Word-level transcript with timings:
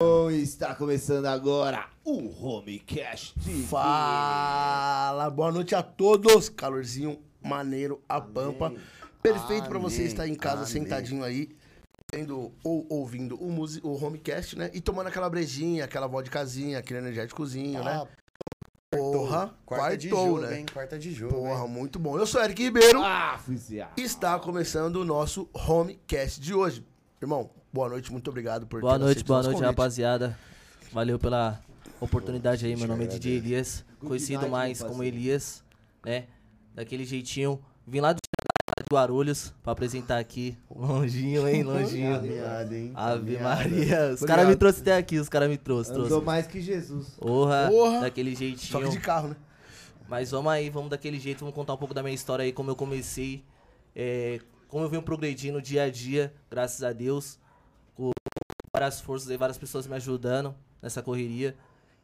Bom, 0.00 0.30
está 0.30 0.76
começando 0.76 1.26
agora 1.26 1.88
o 2.04 2.30
Homecast. 2.46 3.34
Fala, 3.68 5.28
boa 5.28 5.50
noite 5.50 5.74
a 5.74 5.82
todos. 5.82 6.48
Calorzinho 6.48 7.18
maneiro, 7.42 8.00
a 8.08 8.20
pampa. 8.20 8.72
Perfeito 9.20 9.68
pra 9.68 9.76
você 9.80 9.96
Amém. 9.96 10.06
estar 10.06 10.28
em 10.28 10.36
casa 10.36 10.58
Amém. 10.58 10.66
sentadinho 10.72 11.24
aí, 11.24 11.48
vendo 12.12 12.52
ou 12.62 12.86
ouvindo 12.88 13.34
o, 13.42 13.50
musi- 13.50 13.80
o 13.82 13.92
homecast, 14.04 14.56
né? 14.56 14.70
E 14.72 14.80
tomando 14.80 15.08
aquela 15.08 15.28
brejinha, 15.28 15.84
aquela 15.84 16.06
vodkazinha, 16.06 16.78
aquele 16.78 17.00
energéticozinho, 17.00 17.82
né? 17.82 18.06
Porra, 18.92 19.52
Quarta 19.66 19.96
de 19.96 20.10
quartou, 20.10 20.28
jogo, 20.36 20.40
né? 20.46 20.60
hein? 20.60 20.66
Quarta 20.72 20.96
de 20.96 21.10
jogo, 21.12 21.34
Porra, 21.34 21.64
hein? 21.64 21.68
muito 21.68 21.98
bom. 21.98 22.16
Eu 22.16 22.24
sou 22.24 22.40
Eric 22.40 22.62
Ribeiro. 22.62 23.02
Ah, 23.02 23.36
fuzia. 23.44 23.88
Está 23.96 24.38
começando 24.38 24.94
o 24.96 25.04
nosso 25.04 25.48
homecast 25.52 26.40
de 26.40 26.54
hoje. 26.54 26.86
Irmão, 27.20 27.50
boa 27.72 27.88
noite, 27.88 28.10
muito 28.12 28.28
obrigado 28.28 28.66
por 28.66 28.80
Boa 28.80 28.94
ter 28.94 29.04
noite, 29.04 29.24
boa 29.24 29.42
noite, 29.42 29.54
convite. 29.54 29.66
rapaziada. 29.66 30.38
Valeu 30.92 31.18
pela 31.18 31.60
oportunidade 32.00 32.64
aí. 32.66 32.76
Meu 32.76 32.88
nome 32.88 33.04
é 33.04 33.06
DJ. 33.06 33.36
Elias, 33.36 33.84
Good 34.00 34.08
conhecido 34.08 34.40
night, 34.42 34.50
mais 34.50 34.82
como. 34.82 35.02
Elias, 35.02 35.62
né? 36.04 36.24
Daquele 36.74 37.04
jeitinho. 37.04 37.60
Vim 37.86 38.00
lá 38.00 38.12
do 38.12 38.18
Guarulhos 38.90 39.52
pra 39.62 39.72
apresentar 39.72 40.18
aqui. 40.18 40.56
Longinho, 40.74 41.46
hein? 41.48 41.62
Longinho. 41.62 42.14
Caminhada, 42.14 42.76
hein? 42.76 42.92
Ave 42.94 43.36
Caminhada. 43.36 43.44
Maria. 43.44 44.10
Os 44.14 44.20
caras 44.20 44.48
me 44.48 44.56
trouxeram 44.56 44.82
até 44.82 44.96
aqui, 44.96 45.18
os 45.18 45.28
caras 45.28 45.48
me 45.48 45.58
trouxeram. 45.58 45.98
Andou 45.98 46.08
trouxe. 46.08 46.26
mais 46.26 46.46
que 46.46 46.60
Jesus. 46.60 47.08
Porra, 47.18 47.68
Porra. 47.68 48.00
daquele 48.00 48.34
jeitinho. 48.34 48.88
de 48.90 49.00
carro, 49.00 49.28
né? 49.28 49.36
Mas 50.08 50.30
vamos 50.30 50.50
aí, 50.50 50.70
vamos 50.70 50.88
daquele 50.88 51.18
jeito, 51.18 51.40
vamos 51.40 51.54
contar 51.54 51.74
um 51.74 51.76
pouco 51.76 51.92
da 51.92 52.02
minha 52.02 52.14
história 52.14 52.42
aí, 52.42 52.50
como 52.50 52.70
eu 52.70 52.76
comecei, 52.76 53.44
é, 53.94 54.40
como 54.66 54.82
eu 54.82 54.88
venho 54.88 55.02
progredindo 55.02 55.60
dia 55.60 55.82
a 55.82 55.90
dia, 55.90 56.32
graças 56.50 56.82
a 56.82 56.94
Deus, 56.94 57.38
várias 58.78 59.00
forças 59.00 59.28
e 59.28 59.36
várias 59.36 59.58
pessoas 59.58 59.86
me 59.88 59.96
ajudando 59.96 60.54
nessa 60.80 61.02
correria. 61.02 61.54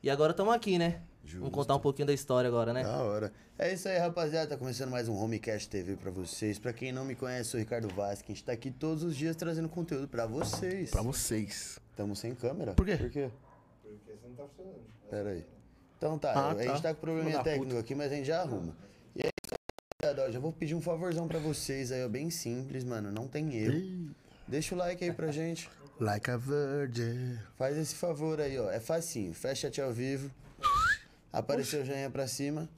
E 0.03 0.11
agora 0.11 0.33
estamos 0.33 0.53
aqui, 0.53 0.77
né? 0.77 1.01
Justo. 1.25 1.39
Vamos 1.41 1.55
contar 1.55 1.77
um 1.77 1.81
pouquinho 1.81 2.07
da 2.07 2.13
história 2.13 2.49
agora, 2.49 2.73
né? 2.73 2.83
Da 2.83 2.99
hora. 2.99 3.33
É 3.59 3.73
isso 3.73 3.89
aí, 3.89 3.97
rapaziada. 3.97 4.49
Tá 4.49 4.57
começando 4.57 4.91
mais 4.91 5.09
um 5.09 5.15
Homecast 5.15 5.69
TV 5.71 5.97
pra 5.97 6.11
vocês. 6.11 6.59
Pra 6.59 6.73
quem 6.73 6.93
não 6.93 7.05
me 7.05 7.15
conhece, 7.15 7.51
sou 7.51 7.59
o 7.59 7.63
Ricardo 7.63 7.89
Vasque. 7.95 8.33
A 8.33 8.35
gente 8.35 8.45
tá 8.45 8.53
aqui 8.53 8.71
todos 8.71 9.03
os 9.05 9.17
dias 9.17 9.35
trazendo 9.37 9.69
conteúdo 9.69 10.09
pra 10.09 10.27
vocês. 10.27 10.91
Pra 10.91 11.01
vocês. 11.01 11.79
Tamo 11.97 12.15
sem 12.17 12.35
câmera? 12.35 12.75
Por 12.75 12.85
quê? 12.85 12.97
Por 12.97 13.09
quê? 13.11 13.31
Porque 13.83 14.13
você 14.13 14.29
não 14.29 14.35
tá 14.35 14.45
funcionando. 14.49 14.85
Pera 15.09 15.31
aí. 15.31 15.47
Então 15.97 16.19
tá, 16.19 16.33
Ah, 16.33 16.51
a 16.51 16.55
tá. 16.57 16.63
gente 16.65 16.83
tá 16.83 16.93
com 16.93 17.01
probleminha 17.01 17.43
técnico 17.43 17.79
aqui, 17.79 17.95
mas 17.95 18.13
a 18.13 18.17
gente 18.17 18.27
já 18.27 18.43
arruma. 18.43 18.77
E 19.17 19.23
aí, 19.23 19.31
rapaziada, 20.03 20.29
ó, 20.29 20.33
já 20.33 20.41
vou 20.41 20.53
pedir 20.53 20.75
um 20.75 20.83
favorzão 20.83 21.27
pra 21.29 21.39
vocês 21.39 21.91
aí, 21.93 22.05
ó. 22.05 22.09
Bem 22.09 22.29
simples, 22.31 22.85
mano. 22.85 23.11
Não 23.13 23.27
tem 23.29 23.55
erro. 23.55 24.11
Deixa 24.47 24.75
o 24.75 24.79
like 24.79 25.03
aí 25.03 25.13
pra 25.13 25.29
gente. 25.33 25.71
Like 26.01 26.31
a 26.31 26.37
virgin. 26.37 27.39
Faz 27.57 27.77
esse 27.77 27.95
favor 27.95 28.41
aí, 28.41 28.59
ó. 28.59 28.71
É 28.71 28.81
facinho. 28.81 29.33
Fecha 29.33 29.69
chat 29.69 29.81
ao 29.81 29.93
vivo. 29.93 30.31
Apareceu 31.33 31.83
o 31.83 31.85
joinha 31.85 32.11
pra 32.11 32.27
cima. 32.27 32.69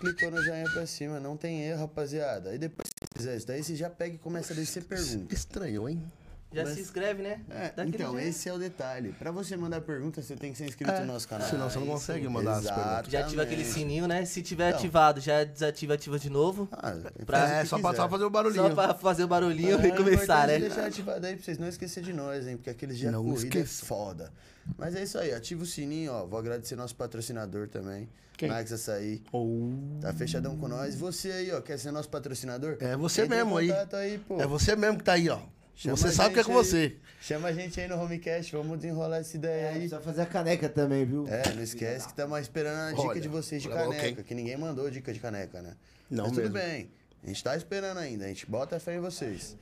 Clicou 0.00 0.30
no 0.30 0.42
joinha 0.42 0.64
pra 0.72 0.86
cima. 0.86 1.20
Não 1.20 1.36
tem 1.36 1.62
erro, 1.62 1.80
rapaziada. 1.80 2.50
Aí 2.50 2.58
depois, 2.58 2.88
se 2.88 3.08
fizer 3.16 3.36
isso 3.36 3.46
daí, 3.46 3.62
você 3.62 3.76
já 3.76 3.90
pega 3.90 4.14
e 4.14 4.18
começa 4.18 4.52
a 4.52 4.56
descer 4.56 4.84
pergunta. 4.84 5.34
Estranho, 5.34 5.88
hein? 5.88 6.02
Já 6.50 6.64
Mas- 6.64 6.74
se 6.76 6.80
inscreve, 6.80 7.22
né? 7.22 7.40
É, 7.50 7.72
então, 7.86 8.12
jeito. 8.14 8.18
esse 8.28 8.48
é 8.48 8.52
o 8.54 8.58
detalhe. 8.58 9.12
Pra 9.18 9.30
você 9.30 9.54
mandar 9.54 9.82
pergunta, 9.82 10.22
você 10.22 10.34
tem 10.34 10.50
que 10.50 10.56
ser 10.56 10.64
inscrito 10.64 10.90
É, 10.90 11.00
no 11.00 11.12
nosso 11.12 11.28
canal. 11.28 11.46
senão 11.46 11.68
você 11.68 11.78
não 11.78 11.86
consegue 11.86 12.24
sim. 12.26 12.32
mandar 12.32 12.52
as 12.56 12.64
perguntas. 12.64 13.12
Já 13.12 13.20
ativa 13.20 13.42
aquele 13.42 13.60
Exatamente. 13.60 13.86
sininho, 13.86 14.08
né? 14.08 14.24
Se 14.24 14.42
tiver 14.42 14.68
Então. 14.68 14.78
ativado, 14.78 15.20
já 15.20 15.44
desativa, 15.44 15.92
ativa 15.92 16.18
de 16.18 16.30
novo. 16.30 16.66
Ah, 16.72 16.92
Pra- 17.26 17.38
É, 17.50 17.64
só 17.66 17.78
pra, 17.78 17.90
quiser. 17.90 18.02
só 18.02 18.08
fazer 18.08 18.24
o 18.24 18.30
barulhinho. 18.30 18.62
Só 18.68 18.74
pra 18.74 18.94
fazer 18.94 19.24
o 19.24 19.28
barulhinho 19.28 19.78
Ah, 19.78 19.86
e 19.88 19.92
começar, 19.92 20.44
é 20.44 20.46
né? 20.46 20.56
importante 20.56 20.60
deixar 20.60 20.86
ativado 20.86 21.26
aí 21.26 21.36
pra 21.36 21.44
vocês 21.44 21.58
não 21.58 21.68
esquecer 21.68 22.02
de 22.02 22.14
nós, 22.14 22.46
hein? 22.46 22.56
Porque 22.56 22.70
aqueles 22.70 22.96
dias 22.96 23.12
Não 23.12 23.22
corrida 23.24 23.44
esqueça. 23.44 23.84
é 23.84 23.86
foda. 23.86 24.32
Mas 24.78 24.94
é 24.94 25.02
isso 25.02 25.18
aí, 25.18 25.34
ativa 25.34 25.62
o 25.62 25.66
sininho, 25.66 26.12
ó. 26.12 26.24
Vou 26.26 26.38
agradecer 26.38 26.76
nosso 26.76 26.96
patrocinador 26.96 27.68
também. 27.68 28.08
Quem? 28.38 28.48
Max 28.48 28.72
Açaí. 28.72 29.22
Ou... 29.32 29.70
Tá 30.00 30.14
fechadão 30.14 30.56
com 30.56 30.66
nós. 30.68 30.94
Você 30.94 31.30
aí, 31.30 31.52
ó, 31.52 31.60
quer 31.60 31.78
ser 31.78 31.90
nosso 31.90 32.08
patrocinador? 32.08 32.76
É 32.80 32.96
você 32.96 33.22
Entre 33.22 33.36
mesmo 33.36 33.56
aí. 33.58 33.70
aí 33.92 34.18
pô. 34.18 34.40
É 34.40 34.46
você 34.46 34.74
mesmo 34.76 34.96
que 34.96 35.04
tá 35.04 35.12
aí, 35.12 35.28
ó. 35.28 35.40
Chama 35.80 35.96
você 35.96 36.10
sabe 36.10 36.34
que 36.34 36.40
é 36.40 36.44
com 36.44 36.50
aí. 36.50 36.56
você. 36.56 36.96
Chama 37.20 37.48
a 37.48 37.52
gente 37.52 37.80
aí 37.80 37.86
no 37.86 38.00
Homecast, 38.02 38.50
vamos 38.52 38.78
desenrolar 38.78 39.18
essa 39.18 39.36
ideia 39.36 39.60
É, 39.62 39.68
aí. 39.68 39.72
precisa 39.74 40.00
fazer 40.00 40.22
a 40.22 40.26
caneca 40.26 40.68
também, 40.68 41.04
viu? 41.04 41.26
É, 41.28 41.52
não 41.54 41.62
esquece 41.62 42.04
que 42.06 42.12
estamos 42.12 42.36
esperando 42.40 42.76
a 42.78 42.90
dica 42.90 43.02
Olha, 43.08 43.20
de 43.20 43.28
vocês 43.28 43.62
de 43.62 43.68
caneca, 43.68 44.08
ok. 44.12 44.24
que 44.24 44.34
ninguém 44.34 44.56
mandou 44.56 44.90
dica 44.90 45.12
de 45.12 45.20
caneca, 45.20 45.62
né? 45.62 45.76
Não 46.10 46.24
Mas 46.24 46.32
mesmo. 46.36 46.50
tudo 46.50 46.52
bem. 46.60 46.90
A 47.22 47.26
gente 47.28 47.44
tá 47.44 47.56
esperando 47.56 47.98
ainda, 47.98 48.24
a 48.24 48.28
gente 48.28 48.44
bota 48.50 48.74
a 48.76 48.80
fé 48.80 48.96
em 48.96 49.00
vocês. 49.00 49.56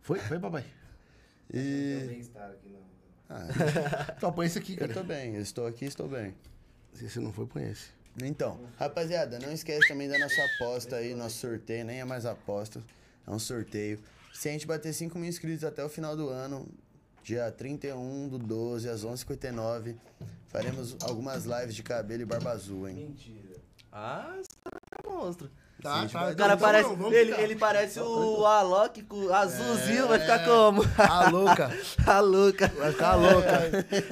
Foi, 0.00 0.18
foi, 0.20 0.38
papai. 0.38 0.64
E. 1.52 2.22
Ah, 3.28 3.48
Só 4.20 4.30
põe 4.30 4.46
esse 4.46 4.58
aqui, 4.58 4.72
eu 4.78 4.78
cara. 4.78 4.94
tô 4.94 5.02
bem, 5.02 5.34
eu 5.34 5.40
estou 5.42 5.66
aqui, 5.66 5.86
estou 5.86 6.08
bem. 6.08 6.34
Se 6.92 7.08
você 7.08 7.18
não 7.20 7.32
foi, 7.32 7.46
põe 7.46 7.68
esse. 7.70 7.88
Então, 8.22 8.60
rapaziada, 8.78 9.40
não 9.40 9.52
esquece 9.52 9.88
também 9.88 10.08
da 10.08 10.16
nossa 10.18 10.40
aposta 10.44 10.96
aí, 10.96 11.14
nosso 11.14 11.38
sorteio, 11.38 11.84
nem 11.84 11.98
é 12.00 12.04
mais 12.04 12.24
aposta, 12.26 12.80
é 13.26 13.30
um 13.30 13.40
sorteio. 13.40 13.98
Se 14.34 14.48
a 14.48 14.52
gente 14.52 14.66
bater 14.66 14.92
5 14.92 15.16
mil 15.18 15.28
inscritos 15.28 15.64
até 15.64 15.82
o 15.82 15.88
final 15.88 16.16
do 16.16 16.28
ano, 16.28 16.68
dia 17.22 17.50
31 17.50 18.28
do 18.28 18.38
12, 18.38 18.88
às 18.88 19.04
11h59, 19.04 19.96
faremos 20.48 20.96
algumas 21.02 21.44
lives 21.44 21.74
de 21.74 21.82
cabelo 21.82 22.22
e 22.22 22.26
barba 22.26 22.50
azul, 22.50 22.88
hein? 22.88 23.16
Ah, 23.92 24.36
esse 24.40 24.50
cara 24.62 24.80
é 25.02 25.08
monstro. 25.08 25.48
Tá, 25.84 26.08
tá. 26.08 26.18
vai- 26.20 26.32
O 26.32 26.36
cara 26.36 26.54
então 26.54 26.66
parece. 26.66 26.96
não, 26.96 27.12
ele, 27.12 27.32
ele 27.42 27.56
parece 27.56 28.00
o 28.00 28.46
Alok 28.46 29.02
com 29.02 29.30
azulzinho, 29.32 30.08
vai 30.08 30.16
É. 30.16 30.20
ficar 30.22 30.44
como? 30.46 30.82
A 30.96 31.28
louca. 31.28 31.70
A 32.06 32.20
louca. 32.24 32.68
Vai 32.68 32.90
ficar 32.92 33.14
louca. 33.16 33.50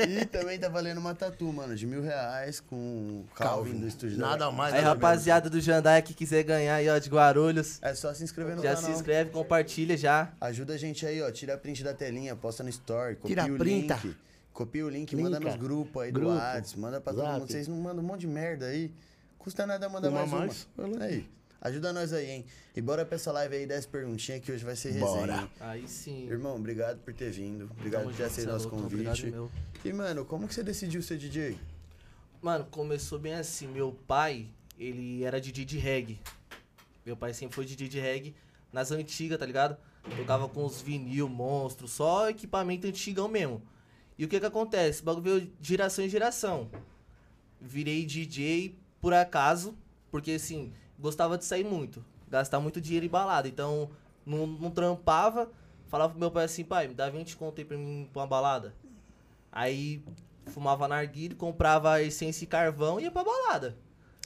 e 0.06 0.26
também 0.26 0.58
tá 0.58 0.68
valendo 0.68 0.98
uma 0.98 1.14
tatu, 1.14 1.50
mano, 1.50 1.74
de 1.74 1.86
mil 1.86 2.02
reais 2.02 2.60
com 2.60 3.24
Calvin, 3.34 3.78
do 3.80 3.86
estúdio 3.88 4.18
da- 4.18 4.26
Nada 4.28 4.50
mais. 4.50 4.74
Aí, 4.74 4.82
rapaziada 4.82 5.48
do 5.48 5.60
Jandai 5.62 6.02
que 6.02 6.12
quiser 6.12 6.42
ganhar 6.42 6.74
aí, 6.74 6.88
ó, 6.90 6.98
de 6.98 7.08
Guarulhos, 7.08 7.78
É 7.80 7.94
só 7.94 8.12
se 8.12 8.22
inscrever 8.22 8.54
no 8.54 8.62
já 8.62 8.74
canal. 8.74 8.90
se 8.90 8.90
inscreve, 8.94 9.30
compartilha 9.30 9.96
já. 9.96 10.30
Ajuda 10.40 10.74
a 10.74 10.76
gente 10.76 11.06
aí, 11.06 11.22
ó. 11.22 11.30
Tira 11.30 11.54
a 11.54 11.56
print 11.56 11.82
da 11.82 11.94
telinha, 11.94 12.36
posta 12.36 12.62
no 12.62 12.68
story, 12.68 13.16
copia 13.16 13.34
Tira 13.42 13.54
o 13.54 13.56
printa. 13.56 13.98
link. 14.04 14.16
Copia 14.52 14.84
o 14.84 14.90
link, 14.90 15.16
Linka. 15.16 15.30
manda 15.30 15.40
nos 15.40 15.56
grupos 15.56 16.02
aí 16.02 16.12
do 16.12 16.20
Grupo. 16.20 16.34
WhatsApp, 16.36 16.78
manda 16.78 17.00
pra 17.00 17.14
todo 17.14 17.22
Zap. 17.24 17.40
mundo. 17.40 17.50
Vocês 17.50 17.66
não 17.66 17.76
mandam 17.78 18.04
um 18.04 18.06
monte 18.06 18.20
de 18.20 18.26
merda 18.26 18.66
aí. 18.66 18.92
Custa 19.38 19.66
nada 19.66 19.88
mandar 19.88 20.10
Uma 20.10 20.26
mais 20.26 20.30
mais, 20.30 20.68
uma. 20.76 21.04
Aí. 21.04 21.26
Ajuda 21.62 21.92
nós 21.92 22.12
aí, 22.12 22.28
hein? 22.28 22.44
E 22.74 22.80
bora 22.80 23.06
pra 23.06 23.14
essa 23.14 23.30
live 23.30 23.54
aí, 23.54 23.66
10 23.66 23.86
perguntinhas 23.86 24.40
que 24.42 24.50
hoje 24.50 24.64
vai 24.64 24.74
ser 24.74 24.88
resenha. 24.90 25.06
Bora. 25.06 25.36
hein? 25.42 25.50
Aí 25.60 25.86
sim. 25.88 26.26
Irmão, 26.28 26.56
obrigado 26.56 26.98
por 26.98 27.14
ter 27.14 27.30
vindo. 27.30 27.70
Obrigado 27.70 28.02
Tamo 28.02 28.10
por 28.12 28.16
ter 28.16 28.24
aceito 28.24 28.48
é 28.48 28.52
nosso 28.52 28.68
louco, 28.68 28.82
convite. 28.82 29.08
obrigado 29.08 29.30
meu. 29.32 29.50
E, 29.84 29.92
mano, 29.92 30.24
como 30.24 30.48
que 30.48 30.54
você 30.54 30.64
decidiu 30.64 31.00
ser 31.02 31.18
DJ? 31.18 31.56
Mano, 32.42 32.64
começou 32.68 33.16
bem 33.16 33.34
assim. 33.34 33.68
Meu 33.68 33.92
pai, 34.08 34.48
ele 34.76 35.22
era 35.22 35.40
DJ 35.40 35.64
de 35.64 35.78
reggae. 35.78 36.18
Meu 37.06 37.16
pai 37.16 37.32
sempre 37.32 37.54
foi 37.54 37.64
DJ 37.64 37.88
de 37.88 38.00
reggae 38.00 38.34
nas 38.72 38.90
antigas, 38.90 39.38
tá 39.38 39.46
ligado? 39.46 39.76
Tocava 40.16 40.48
com 40.48 40.64
os 40.64 40.82
vinil, 40.82 41.28
monstro, 41.28 41.86
só 41.86 42.28
equipamento 42.28 42.88
antigão 42.88 43.28
mesmo. 43.28 43.62
E 44.18 44.24
o 44.24 44.28
que 44.28 44.40
que 44.40 44.46
acontece? 44.46 45.00
O 45.00 45.04
bagulho 45.04 45.22
veio 45.22 45.40
de 45.60 45.68
geração 45.68 46.04
em 46.04 46.08
geração. 46.08 46.68
Virei 47.60 48.04
DJ 48.04 48.76
por 49.00 49.14
acaso, 49.14 49.76
porque 50.10 50.32
assim, 50.32 50.72
gostava 51.02 51.36
de 51.36 51.44
sair 51.44 51.64
muito. 51.64 52.04
Gastar 52.28 52.60
muito 52.60 52.80
dinheiro 52.80 53.04
em 53.04 53.10
balada. 53.10 53.48
Então, 53.48 53.90
não, 54.24 54.46
não 54.46 54.70
trampava. 54.70 55.50
Falava 55.88 56.12
pro 56.12 56.20
meu 56.20 56.30
pai 56.30 56.44
assim, 56.44 56.64
pai, 56.64 56.88
me 56.88 56.94
dá 56.94 57.10
20 57.10 57.36
conto 57.36 57.58
aí 57.58 57.64
pra 57.66 57.76
mim 57.76 58.08
pra 58.10 58.22
uma 58.22 58.26
balada. 58.26 58.74
Aí 59.50 60.02
fumava 60.46 60.88
narguilho, 60.88 61.36
comprava 61.36 62.00
essência 62.02 62.44
e 62.44 62.46
carvão 62.46 62.98
e 62.98 63.04
ia 63.04 63.10
pra 63.10 63.22
balada. 63.22 63.76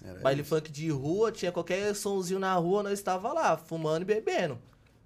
Era 0.05 0.21
Baile 0.21 0.43
isso. 0.43 0.51
funk 0.51 0.71
de 0.71 0.89
rua, 0.91 1.33
tinha 1.33 1.51
qualquer 1.51 1.95
somzinho 1.97 2.39
na 2.39 2.55
rua, 2.55 2.83
nós 2.83 2.93
estava 2.93 3.33
lá, 3.33 3.57
fumando 3.57 4.03
e 4.03 4.05
bebendo. 4.05 4.59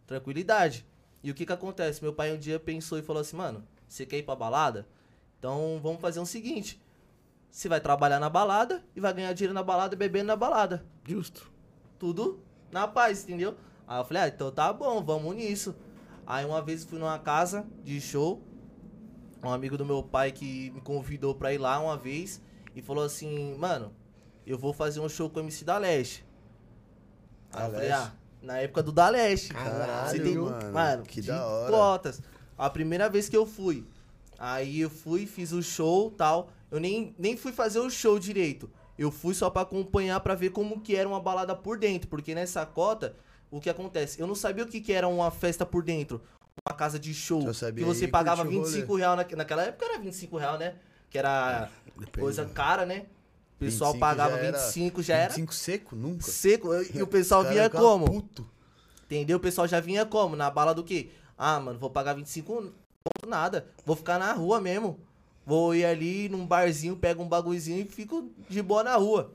Tranquilidade. 0.06 0.84
E 1.22 1.30
o 1.30 1.34
que 1.34 1.46
que 1.46 1.52
acontece? 1.52 2.02
Meu 2.02 2.12
pai 2.12 2.32
um 2.34 2.38
dia 2.38 2.58
pensou 2.58 2.98
e 2.98 3.02
falou 3.02 3.20
assim, 3.20 3.36
mano, 3.36 3.64
você 3.88 4.04
quer 4.04 4.18
ir 4.18 4.22
pra 4.24 4.34
balada? 4.34 4.86
Então 5.38 5.80
vamos 5.82 6.00
fazer 6.00 6.20
o 6.20 6.26
seguinte. 6.26 6.80
Você 7.50 7.68
vai 7.68 7.80
trabalhar 7.80 8.20
na 8.20 8.28
balada 8.28 8.84
e 8.94 9.00
vai 9.00 9.12
ganhar 9.12 9.32
dinheiro 9.32 9.54
na 9.54 9.62
balada, 9.62 9.96
bebendo 9.96 10.26
na 10.26 10.36
balada. 10.36 10.84
Justo. 11.06 11.49
Tudo 12.00 12.40
na 12.72 12.88
paz, 12.88 13.22
entendeu? 13.24 13.54
Aí 13.86 14.00
eu 14.00 14.04
falei, 14.04 14.22
ah, 14.22 14.28
então 14.28 14.50
tá 14.50 14.72
bom, 14.72 15.04
vamos 15.04 15.36
nisso. 15.36 15.74
Aí 16.26 16.44
uma 16.46 16.62
vez 16.62 16.82
eu 16.82 16.88
fui 16.88 16.98
numa 16.98 17.18
casa 17.18 17.66
de 17.84 18.00
show, 18.00 18.42
um 19.44 19.50
amigo 19.50 19.76
do 19.76 19.84
meu 19.84 20.02
pai 20.02 20.32
que 20.32 20.70
me 20.70 20.80
convidou 20.80 21.34
pra 21.34 21.52
ir 21.52 21.58
lá 21.58 21.78
uma 21.78 21.96
vez 21.96 22.40
e 22.74 22.80
falou 22.80 23.04
assim, 23.04 23.54
mano, 23.58 23.92
eu 24.46 24.56
vou 24.58 24.72
fazer 24.72 25.00
um 25.00 25.08
show 25.08 25.28
com 25.28 25.40
o 25.40 25.42
MC 25.42 25.64
da 25.64 25.76
Leste. 25.76 26.24
Aí 27.52 27.66
eu 27.66 27.72
falei, 27.72 27.90
ah, 27.92 28.12
na 28.40 28.58
época 28.58 28.82
do 28.82 28.92
da 28.92 29.08
Leste. 29.10 29.52
Caralho, 29.52 30.08
Você 30.10 30.20
tem- 30.20 30.38
mano, 30.38 30.72
mano, 30.72 31.02
que 31.02 31.20
de 31.20 31.28
da 31.28 31.46
hora. 31.46 31.70
cotas. 31.70 32.22
A 32.56 32.70
primeira 32.70 33.08
vez 33.10 33.28
que 33.28 33.36
eu 33.36 33.44
fui. 33.44 33.86
Aí 34.38 34.80
eu 34.80 34.88
fui, 34.88 35.26
fiz 35.26 35.52
o 35.52 35.62
show 35.62 36.10
tal. 36.10 36.48
Eu 36.70 36.80
nem, 36.80 37.14
nem 37.18 37.36
fui 37.36 37.52
fazer 37.52 37.80
o 37.80 37.90
show 37.90 38.18
direito. 38.18 38.70
Eu 39.00 39.10
fui 39.10 39.32
só 39.32 39.48
pra 39.48 39.62
acompanhar 39.62 40.20
pra 40.20 40.34
ver 40.34 40.50
como 40.50 40.78
que 40.82 40.94
era 40.94 41.08
uma 41.08 41.18
balada 41.18 41.56
por 41.56 41.78
dentro. 41.78 42.06
Porque 42.06 42.34
nessa 42.34 42.66
cota, 42.66 43.16
o 43.50 43.58
que 43.58 43.70
acontece? 43.70 44.20
Eu 44.20 44.26
não 44.26 44.34
sabia 44.34 44.62
o 44.62 44.66
que, 44.66 44.78
que 44.78 44.92
era 44.92 45.08
uma 45.08 45.30
festa 45.30 45.64
por 45.64 45.82
dentro. 45.82 46.20
uma 46.68 46.76
casa 46.76 46.98
de 46.98 47.14
show 47.14 47.40
que 47.74 47.82
você 47.82 48.06
pagava 48.06 48.42
curtir 48.42 48.58
o 48.58 48.64
25 48.64 48.94
reais 48.96 49.16
na, 49.16 49.36
naquela 49.38 49.62
época 49.62 49.86
era 49.86 49.98
25 49.98 50.36
reais, 50.36 50.58
né? 50.58 50.74
Que 51.08 51.16
era 51.16 51.70
coisa 52.12 52.44
cara, 52.44 52.84
né? 52.84 53.06
O 53.56 53.60
pessoal 53.60 53.92
25 53.94 53.98
pagava 54.00 54.36
já 54.36 54.42
era- 54.42 54.58
25, 54.58 55.02
já 55.02 55.14
era 55.16 55.28
25 55.34 55.54
seco? 55.54 55.96
Nunca. 55.96 56.22
seco. 56.30 56.68
E 56.94 57.02
o 57.02 57.06
pessoal 57.08 57.42
vinha 57.44 57.70
como? 57.70 58.04
Puto. 58.04 58.46
Entendeu? 59.06 59.38
O 59.38 59.40
pessoal 59.40 59.66
já 59.66 59.80
vinha 59.80 60.04
como? 60.04 60.36
Na 60.36 60.50
bala 60.50 60.74
do 60.74 60.84
quê? 60.84 61.10
Ah, 61.38 61.58
mano, 61.58 61.78
vou 61.78 61.88
pagar 61.88 62.12
25, 62.12 62.52
ponto 62.52 63.26
nada. 63.26 63.66
Vou 63.86 63.96
ficar 63.96 64.18
na 64.18 64.30
rua 64.34 64.60
mesmo. 64.60 65.00
Vou 65.50 65.74
ir 65.74 65.84
ali 65.84 66.28
num 66.28 66.46
barzinho, 66.46 66.94
pego 66.94 67.24
um 67.24 67.28
bagulhozinho 67.28 67.80
e 67.80 67.84
fico 67.84 68.30
de 68.48 68.62
boa 68.62 68.84
na 68.84 68.94
rua. 68.94 69.34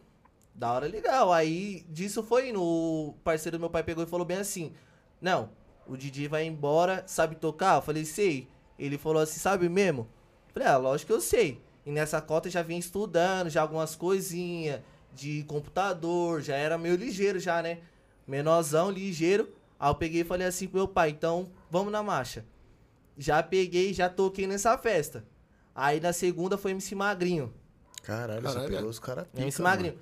Da 0.54 0.72
hora 0.72 0.88
legal. 0.88 1.34
Aí 1.34 1.86
disso 1.90 2.24
foi 2.24 2.52
indo. 2.52 2.64
O 2.64 3.16
parceiro 3.22 3.58
do 3.58 3.60
meu 3.60 3.70
pai 3.70 3.84
pegou 3.84 4.02
e 4.02 4.08
falou 4.08 4.26
bem 4.26 4.38
assim: 4.38 4.72
Não, 5.20 5.50
o 5.86 5.98
Didi 5.98 6.30
vai 6.30 6.46
embora, 6.46 7.04
sabe 7.06 7.36
tocar? 7.36 7.76
Eu 7.76 7.82
falei, 7.82 8.06
sei. 8.06 8.48
Ele 8.80 8.98
falou 8.98 9.22
assim, 9.22 9.42
sabe 9.42 9.68
mesmo? 9.68 10.08
Eu 10.48 10.54
falei, 10.54 10.70
ah, 10.70 10.78
lógico 10.78 11.08
que 11.08 11.14
eu 11.18 11.20
sei. 11.20 11.62
E 11.86 11.92
nessa 11.92 12.22
cota 12.22 12.50
já 12.50 12.62
vinha 12.62 12.80
estudando, 12.80 13.50
já 13.50 13.62
algumas 13.62 13.94
coisinhas 13.94 14.80
de 15.14 15.44
computador, 15.44 16.42
já 16.42 16.56
era 16.56 16.78
meio 16.78 16.96
ligeiro 16.96 17.42
já, 17.42 17.62
né? 17.62 17.80
Menorzão, 18.26 18.90
ligeiro. 18.90 19.54
Aí 19.78 19.90
eu 19.90 19.96
peguei 19.96 20.22
e 20.22 20.24
falei 20.24 20.48
assim 20.48 20.66
pro 20.66 20.78
meu 20.78 20.88
pai, 20.88 21.10
então 21.10 21.52
vamos 21.70 21.92
na 21.92 22.02
marcha. 22.02 22.46
Já 23.18 23.44
peguei, 23.44 23.94
já 23.94 24.08
toquei 24.08 24.48
nessa 24.48 24.78
festa. 24.78 25.26
Aí 25.75 26.00
na 26.00 26.13
segunda 26.13 26.57
foi 26.57 26.72
MC 26.72 26.95
Magrinho. 26.95 27.54
Caralho, 28.01 28.42
Caralho, 28.42 28.60
você 28.62 28.74
é. 28.74 28.77
pegou 28.77 28.89
os 28.89 29.00
caras 29.00 29.27
pica, 29.27 29.42
MC 29.42 29.62
mano. 29.62 29.75
Magrinho. 29.75 30.00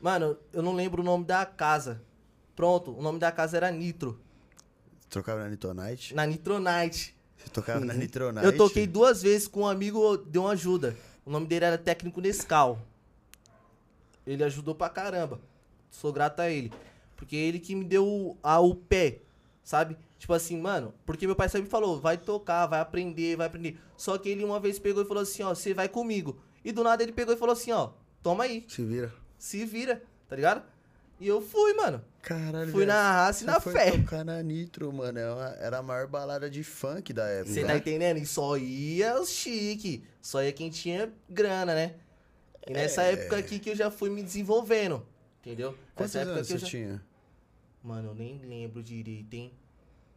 Mano, 0.00 0.38
eu 0.52 0.62
não 0.62 0.72
lembro 0.72 1.02
o 1.02 1.04
nome 1.04 1.24
da 1.24 1.44
casa. 1.44 2.00
Pronto, 2.54 2.96
o 2.96 3.02
nome 3.02 3.18
da 3.18 3.32
casa 3.32 3.56
era 3.56 3.70
Nitro. 3.70 4.20
Trocava 5.10 5.42
na 5.42 5.48
Nitronite? 5.48 6.14
Na 6.14 6.26
Nitronite. 6.26 7.16
Você 7.36 7.48
tocava 7.50 7.84
na 7.84 7.92
Nitronite? 7.92 8.44
Eu 8.46 8.56
toquei 8.56 8.86
duas 8.86 9.22
vezes 9.22 9.48
com 9.48 9.62
um 9.62 9.66
amigo, 9.66 10.16
deu 10.16 10.42
uma 10.42 10.52
ajuda. 10.52 10.96
O 11.24 11.30
nome 11.30 11.46
dele 11.46 11.64
era 11.64 11.76
Técnico 11.78 12.20
Nescau. 12.20 12.80
Ele 14.26 14.44
ajudou 14.44 14.74
pra 14.74 14.88
caramba. 14.88 15.40
Sou 15.90 16.12
grato 16.12 16.40
a 16.40 16.48
ele. 16.50 16.72
Porque 17.16 17.34
ele 17.34 17.58
que 17.58 17.74
me 17.74 17.84
deu 17.84 18.36
a, 18.42 18.60
o 18.60 18.74
pé, 18.74 19.20
sabe? 19.64 19.96
Tipo 20.18 20.32
assim, 20.32 20.58
mano, 20.58 20.94
porque 21.04 21.26
meu 21.26 21.36
pai 21.36 21.48
sempre 21.48 21.68
falou, 21.68 22.00
vai 22.00 22.16
tocar, 22.16 22.66
vai 22.66 22.80
aprender, 22.80 23.36
vai 23.36 23.46
aprender. 23.46 23.78
Só 23.96 24.16
que 24.16 24.28
ele 24.30 24.44
uma 24.44 24.58
vez 24.58 24.78
pegou 24.78 25.02
e 25.02 25.06
falou 25.06 25.22
assim, 25.22 25.42
ó, 25.42 25.54
você 25.54 25.74
vai 25.74 25.88
comigo. 25.88 26.40
E 26.64 26.72
do 26.72 26.82
nada 26.82 27.02
ele 27.02 27.12
pegou 27.12 27.34
e 27.34 27.36
falou 27.36 27.52
assim, 27.52 27.70
ó, 27.72 27.90
toma 28.22 28.44
aí, 28.44 28.64
Se 28.68 28.82
vira. 28.82 29.12
se 29.38 29.64
vira, 29.66 30.02
tá 30.28 30.34
ligado? 30.34 30.62
E 31.20 31.28
eu 31.28 31.40
fui, 31.40 31.72
mano. 31.74 32.02
Caralho, 32.22 32.72
Fui 32.72 32.84
na 32.84 33.12
raça 33.12 33.44
e 33.44 33.46
na 33.46 33.60
foi 33.60 33.72
fé. 33.72 33.90
tocar 33.92 34.24
na 34.24 34.42
Nitro, 34.42 34.92
mano. 34.92 35.18
é 35.18 35.56
Era 35.60 35.78
a 35.78 35.82
maior 35.82 36.06
balada 36.08 36.50
de 36.50 36.62
funk 36.64 37.12
da 37.12 37.24
época. 37.26 37.54
Você 37.54 37.64
tá 37.64 37.76
entendendo? 37.76 38.16
E 38.18 38.26
só 38.26 38.56
ia 38.58 39.18
os 39.20 39.30
chique. 39.30 40.02
Só 40.20 40.42
ia 40.42 40.52
quem 40.52 40.68
tinha 40.68 41.10
grana, 41.30 41.74
né? 41.74 41.94
E 42.68 42.72
nessa 42.72 43.02
É. 43.04 43.12
época 43.12 43.36
aqui 43.38 43.58
que 43.58 43.70
eu 43.70 43.76
já 43.76 43.90
fui 43.90 44.10
me 44.10 44.22
desenvolvendo. 44.22 45.06
Entendeu? 45.40 45.72
Quantos 45.94 46.14
Nessa 46.14 46.18
época 46.18 46.34
anos 46.38 46.48
que 46.48 46.54
eu 46.54 46.58
você 46.58 46.64
já... 46.64 46.70
tinha? 46.70 47.02
Mano, 47.82 48.08
eu 48.10 48.14
nem 48.14 48.38
lembro 48.44 48.82
direito, 48.82 49.32
hein? 49.34 49.52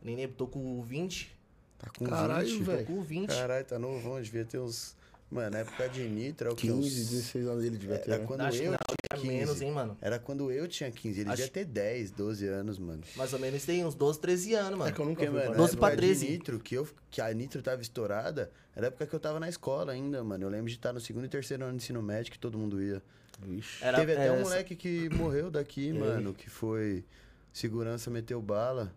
Nem 0.01 0.15
lembro, 0.15 0.35
tô 0.35 0.47
com 0.47 0.81
20. 0.81 1.37
Tá 1.77 1.89
com 1.97 2.05
Caralho, 2.05 2.47
20? 2.47 2.63
velho. 2.63 2.85
Tô 2.85 2.93
com 2.93 3.01
20. 3.01 3.27
Caralho, 3.29 3.65
tá 3.65 3.79
novão. 3.79 4.21
Devia 4.21 4.45
ter 4.45 4.59
uns... 4.59 4.97
Mano, 5.31 5.51
na 5.51 5.59
época 5.59 5.87
de 5.89 6.01
Nitro, 6.07 6.49
é 6.49 6.51
o 6.51 6.55
que? 6.55 6.67
15, 6.67 6.79
Uns... 6.79 7.09
16 7.11 7.47
anos 7.47 7.63
ele 7.63 7.77
devia 7.77 7.99
ter. 7.99 8.09
Era 8.09 8.19
né? 8.21 8.25
quando 8.25 8.41
Acho 8.41 8.63
eu 8.63 8.71
não, 8.71 8.77
tinha 8.79 9.19
tinha 9.19 9.21
15. 9.21 9.27
menos, 9.45 9.61
hein, 9.61 9.71
mano? 9.71 9.97
Era 10.01 10.17
quando 10.17 10.51
eu 10.51 10.67
tinha 10.67 10.89
15. 10.89 11.19
Ele 11.21 11.29
Acho- 11.29 11.37
devia 11.37 11.51
ter 11.51 11.65
10, 11.65 12.09
12 12.11 12.47
anos, 12.47 12.79
mano. 12.79 13.03
Mais 13.15 13.31
ou 13.31 13.37
menos 13.39 13.63
tem 13.63 13.85
uns 13.85 13.93
12, 13.93 14.19
13 14.19 14.55
anos, 14.55 14.79
mano. 14.79 14.89
É 14.89 14.91
que 14.91 14.99
eu 14.99 15.05
nunca 15.05 15.19
fui 15.21 15.29
mano, 15.29 15.41
pra 15.41 15.51
na 15.51 15.57
12 15.57 15.77
pra 15.77 15.87
época 15.89 16.01
de 16.01 16.07
13. 16.07 16.29
Nitro, 16.31 16.59
que, 16.59 16.73
eu, 16.75 16.87
que 17.11 17.21
a 17.21 17.31
Nitro 17.31 17.61
tava 17.61 17.79
estourada, 17.79 18.49
era 18.75 18.87
a 18.87 18.89
época 18.89 19.05
que 19.05 19.13
eu 19.15 19.19
tava 19.19 19.39
na 19.39 19.47
escola 19.47 19.91
ainda, 19.91 20.23
mano. 20.23 20.45
Eu 20.45 20.49
lembro 20.49 20.67
de 20.67 20.75
estar 20.77 20.91
no 20.91 20.99
segundo 20.99 21.25
e 21.25 21.29
terceiro 21.29 21.63
ano 21.63 21.77
de 21.77 21.83
ensino 21.83 22.01
médio, 22.01 22.31
que 22.31 22.39
todo 22.39 22.57
mundo 22.57 22.81
ia. 22.81 22.99
Vixe. 23.39 23.83
Era- 23.85 23.99
Teve 23.99 24.13
até 24.13 24.23
era 24.23 24.31
um 24.33 24.35
essa- 24.37 24.43
moleque 24.49 24.75
que 24.75 25.09
morreu 25.09 25.51
daqui, 25.51 25.93
mano, 25.93 26.33
que 26.33 26.49
foi... 26.49 27.05
Segurança 27.53 28.09
meteu 28.09 28.41
bala. 28.41 28.91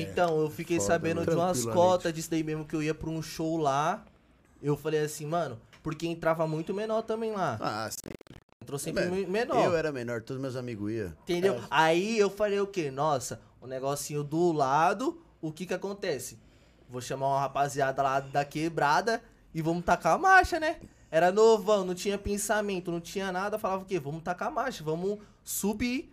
Então, 0.00 0.40
eu 0.40 0.50
fiquei 0.50 0.78
foda, 0.78 0.92
sabendo 0.92 1.16
mano. 1.20 1.30
de 1.30 1.36
umas 1.36 1.64
cotas 1.66 2.12
disso 2.12 2.30
daí 2.30 2.42
mesmo 2.42 2.64
que 2.64 2.74
eu 2.74 2.82
ia 2.82 2.94
pra 2.94 3.10
um 3.10 3.22
show 3.22 3.56
lá. 3.56 4.04
Eu 4.62 4.76
falei 4.76 5.00
assim, 5.00 5.26
mano, 5.26 5.60
porque 5.82 6.06
entrava 6.06 6.46
muito 6.46 6.72
menor 6.72 7.02
também 7.02 7.32
lá. 7.32 7.58
Ah, 7.60 7.88
sim. 7.90 8.12
Entrou 8.62 8.78
sempre 8.78 9.04
Mano, 9.04 9.22
mu- 9.22 9.28
menor. 9.28 9.64
Eu 9.64 9.76
era 9.76 9.90
menor, 9.90 10.22
todos 10.22 10.40
meus 10.40 10.54
amigos 10.54 10.92
iam. 10.92 11.08
Entendeu? 11.22 11.60
Aí 11.68 12.16
eu 12.16 12.30
falei 12.30 12.60
o 12.60 12.66
quê? 12.66 12.90
Nossa, 12.92 13.40
o 13.60 13.66
negocinho 13.66 14.22
do 14.22 14.52
lado, 14.52 15.20
o 15.40 15.50
que 15.52 15.66
que 15.66 15.74
acontece? 15.74 16.38
Vou 16.88 17.00
chamar 17.00 17.26
uma 17.28 17.40
rapaziada 17.40 18.00
lá 18.02 18.20
da 18.20 18.44
quebrada 18.44 19.20
e 19.52 19.60
vamos 19.60 19.84
tacar 19.84 20.14
a 20.14 20.18
marcha, 20.18 20.60
né? 20.60 20.76
Era 21.10 21.32
novão, 21.32 21.84
não 21.84 21.94
tinha 21.94 22.16
pensamento, 22.16 22.90
não 22.92 23.00
tinha 23.00 23.32
nada, 23.32 23.58
falava 23.58 23.82
o 23.82 23.86
quê? 23.86 23.98
Vamos 23.98 24.22
tacar 24.22 24.48
a 24.48 24.50
marcha, 24.52 24.84
vamos 24.84 25.18
subir. 25.42 26.12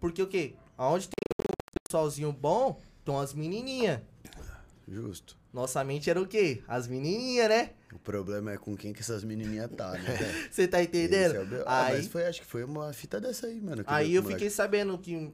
Porque 0.00 0.22
o 0.22 0.26
quê? 0.26 0.54
Aonde 0.78 1.08
tem 1.08 1.14
um 1.40 1.54
pessoalzinho 1.86 2.32
bom, 2.32 2.80
estão 3.02 3.18
as 3.18 3.34
menininhas. 3.34 4.00
Justo. 4.88 5.36
Nossa 5.52 5.82
mente 5.84 6.08
era 6.08 6.20
o 6.20 6.26
quê? 6.26 6.62
As 6.66 6.88
menininhas, 6.88 7.48
né? 7.48 7.70
O 7.92 7.98
problema 7.98 8.52
é 8.52 8.56
com 8.56 8.74
quem 8.76 8.92
que 8.92 9.00
essas 9.00 9.22
menininhas 9.22 9.70
tá, 9.76 9.92
né? 9.92 10.48
Você 10.50 10.66
tá 10.68 10.78
Esse 10.80 10.88
entendendo? 10.88 11.56
é. 11.56 11.62
Ah, 11.66 11.84
aí, 11.86 11.96
mas 11.98 12.08
foi, 12.08 12.24
acho 12.26 12.40
que 12.40 12.46
foi 12.46 12.64
uma 12.64 12.92
fita 12.92 13.20
dessa 13.20 13.46
aí, 13.46 13.60
mano. 13.60 13.84
aí 13.86 14.14
eu 14.14 14.20
o 14.22 14.24
fiquei 14.24 14.36
moleque. 14.38 14.50
sabendo 14.54 14.96
que 14.98 15.32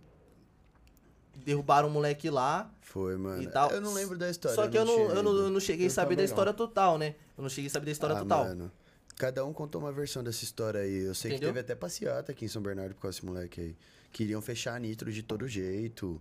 derrubaram 1.45 1.89
o 1.89 1.91
moleque 1.91 2.29
lá. 2.31 2.71
Foi, 2.83 3.17
mano. 3.17 3.43
e 3.43 3.47
tal. 3.47 3.71
Eu 3.71 3.81
não 3.81 3.93
lembro 3.95 4.19
da 4.19 4.29
história. 4.29 4.57
Só 4.57 4.67
que 4.69 4.77
eu 4.77 4.85
não, 4.85 4.99
eu 5.11 5.23
não, 5.23 5.37
eu 5.37 5.51
não 5.51 5.61
cheguei 5.61 5.87
a 5.87 5.91
saber 5.91 6.17
da 6.17 6.25
história 6.25 6.53
total, 6.53 6.99
né? 6.99 7.15
Eu 7.37 7.43
não 7.43 7.49
cheguei 7.51 7.69
a 7.69 7.71
saber 7.71 7.87
da 7.87 7.93
história 7.93 8.17
Ah, 8.17 8.21
total. 8.21 8.45
mano. 8.45 8.73
Cada 9.17 9.45
um 9.45 9.53
contou 9.53 9.81
uma 9.81 9.93
versão 9.93 10.23
dessa 10.23 10.43
história 10.45 10.81
aí. 10.81 11.05
Eu 11.05 11.15
sei 11.15 11.31
Entendeu? 11.33 11.49
que 11.49 11.55
teve 11.55 11.61
até 11.61 11.75
passeata 11.75 12.33
aqui 12.33 12.45
em 12.45 12.49
São 12.49 12.63
Bernardo 12.63 12.95
por 12.95 13.03
causa 13.03 13.17
desse 13.17 13.27
moleque 13.27 13.61
aí. 13.61 13.77
Queriam 14.13 14.41
fechar 14.41 14.75
a 14.75 14.79
Nitro 14.79 15.13
de 15.13 15.23
todo 15.23 15.47
jeito. 15.49 16.21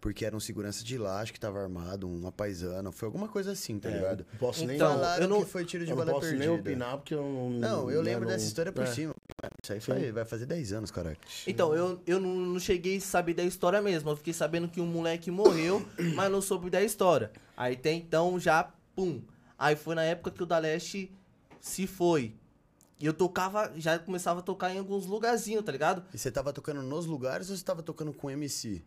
Porque 0.00 0.24
era 0.24 0.34
um 0.34 0.40
segurança 0.40 0.82
de 0.82 0.96
lá, 0.96 1.20
acho 1.20 1.30
que 1.30 1.38
tava 1.38 1.60
armado, 1.60 2.08
uma 2.08 2.32
paisana. 2.32 2.90
Foi 2.90 3.06
alguma 3.06 3.28
coisa 3.28 3.52
assim, 3.52 3.78
tá 3.78 3.90
É, 3.90 3.94
ligado? 3.96 4.26
não 4.32 4.38
posso 4.38 4.64
nem, 4.64 4.76
Então, 4.76 4.94
Falaram 4.94 5.22
eu 5.22 5.28
não- 5.28 5.44
que 5.44 5.50
foi 5.50 5.64
tiro 5.66 5.84
de 5.84 5.90
eu 5.90 5.96
não 5.96 6.04
bala 6.06 6.16
posso 6.16 6.30
perdida. 6.30 6.50
nem 6.50 6.58
opinar 6.58 6.96
porque 6.96 7.14
eu 7.14 7.22
não. 7.22 7.50
Não, 7.50 7.90
eu 7.90 8.02
né, 8.02 8.10
lembro 8.12 8.24
não- 8.26 8.32
dessa 8.32 8.46
história 8.46 8.72
por 8.72 8.84
é. 8.84 8.86
cima. 8.86 9.14
Isso 9.62 9.72
aí 9.74 9.80
foi- 9.80 10.10
vai 10.10 10.24
fazer 10.24 10.46
10 10.46 10.72
anos, 10.72 10.90
caralho. 10.90 11.18
Então, 11.46 11.74
eu, 11.74 12.00
eu 12.06 12.18
não, 12.18 12.34
não 12.34 12.58
cheguei 12.58 12.96
a 12.96 13.00
saber 13.00 13.34
da 13.34 13.44
história 13.44 13.82
mesmo. 13.82 14.08
Eu 14.08 14.16
fiquei 14.16 14.32
sabendo 14.32 14.68
que 14.68 14.80
um 14.80 14.86
moleque 14.86 15.30
morreu, 15.30 15.86
mas 16.14 16.32
não 16.32 16.40
soube 16.40 16.70
da 16.70 16.82
história. 16.82 17.30
Aí 17.54 17.74
até 17.74 17.92
então 17.92 18.40
já, 18.40 18.72
pum. 18.96 19.20
Aí 19.58 19.76
foi 19.76 19.94
na 19.94 20.02
época 20.02 20.30
que 20.30 20.42
o 20.42 20.46
da 20.46 20.56
Leste 20.58 21.12
se 21.60 21.86
foi. 21.86 22.34
E 23.00 23.06
eu 23.06 23.14
tocava, 23.14 23.72
já 23.76 23.98
começava 23.98 24.40
a 24.40 24.42
tocar 24.42 24.74
em 24.74 24.78
alguns 24.78 25.06
lugarzinhos, 25.06 25.64
tá 25.64 25.72
ligado? 25.72 26.04
E 26.12 26.18
você 26.18 26.30
tava 26.30 26.52
tocando 26.52 26.82
nos 26.82 27.06
lugares 27.06 27.48
ou 27.48 27.56
você 27.56 27.64
tava 27.64 27.82
tocando 27.82 28.12
com 28.12 28.30
MC? 28.30 28.84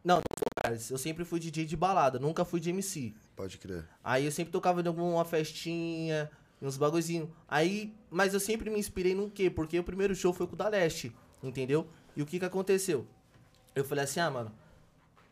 Eu 0.91 0.99
sempre 0.99 1.25
fui 1.25 1.39
DJ 1.39 1.65
de 1.65 1.75
balada, 1.75 2.19
nunca 2.19 2.45
fui 2.45 2.59
de 2.59 2.69
MC. 2.69 3.11
Pode 3.35 3.57
crer. 3.57 3.89
Aí 4.03 4.25
eu 4.25 4.31
sempre 4.31 4.53
tocava 4.53 4.81
em 4.81 4.87
alguma 4.87 5.25
festinha, 5.25 6.29
em 6.61 6.65
uns 6.67 6.77
bagulhozinhos. 6.77 7.27
Aí, 7.47 7.91
mas 8.11 8.35
eu 8.35 8.39
sempre 8.39 8.69
me 8.69 8.77
inspirei 8.77 9.15
no 9.15 9.31
quê? 9.31 9.49
Porque 9.49 9.79
o 9.79 9.83
primeiro 9.83 10.15
show 10.15 10.31
foi 10.31 10.45
com 10.45 10.53
o 10.53 10.57
da 10.57 10.69
Leste, 10.69 11.11
entendeu? 11.41 11.87
E 12.15 12.21
o 12.21 12.25
que 12.25 12.37
que 12.37 12.45
aconteceu? 12.45 13.07
Eu 13.73 13.83
falei 13.83 14.03
assim, 14.03 14.19
ah, 14.19 14.29
mano, 14.29 14.51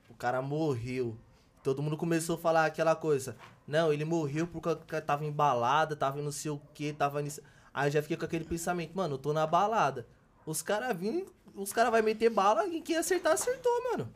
o 0.10 0.16
cara 0.16 0.42
morreu. 0.42 1.16
Todo 1.64 1.84
mundo 1.84 1.96
começou 1.96 2.36
a 2.36 2.40
falar 2.40 2.66
aquela 2.66 2.96
coisa. 2.96 3.38
Não, 3.68 3.94
ele 3.94 4.04
morreu 4.04 4.48
porque 4.48 5.00
tava 5.02 5.24
em 5.24 5.32
balada, 5.32 5.96
tava 5.96 6.20
em 6.20 6.24
não 6.24 6.32
sei 6.32 6.50
o 6.50 6.60
que, 6.74 6.92
tava 6.92 7.22
nisso. 7.22 7.42
Aí 7.74 7.90
já 7.90 8.02
fiquei 8.02 8.18
com 8.18 8.26
aquele 8.26 8.46
pensamento, 8.46 8.96
mano, 8.96 9.16
eu 9.16 9.18
tô 9.18 9.34
na 9.34 9.48
balada. 9.48 10.08
Os 10.46 10.62
caras 10.62 10.98
vêm, 10.98 11.26
os 11.56 11.72
caras 11.72 11.92
vai 11.92 12.02
meter 12.02 12.30
bala 12.30 12.68
e 12.68 12.82
quem 12.82 12.98
acertar, 12.98 13.34
acertou, 13.34 13.72
mano. 13.92 14.10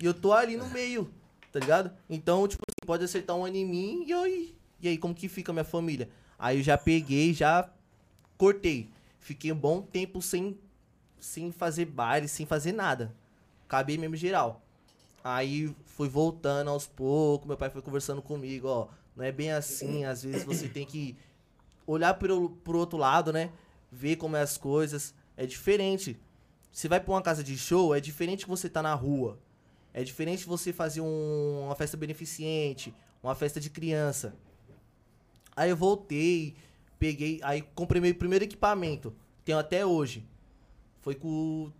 E 0.00 0.06
eu 0.06 0.14
tô 0.14 0.32
ali 0.32 0.56
no 0.56 0.68
meio, 0.70 1.10
tá 1.52 1.60
ligado? 1.60 1.92
Então, 2.08 2.46
tipo 2.48 2.62
assim, 2.68 2.86
pode 2.86 3.04
acertar 3.04 3.36
um 3.36 3.46
em 3.46 3.64
mim 3.64 4.04
e 4.06 4.10
eu. 4.10 4.26
E 4.26 4.88
aí, 4.88 4.98
como 4.98 5.14
que 5.14 5.28
fica 5.28 5.52
minha 5.52 5.64
família? 5.64 6.08
Aí 6.38 6.58
eu 6.58 6.62
já 6.62 6.76
peguei, 6.76 7.32
já 7.32 7.70
cortei. 8.36 8.88
Fiquei 9.18 9.52
um 9.52 9.56
bom 9.56 9.80
tempo 9.80 10.20
sem, 10.20 10.58
sem 11.18 11.50
fazer 11.50 11.86
baile, 11.86 12.28
sem 12.28 12.44
fazer 12.44 12.72
nada. 12.72 13.14
Acabei 13.66 13.96
mesmo 13.96 14.16
geral. 14.16 14.62
Aí 15.22 15.74
fui 15.86 16.08
voltando 16.08 16.68
aos 16.68 16.86
poucos, 16.86 17.46
meu 17.46 17.56
pai 17.56 17.70
foi 17.70 17.80
conversando 17.80 18.20
comigo, 18.20 18.68
ó. 18.68 18.88
Não 19.16 19.24
é 19.24 19.32
bem 19.32 19.52
assim, 19.52 20.04
às 20.04 20.22
vezes 20.22 20.44
você 20.44 20.68
tem 20.68 20.84
que 20.84 21.16
olhar 21.86 22.14
pro, 22.14 22.50
pro 22.50 22.78
outro 22.78 22.98
lado, 22.98 23.32
né? 23.32 23.50
Ver 23.90 24.16
como 24.16 24.36
é 24.36 24.40
as 24.42 24.56
coisas. 24.56 25.14
É 25.36 25.46
diferente. 25.46 26.18
Você 26.72 26.88
vai 26.88 27.00
pra 27.00 27.12
uma 27.12 27.22
casa 27.22 27.42
de 27.44 27.56
show, 27.56 27.94
é 27.94 28.00
diferente 28.00 28.44
que 28.44 28.50
você 28.50 28.68
tá 28.68 28.82
na 28.82 28.94
rua. 28.94 29.38
É 29.92 30.02
diferente 30.02 30.44
você 30.46 30.72
fazer 30.72 31.00
um- 31.00 31.64
uma 31.66 31.74
festa 31.76 31.96
beneficente, 31.96 32.92
uma 33.22 33.34
festa 33.34 33.60
de 33.60 33.70
criança. 33.70 34.34
Aí 35.56 35.70
eu 35.70 35.76
voltei, 35.76 36.56
peguei, 36.98 37.38
aí 37.44 37.62
comprei 37.74 38.00
meu 38.00 38.12
primeiro 38.14 38.44
equipamento. 38.44 39.14
Tenho 39.44 39.58
até 39.58 39.86
hoje. 39.86 40.26
Foi 41.00 41.14
com 41.14 41.70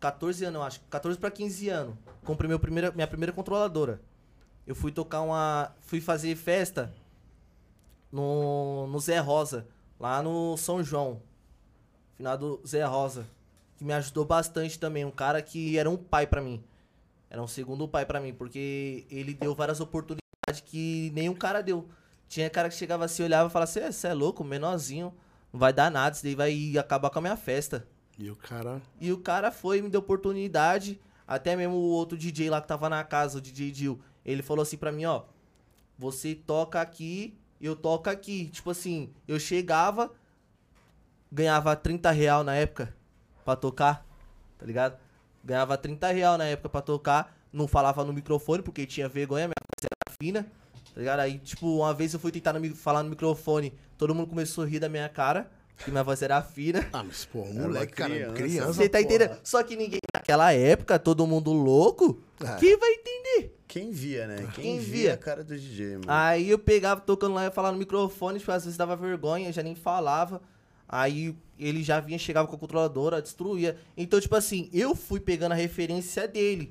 14 0.00 0.44
anos, 0.44 0.56
eu 0.56 0.62
acho. 0.64 0.80
14 0.90 1.18
pra 1.18 1.30
15 1.30 1.68
anos. 1.68 1.94
Comprei 2.24 2.48
meu 2.48 2.58
primeira, 2.58 2.90
minha 2.90 3.06
primeira 3.06 3.32
controladora. 3.32 4.00
eu 4.66 4.74
fui 4.76 4.90
tocar 4.92 5.20
uma. 5.22 5.74
Fui 5.80 6.00
fazer 6.00 6.34
festa 6.36 6.92
no, 8.12 8.86
no 8.86 9.00
Zé 9.00 9.18
Rosa, 9.18 9.66
lá 9.98 10.22
no 10.22 10.56
São 10.56 10.84
João. 10.84 11.22
Finado 12.16 12.60
Zé 12.66 12.84
Rosa. 12.84 13.26
Que 13.76 13.84
me 13.84 13.94
ajudou 13.94 14.24
bastante 14.24 14.78
também. 14.78 15.04
Um 15.04 15.10
cara 15.10 15.40
que 15.40 15.78
era 15.78 15.88
um 15.88 15.96
pai 15.96 16.26
pra 16.26 16.42
mim. 16.42 16.62
Era 17.30 17.42
um 17.42 17.48
segundo 17.48 17.88
pai 17.88 18.04
pra 18.04 18.20
mim, 18.20 18.34
porque 18.34 19.06
ele 19.10 19.32
deu 19.32 19.54
várias 19.54 19.80
oportunidades 19.80 20.60
que 20.66 21.10
nenhum 21.14 21.34
cara 21.34 21.62
deu. 21.62 21.88
Tinha 22.28 22.50
cara 22.50 22.68
que 22.68 22.74
chegava 22.74 23.06
assim, 23.06 23.22
olhava 23.22 23.48
e 23.48 23.52
falava 23.52 23.70
assim: 23.70 23.80
você 23.80 24.08
é 24.08 24.14
louco, 24.14 24.44
menorzinho, 24.44 25.14
não 25.50 25.58
vai 25.58 25.72
dar 25.72 25.90
nada, 25.90 26.14
isso 26.14 26.22
daí 26.22 26.34
vai 26.34 26.78
acabar 26.78 27.08
com 27.08 27.18
a 27.18 27.22
minha 27.22 27.36
festa. 27.36 27.88
E 28.18 28.30
o 28.30 28.36
cara. 28.36 28.82
E 29.00 29.10
o 29.10 29.18
cara 29.18 29.50
foi, 29.50 29.80
me 29.80 29.88
deu 29.88 30.00
oportunidade. 30.00 31.00
Até 31.26 31.56
mesmo 31.56 31.74
o 31.74 31.90
outro 31.90 32.18
DJ 32.18 32.50
lá 32.50 32.60
que 32.60 32.68
tava 32.68 32.88
na 32.88 33.02
casa, 33.02 33.38
o 33.38 33.40
DJ 33.40 33.70
Dil, 33.70 34.00
ele 34.24 34.42
falou 34.42 34.62
assim 34.62 34.76
pra 34.76 34.92
mim, 34.92 35.06
ó. 35.06 35.22
Você 35.98 36.34
toca 36.34 36.80
aqui, 36.80 37.38
eu 37.66 37.76
toco 37.76 38.08
aqui. 38.10 38.46
Tipo 38.48 38.70
assim, 38.70 39.10
eu 39.26 39.38
chegava, 39.38 40.10
ganhava 41.30 41.74
30 41.76 42.10
real 42.10 42.44
na 42.44 42.54
época 42.54 42.94
pra 43.44 43.56
tocar, 43.56 44.06
tá 44.58 44.66
ligado? 44.66 44.98
Ganhava 45.44 45.76
30 45.76 46.08
real 46.12 46.38
na 46.38 46.44
época 46.44 46.68
pra 46.68 46.80
tocar. 46.82 47.36
Não 47.52 47.66
falava 47.68 48.04
no 48.04 48.12
microfone 48.12 48.62
porque 48.62 48.86
tinha 48.86 49.08
vergonha, 49.08 49.46
minha 49.46 49.54
voz 49.60 49.84
era 49.84 50.16
fina, 50.18 50.46
tá 50.94 51.00
ligado? 51.00 51.20
Aí, 51.20 51.38
tipo, 51.38 51.66
uma 51.78 51.92
vez 51.92 52.14
eu 52.14 52.20
fui 52.20 52.32
tentar 52.32 52.52
no 52.54 52.74
falar 52.74 53.02
no 53.02 53.10
microfone, 53.10 53.74
todo 53.98 54.14
mundo 54.14 54.28
começou 54.28 54.64
a 54.64 54.66
rir 54.66 54.78
da 54.80 54.88
minha 54.88 55.08
cara, 55.08 55.50
porque 55.76 55.90
minha 55.90 56.02
voz 56.02 56.22
era 56.22 56.40
fina. 56.42 56.88
Ah, 56.92 57.02
mas, 57.04 57.26
pô, 57.26 57.44
moleque, 57.44 57.92
cara, 57.92 58.08
criança. 58.14 58.32
criança. 58.34 58.72
Você 58.72 58.88
tá 58.88 58.98
porra. 58.98 59.14
entendendo? 59.14 59.38
Só 59.44 59.62
que 59.62 59.76
ninguém, 59.76 59.98
naquela 60.14 60.52
época, 60.54 60.98
todo 60.98 61.26
mundo 61.26 61.52
louco, 61.52 62.22
É. 62.42 62.56
quem 62.56 62.78
vai 62.78 62.90
entender? 62.92 63.54
Quem 63.72 63.90
via, 63.90 64.26
né? 64.26 64.36
Quem, 64.54 64.64
Quem 64.64 64.78
via 64.80 64.92
via? 64.92 65.14
a 65.14 65.16
cara 65.16 65.42
do 65.42 65.58
DJ, 65.58 65.92
mano. 65.92 66.04
Aí 66.06 66.50
eu 66.50 66.58
pegava, 66.58 67.00
tocando 67.00 67.34
lá, 67.34 67.44
ia 67.44 67.50
falar 67.50 67.72
no 67.72 67.78
microfone, 67.78 68.38
tipo, 68.38 68.52
às 68.52 68.64
vezes 68.64 68.76
dava 68.76 68.94
vergonha, 68.94 69.50
já 69.50 69.62
nem 69.62 69.74
falava. 69.74 70.42
Aí 70.86 71.34
ele 71.58 71.82
já 71.82 71.98
vinha, 71.98 72.18
chegava 72.18 72.46
com 72.46 72.54
a 72.54 72.58
controladora, 72.58 73.22
destruía. 73.22 73.78
Então, 73.96 74.20
tipo 74.20 74.36
assim, 74.36 74.68
eu 74.74 74.94
fui 74.94 75.18
pegando 75.20 75.52
a 75.52 75.54
referência 75.54 76.28
dele, 76.28 76.70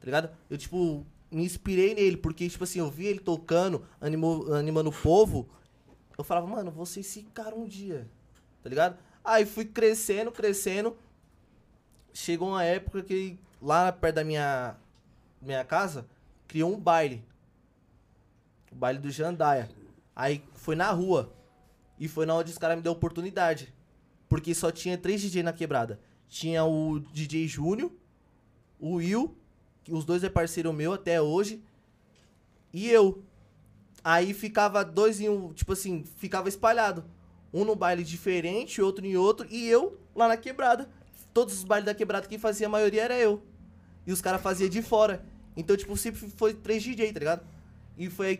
tá 0.00 0.06
ligado? 0.06 0.30
Eu, 0.48 0.56
tipo, 0.56 1.06
me 1.30 1.44
inspirei 1.44 1.94
nele, 1.94 2.16
porque, 2.16 2.48
tipo 2.48 2.64
assim, 2.64 2.78
eu 2.78 2.88
vi 2.88 3.04
ele 3.08 3.20
tocando, 3.20 3.84
animou, 4.00 4.54
animando 4.54 4.88
o 4.88 4.92
povo. 5.02 5.50
Eu 6.16 6.24
falava, 6.24 6.46
mano, 6.46 6.70
vou 6.70 6.86
ser 6.86 7.00
esse 7.00 7.24
cara 7.34 7.54
um 7.54 7.66
dia, 7.66 8.08
tá 8.62 8.70
ligado? 8.70 8.96
Aí 9.22 9.44
fui 9.44 9.66
crescendo, 9.66 10.32
crescendo. 10.32 10.96
Chegou 12.14 12.48
uma 12.48 12.64
época 12.64 13.02
que 13.02 13.38
lá 13.60 13.92
perto 13.92 14.14
da 14.14 14.24
minha, 14.24 14.76
minha 15.42 15.62
casa, 15.62 16.06
criou 16.48 16.74
um 16.74 16.80
baile. 16.80 17.22
O 18.72 18.74
baile 18.74 18.98
do 18.98 19.10
Jandaia. 19.10 19.70
Aí 20.16 20.42
foi 20.54 20.74
na 20.74 20.90
rua. 20.90 21.32
E 21.98 22.08
foi 22.08 22.26
na 22.26 22.34
onde 22.34 22.50
os 22.50 22.58
caras 22.58 22.76
me 22.76 22.82
deu 22.82 22.92
oportunidade. 22.92 23.72
Porque 24.28 24.54
só 24.54 24.72
tinha 24.72 24.98
três 24.98 25.20
DJ 25.20 25.42
na 25.42 25.52
quebrada. 25.52 26.00
Tinha 26.26 26.64
o 26.64 26.98
DJ 26.98 27.46
Júnior, 27.46 27.90
o 28.78 28.94
Will, 28.94 29.36
que 29.82 29.92
os 29.92 30.04
dois 30.04 30.22
é 30.22 30.28
parceiro 30.28 30.72
meu 30.72 30.92
até 30.92 31.20
hoje, 31.20 31.62
e 32.72 32.90
eu. 32.90 33.22
Aí 34.04 34.34
ficava 34.34 34.84
dois 34.84 35.20
em 35.20 35.28
um, 35.28 35.52
tipo 35.52 35.72
assim, 35.72 36.04
ficava 36.16 36.48
espalhado. 36.48 37.04
Um 37.52 37.64
no 37.64 37.74
baile 37.74 38.04
diferente, 38.04 38.82
outro 38.82 39.06
em 39.06 39.16
outro, 39.16 39.46
e 39.50 39.66
eu 39.66 39.98
lá 40.14 40.28
na 40.28 40.36
quebrada. 40.36 40.88
Todos 41.32 41.54
os 41.54 41.64
bailes 41.64 41.86
da 41.86 41.94
quebrada 41.94 42.28
quem 42.28 42.38
fazia 42.38 42.66
a 42.66 42.70
maioria 42.70 43.04
era 43.04 43.18
eu. 43.18 43.42
E 44.06 44.12
os 44.12 44.20
caras 44.20 44.42
faziam 44.42 44.68
de 44.68 44.82
fora. 44.82 45.24
Então, 45.58 45.76
tipo, 45.76 45.96
sempre 45.96 46.30
foi 46.36 46.54
três 46.54 46.84
DJ, 46.84 47.12
tá 47.12 47.18
ligado? 47.18 47.42
E 47.96 48.08
foi 48.08 48.28
aí 48.28 48.38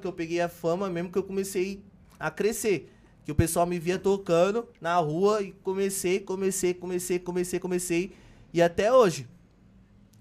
que 0.00 0.06
eu 0.06 0.12
peguei 0.12 0.40
a 0.40 0.48
fama 0.48 0.88
mesmo 0.88 1.12
que 1.12 1.18
eu 1.18 1.22
comecei 1.22 1.84
a 2.18 2.30
crescer. 2.30 2.90
Que 3.26 3.30
o 3.30 3.34
pessoal 3.34 3.66
me 3.66 3.78
via 3.78 3.98
tocando 3.98 4.66
na 4.80 4.96
rua 4.96 5.42
e 5.42 5.52
comecei, 5.52 6.18
comecei, 6.18 6.72
comecei, 6.72 7.18
comecei, 7.18 7.60
comecei. 7.60 8.12
E 8.54 8.62
até 8.62 8.90
hoje. 8.90 9.28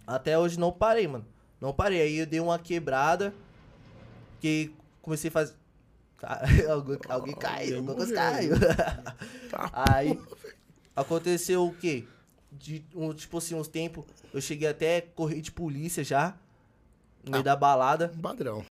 Até 0.05 0.37
hoje 0.37 0.59
não 0.59 0.73
parei, 0.73 1.07
mano. 1.07 1.25
Não 1.61 1.71
parei. 1.73 2.01
Aí 2.01 2.17
eu 2.17 2.25
dei 2.25 2.41
uma 2.41 2.59
quebrada. 2.59 3.33
Que 4.41 4.73
comecei 5.01 5.29
a 5.29 5.31
fazer. 5.31 5.55
alguém, 6.69 6.99
alguém 7.07 7.35
caiu, 7.35 7.81
coisa 7.85 8.13
caiu. 8.13 8.55
Aí 9.71 10.19
aconteceu 10.93 11.65
o 11.65 11.73
quê? 11.73 12.05
De, 12.59 12.85
um, 12.93 13.13
tipo 13.13 13.37
assim, 13.37 13.55
uns 13.55 13.67
tempos. 13.67 14.05
Eu 14.33 14.41
cheguei 14.41 14.67
até 14.67 15.01
correr 15.01 15.41
de 15.41 15.51
polícia 15.51 16.03
já. 16.03 16.37
No 17.23 17.31
meio 17.31 17.43
da 17.43 17.55
balada. 17.55 18.11
Padrão. 18.21 18.63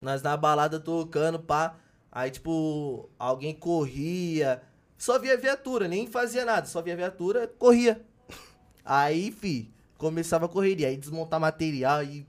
Nós 0.00 0.22
na 0.22 0.36
balada 0.36 0.78
tocando, 0.78 1.38
pá. 1.38 1.76
Aí, 2.10 2.30
tipo, 2.30 3.10
alguém 3.18 3.54
corria. 3.54 4.62
Só 4.96 5.18
via 5.18 5.36
viatura, 5.36 5.88
nem 5.88 6.06
fazia 6.06 6.44
nada. 6.44 6.66
Só 6.66 6.80
via 6.80 6.96
viatura, 6.96 7.46
corria. 7.58 8.00
Aí, 8.84 9.30
fi, 9.30 9.70
começava 9.98 10.46
a 10.46 10.48
correria. 10.48 10.88
Aí 10.88 10.96
desmontar 10.96 11.40
material 11.40 12.02
e 12.04 12.26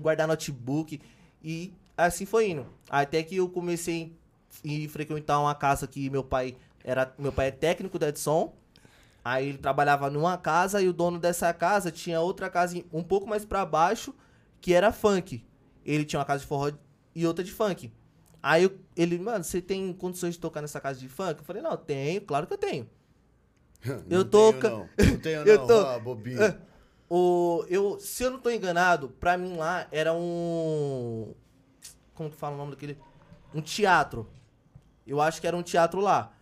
guardar 0.00 0.28
notebook. 0.28 1.00
E 1.42 1.72
assim 1.96 2.26
foi 2.26 2.50
indo. 2.50 2.66
Até 2.88 3.22
que 3.22 3.36
eu 3.36 3.48
comecei 3.48 4.12
a 4.64 4.88
frequentar 4.88 5.40
uma 5.40 5.54
casa 5.54 5.86
que 5.86 6.08
meu 6.10 6.22
pai 6.22 6.56
era. 6.84 7.12
Meu 7.18 7.32
pai 7.32 7.48
é 7.48 7.50
técnico 7.50 7.98
da 7.98 8.08
Edson. 8.08 8.54
Aí 9.24 9.48
ele 9.48 9.58
trabalhava 9.58 10.10
numa 10.10 10.36
casa 10.36 10.82
e 10.82 10.88
o 10.88 10.92
dono 10.92 11.18
dessa 11.18 11.52
casa 11.54 11.90
tinha 11.90 12.20
outra 12.20 12.50
casa 12.50 12.82
um 12.92 13.02
pouco 13.02 13.26
mais 13.26 13.44
pra 13.44 13.64
baixo 13.64 14.14
que 14.60 14.74
era 14.74 14.92
funk. 14.92 15.42
Ele 15.84 16.04
tinha 16.04 16.18
uma 16.18 16.24
casa 16.26 16.40
de 16.40 16.46
forró 16.46 16.70
e 17.14 17.26
outra 17.26 17.42
de 17.42 17.50
funk. 17.52 17.90
Aí 18.42 18.64
eu- 18.64 18.78
ele, 18.94 19.18
mano, 19.18 19.42
você 19.42 19.62
tem 19.62 19.92
condições 19.94 20.34
de 20.34 20.40
tocar 20.40 20.60
nessa 20.60 20.78
casa 20.80 20.98
de 21.00 21.08
funk? 21.08 21.38
Eu 21.38 21.44
falei, 21.44 21.62
não, 21.62 21.76
tenho, 21.76 22.20
claro 22.20 22.46
que 22.46 22.52
eu 22.52 22.58
tenho. 22.58 22.88
Não 24.06 24.18
eu 24.18 24.24
tô 24.24 24.52
tenho, 24.52 24.62
não. 24.62 24.88
Não 25.12 25.18
tenho, 25.20 25.40
Eu 25.46 25.58
não. 25.58 25.66
tô- 25.66 25.80
Ah, 25.86 25.98
bobinho. 25.98 26.38
O, 27.16 27.64
eu, 27.68 28.00
se 28.00 28.24
eu 28.24 28.30
não 28.30 28.38
tô 28.40 28.50
enganado, 28.50 29.10
pra 29.20 29.36
mim 29.36 29.56
lá 29.56 29.86
era 29.92 30.12
um. 30.14 31.34
Como 32.14 32.30
que 32.30 32.36
fala 32.36 32.54
o 32.54 32.58
nome 32.58 32.70
daquele? 32.72 32.98
Um 33.54 33.60
teatro. 33.60 34.26
Eu 35.06 35.20
acho 35.20 35.38
que 35.38 35.46
era 35.46 35.54
um 35.56 35.62
teatro 35.62 36.00
lá. 36.00 36.32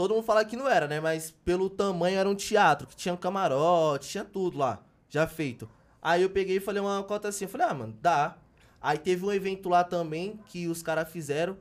Todo 0.00 0.14
mundo 0.14 0.24
fala 0.24 0.46
que 0.46 0.56
não 0.56 0.66
era, 0.66 0.88
né? 0.88 0.98
Mas 0.98 1.30
pelo 1.44 1.68
tamanho 1.68 2.18
era 2.18 2.26
um 2.26 2.34
teatro, 2.34 2.86
que 2.86 2.96
tinha 2.96 3.12
um 3.12 3.18
camarote, 3.18 4.08
tinha 4.08 4.24
tudo 4.24 4.56
lá, 4.56 4.82
já 5.10 5.26
feito. 5.26 5.68
Aí 6.00 6.22
eu 6.22 6.30
peguei 6.30 6.56
e 6.56 6.60
falei 6.60 6.80
uma 6.80 7.02
cota 7.04 7.28
assim, 7.28 7.44
eu 7.44 7.50
falei, 7.50 7.66
ah, 7.66 7.74
mano, 7.74 7.94
dá. 8.00 8.38
Aí 8.80 8.96
teve 8.96 9.26
um 9.26 9.30
evento 9.30 9.68
lá 9.68 9.84
também 9.84 10.40
que 10.46 10.66
os 10.68 10.82
caras 10.82 11.10
fizeram. 11.10 11.58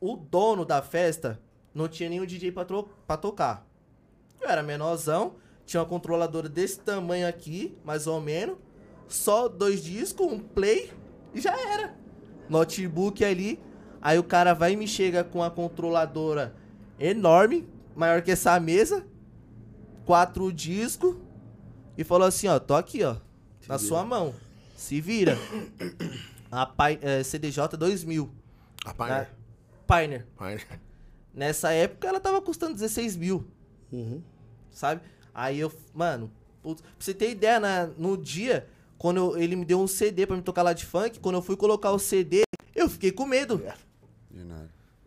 O 0.00 0.16
dono 0.16 0.64
da 0.64 0.80
festa 0.80 1.40
não 1.74 1.88
tinha 1.88 2.08
nenhum 2.08 2.24
DJ 2.24 2.52
pra, 2.52 2.64
pra 3.04 3.16
tocar. 3.16 3.66
Eu 4.40 4.48
era 4.48 4.62
menorzão, 4.62 5.34
tinha 5.66 5.80
uma 5.80 5.88
controladora 5.88 6.48
desse 6.48 6.78
tamanho 6.78 7.26
aqui, 7.26 7.76
mais 7.84 8.06
ou 8.06 8.20
menos. 8.20 8.58
Só 9.08 9.48
dois 9.48 9.82
discos, 9.82 10.24
um 10.24 10.38
play 10.38 10.92
e 11.34 11.40
já 11.40 11.50
era. 11.72 11.96
Notebook 12.48 13.24
ali. 13.24 13.60
Aí 14.00 14.20
o 14.20 14.22
cara 14.22 14.54
vai 14.54 14.74
e 14.74 14.76
me 14.76 14.86
chega 14.86 15.24
com 15.24 15.42
a 15.42 15.50
controladora 15.50 16.62
enorme, 16.98 17.66
maior 17.94 18.22
que 18.22 18.30
essa 18.30 18.58
mesa. 18.60 19.04
Quatro 20.04 20.52
discos. 20.52 21.16
E 21.96 22.04
falou 22.04 22.26
assim, 22.26 22.48
ó, 22.48 22.58
tô 22.58 22.74
aqui, 22.74 23.02
ó. 23.04 23.16
na 23.68 23.78
sua 23.78 24.04
mão. 24.04 24.34
Se 24.76 25.00
vira. 25.00 25.38
A 26.50 26.66
Pi- 26.66 26.98
eh, 27.00 27.22
CDJ 27.22 27.76
2000. 27.78 28.30
A? 28.84 28.92
Pioneer. 28.92 29.30
Pioneer. 29.86 30.26
Pioneer. 30.36 30.80
Nessa 31.32 31.72
época 31.72 32.06
ela 32.06 32.20
tava 32.20 32.40
custando 32.42 32.74
16 32.74 33.16
mil, 33.16 33.44
Uhum. 33.90 34.22
sabe? 34.70 35.00
Aí 35.34 35.58
eu, 35.58 35.72
mano, 35.94 36.30
putz, 36.62 36.80
pra 36.82 36.90
você 36.98 37.12
ter 37.14 37.30
ideia, 37.30 37.58
na, 37.58 37.86
no 37.98 38.16
dia, 38.16 38.68
quando 38.98 39.16
eu- 39.16 39.38
ele 39.38 39.56
me 39.56 39.64
deu 39.64 39.80
um 39.80 39.86
CD 39.88 40.26
pra 40.26 40.36
me 40.36 40.42
tocar 40.42 40.62
lá 40.62 40.72
de 40.72 40.84
funk, 40.84 41.18
quando 41.18 41.36
eu 41.36 41.42
fui 41.42 41.56
colocar 41.56 41.90
o 41.90 41.98
CD, 41.98 42.42
eu 42.74 42.88
fiquei 42.88 43.10
com 43.10 43.26
medo. 43.26 43.58
Nada. 43.58 43.74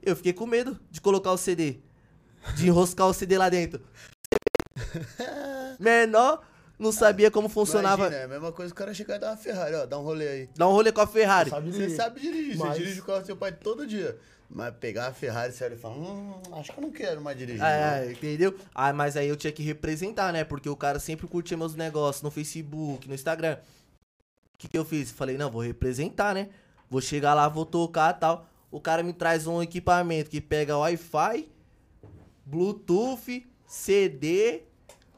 Eu 0.08 0.16
fiquei 0.16 0.32
com 0.32 0.46
medo 0.46 0.80
de 0.90 1.02
colocar 1.02 1.32
o 1.34 1.38
CD. 1.38 1.80
De 2.56 2.68
enroscar 2.68 3.08
o 3.08 3.14
CD 3.14 3.38
lá 3.38 3.50
dentro. 3.50 3.82
Menor, 5.78 6.42
não 6.80 6.94
sabia 6.94 7.30
como 7.30 7.50
funcionava. 7.50 8.04
Imagina, 8.04 8.22
é 8.22 8.24
a 8.24 8.28
mesma 8.30 8.52
coisa 8.54 8.74
que 8.74 8.80
o 8.82 8.86
cara 8.86 8.94
chegar 8.94 9.18
e 9.18 9.20
dar 9.20 9.32
uma 9.32 9.38
Ferrari, 9.38 9.76
ó, 9.76 9.86
dá 9.86 10.00
um 10.00 10.04
rolê 10.04 10.28
aí. 10.30 10.50
Dá 10.56 10.66
um 10.66 10.72
rolê 10.72 10.94
com 10.94 11.02
a 11.02 11.08
Ferrari. 11.08 11.50
Sabe 11.50 11.74
Você 11.74 11.90
sabe 11.90 12.22
dirigir, 12.22 12.58
Mas- 12.58 12.70
você 12.78 12.80
dirige 12.80 13.02
o 13.02 13.04
carro 13.04 13.20
do 13.20 13.26
seu 13.26 13.36
pai 13.36 13.52
todo 13.52 13.86
dia. 13.86 14.18
Mas 14.50 14.74
pegar 14.80 15.08
a 15.08 15.14
Ferrari 15.14 15.52
sério 15.52 15.76
e 15.76 15.78
falar, 15.78 15.96
hum, 15.98 16.42
acho 16.54 16.72
que 16.72 16.80
eu 16.80 16.82
não 16.84 16.92
quero 16.92 17.20
mais 17.20 17.38
dirigir. 17.38 17.60
não. 17.60 17.68
É, 17.68 18.10
entendeu? 18.10 18.56
Ah, 18.74 18.94
mas 18.94 19.18
aí 19.18 19.28
eu 19.28 19.36
tinha 19.36 19.52
que 19.52 19.62
representar, 19.62 20.32
né? 20.32 20.46
Porque 20.46 20.70
o 20.70 20.76
cara 20.78 21.00
sempre 21.00 21.28
curtia 21.28 21.58
meus 21.58 21.76
negócios 21.76 22.24
no 22.24 22.32
Facebook, 22.32 23.10
no 23.10 23.14
Instagram. 23.14 23.58
O 24.54 24.58
que, 24.58 24.70
que 24.70 24.78
eu 24.78 24.86
fiz? 24.86 25.12
Falei, 25.12 25.38
não, 25.38 25.52
vou 25.52 25.62
representar, 25.62 26.34
né? 26.34 26.48
Vou 26.90 27.02
chegar 27.02 27.34
lá, 27.34 27.50
vou 27.50 27.66
tocar 27.66 28.16
e 28.16 28.20
tal. 28.22 28.48
O 28.72 28.82
cara 28.82 29.02
me 29.04 29.14
traz 29.14 29.48
um 29.48 29.62
equipamento 29.62 30.30
que 30.30 30.42
pega 30.42 30.78
Wi-Fi, 30.78 31.50
Bluetooth, 32.46 33.46
CD. 33.66 34.64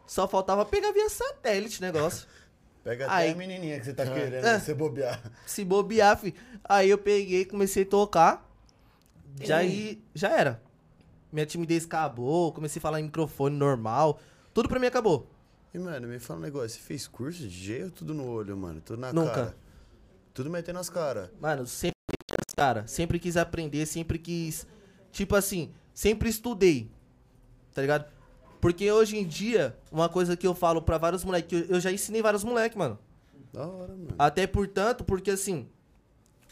Só 0.06 0.28
faltava 0.28 0.66
pegar 0.66 0.92
via 0.92 1.10
satélite 1.10 1.82
negócio. 1.82 2.28
Pega 2.84 3.06
até 3.06 3.14
Aí- 3.14 3.32
a 3.32 3.36
menininha 3.36 3.78
que 3.78 3.86
você 3.86 3.94
tá 3.94 4.06
querendo, 4.06 4.46
É. 4.46 4.58
você 4.58 4.74
bobear. 4.74 5.22
Se 5.46 5.66
bobear, 5.66 6.18
fi. 6.18 6.34
Aí 6.64 6.90
eu 6.90 6.98
peguei, 6.98 7.44
comecei 7.46 7.84
a 7.84 7.86
tocar. 7.86 8.50
Já 9.42 9.58
aí, 9.58 10.02
já 10.16 10.30
era. 10.30 10.62
Minha 11.32 11.46
timidez 11.46 11.84
acabou, 11.86 12.52
comecei 12.54 12.80
a 12.80 12.82
falar 12.82 13.00
em 13.02 13.04
microfone 13.04 13.56
normal. 13.56 14.20
Tudo 14.54 14.70
pra 14.70 14.80
mim 14.80 14.88
acabou. 14.88 15.28
E, 15.74 15.78
mano, 15.78 16.08
me 16.08 16.18
fala 16.20 16.40
um 16.40 16.44
negócio, 16.44 16.70
você 16.70 16.80
fez 16.80 17.06
curso 17.06 17.48
de 17.48 17.84
ou 17.84 17.92
tudo 17.92 18.14
no 18.14 18.26
olho, 18.28 18.56
mano? 18.58 18.82
Tudo 18.82 19.00
na 19.00 19.12
Nunca. 19.14 19.34
cara? 19.34 19.58
Tudo 20.34 20.50
metendo 20.50 20.80
as 20.80 20.90
caras. 20.90 21.30
Mano, 21.40 21.68
sempre 21.68 21.99
cara, 22.60 22.86
sempre 22.88 23.18
quis 23.18 23.38
aprender, 23.38 23.86
sempre 23.86 24.20
quis. 24.20 24.68
Tipo 25.14 25.38
assim, 25.38 25.72
sempre 25.94 26.28
estudei. 26.28 26.92
Tá 27.74 27.82
ligado? 27.82 28.12
Porque 28.60 28.92
hoje 28.92 29.18
em 29.18 29.26
dia, 29.26 29.78
uma 29.90 30.10
coisa 30.10 30.36
que 30.36 30.46
eu 30.46 30.54
falo 30.54 30.82
pra 30.82 30.98
vários 30.98 31.24
moleques, 31.24 31.58
eu, 31.58 31.76
eu 31.76 31.80
já 31.80 31.90
ensinei 31.90 32.22
vários 32.22 32.44
moleques, 32.44 32.78
mano. 32.78 33.00
Da 33.54 33.66
hora, 33.66 33.94
mano. 33.94 34.14
Até 34.20 34.46
portanto, 34.46 35.06
porque 35.06 35.32
assim, 35.32 35.70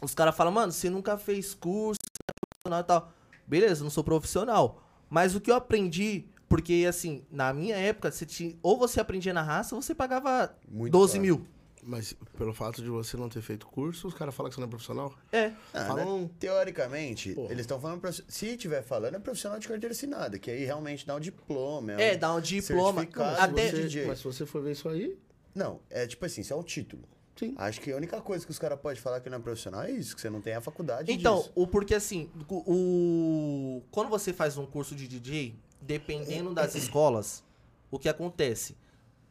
os 0.01 0.15
caras 0.15 0.33
falam, 0.33 0.53
mano, 0.53 0.71
você 0.71 0.89
nunca 0.89 1.17
fez 1.17 1.53
curso, 1.53 1.99
você 2.01 2.23
é 2.29 2.33
profissional 2.47 2.79
e 2.79 2.83
tal. 2.85 3.13
Beleza, 3.45 3.83
não 3.83 3.89
sou 3.89 4.03
profissional. 4.03 4.81
Mas 5.09 5.35
o 5.35 5.41
que 5.41 5.51
eu 5.51 5.55
aprendi, 5.55 6.25
porque 6.47 6.85
assim, 6.87 7.25
na 7.29 7.51
minha 7.51 7.75
época, 7.75 8.09
você 8.11 8.25
tinha, 8.25 8.55
ou 8.63 8.77
você 8.77 9.01
aprendia 9.01 9.33
na 9.33 9.41
raça, 9.41 9.75
ou 9.75 9.81
você 9.81 9.93
pagava 9.93 10.55
Muito 10.69 10.93
12 10.93 11.13
caro. 11.13 11.21
mil. 11.21 11.47
Mas 11.89 12.13
pelo 12.37 12.53
fato 12.53 12.81
de 12.83 12.89
você 12.89 13.15
não 13.15 13.29
ter 13.29 13.41
feito 13.41 13.65
curso, 13.65 14.09
os 14.09 14.13
caras 14.13 14.35
falam 14.35 14.49
que 14.49 14.55
você 14.55 14.59
não 14.61 14.67
é 14.67 14.69
profissional? 14.69 15.15
É. 15.31 15.53
Ah, 15.73 15.85
Falam- 15.85 16.23
né? 16.23 16.29
Teoricamente, 16.37 17.33
Porra. 17.33 17.47
eles 17.53 17.61
estão 17.61 17.79
falando. 17.79 18.01
Se 18.27 18.57
tiver 18.57 18.83
falando, 18.83 19.15
é 19.15 19.19
profissional 19.19 19.57
de 19.57 19.69
carteira 19.69 19.93
assinada, 19.93 20.37
que 20.37 20.51
aí 20.51 20.65
realmente 20.65 21.07
dá 21.07 21.15
um 21.15 21.19
diploma. 21.19 21.93
É, 21.93 22.17
dá 22.17 22.33
um 22.33 22.41
diploma. 22.41 23.03
Até- 23.39 23.69
de 23.69 23.71
Você- 23.77 23.81
DJ. 23.83 24.05
mas 24.05 24.17
se 24.19 24.25
você 24.25 24.45
for 24.45 24.61
ver 24.61 24.73
isso 24.73 24.89
aí, 24.89 25.17
Não, 25.55 25.79
é 25.89 26.05
tipo 26.05 26.25
assim, 26.25 26.41
isso 26.41 26.51
é 26.51 26.55
um 26.57 26.61
título. 26.61 27.03
sim. 27.37 27.53
Acho 27.57 27.79
que 27.79 27.89
a 27.91 27.95
única 27.95 28.19
coisa 28.21 28.43
que 28.45 28.51
os 28.51 28.59
caras 28.59 28.77
podem 28.81 29.01
falar 29.01 29.21
que 29.21 29.29
não 29.29 29.37
é 29.37 29.41
profissional 29.41 29.83
é 29.83 29.91
isso, 29.91 30.13
que 30.13 30.19
você 30.21 30.29
não 30.29 30.41
tem 30.41 30.55
a 30.55 30.61
faculdade 30.61 31.09
Então, 31.11 31.37
disso. 31.37 31.51
o 31.55 31.65
porque 31.65 31.95
assim, 31.95 32.29
o- 32.49 33.81
quando 33.91 34.09
você 34.09 34.33
faz 34.33 34.57
um 34.57 34.65
curso 34.65 34.93
de 34.93 35.07
DJ, 35.07 35.55
dependendo 35.81 36.53
das 36.53 36.75
escolas, 36.75 37.43
o 37.89 37.97
que 37.97 38.09
acontece? 38.09 38.75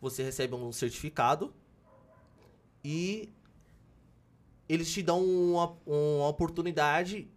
Você 0.00 0.22
recebe 0.22 0.54
um 0.54 0.72
certificado 0.72 1.52
e 2.88 3.28
eles 4.69 4.93
te 4.93 5.02
dão 5.02 5.25
uma, 5.25 5.76
uma 5.85 6.28
oportunidade, 6.28 7.28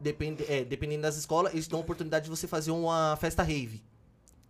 depende, 0.00 0.44
é, 0.50 0.64
dependendo 0.64 1.02
das 1.02 1.16
escolas, 1.16 1.52
eles 1.52 1.66
te 1.66 1.70
dão 1.70 1.80
a 1.80 1.82
oportunidade 1.82 2.24
de 2.24 2.30
você 2.30 2.46
fazer 2.46 2.70
uma 2.70 3.16
festa 3.20 3.42
rave 3.42 3.82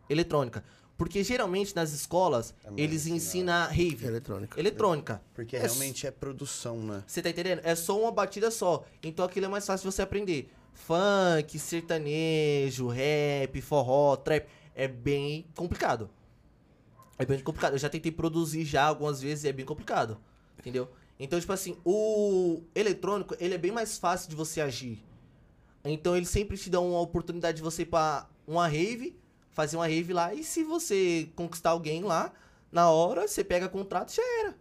eletrônica. 0.08 0.62
Porque 0.96 1.24
geralmente 1.24 1.74
nas 1.74 1.92
escolas, 1.92 2.54
É 2.64 2.68
eles 2.76 3.04
ensinado. 3.08 3.16
ensinam 3.16 3.66
rave 3.90 4.06
Eletrônica. 4.06 4.60
eletrônica. 4.60 5.22
Porque 5.34 5.56
É 5.56 5.60
realmente 5.62 6.06
é 6.06 6.10
produção, 6.12 6.76
né? 6.84 7.02
você 7.04 7.20
tá 7.20 7.30
entendendo? 7.30 7.60
É 7.64 7.74
só 7.74 8.00
uma 8.00 8.12
batida 8.12 8.48
só. 8.48 8.84
Então 9.02 9.24
aquilo 9.24 9.46
é 9.46 9.48
mais 9.48 9.66
fácil 9.66 9.88
de 9.90 9.94
você 9.96 10.02
aprender. 10.02 10.52
Funk, 10.72 11.58
sertanejo, 11.58 12.86
rap, 12.86 13.60
forró, 13.60 14.14
trap. 14.16 14.46
É 14.72 14.86
bem 14.86 15.46
complicado. 15.56 16.08
É 17.18 17.24
bem 17.26 17.40
complicado. 17.40 17.72
Eu 17.72 17.78
já 17.78 17.88
tentei 17.88 18.12
produzir 18.12 18.64
já 18.64 18.84
algumas 18.84 19.20
vezes 19.20 19.42
e 19.44 19.48
é 19.48 19.52
bem 19.52 19.64
complicado. 19.66 20.16
Entendeu? 20.58 20.90
Então, 21.18 21.38
tipo 21.38 21.52
assim, 21.52 21.76
o 21.84 22.62
eletrônico, 22.74 23.36
ele 23.38 23.54
é 23.54 23.58
bem 23.58 23.70
mais 23.70 23.98
fácil 23.98 24.28
de 24.28 24.36
você 24.36 24.60
agir. 24.60 25.02
Então, 25.84 26.16
ele 26.16 26.26
sempre 26.26 26.56
te 26.56 26.70
dá 26.70 26.80
uma 26.80 27.00
oportunidade 27.00 27.58
de 27.58 27.62
você 27.62 27.82
ir 27.82 27.86
pra 27.86 28.28
uma 28.46 28.66
rave, 28.66 29.16
fazer 29.50 29.76
uma 29.76 29.86
rave 29.86 30.12
lá, 30.12 30.34
e 30.34 30.42
se 30.42 30.64
você 30.64 31.28
conquistar 31.36 31.70
alguém 31.70 32.02
lá, 32.02 32.32
na 32.72 32.90
hora, 32.90 33.28
você 33.28 33.44
pega 33.44 33.68
contrato 33.68 34.10
e 34.12 34.16
já 34.16 34.22
era. 34.40 34.56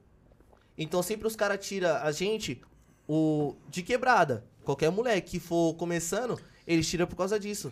Então, 0.78 1.02
sempre 1.02 1.28
os 1.28 1.36
caras 1.36 1.66
tiram 1.66 1.96
a 1.96 2.12
gente 2.12 2.62
o 3.08 3.56
de 3.70 3.82
quebrada. 3.82 4.46
Qualquer 4.64 4.92
moleque 4.92 5.32
que 5.32 5.40
for 5.40 5.74
começando, 5.76 6.40
eles 6.66 6.88
tiram 6.88 7.08
por 7.08 7.16
causa 7.16 7.40
disso. 7.40 7.72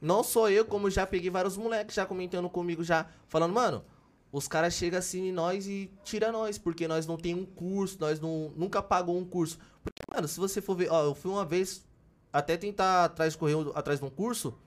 Não 0.00 0.22
só 0.22 0.50
eu, 0.50 0.64
como 0.64 0.90
já 0.90 1.06
peguei 1.06 1.30
vários 1.30 1.56
moleques 1.56 1.94
já 1.94 2.04
comentando 2.04 2.48
comigo, 2.50 2.84
já 2.84 3.06
falando, 3.28 3.54
mano, 3.54 3.84
os 4.34 4.48
caras 4.48 4.74
chegam 4.74 4.98
assim 4.98 5.28
em 5.28 5.32
nós 5.32 5.68
e 5.68 5.88
tira 6.02 6.32
nós, 6.32 6.58
porque 6.58 6.88
nós 6.88 7.06
não 7.06 7.16
tem 7.16 7.36
um 7.36 7.46
curso, 7.46 7.96
nós 8.00 8.18
não, 8.18 8.52
nunca 8.56 8.82
pagou 8.82 9.16
um 9.16 9.24
curso. 9.24 9.60
Porque, 9.80 10.02
mano, 10.12 10.26
se 10.26 10.40
você 10.40 10.60
for 10.60 10.74
ver, 10.74 10.90
ó, 10.90 11.04
eu 11.04 11.14
fui 11.14 11.30
uma 11.30 11.44
vez 11.44 11.86
até 12.32 12.56
tentar 12.56 13.04
atrás 13.04 13.36
correr 13.36 13.54
atrás 13.76 14.00
de 14.00 14.04
um 14.04 14.10
curso, 14.10 14.58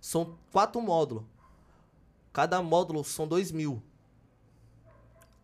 são 0.00 0.38
quatro 0.52 0.80
módulos. 0.80 1.24
Cada 2.32 2.62
módulo 2.62 3.02
são 3.02 3.26
dois 3.26 3.50
mil. 3.50 3.82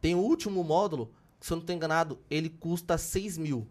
Tem 0.00 0.14
o 0.14 0.20
último 0.20 0.62
módulo, 0.62 1.12
se 1.40 1.52
eu 1.52 1.56
não 1.56 1.64
tô 1.64 1.72
enganado, 1.72 2.20
ele 2.30 2.50
custa 2.50 2.96
seis 2.96 3.36
mil. 3.36 3.66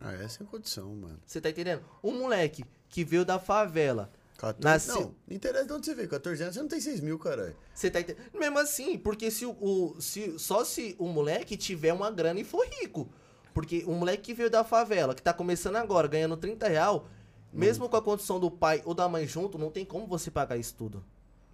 Ah, 0.00 0.14
é 0.14 0.26
sem 0.26 0.44
condição, 0.44 0.92
mano. 0.96 1.20
Você 1.24 1.40
tá 1.40 1.48
entendendo? 1.48 1.84
Um 2.02 2.18
moleque 2.18 2.64
que 2.88 3.04
veio 3.04 3.24
da 3.24 3.38
favela, 3.38 4.10
14... 4.38 4.62
Nasce- 4.64 4.88
Não, 4.88 5.14
não 5.26 5.36
interessa 5.36 5.64
de 5.66 5.72
onde 5.72 5.86
você 5.86 5.94
veio. 5.94 6.08
14 6.08 6.42
anos 6.42 6.54
você 6.54 6.60
não 6.60 6.68
tem 6.68 6.80
6 6.80 7.00
mil, 7.00 7.18
caralho. 7.18 7.56
Você 7.74 7.90
tá 7.90 8.00
entendendo? 8.00 8.26
Mesmo 8.38 8.58
assim, 8.58 8.98
porque 8.98 9.30
se 9.30 9.46
o, 9.46 9.50
o- 9.60 10.00
se, 10.00 10.38
só 10.38 10.64
se 10.64 10.94
o 10.98 11.06
moleque 11.08 11.56
tiver 11.56 11.92
uma 11.92 12.10
grana 12.10 12.40
e 12.40 12.44
for 12.44 12.66
rico. 12.80 13.08
Porque 13.54 13.84
o 13.86 13.92
moleque 13.92 14.22
que 14.22 14.34
veio 14.34 14.50
da 14.50 14.62
favela, 14.62 15.14
que 15.14 15.22
tá 15.22 15.32
começando 15.32 15.76
agora, 15.76 16.06
ganhando 16.06 16.36
30 16.36 16.68
real, 16.68 17.08
mesmo 17.52 17.88
com 17.88 17.96
a 17.96 18.02
condição 18.02 18.38
do 18.38 18.50
pai 18.50 18.82
ou 18.84 18.92
da 18.92 19.08
mãe 19.08 19.26
junto, 19.26 19.56
não 19.56 19.70
tem 19.70 19.84
como 19.84 20.06
você 20.06 20.30
pagar 20.30 20.58
isso 20.58 20.74
tudo. 20.74 21.02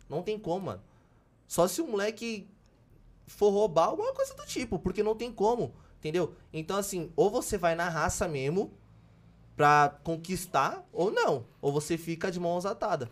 Não 0.08 0.20
tem 0.22 0.36
como, 0.38 0.66
mano. 0.66 0.82
Só 1.46 1.68
se 1.68 1.80
o 1.80 1.86
moleque 1.86 2.48
for 3.26 3.50
roubar 3.50 3.84
alguma 3.86 4.12
coisa 4.12 4.34
do 4.34 4.44
tipo, 4.46 4.78
porque 4.80 5.02
não 5.02 5.14
tem 5.14 5.30
como, 5.30 5.74
entendeu? 5.98 6.34
Então, 6.52 6.76
assim, 6.76 7.12
ou 7.14 7.30
você 7.30 7.56
vai 7.56 7.74
na 7.76 7.88
raça 7.88 8.26
mesmo 8.26 8.72
pra 9.62 9.96
conquistar, 10.02 10.84
ou 10.92 11.08
não. 11.12 11.46
Ou 11.60 11.70
você 11.70 11.96
fica 11.96 12.32
de 12.32 12.40
mãos 12.40 12.66
atadas. 12.66 13.08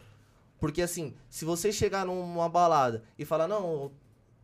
Porque 0.58 0.82
assim, 0.82 1.14
se 1.28 1.44
você 1.44 1.70
chegar 1.70 2.04
numa 2.04 2.48
balada 2.48 3.04
e 3.16 3.24
falar, 3.24 3.46
não, 3.46 3.72
eu 3.72 3.92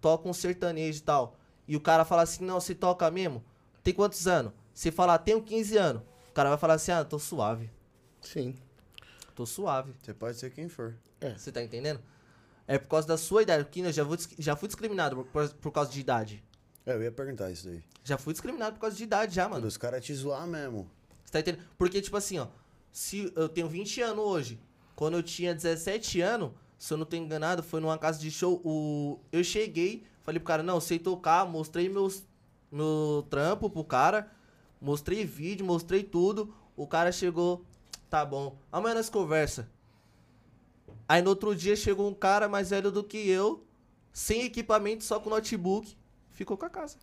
toco 0.00 0.28
um 0.28 0.32
sertanejo 0.32 1.00
e 1.00 1.02
tal, 1.02 1.36
e 1.66 1.74
o 1.74 1.80
cara 1.80 2.04
fala 2.04 2.22
assim, 2.22 2.44
não, 2.44 2.60
você 2.60 2.76
toca 2.76 3.10
mesmo? 3.10 3.44
Tem 3.82 3.92
quantos 3.92 4.28
anos? 4.28 4.52
Você 4.72 4.92
falar, 4.92 5.18
tenho 5.18 5.42
15 5.42 5.76
anos. 5.76 6.02
O 6.28 6.32
cara 6.32 6.50
vai 6.50 6.58
falar 6.58 6.74
assim, 6.74 6.92
ah, 6.92 7.04
tô 7.04 7.18
suave. 7.18 7.72
Sim. 8.20 8.54
Tô 9.34 9.44
suave. 9.44 9.92
Você 10.00 10.14
pode 10.14 10.38
ser 10.38 10.50
quem 10.50 10.68
for. 10.68 10.94
Você 11.36 11.50
tá 11.50 11.60
entendendo? 11.60 12.00
É 12.68 12.78
por 12.78 12.86
causa 12.86 13.08
da 13.08 13.16
sua 13.16 13.42
idade. 13.42 13.64
Porque 13.64 13.80
eu 13.80 13.92
já, 13.92 14.04
vou, 14.04 14.16
já 14.38 14.54
fui 14.54 14.68
discriminado 14.68 15.24
por, 15.24 15.48
por 15.54 15.72
causa 15.72 15.90
de 15.90 15.98
idade. 15.98 16.44
É, 16.86 16.92
eu 16.92 17.02
ia 17.02 17.10
perguntar 17.10 17.50
isso 17.50 17.66
daí. 17.66 17.82
Já 18.04 18.16
fui 18.16 18.32
discriminado 18.32 18.76
por 18.76 18.82
causa 18.82 18.94
de 18.94 19.02
idade 19.02 19.34
já, 19.34 19.42
mano. 19.48 19.56
Mano, 19.56 19.66
os 19.66 19.76
caras 19.76 20.04
te 20.04 20.14
zoar 20.14 20.46
mesmo. 20.46 20.88
Você 21.26 21.32
tá 21.32 21.40
entendendo? 21.40 21.66
Porque, 21.76 22.00
tipo 22.00 22.16
assim, 22.16 22.38
ó. 22.38 22.46
Se 22.92 23.30
eu 23.36 23.46
tenho 23.48 23.68
20 23.68 24.00
anos 24.00 24.24
hoje, 24.24 24.60
quando 24.94 25.18
eu 25.18 25.22
tinha 25.22 25.54
17 25.54 26.20
anos, 26.22 26.52
se 26.78 26.94
eu 26.94 26.96
não 26.96 27.04
tô 27.04 27.16
enganado, 27.16 27.62
foi 27.62 27.80
numa 27.80 27.98
casa 27.98 28.18
de 28.18 28.30
show. 28.30 28.62
O... 28.64 29.18
Eu 29.30 29.44
cheguei, 29.44 30.04
falei 30.22 30.40
pro 30.40 30.46
cara, 30.46 30.62
não, 30.62 30.80
sei 30.80 30.98
tocar, 30.98 31.44
mostrei 31.44 31.88
meus, 31.88 32.22
meu 32.70 33.26
trampo 33.28 33.68
pro 33.68 33.84
cara, 33.84 34.30
mostrei 34.80 35.24
vídeo, 35.26 35.66
mostrei 35.66 36.02
tudo. 36.02 36.54
O 36.74 36.86
cara 36.86 37.12
chegou, 37.12 37.66
tá 38.08 38.24
bom, 38.24 38.56
amanhã 38.70 38.94
nós 38.94 39.10
conversa. 39.10 39.68
Aí 41.08 41.20
no 41.20 41.30
outro 41.30 41.54
dia 41.54 41.76
chegou 41.76 42.08
um 42.08 42.14
cara 42.14 42.48
mais 42.48 42.70
velho 42.70 42.90
do 42.90 43.04
que 43.04 43.28
eu, 43.28 43.64
sem 44.12 44.44
equipamento, 44.44 45.04
só 45.04 45.20
com 45.20 45.28
notebook, 45.28 45.96
ficou 46.30 46.56
com 46.56 46.64
a 46.64 46.70
casa. 46.70 46.96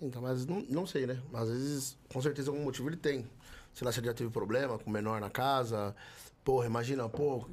Então, 0.00 0.20
mas 0.20 0.44
não, 0.44 0.60
não 0.68 0.86
sei, 0.86 1.06
né? 1.06 1.20
Às 1.32 1.48
vezes, 1.48 1.98
com 2.12 2.20
certeza, 2.20 2.50
algum 2.50 2.64
motivo 2.64 2.88
ele 2.88 2.96
tem. 2.96 3.26
Sei 3.76 3.84
lá, 3.84 3.92
se 3.92 4.00
ele 4.00 4.06
já 4.06 4.14
teve 4.14 4.30
problema 4.30 4.78
com 4.78 4.88
o 4.88 4.92
menor 4.92 5.20
na 5.20 5.28
casa. 5.28 5.94
Porra, 6.42 6.64
imagina, 6.64 7.06
pô, 7.10 7.46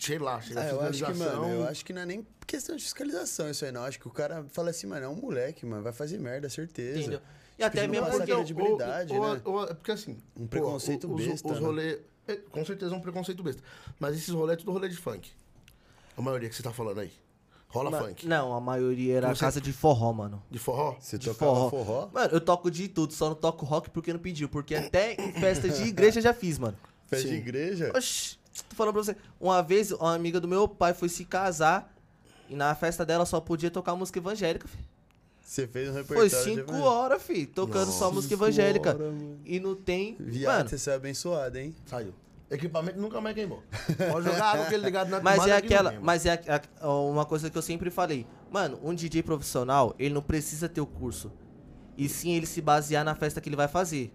sei 0.00 0.18
lá, 0.18 0.40
chega 0.40 0.60
Ah, 0.62 0.68
eu 0.70 0.80
acho 0.80 0.90
que, 0.92 0.96
fiscalização. 0.96 1.42
mano, 1.42 1.54
eu 1.56 1.68
acho 1.68 1.84
que 1.84 1.92
não 1.92 2.00
é 2.02 2.06
nem 2.06 2.26
questão 2.46 2.74
de 2.74 2.82
fiscalização 2.82 3.50
isso 3.50 3.66
aí, 3.66 3.70
não. 3.72 3.84
Acho 3.84 3.98
que 4.00 4.08
o 4.08 4.10
cara 4.10 4.44
fala 4.48 4.70
assim, 4.70 4.86
mano, 4.86 5.04
é 5.04 5.08
um 5.08 5.14
moleque, 5.16 5.66
mano, 5.66 5.82
vai 5.82 5.92
fazer 5.92 6.16
merda, 6.18 6.48
certeza. 6.48 7.00
Entendeu? 7.00 7.18
E 7.58 7.64
Tipo, 7.64 7.66
até 7.66 7.86
mesmo 7.86 8.06
porque. 8.10 8.34
credibilidade. 8.34 9.12
ou, 9.12 9.34
né? 9.34 9.42
ou- 9.44 9.52
ou- 9.56 9.64
é 9.64 9.74
porque 9.74 9.90
assim. 9.92 10.16
Um 10.34 10.46
preconceito 10.46 11.12
os, 11.12 11.26
besta, 11.26 11.48
Os 11.52 11.60
né? 11.60 11.66
rolê, 11.66 12.00
é, 12.26 12.36
com 12.36 12.64
certeza 12.64 12.94
é 12.94 12.96
um 12.96 13.00
preconceito 13.02 13.42
besta. 13.42 13.62
Mas 14.00 14.16
esses 14.16 14.32
rolê 14.32 14.54
é 14.54 14.56
tudo 14.56 14.72
rolê 14.72 14.88
de 14.88 14.96
funk. 14.96 15.30
A 16.16 16.22
maioria 16.22 16.48
que 16.48 16.54
você 16.56 16.62
tá 16.62 16.72
falando 16.72 17.00
aí. 17.00 17.12
Rola 17.70 17.90
Ma- 17.90 17.98
funk. 17.98 18.26
Não, 18.26 18.54
a 18.54 18.60
maioria 18.60 19.16
era 19.18 19.28
Você- 19.34 19.40
casa 19.40 19.60
de 19.60 19.72
forró, 19.72 20.12
mano. 20.12 20.42
De 20.50 20.58
forró? 20.58 20.96
Você 20.98 21.18
de 21.18 21.28
tocava 21.28 21.68
forró, 21.68 22.08
Mano, 22.12 22.30
eu 22.32 22.40
toco 22.40 22.70
de 22.70 22.88
tudo, 22.88 23.12
só 23.12 23.28
não 23.28 23.34
toco 23.36 23.66
rock 23.66 23.90
porque 23.90 24.10
não 24.12 24.18
pediu. 24.20 24.48
Porque 24.48 24.74
até 24.74 25.14
em 25.14 25.32
festa 25.34 25.68
de 25.68 25.82
igreja 25.82 26.18
eu 26.18 26.22
já 26.22 26.32
fiz, 26.32 26.58
mano. 26.58 26.76
festa 27.06 27.26
de 27.28 27.34
Sim. 27.34 27.40
igreja. 27.40 27.92
Oxi, 27.94 28.36
tô 28.68 28.74
falando 28.76 28.94
pra 28.94 29.02
você. 29.02 29.16
Uma 29.40 29.62
vez, 29.62 29.90
uma 29.92 30.14
amiga 30.14 30.40
do 30.40 30.48
meu 30.48 30.66
pai 30.66 30.94
foi 30.94 31.08
se 31.10 31.24
casar 31.26 31.94
e 32.48 32.54
na 32.54 32.74
festa 32.74 33.04
dela 33.04 33.26
só 33.26 33.38
podia 33.40 33.70
tocar 33.70 33.94
música 33.94 34.18
evangélica, 34.18 34.66
fi. 34.66 34.78
Você 35.42 35.66
fez 35.66 35.88
um 35.88 35.92
Foi 35.92 36.02
repertório. 36.02 36.30
de 36.30 36.36
cinco 36.62 36.74
horas, 36.80 37.22
fi, 37.22 37.46
tocando 37.46 37.90
só 37.90 38.10
música 38.12 38.34
evangélica. 38.34 38.96
E 39.44 39.58
não 39.60 39.74
tem. 39.74 40.14
Viado, 40.20 40.56
mano, 40.58 40.68
você 40.68 40.76
saiu 40.78 40.96
abençoado, 40.96 41.56
hein? 41.58 41.74
Saiu. 41.86 42.12
Equipamento 42.50 42.98
nunca 42.98 43.20
mais 43.20 43.34
queimou. 43.34 43.62
Pode 44.10 44.26
jogar 44.26 44.52
água 44.54 44.66
que 44.66 44.74
ele 44.74 44.84
ligado 44.84 45.08
na 45.10 45.20
Mas 45.20 45.46
é 45.46 45.52
aquela, 45.56 45.90
mas 46.00 46.24
é 46.26 46.32
a- 46.32 46.62
a- 46.86 46.90
uma 47.00 47.26
coisa 47.26 47.50
que 47.50 47.58
eu 47.58 47.62
sempre 47.62 47.90
falei. 47.90 48.26
Mano, 48.50 48.78
um 48.82 48.94
DJ 48.94 49.22
profissional, 49.22 49.94
ele 49.98 50.14
não 50.14 50.22
precisa 50.22 50.68
ter 50.68 50.80
o 50.80 50.86
curso. 50.86 51.30
E 51.96 52.08
sim 52.08 52.30
ele 52.32 52.46
se 52.46 52.62
basear 52.62 53.04
na 53.04 53.14
festa 53.14 53.40
que 53.40 53.48
ele 53.48 53.56
vai 53.56 53.68
fazer. 53.68 54.14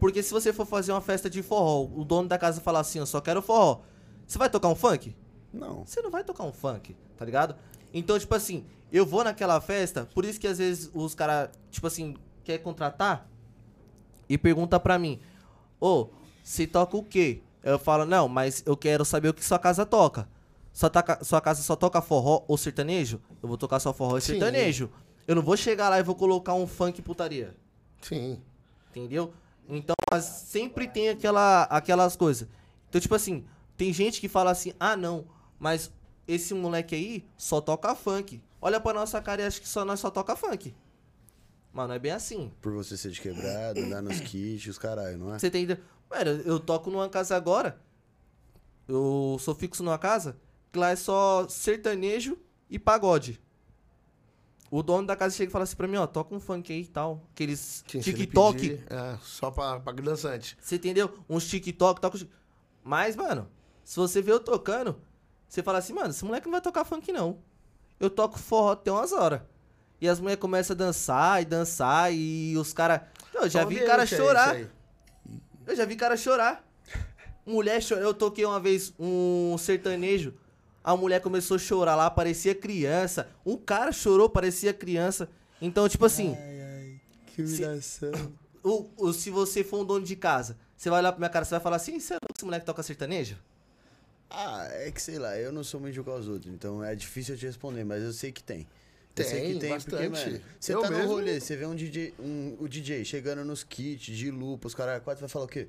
Porque 0.00 0.22
se 0.22 0.32
você 0.32 0.52
for 0.52 0.66
fazer 0.66 0.90
uma 0.90 1.00
festa 1.00 1.30
de 1.30 1.40
forró, 1.42 1.84
o 1.94 2.04
dono 2.04 2.28
da 2.28 2.36
casa 2.36 2.60
falar 2.60 2.80
assim, 2.80 2.98
eu 2.98 3.06
só 3.06 3.20
quero 3.20 3.40
forró. 3.40 3.82
Você 4.26 4.36
vai 4.38 4.50
tocar 4.50 4.66
um 4.68 4.74
funk? 4.74 5.14
Não. 5.52 5.86
Você 5.86 6.02
não 6.02 6.10
vai 6.10 6.24
tocar 6.24 6.42
um 6.44 6.52
funk, 6.52 6.96
tá 7.16 7.24
ligado? 7.24 7.54
Então, 7.94 8.18
tipo 8.18 8.34
assim, 8.34 8.64
eu 8.90 9.06
vou 9.06 9.22
naquela 9.22 9.60
festa, 9.60 10.08
por 10.12 10.24
isso 10.24 10.40
que 10.40 10.48
às 10.48 10.58
vezes 10.58 10.90
os 10.92 11.14
caras, 11.14 11.50
tipo 11.70 11.86
assim, 11.86 12.16
quer 12.42 12.58
contratar 12.58 13.28
e 14.28 14.36
pergunta 14.36 14.80
pra 14.80 14.98
mim, 14.98 15.20
ô, 15.78 16.08
você 16.42 16.66
toca 16.66 16.96
o 16.96 17.04
quê? 17.04 17.42
Eu 17.62 17.78
falo, 17.78 18.04
não, 18.04 18.28
mas 18.28 18.62
eu 18.66 18.76
quero 18.76 19.04
saber 19.04 19.28
o 19.28 19.34
que 19.34 19.44
sua 19.44 19.58
casa 19.58 19.86
toca. 19.86 20.28
Sua, 20.72 20.88
taca- 20.90 21.22
sua 21.22 21.40
casa 21.40 21.62
só 21.62 21.76
toca 21.76 22.00
forró 22.00 22.44
ou 22.48 22.56
sertanejo? 22.56 23.20
Eu 23.42 23.48
vou 23.48 23.58
tocar 23.58 23.78
só 23.78 23.92
forró 23.92 24.16
e 24.18 24.20
Sim. 24.20 24.32
sertanejo. 24.32 24.90
Eu 25.28 25.34
não 25.36 25.42
vou 25.42 25.56
chegar 25.56 25.88
lá 25.88 25.98
e 25.98 26.02
vou 26.02 26.14
colocar 26.14 26.54
um 26.54 26.66
funk 26.66 27.00
putaria. 27.02 27.54
Sim. 28.00 28.40
Entendeu? 28.90 29.32
Então, 29.68 29.94
mas 30.10 30.24
sempre 30.24 30.88
tem 30.88 31.08
aquela, 31.10 31.64
aquelas 31.64 32.16
coisas. 32.16 32.48
Então, 32.88 33.00
tipo 33.00 33.14
assim, 33.14 33.44
tem 33.76 33.92
gente 33.92 34.20
que 34.20 34.28
fala 34.28 34.50
assim, 34.50 34.72
ah, 34.80 34.96
não, 34.96 35.24
mas 35.58 35.90
esse 36.26 36.52
moleque 36.54 36.94
aí 36.94 37.24
só 37.36 37.60
toca 37.60 37.94
funk. 37.94 38.42
Olha 38.60 38.80
pra 38.80 38.92
nossa 38.92 39.20
cara 39.20 39.42
e 39.42 39.44
acha 39.46 39.60
que 39.60 39.68
só 39.68 39.84
nós 39.84 40.00
só 40.00 40.10
toca 40.10 40.34
funk. 40.34 40.74
Mas 41.72 41.88
não 41.88 41.94
é 41.94 41.98
bem 41.98 42.12
assim. 42.12 42.50
Por 42.60 42.72
você 42.72 42.96
ser 42.96 43.10
de 43.10 43.20
quebrado, 43.20 43.80
andar 43.80 44.02
nos 44.02 44.20
kits, 44.20 44.66
os 44.66 44.78
caralho, 44.78 45.16
não 45.18 45.34
é? 45.34 45.38
Você 45.38 45.50
tem. 45.50 45.66
Mano, 46.12 46.42
eu 46.44 46.60
toco 46.60 46.90
numa 46.90 47.08
casa 47.08 47.34
agora. 47.34 47.80
Eu 48.86 49.38
sou 49.40 49.54
fixo 49.54 49.82
numa 49.82 49.98
casa 49.98 50.36
que 50.70 50.78
lá 50.78 50.90
é 50.90 50.96
só 50.96 51.48
sertanejo 51.48 52.36
e 52.68 52.78
pagode. 52.78 53.40
O 54.70 54.82
dono 54.82 55.06
da 55.06 55.16
casa 55.16 55.36
chega 55.36 55.50
e 55.50 55.52
fala 55.52 55.64
assim 55.64 55.76
pra 55.76 55.88
mim, 55.88 55.96
ó, 55.96 56.06
toca 56.06 56.34
um 56.34 56.40
funk 56.40 56.72
aí 56.72 56.82
e 56.82 56.86
tal. 56.86 57.22
Aqueles 57.32 57.84
ele 57.92 58.02
TikTok. 58.02 58.58
pedir, 58.58 58.84
É, 58.90 59.18
só 59.22 59.50
pra, 59.50 59.80
pra 59.80 59.92
dançante. 59.92 60.56
Você 60.60 60.76
entendeu? 60.76 61.18
Uns 61.28 61.46
TikTok, 61.46 62.00
toca. 62.00 62.18
Mas, 62.82 63.14
mano, 63.16 63.48
se 63.84 63.96
você 63.96 64.20
vê 64.22 64.32
eu 64.32 64.40
tocando, 64.40 64.96
você 65.48 65.62
fala 65.62 65.78
assim, 65.78 65.92
mano, 65.92 66.10
esse 66.10 66.24
moleque 66.24 66.46
não 66.46 66.52
vai 66.52 66.60
tocar 66.60 66.84
funk, 66.84 67.12
não. 67.12 67.38
Eu 68.00 68.08
toco 68.10 68.38
forró 68.38 68.72
até 68.72 68.90
umas 68.90 69.12
horas. 69.12 69.42
E 70.00 70.08
as 70.08 70.18
mulheres 70.18 70.40
começam 70.40 70.74
a 70.74 70.76
dançar 70.76 71.42
e 71.42 71.44
dançar 71.44 72.12
e 72.12 72.56
os 72.56 72.72
caras. 72.72 73.02
Eu 73.32 73.48
já 73.48 73.60
Qual 73.60 73.68
vi 73.68 73.76
ambiente 73.76 73.88
cara 73.88 74.06
chorar. 74.06 74.56
Eu 75.66 75.76
já 75.76 75.84
vi 75.84 75.96
cara 75.96 76.16
chorar. 76.16 76.64
Mulher 77.46 77.82
chorou. 77.82 78.04
Eu 78.04 78.14
toquei 78.14 78.44
uma 78.44 78.60
vez 78.60 78.92
um 78.98 79.56
sertanejo. 79.58 80.34
A 80.84 80.96
mulher 80.96 81.20
começou 81.20 81.54
a 81.56 81.58
chorar 81.58 81.94
lá, 81.94 82.10
parecia 82.10 82.54
criança. 82.54 83.28
Um 83.46 83.56
cara 83.56 83.92
chorou, 83.92 84.28
parecia 84.28 84.72
criança. 84.74 85.28
Então, 85.60 85.88
tipo 85.88 86.04
assim, 86.04 86.36
Que 87.26 87.42
humilhação. 87.42 88.10
o, 88.64 88.88
o- 88.96 89.12
se 89.12 89.30
você 89.30 89.62
for 89.62 89.80
um 89.80 89.84
dono 89.84 90.04
de 90.04 90.16
casa, 90.16 90.56
você 90.76 90.90
vai 90.90 90.98
olhar 91.00 91.12
pra 91.12 91.18
minha 91.20 91.30
cara, 91.30 91.44
você 91.44 91.52
vai 91.52 91.60
falar 91.60 91.76
assim, 91.76 92.00
você 92.00 92.14
é 92.14 92.16
louco, 92.16 92.34
esse 92.36 92.44
moleque 92.44 92.66
toca 92.66 92.82
sertanejo? 92.82 93.36
Ah, 94.28 94.66
é 94.72 94.90
que 94.90 95.00
sei 95.00 95.18
lá, 95.18 95.36
eu 95.38 95.52
não 95.52 95.62
sou 95.62 95.78
muito 95.78 95.94
julgar 95.94 96.16
os 96.16 96.26
outros, 96.26 96.52
então 96.52 96.82
é 96.82 96.94
difícil 96.96 97.34
eu 97.34 97.38
te 97.38 97.46
responder, 97.46 97.84
mas 97.84 98.02
eu 98.02 98.12
sei 98.12 98.32
que 98.32 98.42
tem. 98.42 98.66
Tem, 99.14 99.26
que 99.26 99.32
tem, 99.32 99.52
porque, 99.52 99.68
bastante. 99.68 100.08
mano, 100.30 100.40
você 100.58 100.74
Eu 100.74 100.80
tá 100.80 100.90
no 100.90 100.96
mesmo- 100.96 101.12
rolê, 101.12 101.38
você 101.40 101.54
vê 101.56 101.66
um 101.66 101.74
DJ, 101.74 102.14
um, 102.18 102.56
o 102.58 102.66
DJ 102.68 103.04
chegando 103.04 103.44
nos 103.44 103.62
kits 103.62 104.16
de 104.16 104.30
lupa, 104.30 104.66
os 104.68 104.74
caras 104.74 105.02
quatro 105.02 105.20
vai 105.20 105.28
falar 105.28 105.44
o 105.44 105.48
quê? 105.48 105.68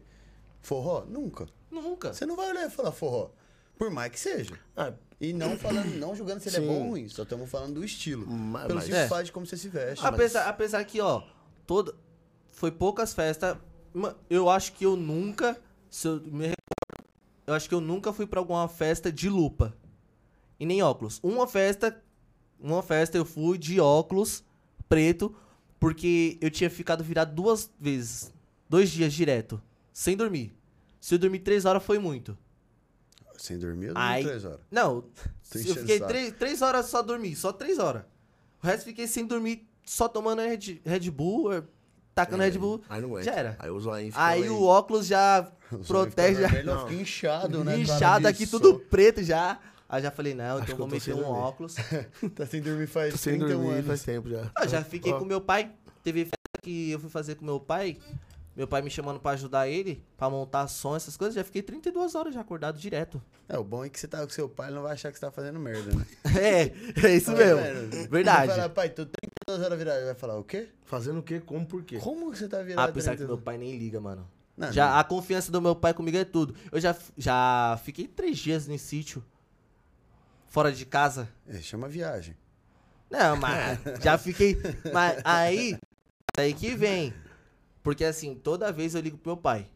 Forró? 0.62 1.04
Nunca. 1.06 1.48
Nunca. 1.70 2.14
Você 2.14 2.26
não 2.26 2.36
vai 2.38 2.50
olhar 2.52 2.68
e 2.68 2.70
falar 2.70 2.92
forró. 2.94 3.32
Por 3.78 3.92
mais 3.92 4.12
que 4.12 4.20
seja. 4.20 4.58
Ah, 4.78 4.94
E 5.20 5.32
não 5.34 5.58
falando, 5.58 5.94
não 5.96 6.14
julgando 6.16 6.42
se 6.42 6.50
ele 6.50 6.58
é 6.58 6.60
Sim. 6.60 6.68
bom 6.68 6.74
ou 6.84 6.90
ruim, 6.90 7.08
só 7.10 7.24
estamos 7.24 7.50
falando 7.50 7.76
do 7.76 7.84
estilo. 7.86 8.26
Mas- 8.28 8.64
Pelo 8.68 8.76
mas- 8.76 8.84
simples 8.86 9.04
É. 9.04 9.08
fato 9.08 9.24
de 9.26 9.32
como 9.32 9.46
você 9.46 9.56
se 9.58 9.68
veste. 9.70 10.06
Apesar, 10.06 10.48
apesar 10.50 10.84
que, 10.86 11.00
ó, 11.02 11.24
toda. 11.68 11.94
Foi 12.50 12.72
poucas 12.72 13.14
festas. 13.14 13.58
Eu 14.30 14.50
acho 14.50 14.74
que 14.74 14.86
eu 14.86 14.96
nunca. 14.96 15.60
Se 15.90 16.08
eu 16.08 16.16
me 16.22 16.48
recordo, 16.48 17.10
eu 17.48 17.54
acho 17.54 17.68
que 17.70 17.76
eu 17.76 17.82
nunca 17.82 18.12
fui 18.14 18.26
pra 18.28 18.40
alguma 18.40 18.68
festa 18.68 19.12
de 19.12 19.30
lupa. 19.30 19.74
E 20.60 20.66
nem 20.66 20.82
óculos. 20.82 21.20
Uma 21.24 21.48
festa. 21.48 22.02
Uma 22.64 22.82
festa 22.82 23.18
eu 23.18 23.26
fui 23.26 23.58
de 23.58 23.80
óculos 23.80 24.44
preto. 24.88 25.36
Porque 25.80 26.38
eu 26.40 26.50
tinha 26.50 26.70
ficado 26.70 27.04
virado 27.04 27.36
duas 27.36 27.70
vezes. 27.78 28.32
Dois 28.70 28.90
dias 28.90 29.14
direto. 29.14 29.62
Sem 29.92 30.16
dormir. 30.16 30.56
Se 31.00 31.16
eu 31.16 31.20
dormir 31.20 31.40
três 31.40 31.66
horas 31.66 31.84
foi 31.84 32.00
muito. 32.00 32.38
Sem 33.38 33.60
dormir, 33.60 33.88
eu 33.88 33.94
Ai. 33.96 34.24
dormi 34.24 34.30
três 34.30 34.46
horas. 34.46 34.60
Não, 34.72 35.04
eu 35.54 35.76
fiquei 35.76 36.00
três, 36.00 36.32
três 36.32 36.62
horas 36.62 36.86
só 36.86 37.02
dormir, 37.02 37.36
só 37.36 37.52
três 37.52 37.78
horas. 37.80 38.04
O 38.62 38.66
resto 38.66 38.86
fiquei 38.86 39.06
sem 39.06 39.26
dormir, 39.26 39.68
só 39.86 40.08
tomando 40.08 40.42
Red, 40.42 40.80
Red 40.86 41.12
Bull, 41.12 41.52
eh, 41.52 41.64
tacando 42.16 42.44
Red 42.44 42.58
Bull. 42.58 42.82
Aí 42.88 43.02
não 43.02 43.10
aguenta. 43.10 43.26
Já 43.26 43.34
era. 43.34 43.56
Aí 43.60 43.70
o 43.70 43.80
zoinho 43.80 44.12
fica 44.12 44.24
Aí 44.24 44.44
aí. 44.44 44.50
o 44.50 44.64
óculos 44.64 45.06
já 45.06 45.52
protege, 45.86 46.42
já, 46.42 46.64
não, 46.64 46.90
inchado, 46.94 47.64
né? 47.66 47.78
inchado 47.80 48.28
aqui, 48.28 48.48
tudo 48.48 48.80
preto 48.80 49.22
já. 49.22 49.60
Aí 49.94 50.02
já 50.02 50.10
falei, 50.10 50.34
não, 50.34 50.56
Acho 50.58 50.64
então 50.64 50.78
vou 50.78 50.88
meter 50.88 51.14
um 51.14 51.18
dormir. 51.18 51.32
óculos. 51.38 51.76
Tá 52.34 52.48
sem 52.48 52.62
dormir 52.64 52.88
faz 52.88 53.12
Tô 53.12 53.18
sem 53.20 53.38
31 53.38 53.58
dormir 53.60 53.74
anos. 53.76 53.86
faz 53.86 54.02
tempo 54.04 54.28
já. 54.28 54.50
Ah, 54.56 54.66
já 54.66 54.84
fiquei 54.84 55.14
Ó, 55.14 55.20
com 55.20 55.26
meu 55.26 55.40
pai. 55.40 55.72
Teve 56.04 56.26
festa 56.26 56.38
que 56.64 56.90
eu 56.90 57.00
fui 57.00 57.12
fazer 57.12 57.36
com 57.36 57.46
meu 57.46 57.60
pai. 57.60 57.98
Meu 58.56 58.68
pai 58.68 58.82
me 58.82 58.90
chamando 58.90 59.20
pra 59.20 59.32
ajudar 59.34 59.68
ele, 59.68 60.04
pra 60.18 60.32
montar 60.32 60.68
som, 60.68 60.96
essas 60.96 61.16
coisas. 61.16 61.36
Já 61.36 61.44
fiquei 61.44 61.62
32 61.62 62.16
horas 62.16 62.34
já 62.34 62.42
acordado 62.42 62.80
direto. 62.80 63.22
É, 63.48 63.56
o 63.56 63.64
bom 63.64 63.86
é 63.86 63.90
que 63.90 64.00
você 64.00 64.08
tá 64.08 64.24
com 64.24 64.30
seu 64.30 64.50
pai, 64.50 64.68
ele 64.70 64.76
não 64.78 64.82
vai 64.84 64.94
achar 64.94 65.12
que 65.12 65.20
você 65.20 65.26
tá 65.26 65.32
fazendo 65.32 65.60
merda, 65.60 65.92
né? 65.94 66.06
É, 66.42 67.08
é 67.08 67.16
isso 67.16 67.32
Tá 67.32 67.38
mesmo. 67.38 68.08
Verdade. 68.10 68.48
Vai 68.48 68.56
falar, 68.56 68.70
pai, 68.70 68.90
tô 68.90 69.06
32 69.06 69.64
horas 69.66 69.78
virado. 69.78 69.98
Ele 69.98 70.06
vai 70.06 70.16
falar, 70.16 70.40
o 70.40 70.44
quê? 70.44 70.70
Fazendo 70.86 71.20
o 71.20 71.24
quê? 71.24 71.40
Como 71.40 71.68
por 71.68 71.84
quê? 71.84 72.00
Como 72.00 72.32
que 72.32 72.40
você 72.40 72.48
tá 72.48 72.64
virado? 72.64 72.90
Apesar 72.90 73.12
que 73.12 73.18
32? 73.18 73.28
meu 73.38 73.38
pai 73.44 73.60
nem 73.60 73.78
liga, 73.78 74.00
mano. 74.02 74.28
Não, 74.58 74.72
já 74.72 74.90
não. 74.90 74.98
a 74.98 75.04
confiança 75.04 75.52
do 75.52 75.62
meu 75.62 75.76
pai 75.76 75.94
comigo 75.94 76.18
é 76.18 76.26
tudo. 76.26 76.56
Eu 76.72 76.80
já, 76.80 76.96
já 77.16 77.80
fiquei 77.84 78.08
três 78.08 78.40
dias 78.40 78.68
no 78.68 78.78
sítio. 78.80 79.24
Fora 80.54 80.72
de 80.72 80.86
casa. 80.86 81.28
É, 81.48 81.58
chama 81.60 81.90
viagem. 81.90 82.38
Não, 83.10 83.36
mas 83.36 83.80
já 84.04 84.20
fiquei. 84.20 84.56
Mas 84.94 85.20
aí. 85.26 85.76
Aí 86.38 86.54
que 86.54 86.76
vem. 86.76 87.12
Porque 87.82 88.06
assim, 88.06 88.36
toda 88.36 88.72
vez 88.72 88.94
eu 88.94 89.02
ligo 89.02 89.18
pro 89.18 89.32
meu 89.32 89.38
pai. 89.38 89.68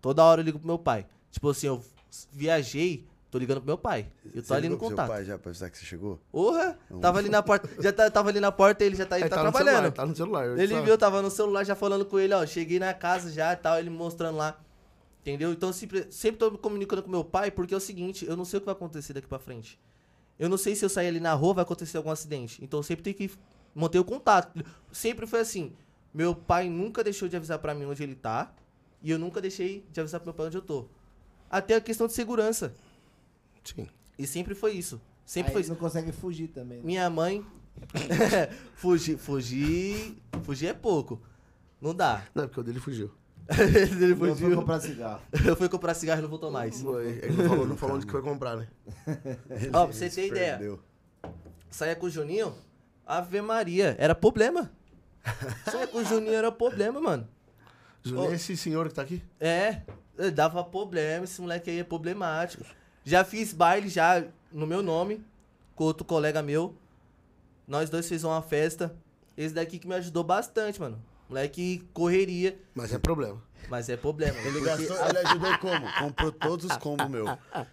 Toda 0.00 0.22
hora 0.22 0.40
eu 0.40 0.44
ligo 0.44 0.60
pro 0.60 0.68
meu 0.68 0.78
pai. 0.78 1.08
Tipo 1.32 1.50
assim, 1.50 1.66
eu 1.66 1.84
viajei, 2.30 3.04
tô 3.32 3.36
ligando 3.38 3.56
pro 3.58 3.66
meu 3.66 3.76
pai. 3.76 4.06
Eu 4.26 4.42
tô 4.42 4.46
Você 4.46 4.54
ali 4.54 4.68
no 4.68 4.76
contato. 4.78 5.06
seu 5.06 5.14
pai 5.16 5.24
já 5.24 5.36
pra 5.36 5.50
avisar 5.50 5.68
que 5.72 5.78
você 5.78 5.84
chegou? 5.84 6.20
Porra! 6.30 6.78
Tava 7.00 7.18
ali 7.18 7.28
na 7.28 7.42
porta. 7.42 7.68
Já 7.82 7.92
tá- 7.92 8.08
tava 8.08 8.28
ali 8.28 8.38
na 8.38 8.52
porta, 8.52 8.84
ele 8.84 8.94
já 8.94 9.04
tá, 9.04 9.16
ele 9.16 9.24
Aí 9.24 9.28
tá, 9.30 9.36
no 9.38 9.42
trabalhando. 9.50 9.74
celular, 9.74 9.90
tá 9.92 10.06
no 10.06 10.14
celular. 10.14 10.46
eu 10.46 10.56
Ele 10.56 10.80
viu, 10.82 10.96
tava 10.96 11.20
no 11.20 11.32
celular 11.32 11.64
já 11.64 11.74
falando 11.74 12.06
com 12.06 12.16
ele, 12.20 12.32
ó. 12.32 12.46
Cheguei 12.46 12.78
na 12.78 12.94
casa 12.94 13.28
já 13.32 13.52
e 13.54 13.56
tal, 13.56 13.76
ele 13.76 13.90
me 13.90 13.96
mostrando 13.96 14.36
lá. 14.38 14.56
Entendeu? 15.20 15.50
Então 15.52 15.72
sempre, 15.72 16.06
sempre 16.12 16.38
tô 16.38 16.48
me 16.52 16.58
comunicando 16.58 17.02
com 17.02 17.10
meu 17.10 17.24
pai, 17.24 17.50
porque 17.50 17.74
é 17.74 17.76
o 17.76 17.80
seguinte, 17.80 18.24
eu 18.24 18.36
não 18.36 18.44
sei 18.44 18.58
o 18.58 18.60
que 18.60 18.66
vai 18.66 18.72
acontecer 18.74 19.12
daqui 19.12 19.26
pra 19.26 19.40
frente. 19.40 19.80
Eu 20.38 20.48
não 20.48 20.56
sei 20.56 20.74
se 20.74 20.84
eu 20.84 20.88
sair 20.88 21.08
ali 21.08 21.20
na 21.20 21.32
rua 21.34 21.54
vai 21.54 21.62
acontecer 21.62 21.96
algum 21.96 22.10
acidente. 22.10 22.62
Então 22.64 22.78
eu 22.80 22.82
sempre 22.82 23.02
tenho 23.02 23.16
que 23.16 23.30
manter 23.74 23.98
o 23.98 24.04
contato. 24.04 24.64
Sempre 24.90 25.26
foi 25.26 25.40
assim. 25.40 25.72
Meu 26.12 26.34
pai 26.34 26.68
nunca 26.68 27.02
deixou 27.04 27.28
de 27.28 27.36
avisar 27.36 27.58
pra 27.58 27.74
mim 27.74 27.84
onde 27.84 28.02
ele 28.02 28.14
tá. 28.14 28.52
E 29.02 29.10
eu 29.10 29.18
nunca 29.18 29.40
deixei 29.40 29.84
de 29.92 30.00
avisar 30.00 30.20
pro 30.20 30.28
meu 30.28 30.34
pai 30.34 30.46
onde 30.46 30.56
eu 30.56 30.62
tô. 30.62 30.86
Até 31.50 31.76
a 31.76 31.80
questão 31.80 32.06
de 32.06 32.12
segurança. 32.12 32.74
Sim. 33.64 33.88
E 34.18 34.26
sempre 34.26 34.54
foi 34.54 34.72
isso. 34.72 35.00
Sempre 35.24 35.50
Aí 35.50 35.52
foi 35.52 35.60
isso. 35.62 35.70
não 35.70 35.76
consegue 35.76 36.12
fugir 36.12 36.48
também. 36.48 36.78
né? 36.78 36.84
Minha 36.84 37.08
mãe. 37.10 37.44
fugir, 38.74 39.16
fugir. 39.16 40.16
Fugir 40.42 40.68
é 40.68 40.74
pouco. 40.74 41.20
Não 41.80 41.94
dá. 41.94 42.24
Não, 42.34 42.46
porque 42.46 42.60
o 42.60 42.62
dele 42.62 42.80
fugiu. 42.80 43.10
Ele 43.58 44.12
Eu 44.12 44.16
fui 44.16 44.30
fugiu. 44.30 44.56
comprar 44.56 44.80
cigarro. 44.80 45.20
Eu 45.44 45.56
fui 45.56 45.68
comprar 45.68 45.94
cigarro 45.94 46.20
e 46.20 46.22
não 46.22 46.28
voltou 46.28 46.50
mais. 46.50 46.80
Foi. 46.80 47.06
Ele 47.22 47.36
não 47.36 47.48
falou, 47.48 47.66
não 47.66 47.76
falou 47.76 47.96
onde 47.96 48.06
que 48.06 48.12
foi 48.12 48.22
comprar, 48.22 48.56
né? 48.56 48.68
Ó, 49.72 49.86
pra 49.86 49.92
você 49.92 50.08
ter 50.08 50.28
ideia. 50.28 50.58
Perdeu. 50.58 50.80
Saia 51.70 51.96
com 51.96 52.06
o 52.06 52.10
Juninho, 52.10 52.54
Ave 53.06 53.40
Maria, 53.40 53.96
era 53.98 54.14
problema. 54.14 54.70
Saia 55.70 55.86
com 55.86 55.98
o 55.98 56.04
Juninho 56.04 56.34
era 56.34 56.52
problema, 56.52 57.00
mano. 57.00 57.28
Juninho, 58.04 58.30
Ô. 58.30 58.32
esse 58.32 58.56
senhor 58.56 58.88
que 58.88 58.94
tá 58.94 59.02
aqui? 59.02 59.22
É, 59.40 59.82
dava 60.34 60.62
problema, 60.64 61.24
esse 61.24 61.40
moleque 61.40 61.70
aí 61.70 61.78
é 61.80 61.84
problemático. 61.84 62.64
Já 63.04 63.24
fiz 63.24 63.52
baile 63.52 63.88
já 63.88 64.24
no 64.52 64.66
meu 64.66 64.82
nome, 64.82 65.24
com 65.74 65.84
outro 65.84 66.04
colega 66.04 66.42
meu. 66.42 66.74
Nós 67.66 67.88
dois 67.88 68.06
fizemos 68.08 68.34
uma 68.34 68.42
festa. 68.42 68.94
Esse 69.36 69.54
daqui 69.54 69.78
que 69.78 69.88
me 69.88 69.94
ajudou 69.94 70.22
bastante, 70.22 70.80
mano. 70.80 71.02
Moleque 71.28 71.82
correria, 71.94 72.58
Mas 72.74 72.92
é 72.92 72.98
problema. 72.98 73.42
mas 73.70 73.88
é 73.88 73.96
problema. 73.96 74.38
Ele 74.40 74.60
gastou, 74.60 74.96
ele 75.08 75.18
ajudou 75.18 75.58
como? 75.58 75.92
Comprou 75.98 76.32
todos 76.32 76.66
os 76.66 76.76
combos 76.76 77.08
meu. 77.08 77.24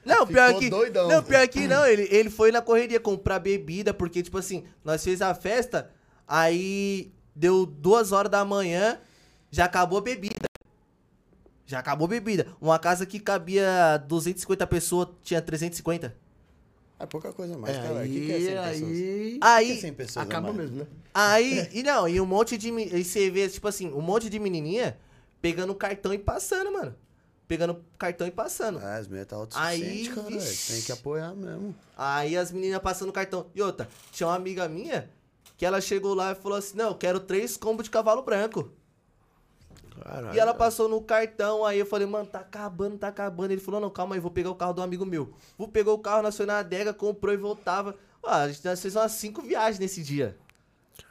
Não, 0.05 0.25
pior 0.25 0.47
Ficou 0.47 0.59
que. 0.59 0.69
doidão. 0.69 1.07
Não, 1.09 1.21
pior 1.23 1.47
que 1.47 1.67
não. 1.67 1.85
Ele, 1.85 2.07
ele 2.09 2.29
foi 2.29 2.51
na 2.51 2.61
correria 2.61 2.99
comprar 2.99 3.39
bebida, 3.39 3.93
porque, 3.93 4.23
tipo 4.23 4.37
assim, 4.37 4.63
nós 4.83 5.03
fez 5.03 5.21
a 5.21 5.33
festa, 5.35 5.91
aí 6.27 7.11
deu 7.35 7.65
duas 7.65 8.11
horas 8.13 8.31
da 8.31 8.45
manhã, 8.45 8.97
já 9.51 9.65
acabou 9.65 9.97
a 9.99 10.01
bebida. 10.01 10.47
Já 11.65 11.79
acabou 11.79 12.05
a 12.05 12.09
bebida. 12.09 12.47
Uma 12.61 12.79
casa 12.79 13.05
que 13.05 13.19
cabia 13.19 13.97
250 14.07 14.65
pessoas, 14.67 15.09
tinha 15.21 15.41
350. 15.41 16.15
É 16.99 17.05
pouca 17.05 17.31
coisa 17.31 17.57
mais, 17.57 17.77
É, 17.77 17.81
cara. 17.81 17.93
O 17.95 17.97
aí, 17.99 18.09
que, 18.09 18.25
que 18.25 18.31
é 18.33 18.39
100 18.39 18.55
pessoas? 18.55 18.83
aí, 18.83 19.35
O 19.37 19.39
que 19.39 19.39
Aí, 19.41 19.71
é 19.71 19.75
100 19.77 19.93
pessoas 19.93 20.25
acaba 20.27 20.51
mesmo, 20.53 20.77
né? 20.79 20.87
aí, 21.13 21.69
e 21.71 21.81
não, 21.81 22.07
e 22.09 22.19
um 22.19 22.25
monte 22.25 22.57
de. 22.57 22.71
me- 22.71 22.85
E 22.87 23.03
você 23.05 23.29
vê, 23.31 23.47
tipo 23.47 23.67
assim, 23.67 23.87
um 23.93 24.01
monte 24.01 24.29
de 24.29 24.37
menininha 24.37 24.97
pegando 25.41 25.73
cartão 25.73 26.13
e 26.13 26.19
passando, 26.19 26.71
mano. 26.73 26.93
Pegando 27.47 27.83
cartão 27.97 28.27
e 28.27 28.31
passando. 28.31 28.79
Ah, 28.79 28.97
as 28.97 29.07
meninas 29.07 29.27
tá 29.27 29.37
Aí, 29.55 30.07
cara. 30.09 30.29
Tem 30.67 30.81
que 30.83 30.91
apoiar 30.91 31.33
mesmo. 31.33 31.73
Aí 31.97 32.37
as 32.37 32.51
meninas 32.51 32.79
passando 32.79 33.11
cartão. 33.11 33.47
E 33.55 33.61
outra, 33.61 33.89
tinha 34.11 34.27
uma 34.27 34.35
amiga 34.35 34.67
minha 34.67 35.09
que 35.57 35.65
ela 35.65 35.81
chegou 35.81 36.13
lá 36.13 36.33
e 36.33 36.35
falou 36.35 36.57
assim: 36.57 36.77
Não, 36.77 36.89
eu 36.89 36.95
quero 36.95 37.19
três 37.19 37.57
combos 37.57 37.85
de 37.85 37.89
cavalo 37.89 38.21
branco. 38.21 38.71
Caralho. 40.03 40.35
E 40.35 40.39
ela 40.39 40.53
passou 40.53 40.87
no 40.89 41.01
cartão, 41.01 41.65
aí 41.65 41.79
eu 41.79 41.85
falei, 41.85 42.07
mano, 42.07 42.25
tá 42.25 42.39
acabando, 42.39 42.97
tá 42.97 43.07
acabando. 43.07 43.51
Ele 43.51 43.61
falou, 43.61 43.79
não, 43.79 43.89
calma 43.89 44.15
aí, 44.15 44.21
vou 44.21 44.31
pegar 44.31 44.49
o 44.49 44.55
carro 44.55 44.73
do 44.73 44.81
amigo 44.81 45.05
meu. 45.05 45.33
Vou 45.57 45.67
pegar 45.67 45.91
o 45.91 45.99
carro, 45.99 46.21
nós 46.21 46.35
foi 46.35 46.45
na 46.45 46.59
adega, 46.59 46.93
comprou 46.93 47.33
e 47.33 47.37
voltava. 47.37 47.95
Ah, 48.23 48.43
a 48.43 48.47
gente 48.49 48.63
nós 48.65 48.81
fez 48.81 48.95
umas 48.95 49.11
cinco 49.13 49.41
viagens 49.41 49.79
nesse 49.79 50.03
dia. 50.03 50.37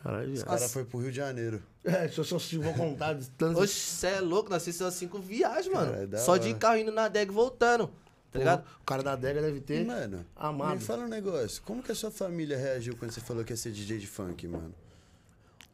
Caralho, 0.02 0.30
O 0.30 0.34
viado. 0.34 0.46
cara 0.46 0.68
foi 0.68 0.84
pro 0.84 0.98
Rio 0.98 1.10
de 1.10 1.16
Janeiro. 1.16 1.62
É, 1.84 2.06
se 2.06 2.18
eu 2.18 2.24
só 2.24 2.36
vou 2.60 2.74
contar 2.74 3.08
a 3.08 3.14
distância. 3.14 3.62
Oxe, 3.62 3.72
cê 3.72 4.06
é 4.08 4.20
louco, 4.20 4.50
nós 4.50 4.62
fizemos 4.62 4.84
umas 4.86 4.94
cinco 4.94 5.18
viagens, 5.18 5.72
mano. 5.72 5.90
Cara, 5.92 6.08
é 6.12 6.16
Só 6.18 6.36
de 6.36 6.52
carro 6.54 6.76
indo 6.76 6.92
na 6.92 7.04
adega 7.04 7.32
e 7.32 7.34
voltando. 7.34 7.90
Tá 8.30 8.38
ligado? 8.38 8.64
O 8.82 8.84
cara 8.84 9.02
da 9.02 9.12
adega 9.12 9.40
deve 9.40 9.60
ter. 9.60 9.86
mano, 9.86 10.24
amado. 10.36 10.74
me 10.74 10.80
fala 10.82 11.04
um 11.04 11.08
negócio. 11.08 11.62
Como 11.62 11.82
que 11.82 11.90
a 11.90 11.94
sua 11.94 12.10
família 12.10 12.58
reagiu 12.58 12.94
quando 12.96 13.10
você 13.10 13.20
falou 13.22 13.42
que 13.42 13.52
ia 13.52 13.56
ser 13.56 13.72
DJ 13.72 13.98
de 13.98 14.06
funk, 14.06 14.46
mano? 14.46 14.74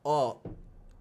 Ó, 0.05 0.37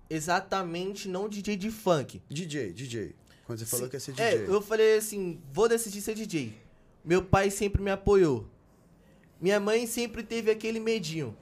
exatamente 0.10 1.08
não 1.08 1.28
DJ 1.28 1.56
de 1.58 1.72
funk. 1.72 2.22
DJ, 2.30 2.74
DJ. 2.74 3.16
Quando 3.46 3.60
você 3.60 3.66
falou 3.66 3.86
Sim, 3.86 3.89
que 3.89 3.96
ia 3.96 4.00
ser 4.00 4.12
DJ. 4.13 4.26
É, 4.26 4.48
eu 4.48 4.62
falei 4.62 4.98
assim, 4.98 5.42
vou 5.52 5.68
decidir 5.68 6.02
ser 6.02 6.16
DJ. 6.16 6.54
Meu 7.04 7.24
pai 7.24 7.52
sempre 7.52 7.82
me 7.82 7.92
apoiou. 7.92 8.48
Minha 9.39 9.60
mãe 9.60 9.86
sempre 9.86 10.24
teve 10.24 10.50
aquele 10.50 10.80
medinho. 10.80 11.36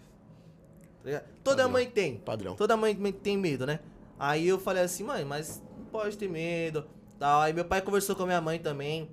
Tá? 1.04 1.24
Toda 1.44 1.58
Padrão. 1.58 1.72
mãe 1.72 1.90
tem. 1.90 2.18
Padrão. 2.18 2.56
Toda 2.56 2.76
mãe 2.76 2.96
tem 3.12 3.38
medo, 3.38 3.66
né? 3.66 3.80
Aí 4.18 4.48
eu 4.48 4.60
falei 4.60 4.84
assim, 4.84 5.04
mãe, 5.04 5.24
mas 5.24 5.62
não 5.78 5.86
pode 5.86 6.18
ter 6.18 6.30
medo. 6.30 6.86
Tal. 7.20 7.42
Aí 7.42 7.54
meu 7.54 7.66
pai 7.66 7.82
conversou 7.82 8.16
com 8.16 8.24
a 8.24 8.26
minha 8.26 8.42
mãe 8.42 8.58
também. 8.60 9.10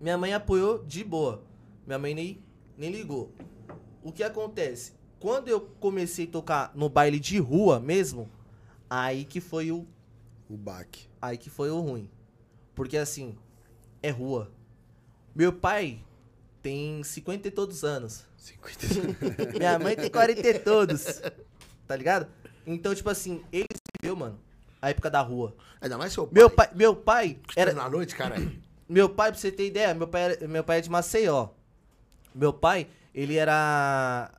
Minha 0.00 0.16
mãe 0.16 0.32
apoiou 0.32 0.84
de 0.84 1.02
boa. 1.02 1.42
Minha 1.86 1.98
mãe 1.98 2.14
nem, 2.14 2.42
nem 2.76 2.90
ligou. 2.90 3.32
O 4.02 4.12
que 4.12 4.22
acontece? 4.22 4.92
Quando 5.18 5.48
eu 5.48 5.60
comecei 5.60 6.26
a 6.26 6.30
tocar 6.30 6.72
no 6.74 6.88
baile 6.88 7.18
de 7.18 7.38
rua 7.38 7.80
mesmo, 7.80 8.30
aí 8.88 9.24
que 9.24 9.40
foi 9.40 9.70
o 9.72 9.86
O 10.48 10.56
baque. 10.56 11.08
Aí 11.20 11.36
que 11.36 11.50
foi 11.50 11.70
o 11.70 11.80
ruim. 11.80 12.08
Porque 12.74 12.96
assim, 12.96 13.36
é 14.02 14.10
rua. 14.10 14.50
Meu 15.34 15.52
pai 15.52 16.04
tem 16.62 17.02
50 17.02 17.48
e 17.48 17.50
todos 17.50 17.82
anos. 17.84 18.24
50. 18.36 18.78
Minha 19.58 19.78
mãe 19.78 19.96
tem 19.96 20.10
40 20.10 20.46
e 20.48 20.58
todos. 20.60 21.20
Tá 21.86 21.96
ligado? 21.96 22.28
Então, 22.66 22.94
tipo 22.94 23.08
assim, 23.10 23.44
ele 23.52 23.66
viveu, 24.02 24.16
mano, 24.16 24.38
a 24.82 24.90
época 24.90 25.08
da 25.10 25.20
rua. 25.20 25.54
Ainda 25.80 25.96
mais 25.98 26.12
seu 26.12 26.26
pai. 26.26 26.34
Meu 26.34 26.50
pai, 26.50 26.70
meu 26.74 26.96
pai 26.96 27.38
Era 27.56 27.70
era. 27.70 27.80
na 27.82 27.88
noite, 27.88 28.14
cara. 28.14 28.36
Meu 28.88 29.08
pai, 29.08 29.32
pra 29.32 29.40
você 29.40 29.50
ter 29.50 29.66
ideia, 29.66 29.92
meu 29.94 30.06
pai, 30.06 30.22
era- 30.22 30.46
meu 30.46 30.62
pai 30.62 30.78
é 30.78 30.80
de 30.80 30.88
Maceió. 30.88 31.48
Meu 32.32 32.52
pai, 32.52 32.86
ele 33.12 33.34
era. 33.34 34.30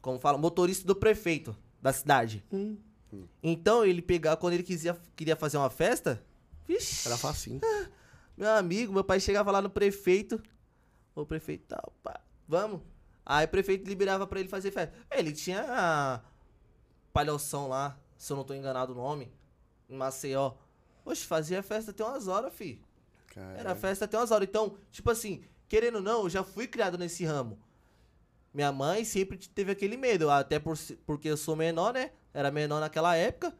Como 0.00 0.18
fala? 0.18 0.36
Motorista 0.36 0.84
do 0.84 0.96
prefeito 0.96 1.56
da 1.80 1.92
cidade. 1.92 2.44
Hum. 2.52 2.76
Então 3.42 3.84
ele 3.84 4.00
pegava, 4.00 4.36
quando 4.36 4.54
ele 4.54 4.62
quisia, 4.62 4.98
queria 5.14 5.36
fazer 5.36 5.56
uma 5.56 5.70
festa. 5.70 6.22
Vixe. 6.66 7.06
Era 7.06 7.16
facinho. 7.16 7.60
Meu 8.36 8.50
amigo, 8.50 8.92
meu 8.92 9.04
pai 9.04 9.20
chegava 9.20 9.50
lá 9.50 9.60
no 9.60 9.68
prefeito. 9.68 10.42
Ô, 11.14 11.26
prefeito, 11.26 11.66
tal, 11.68 11.92
pá, 12.02 12.18
vamos. 12.48 12.80
Aí 13.26 13.44
o 13.44 13.48
prefeito 13.48 13.86
liberava 13.86 14.26
pra 14.26 14.40
ele 14.40 14.48
fazer 14.48 14.70
festa. 14.70 14.94
Ele 15.10 15.32
tinha 15.32 15.64
a 15.68 16.20
palhoção 17.12 17.68
lá, 17.68 17.98
se 18.16 18.32
eu 18.32 18.36
não 18.36 18.42
tô 18.42 18.54
enganado 18.54 18.92
o 18.92 18.96
nome, 18.96 19.30
em 19.88 19.94
Maceió. 19.94 20.54
Oxe, 21.04 21.24
fazia 21.26 21.62
festa 21.62 21.90
até 21.90 22.02
umas 22.02 22.26
horas, 22.26 22.54
fi. 22.54 22.80
Era 23.56 23.74
festa 23.74 24.06
até 24.06 24.16
umas 24.16 24.30
horas. 24.30 24.48
Então, 24.48 24.76
tipo 24.90 25.10
assim, 25.10 25.44
querendo 25.68 25.96
ou 25.96 26.02
não, 26.02 26.22
eu 26.22 26.30
já 26.30 26.42
fui 26.42 26.66
criado 26.66 26.96
nesse 26.96 27.24
ramo. 27.24 27.58
Minha 28.52 28.72
mãe 28.72 29.04
sempre 29.04 29.36
teve 29.36 29.72
aquele 29.72 29.96
medo, 29.96 30.30
até 30.30 30.58
por, 30.58 30.76
porque 31.06 31.28
eu 31.28 31.36
sou 31.36 31.54
menor, 31.54 31.92
né? 31.92 32.12
Era 32.32 32.50
menor 32.50 32.80
naquela 32.80 33.16
época. 33.16 33.54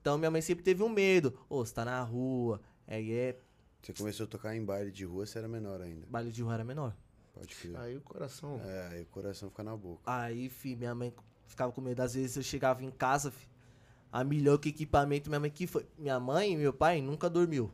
Então 0.00 0.16
minha 0.16 0.30
mãe 0.30 0.40
sempre 0.40 0.64
teve 0.64 0.82
um 0.82 0.88
medo. 0.88 1.38
Ô, 1.48 1.64
você 1.64 1.74
tá 1.74 1.84
na 1.84 2.00
rua, 2.02 2.60
aí 2.86 3.12
é. 3.12 3.36
Você 3.82 3.92
começou 3.92 4.24
a 4.24 4.26
tocar 4.26 4.54
em 4.56 4.64
baile 4.64 4.90
de 4.90 5.04
rua, 5.04 5.26
você 5.26 5.38
era 5.38 5.48
menor 5.48 5.80
ainda. 5.80 6.06
Baile 6.08 6.32
de 6.32 6.42
rua 6.42 6.54
era 6.54 6.64
menor. 6.64 6.94
Pode 7.32 7.54
crer. 7.54 7.76
Aí 7.76 7.96
o 7.96 8.00
coração. 8.00 8.60
É, 8.64 8.88
aí 8.92 9.02
o 9.02 9.06
coração 9.06 9.48
fica 9.48 9.62
na 9.62 9.76
boca. 9.76 10.02
Aí, 10.04 10.48
fi, 10.48 10.74
minha 10.74 10.94
mãe 10.94 11.14
ficava 11.46 11.72
com 11.72 11.80
medo. 11.80 12.00
Às 12.00 12.14
vezes 12.14 12.36
eu 12.36 12.42
chegava 12.42 12.82
em 12.82 12.90
casa, 12.90 13.30
fi, 13.30 13.48
a 14.10 14.24
melhor 14.24 14.58
que 14.58 14.70
equipamento, 14.70 15.30
minha 15.30 15.40
mãe 15.40 15.50
que 15.50 15.66
foi. 15.66 15.86
Minha 15.96 16.18
mãe 16.18 16.52
e 16.52 16.56
meu 16.56 16.72
pai 16.72 17.00
nunca 17.00 17.30
dormiu. 17.30 17.70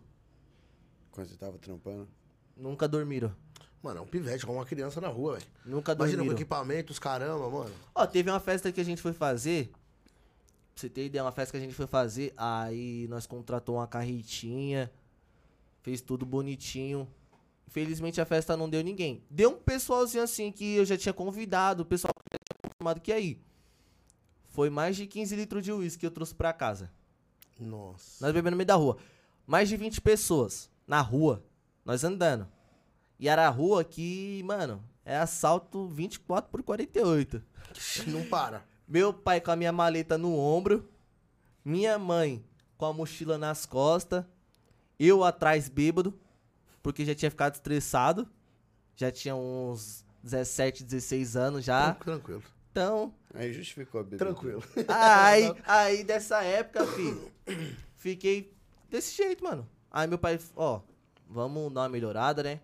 Quando 1.10 1.28
você 1.28 1.36
tava 1.36 1.58
trampando. 1.58 2.08
Nunca 2.56 2.86
dormiram. 2.86 3.34
Mano, 3.82 3.98
é 3.98 4.02
um 4.02 4.06
pivete, 4.06 4.46
como 4.46 4.58
uma 4.58 4.64
criança 4.64 5.00
na 5.00 5.08
rua, 5.08 5.34
velho. 5.34 5.46
Nunca 5.64 5.92
Imagina 5.92 6.18
com 6.18 6.24
dormiram. 6.24 6.34
equipamentos, 6.34 6.98
caramba, 6.98 7.48
mano. 7.50 7.74
Ó, 7.94 8.06
teve 8.06 8.30
uma 8.30 8.40
festa 8.40 8.72
que 8.72 8.80
a 8.80 8.84
gente 8.84 9.00
foi 9.02 9.12
fazer. 9.12 9.70
Pra 10.74 10.80
você 10.80 10.88
ter 10.88 11.06
ideia, 11.06 11.22
uma 11.22 11.30
festa 11.30 11.52
que 11.52 11.56
a 11.56 11.60
gente 11.60 11.74
foi 11.74 11.86
fazer. 11.86 12.34
Aí 12.36 13.06
nós 13.08 13.26
contratou 13.26 13.76
uma 13.76 13.86
carretinha. 13.86 14.90
Fez 15.82 16.00
tudo 16.00 16.26
bonitinho. 16.26 17.08
Infelizmente 17.68 18.20
a 18.20 18.24
festa 18.24 18.56
não 18.56 18.68
deu 18.68 18.82
ninguém. 18.82 19.22
Deu 19.30 19.50
um 19.50 19.56
pessoalzinho 19.56 20.24
assim 20.24 20.50
que 20.50 20.74
eu 20.74 20.84
já 20.84 20.96
tinha 20.96 21.12
convidado. 21.12 21.84
O 21.84 21.86
pessoal 21.86 22.12
já 22.32 22.38
tinha 22.38 22.70
confirmado 22.70 23.00
que 23.00 23.16
ir. 23.16 23.40
Foi 24.50 24.68
mais 24.68 24.96
de 24.96 25.06
15 25.06 25.36
litros 25.36 25.62
de 25.62 25.72
uísque 25.72 26.00
que 26.00 26.06
eu 26.06 26.10
trouxe 26.10 26.34
pra 26.34 26.52
casa. 26.52 26.90
Nossa. 27.58 28.24
Nós 28.24 28.32
bebendo 28.32 28.52
no 28.52 28.56
meio 28.56 28.66
da 28.66 28.74
rua. 28.74 28.96
Mais 29.46 29.68
de 29.68 29.76
20 29.76 30.00
pessoas 30.00 30.68
na 30.86 31.00
rua. 31.00 31.44
Nós 31.84 32.02
andando. 32.02 32.48
E 33.18 33.28
era 33.28 33.46
a 33.46 33.50
rua 33.50 33.84
que, 33.84 34.42
mano, 34.44 34.82
é 35.04 35.16
assalto 35.16 35.86
24 35.86 36.50
por 36.50 36.62
48. 36.62 37.42
Não 38.08 38.24
para. 38.26 38.64
Meu 38.86 39.12
pai 39.12 39.40
com 39.40 39.50
a 39.50 39.56
minha 39.56 39.72
maleta 39.72 40.18
no 40.18 40.36
ombro, 40.38 40.88
minha 41.64 41.98
mãe 41.98 42.44
com 42.76 42.86
a 42.86 42.92
mochila 42.92 43.38
nas 43.38 43.64
costas, 43.64 44.24
eu 44.98 45.24
atrás 45.24 45.68
bêbado, 45.68 46.12
porque 46.82 47.04
já 47.04 47.14
tinha 47.14 47.30
ficado 47.30 47.54
estressado, 47.54 48.28
já 48.94 49.10
tinha 49.10 49.34
uns 49.34 50.04
17, 50.22 50.84
16 50.84 51.36
anos 51.36 51.64
já. 51.64 51.94
Tranquilo. 51.94 52.42
Então, 52.70 53.14
Aí 53.32 53.52
justificou 53.52 54.00
a 54.00 54.04
bebida. 54.04 54.24
Tranquilo. 54.24 54.62
aí, 54.88 55.54
aí 55.66 56.04
dessa 56.04 56.42
época, 56.42 56.86
filho, 56.86 57.30
fiquei 57.96 58.52
desse 58.90 59.16
jeito, 59.16 59.42
mano. 59.42 59.68
Aí 59.90 60.06
meu 60.06 60.18
pai, 60.18 60.38
ó, 60.56 60.80
vamos 61.28 61.72
dar 61.72 61.82
uma 61.82 61.88
melhorada, 61.88 62.42
né? 62.42 62.60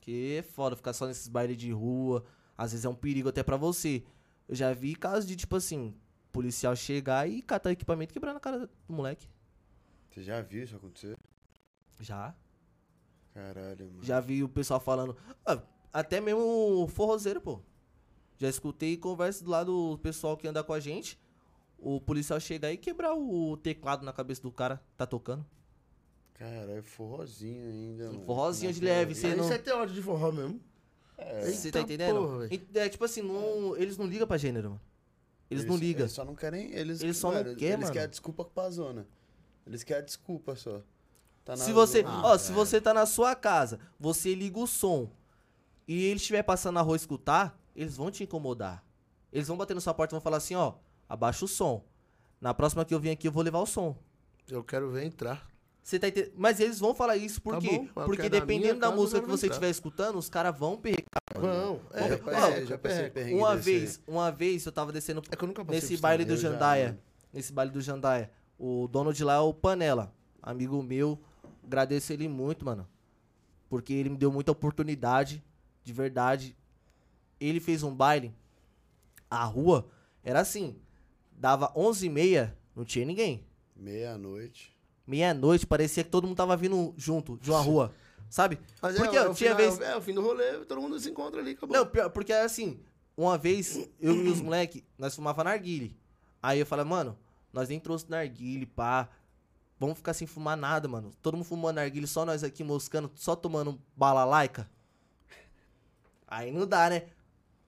Que 0.00 0.36
é 0.38 0.42
foda 0.42 0.76
ficar 0.76 0.92
só 0.92 1.06
nesses 1.06 1.28
bailes 1.28 1.56
de 1.56 1.70
rua. 1.70 2.24
Às 2.56 2.72
vezes 2.72 2.84
é 2.84 2.88
um 2.88 2.94
perigo 2.94 3.28
até 3.28 3.42
pra 3.42 3.56
você. 3.56 4.04
Eu 4.48 4.54
já 4.54 4.72
vi 4.72 4.94
casos 4.94 5.26
de, 5.26 5.36
tipo 5.36 5.56
assim, 5.56 5.94
policial 6.32 6.74
chegar 6.76 7.28
e 7.28 7.40
catar 7.42 7.70
equipamento 7.72 8.12
e 8.12 8.14
quebrar 8.14 8.34
na 8.34 8.40
cara 8.40 8.66
do 8.86 8.92
moleque. 8.94 9.28
Você 10.10 10.22
já 10.22 10.40
viu 10.42 10.62
isso 10.62 10.76
acontecer? 10.76 11.16
Já. 12.00 12.34
Caralho, 13.32 13.86
mano. 13.90 14.04
Já 14.04 14.20
vi 14.20 14.42
o 14.44 14.48
pessoal 14.48 14.78
falando. 14.80 15.16
ah, 15.46 15.60
até 15.92 16.20
mesmo 16.20 16.40
o 16.82 16.86
forrozeiro, 16.88 17.40
pô. 17.40 17.60
Já 18.36 18.48
escutei 18.48 18.96
conversa 18.96 19.44
do 19.44 19.50
lado 19.50 19.90
do 19.92 19.98
pessoal 19.98 20.36
que 20.36 20.46
anda 20.46 20.62
com 20.62 20.72
a 20.72 20.80
gente. 20.80 21.18
O 21.78 22.00
policial 22.00 22.38
chegar 22.40 22.72
e 22.72 22.76
quebrar 22.76 23.14
o 23.14 23.56
teclado 23.56 24.04
na 24.04 24.12
cabeça 24.12 24.40
do 24.42 24.50
cara 24.52 24.76
que 24.78 24.96
tá 24.96 25.06
tocando. 25.06 25.44
Caralho, 26.34 26.82
forrozinho 26.82 27.68
ainda, 27.68 28.06
mano. 28.10 28.24
forrozinho 28.24 28.72
de 28.72 28.80
leve. 28.80 29.14
Você 29.14 29.34
não- 29.34 29.44
Você 29.44 29.58
tem 29.58 29.72
ódio 29.72 29.94
de 29.94 30.02
forró 30.02 30.32
mesmo. 30.32 30.60
Você 31.42 31.66
Eita 31.68 31.78
tá 31.78 31.80
entendendo? 31.84 32.14
porra. 32.20 32.48
E- 32.50 32.68
é 32.74 32.88
tipo 32.88 33.04
assim, 33.04 33.22
não, 33.22 33.76
eles 33.76 33.96
não 33.98 34.06
ligam 34.06 34.26
pra 34.26 34.36
gênero, 34.36 34.70
mano. 34.70 34.80
Eles, 35.50 35.64
não 35.64 35.76
ligam. 35.76 36.02
Eles 36.02 36.12
só 36.12 36.24
não 36.24 36.34
querem. 36.34 36.72
Eles, 36.72 37.02
Eles 37.02 37.16
só 37.16 37.30
não 37.30 37.42
mano, 37.44 37.56
quer, 37.56 37.66
Eles 37.66 37.80
mano. 37.80 37.92
querem 37.92 38.04
a 38.06 38.10
desculpa 38.10 38.44
pra 38.44 38.70
zona. 38.70 39.06
Eles 39.66 39.82
querem 39.84 40.02
a 40.02 40.04
desculpa 40.04 40.56
só. 40.56 40.80
Tá 41.44 41.54
na 41.56 41.64
Se 41.64 41.72
você, 41.72 42.02
zona. 42.02 42.26
ó, 42.26 42.38
se 42.38 42.52
você 42.52 42.80
tá 42.80 42.94
na 42.94 43.04
sua 43.06 43.34
casa, 43.36 43.78
você 44.00 44.34
liga 44.34 44.58
o 44.58 44.66
som 44.66 45.10
e 45.86 46.04
ele 46.06 46.16
estiver 46.16 46.42
passando 46.42 46.74
na 46.74 46.80
rua 46.80 46.96
escutar, 46.96 47.58
eles 47.76 47.96
vão 47.96 48.10
te 48.10 48.24
incomodar. 48.24 48.82
Eles 49.32 49.46
vão 49.48 49.56
bater 49.56 49.74
na 49.74 49.80
sua 49.80 49.92
porta 49.92 50.14
e 50.14 50.16
vão 50.16 50.20
falar 50.22 50.38
assim, 50.38 50.54
ó, 50.54 50.74
abaixa 51.08 51.44
o 51.44 51.48
som. 51.48 51.84
Na 52.40 52.54
próxima 52.54 52.84
que 52.84 52.94
eu 52.94 53.00
vim 53.00 53.10
aqui, 53.10 53.28
eu 53.28 53.32
vou 53.32 53.42
levar 53.42 53.60
o 53.60 53.66
som. 53.66 53.96
Eu 54.48 54.64
quero 54.64 54.90
ver 54.90 55.04
entrar. 55.04 55.46
Você 55.84 55.98
tá 55.98 56.08
entendendo? 56.08 56.32
Mas 56.38 56.60
eles 56.60 56.78
vão 56.80 56.94
falar 56.94 57.14
isso 57.18 57.42
por 57.42 57.56
Tá 57.56 57.60
quê? 57.60 57.78
bom, 57.94 58.04
Porque 58.06 58.30
dependendo 58.30 58.80
da 58.80 58.90
música 58.90 59.20
que 59.20 59.28
você 59.28 59.48
estiver 59.48 59.68
escutando, 59.68 60.16
os 60.16 60.30
caras 60.30 60.58
vão 60.58 60.78
perrecar. 60.78 61.20
Vão. 61.38 61.78
Já 61.92 61.98
É, 62.00 62.62
ó, 62.62 62.64
já 62.64 62.78
passei 62.78 63.10
perrengue 63.10 63.34
Uma 63.38 63.54
vez, 63.54 64.00
uma 64.06 64.30
vez 64.32 64.64
eu 64.64 64.72
tava 64.72 64.90
descendo 64.92 65.22
É 65.30 65.36
que 65.36 65.44
eu 65.44 65.46
nunca 65.46 65.62
nesse 65.64 65.98
baile 65.98 66.24
do 66.24 66.36
já, 66.38 66.50
Jandaia. 66.50 66.86
mano. 66.86 66.98
nesse 67.34 67.52
baile 67.52 67.70
do 67.70 67.82
Jandaia. 67.82 68.30
O 68.58 68.88
dono 68.88 69.12
de 69.12 69.22
lá 69.22 69.34
é 69.34 69.38
o 69.40 69.52
Panela, 69.52 70.14
amigo 70.42 70.82
meu. 70.82 71.20
Agradeço 71.62 72.12
ele 72.14 72.28
muito, 72.28 72.64
mano. 72.64 72.88
Porque 73.68 73.92
ele 73.92 74.08
me 74.08 74.16
deu 74.16 74.32
muita 74.32 74.52
oportunidade, 74.52 75.44
de 75.82 75.92
verdade. 75.92 76.56
ele 77.38 77.60
fez 77.60 77.82
um 77.82 77.94
baile. 77.94 78.34
A 79.30 79.44
rua 79.44 79.86
era 80.22 80.40
assim. 80.40 80.76
Dava 81.32 81.70
11h30, 81.74 82.52
não 82.74 82.84
tinha 82.86 83.04
ninguém. 83.04 83.44
Meia-noite. 83.76 84.73
Meia-noite, 85.06 85.66
parecia 85.66 86.02
que 86.04 86.10
todo 86.10 86.26
mundo 86.26 86.36
tava 86.36 86.56
vindo 86.56 86.94
junto 86.96 87.36
de 87.38 87.50
uma 87.50 87.60
rua. 87.60 87.92
Sabe? 88.30 88.58
Mas 88.80 88.96
Porque 88.96 89.16
é, 89.16 89.20
é, 89.20 89.24
eu 89.26 89.30
o 89.30 89.34
tinha 89.34 89.54
final- 89.54 89.76
vez. 89.76 89.88
é, 89.88 89.96
o 89.96 90.00
fim 90.00 90.14
do 90.14 90.22
rolê, 90.22 90.64
todo 90.64 90.80
mundo 90.80 90.98
se 90.98 91.10
encontra 91.10 91.40
ali, 91.40 91.52
acabou. 91.52 91.76
Não, 91.76 91.86
pior, 91.86 92.08
porque 92.10 92.32
assim, 92.32 92.80
uma 93.16 93.36
vez, 93.38 93.88
eu 94.00 94.14
e 94.16 94.28
os 94.28 94.40
moleque, 94.40 94.84
nós 94.98 95.14
fumava 95.14 95.44
narguile. 95.44 95.96
Aí 96.42 96.58
eu 96.58 96.66
falei, 96.66 96.84
mano, 96.84 97.16
nós 97.52 97.68
nem 97.68 97.78
trouxe 97.78 98.10
narguile, 98.10 98.66
pá. 98.66 99.08
Vamos 99.78 99.98
ficar 99.98 100.14
sem 100.14 100.26
fumar 100.26 100.56
nada, 100.56 100.88
mano. 100.88 101.10
Todo 101.22 101.36
mundo 101.36 101.44
fumando 101.46 101.76
narguile, 101.76 102.06
só 102.06 102.24
nós 102.24 102.42
aqui 102.42 102.64
moscando, 102.64 103.10
só 103.14 103.36
tomando 103.36 103.78
balalaica. 103.96 104.68
Aí 106.26 106.50
não 106.50 106.66
dá, 106.66 106.88
né? 106.90 107.04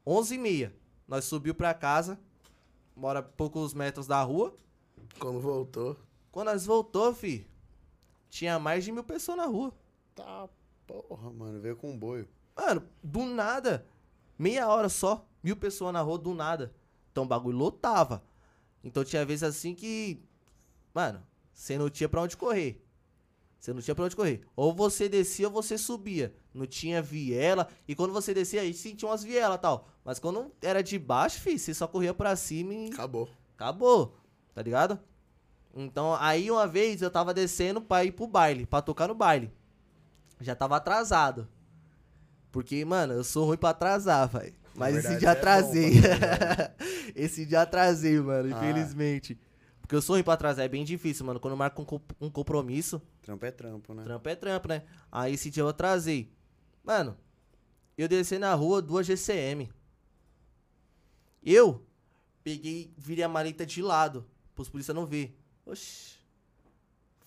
11h30. 0.06 0.72
Nós 1.06 1.24
subiu 1.24 1.54
pra 1.54 1.72
casa, 1.74 2.18
mora 2.96 3.22
poucos 3.22 3.74
metros 3.74 4.06
da 4.06 4.20
rua. 4.22 4.56
Quando 5.18 5.40
voltou. 5.40 5.96
Quando 6.36 6.48
nós 6.48 6.66
voltou, 6.66 7.14
fi, 7.14 7.48
tinha 8.28 8.58
mais 8.58 8.84
de 8.84 8.92
mil 8.92 9.02
pessoas 9.02 9.38
na 9.38 9.46
rua. 9.46 9.72
Tá, 10.14 10.46
porra, 10.86 11.30
mano. 11.30 11.58
Veio 11.62 11.76
com 11.76 11.90
um 11.90 11.98
boio. 11.98 12.28
Mano, 12.54 12.86
do 13.02 13.24
nada. 13.24 13.86
Meia 14.38 14.68
hora 14.68 14.90
só. 14.90 15.26
Mil 15.42 15.56
pessoas 15.56 15.94
na 15.94 16.02
rua, 16.02 16.18
do 16.18 16.34
nada. 16.34 16.74
Então 17.10 17.24
o 17.24 17.26
bagulho 17.26 17.56
lotava. 17.56 18.22
Então 18.84 19.02
tinha 19.02 19.24
vezes 19.24 19.44
assim 19.44 19.74
que. 19.74 20.22
Mano, 20.92 21.26
você 21.54 21.78
não 21.78 21.88
tinha 21.88 22.06
pra 22.06 22.20
onde 22.20 22.36
correr. 22.36 22.84
Você 23.58 23.72
não 23.72 23.80
tinha 23.80 23.94
pra 23.94 24.04
onde 24.04 24.14
correr. 24.14 24.46
Ou 24.54 24.74
você 24.74 25.08
descia 25.08 25.46
ou 25.46 25.54
você 25.54 25.78
subia. 25.78 26.34
Não 26.52 26.66
tinha 26.66 27.00
viela. 27.00 27.66
E 27.88 27.94
quando 27.94 28.12
você 28.12 28.34
descia, 28.34 28.60
aí 28.60 28.74
sim 28.74 28.94
tinha 28.94 29.10
umas 29.10 29.24
vielas 29.24 29.56
e 29.56 29.60
tal. 29.62 29.88
Mas 30.04 30.18
quando 30.18 30.52
era 30.60 30.82
de 30.82 30.98
baixo, 30.98 31.40
fi, 31.40 31.58
você 31.58 31.72
só 31.72 31.88
corria 31.88 32.12
pra 32.12 32.36
cima 32.36 32.74
e. 32.74 32.88
Acabou. 32.88 33.26
Acabou, 33.54 34.18
tá 34.54 34.60
ligado? 34.60 35.00
Então, 35.78 36.14
aí 36.18 36.50
uma 36.50 36.66
vez 36.66 37.02
eu 37.02 37.10
tava 37.10 37.34
descendo 37.34 37.82
pra 37.82 38.02
ir 38.04 38.12
pro 38.12 38.26
baile, 38.26 38.64
pra 38.64 38.80
tocar 38.80 39.06
no 39.08 39.14
baile. 39.14 39.52
Já 40.40 40.54
tava 40.54 40.76
atrasado. 40.76 41.46
Porque, 42.50 42.82
mano, 42.84 43.12
eu 43.12 43.22
sou 43.22 43.44
ruim 43.44 43.58
pra 43.58 43.70
atrasar, 43.70 44.26
velho. 44.28 44.54
Mas 44.74 44.96
esse 44.96 45.08
verdade, 45.08 45.20
dia 45.20 45.28
você 45.28 45.32
é 45.32 45.34
bom 45.34 45.38
atrasei. 45.38 46.00
pra 46.00 46.74
esse 47.14 47.44
dia 47.46 47.60
atrasei, 47.62 48.18
mano, 48.20 48.48
Ah. 48.54 48.58
infelizmente. 48.58 49.38
Porque 49.80 49.94
eu 49.94 50.00
sou 50.02 50.16
ruim 50.16 50.22
pra 50.24 50.32
atrasar, 50.34 50.64
é 50.64 50.68
bem 50.68 50.82
difícil, 50.84 51.24
mano. 51.26 51.38
Quando 51.38 51.52
eu 51.52 51.58
marco 51.58 51.80
um, 51.82 51.84
co- 51.84 52.00
um 52.20 52.30
compromisso, 52.30 53.00
Trampo 53.22 53.44
é 53.44 53.50
trampo, 53.50 53.92
né? 53.94 54.02
trampo 54.02 54.28
é 54.28 54.34
trampo, 54.34 54.68
né? 54.68 54.82
Aí 55.12 55.34
esse 55.34 55.50
dia 55.50 55.62
eu 55.62 55.68
atrasei. 55.68 56.32
Mano, 56.82 57.16
eu 57.98 58.08
desci 58.08 58.38
na 58.38 58.52
rua, 58.54 58.80
duas 58.82 59.06
GCM. 59.06 59.70
Eu 61.42 61.84
peguei, 62.42 62.92
virei 62.96 63.24
a 63.24 63.28
maleta 63.28 63.64
de 63.64 63.80
lado, 63.82 64.26
pros 64.54 64.68
polícia 64.68 64.92
não 64.94 65.06
ver. 65.06 65.38
Oxi. 65.66 66.16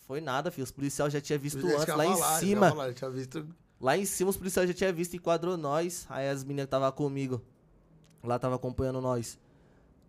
Foi 0.07 0.21
nada, 0.21 0.49
filho. 0.49 0.63
Os 0.63 0.71
policiais 0.71 1.13
já 1.13 1.21
tinham 1.21 1.39
visto 1.39 1.63
antes, 1.67 1.95
lá 1.95 2.05
em 2.05 2.09
ia 2.17 2.39
cima. 2.39 2.93
tinha 2.93 3.09
visto. 3.11 3.47
Lá 3.79 3.97
em 3.97 4.05
cima 4.05 4.29
os 4.31 4.37
policiais 4.37 4.67
já 4.67 4.73
tinham 4.73 4.93
visto, 4.93 5.15
enquadrou 5.15 5.55
nós. 5.55 6.07
Aí 6.09 6.27
as 6.27 6.43
meninas 6.43 6.65
que 6.65 6.71
tava 6.71 6.91
comigo, 6.91 7.41
lá 8.23 8.39
tava 8.39 8.55
acompanhando 8.55 8.99
nós. 9.01 9.37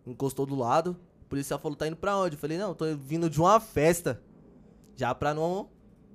Encostou 0.07 0.47
do 0.47 0.55
lado. 0.55 0.97
O 1.23 1.29
policial 1.29 1.59
falou, 1.59 1.77
tá 1.77 1.87
indo 1.87 1.97
pra 1.97 2.17
onde? 2.17 2.37
Eu 2.37 2.41
falei, 2.41 2.57
não, 2.57 2.75
tô 2.75 2.85
vindo 2.97 3.29
de 3.29 3.41
uma 3.41 3.61
festa. 3.61 4.21
Já 4.97 5.15
pra 5.15 5.35
não 5.35 5.69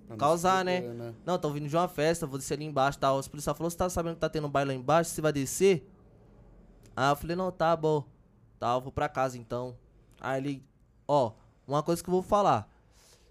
não 0.10 0.18
causar, 0.18 0.64
né? 0.64 0.82
fuder, 0.82 1.14
Não, 1.26 1.38
tô 1.38 1.50
vindo 1.50 1.68
de 1.68 1.76
uma 1.76 1.88
festa, 1.88 2.28
vou 2.28 2.38
descer 2.38 2.56
ali 2.56 2.66
embaixo 2.66 3.00
tal. 3.00 3.18
Os 3.18 3.28
policiais 3.28 3.58
falaram, 3.58 3.70
você 3.70 3.78
tá 3.78 3.90
sabendo 3.90 4.16
que 4.16 4.22
tá 4.22 4.30
tendo 4.30 4.48
um 4.48 4.50
baile 4.50 4.72
lá 4.72 4.76
embaixo? 4.76 5.12
Você 5.12 5.22
vai 5.22 5.32
descer? 5.32 5.88
Aí 6.96 7.12
eu 7.12 7.16
falei, 7.16 7.36
não, 7.36 7.52
tá 7.52 7.76
bom. 7.76 8.04
Tá, 8.60 8.74
eu 8.74 8.82
vou 8.82 8.92
pra 8.92 9.08
casa 9.10 9.38
então. 9.38 9.78
Aí 10.20 10.42
ele, 10.42 10.64
ó, 11.08 11.32
uma 11.68 11.84
coisa 11.84 12.04
que 12.04 12.10
eu 12.10 12.14
vou 12.14 12.22
falar. 12.24 12.70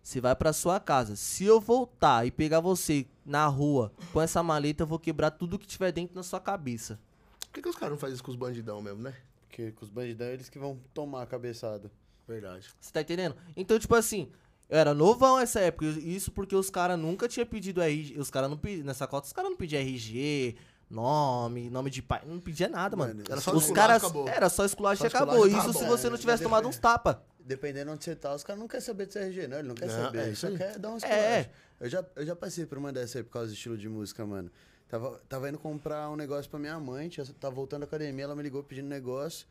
Você 0.02 0.20
vai 0.20 0.36
pra 0.36 0.52
sua 0.52 0.78
casa. 0.78 1.16
Se 1.16 1.44
eu 1.44 1.60
voltar 1.60 2.26
e 2.26 2.30
pegar 2.30 2.60
você 2.60 3.06
na 3.24 3.46
rua 3.46 3.90
com 4.12 4.20
essa 4.20 4.42
maleta, 4.42 4.82
eu 4.82 4.86
vou 4.86 4.98
quebrar 4.98 5.30
tudo 5.30 5.58
que 5.58 5.66
tiver 5.66 5.92
dentro 5.92 6.14
da 6.14 6.22
sua 6.22 6.40
cabeça. 6.40 7.00
Por 7.40 7.54
que, 7.54 7.62
que 7.62 7.68
os 7.68 7.76
caras 7.76 7.92
não 7.92 7.98
fazem 7.98 8.14
isso 8.14 8.22
com 8.22 8.30
os 8.30 8.36
bandidão 8.36 8.82
mesmo, 8.82 9.02
né? 9.02 9.14
Porque 9.40 9.72
com 9.72 9.84
os 9.84 9.90
bandidão 9.90 10.26
eles 10.26 10.50
que 10.50 10.58
vão 10.58 10.78
tomar 10.92 11.22
a 11.22 11.26
cabeçada. 11.26 11.90
Verdade. 12.28 12.68
Você 12.80 12.92
tá 12.92 13.00
entendendo? 13.00 13.36
Então, 13.56 13.78
tipo 13.78 13.94
assim, 13.94 14.30
eu 14.68 14.78
era 14.78 14.92
novão 14.92 15.38
essa 15.38 15.60
época. 15.60 15.86
Isso 15.86 16.32
porque 16.32 16.56
os 16.56 16.68
caras 16.68 16.98
nunca 16.98 17.28
tinham 17.28 17.46
pedido 17.46 17.80
RG. 17.80 18.18
Os 18.18 18.30
caras 18.30 18.50
não 18.50 18.56
pediam. 18.56 18.84
Nessa 18.84 19.06
cota, 19.06 19.26
os 19.26 19.32
caras 19.32 19.50
não 19.50 19.56
pediam 19.56 19.80
RG, 19.80 20.56
nome, 20.94 21.68
nome 21.68 21.90
de 21.90 22.00
pai. 22.00 22.22
Não 22.26 22.38
pedia 22.40 22.68
nada, 22.68 22.96
mano. 22.96 23.14
Mano, 23.14 23.24
Era 23.28 23.40
só 23.40 23.52
os 23.52 23.70
caras. 23.70 23.96
acabou. 24.02 24.28
Era 24.28 24.48
só 24.48 24.64
esculacho 24.64 25.04
e 25.04 25.06
acabou. 25.06 25.46
Isso 25.46 25.72
se 25.72 25.84
você 25.84 26.08
não 26.08 26.16
É, 26.16 26.18
tivesse 26.18 26.42
tomado 26.42 26.66
uns 26.68 26.78
tapas. 26.78 27.16
Dependendo 27.40 27.92
onde 27.92 28.02
você 28.04 28.16
tá, 28.16 28.34
os 28.34 28.42
caras 28.42 28.58
não 28.60 28.66
querem 28.68 28.84
saber 28.84 29.06
de 29.06 29.12
CRG, 29.12 29.46
não. 29.48 29.58
Ele 29.58 29.68
não 29.68 29.74
quer 29.74 29.86
Não, 29.88 30.04
saber. 30.04 30.18
é 30.18 30.22
ele 30.22 30.32
isso 30.32 30.50
só 30.50 30.56
quer 30.56 30.78
dar 30.78 30.90
uns 30.92 31.02
É. 31.02 31.50
Eu 31.80 31.90
já, 31.90 32.04
eu 32.16 32.24
já 32.24 32.34
passei 32.36 32.64
por 32.64 32.78
uma 32.78 32.90
dessa 32.92 33.18
aí 33.18 33.24
por 33.24 33.32
causa 33.32 33.48
do 33.48 33.54
estilo 33.54 33.76
de 33.76 33.88
música, 33.88 34.24
mano. 34.24 34.50
Tava, 34.88 35.20
tava 35.28 35.48
indo 35.48 35.58
comprar 35.58 36.08
um 36.08 36.16
negócio 36.16 36.48
pra 36.50 36.58
minha 36.58 36.78
mãe, 36.78 37.10
tava 37.40 37.54
voltando 37.54 37.80
da 37.80 37.86
academia, 37.86 38.24
ela 38.24 38.34
me 38.36 38.42
ligou 38.42 38.62
pedindo 38.62 38.88
negócio. 38.88 39.46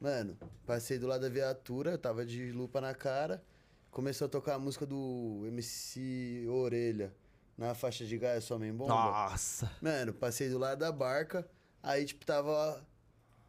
Mano, 0.00 0.36
passei 0.66 0.98
do 0.98 1.06
lado 1.06 1.22
da 1.22 1.28
viatura, 1.28 1.98
tava 1.98 2.24
de 2.24 2.52
lupa 2.52 2.80
na 2.80 2.94
cara. 2.94 3.42
Começou 3.90 4.26
a 4.26 4.28
tocar 4.28 4.54
a 4.54 4.58
música 4.58 4.86
do 4.86 5.42
MC 5.46 6.46
Orelha. 6.48 7.12
Na 7.56 7.74
faixa 7.74 8.04
de 8.04 8.18
Gaia 8.18 8.40
Mãe 8.58 8.72
Bomba. 8.72 8.92
Nossa. 8.94 9.70
Mano, 9.80 10.12
passei 10.12 10.48
do 10.48 10.58
lado 10.58 10.78
da 10.78 10.90
barca, 10.90 11.48
aí, 11.82 12.04
tipo, 12.04 12.24
tava 12.26 12.84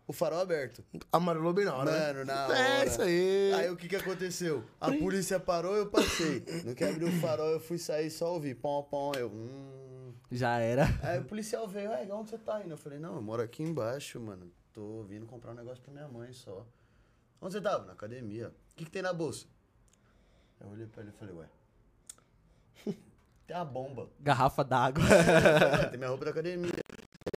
o 0.07 0.13
farol 0.13 0.39
aberto. 0.41 0.83
Amarelou 1.11 1.51
bem 1.53 1.65
na 1.65 1.75
hora. 1.75 1.91
né? 1.91 2.07
Mano, 2.13 2.25
na 2.25 2.55
É 2.55 2.77
hora. 2.79 2.85
isso 2.85 3.01
aí. 3.01 3.53
Aí 3.53 3.69
o 3.71 3.75
que 3.75 3.87
que 3.89 3.95
aconteceu? 3.95 4.63
A 4.79 4.91
polícia 4.91 5.39
parou, 5.39 5.75
eu 5.75 5.87
passei. 5.89 6.43
No 6.63 6.75
que 6.75 6.83
abriu 6.83 7.07
o 7.07 7.11
farol, 7.19 7.47
eu 7.49 7.59
fui 7.59 7.79
sair 7.79 8.11
só 8.11 8.33
ouvi 8.33 8.53
pom, 8.53 8.83
pom, 8.83 9.11
eu. 9.17 9.29
Hum. 9.29 10.13
Já 10.31 10.59
era. 10.59 10.85
Aí 11.01 11.19
o 11.19 11.25
policial 11.25 11.67
veio, 11.67 11.89
ué, 11.89 12.07
onde 12.11 12.29
você 12.29 12.37
tá 12.37 12.61
indo? 12.63 12.71
Eu 12.73 12.77
falei, 12.77 12.99
não, 12.99 13.15
eu 13.15 13.21
moro 13.21 13.41
aqui 13.41 13.63
embaixo, 13.63 14.19
mano. 14.19 14.51
Tô 14.71 15.01
vindo 15.03 15.25
comprar 15.25 15.51
um 15.51 15.55
negócio 15.55 15.81
pra 15.81 15.91
minha 15.93 16.07
mãe 16.07 16.31
só. 16.33 16.65
Onde 17.41 17.53
você 17.53 17.61
tava? 17.61 17.85
Na 17.85 17.93
academia. 17.93 18.49
O 18.49 18.75
que, 18.75 18.85
que 18.85 18.91
tem 18.91 19.01
na 19.01 19.13
bolsa? 19.13 19.45
Eu 20.59 20.67
olhei 20.69 20.85
pra 20.85 21.01
ele 21.01 21.11
e 21.11 21.17
falei, 21.17 21.33
ué. 21.35 22.95
Tem 23.47 23.55
uma 23.55 23.65
bomba. 23.65 24.09
Garrafa 24.19 24.63
d'água. 24.63 25.03
Ué, 25.03 25.85
tem 25.89 25.97
minha 25.97 26.09
roupa 26.09 26.25
da 26.25 26.31
academia. 26.31 26.71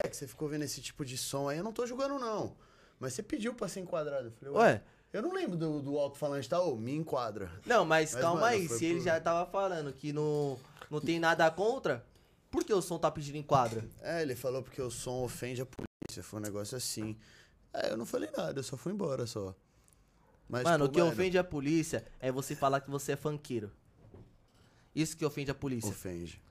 É 0.03 0.07
que 0.07 0.15
você 0.15 0.27
ficou 0.27 0.47
vendo 0.47 0.63
esse 0.63 0.81
tipo 0.81 1.03
de 1.05 1.17
som 1.17 1.49
aí, 1.49 1.57
eu 1.57 1.63
não 1.63 1.73
tô 1.73 1.85
julgando, 1.85 2.19
não. 2.19 2.55
Mas 2.99 3.13
você 3.13 3.23
pediu 3.23 3.53
pra 3.53 3.67
ser 3.67 3.81
enquadrado. 3.81 4.27
Eu 4.27 4.31
falei, 4.31 4.53
ué. 4.53 4.63
Ué. 4.73 4.83
Eu 5.13 5.21
não 5.21 5.33
lembro 5.33 5.55
do, 5.55 5.81
do 5.81 5.97
alto-falante, 5.97 6.49
tá? 6.49 6.61
Ô, 6.61 6.75
me 6.75 6.93
enquadra. 6.93 7.49
Não, 7.65 7.85
mas, 7.85 8.11
Mas, 8.13 8.21
calma 8.21 8.41
mano, 8.41 8.53
aí. 8.53 8.67
Se 8.67 8.85
ele 8.85 8.99
por- 8.99 9.05
já 9.05 9.19
tava 9.19 9.49
falando 9.49 9.93
que 9.93 10.11
não, 10.11 10.59
não 10.91 10.99
tem 10.99 11.17
nada 11.17 11.49
contra, 11.49 12.05
por 12.51 12.63
que 12.63 12.73
o 12.73 12.81
som 12.81 12.99
tá 12.99 13.09
pedindo 13.09 13.37
em 13.37 13.43
quadra? 13.43 13.85
É, 14.01 14.21
ele 14.21 14.35
falou 14.35 14.61
porque 14.61 14.81
o 14.81 14.91
som 14.91 15.23
ofende 15.23 15.61
a 15.61 15.65
polícia. 15.65 16.21
Foi 16.21 16.39
um 16.39 16.43
negócio 16.43 16.75
assim. 16.75 17.17
É, 17.73 17.91
eu 17.91 17.97
não 17.97 18.05
falei 18.05 18.29
nada, 18.35 18.59
eu 18.59 18.63
só 18.63 18.75
fui 18.75 18.91
embora 18.91 19.25
só. 19.25 19.55
Mas, 20.49 20.63
mano, 20.63 20.87
tipo, 20.87 20.99
o 20.99 21.03
que 21.03 21.09
ofende 21.13 21.37
a 21.37 21.43
polícia 21.43 22.05
é 22.19 22.31
você 22.31 22.53
falar 22.55 22.81
que 22.81 22.89
você 22.89 23.13
é 23.13 23.15
funkeiro. 23.15 23.71
Isso 25.01 25.15
que 25.15 25.25
ofende 25.25 25.51
a 25.51 25.55
polícia. 25.55 25.89
Ofende. 25.89 26.41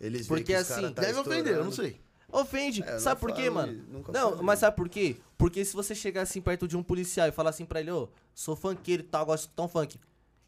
Eles 0.00 0.26
Porque 0.28 0.54
assim, 0.54 0.92
tá 0.92 1.02
Deve 1.02 1.18
ofender, 1.18 1.54
eu 1.56 1.64
não 1.64 1.72
sei. 1.72 2.00
Ofende. 2.30 2.82
É, 2.82 2.98
sabe 2.98 3.20
por 3.20 3.32
quê, 3.32 3.44
falo 3.44 3.54
mano? 3.54 3.84
Não, 4.12 4.30
falei. 4.30 4.44
mas 4.44 4.58
sabe 4.60 4.76
por 4.76 4.88
quê? 4.88 5.16
Porque 5.36 5.64
se 5.64 5.74
você 5.74 5.94
chegar 5.94 6.22
assim 6.22 6.40
perto 6.40 6.68
de 6.68 6.76
um 6.76 6.82
policial 6.82 7.26
e 7.26 7.32
falar 7.32 7.50
assim 7.50 7.64
pra 7.64 7.80
ele, 7.80 7.90
ô, 7.90 8.08
sou 8.34 8.54
funkeiro 8.54 9.02
e 9.02 9.06
tal, 9.06 9.24
gosto 9.26 9.42
de 9.44 9.46
escutar 9.48 9.62
um 9.64 9.68
funk, 9.68 9.98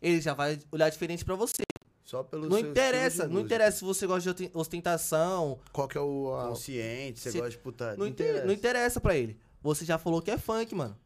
ele 0.00 0.20
já 0.20 0.34
vai 0.34 0.58
olhar 0.70 0.88
diferente 0.90 1.24
pra 1.24 1.34
você. 1.34 1.62
Só 2.04 2.22
pelo 2.22 2.48
Não 2.48 2.58
seu 2.58 2.70
interessa, 2.70 3.26
não 3.28 3.40
interessa 3.40 3.78
se 3.78 3.84
você 3.84 4.06
gosta 4.06 4.34
de 4.34 4.50
ostentação, 4.52 5.58
Qual 5.72 5.88
que 5.88 5.96
é 5.96 6.00
o. 6.00 6.34
a- 6.36 6.48
Consciente, 6.48 7.18
você 7.20 7.30
Se- 7.32 7.38
gosta 7.38 7.50
de 7.50 7.58
putaria. 7.58 7.96
não, 7.98 8.06
inter- 8.06 8.44
não 8.46 8.52
interessa 8.52 9.00
pra 9.00 9.16
ele. 9.16 9.38
Você 9.62 9.84
já 9.84 9.96
falou 9.96 10.20
que 10.20 10.30
é 10.30 10.36
funk, 10.38 10.74
mano. 10.74 10.96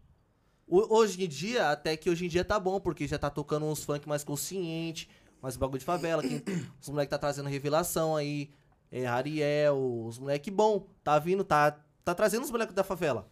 O- 0.66 0.96
hoje 0.96 1.22
em 1.22 1.28
dia, 1.28 1.70
até 1.70 1.96
que 1.96 2.09
hoje 2.11 2.24
em 2.24 2.28
dia 2.28 2.44
tá 2.44 2.59
bom, 2.59 2.80
porque 2.80 3.07
já 3.07 3.18
tá 3.18 3.28
tocando 3.30 3.66
uns 3.66 3.85
funk 3.85 4.09
mais 4.09 4.24
consciente, 4.24 5.09
mais 5.45 5.59
bagulho 5.59 5.78
de 5.78 5.84
favela, 5.84 6.22
que 6.22 6.42
os 6.80 6.88
moleques 6.88 7.11
tá 7.11 7.18
trazendo 7.18 7.51
revelação 7.51 8.16
aí, 8.16 8.51
é, 8.90 9.07
Ariel, 9.07 9.76
os 10.07 10.18
moleque 10.18 10.51
bom, 10.51 10.86
tá 11.03 11.18
vindo, 11.18 11.45
tá, 11.45 11.78
tá 12.03 12.14
trazendo 12.14 12.45
os 12.45 12.51
moleques 12.51 12.74
da 12.74 12.82
favela, 12.82 13.28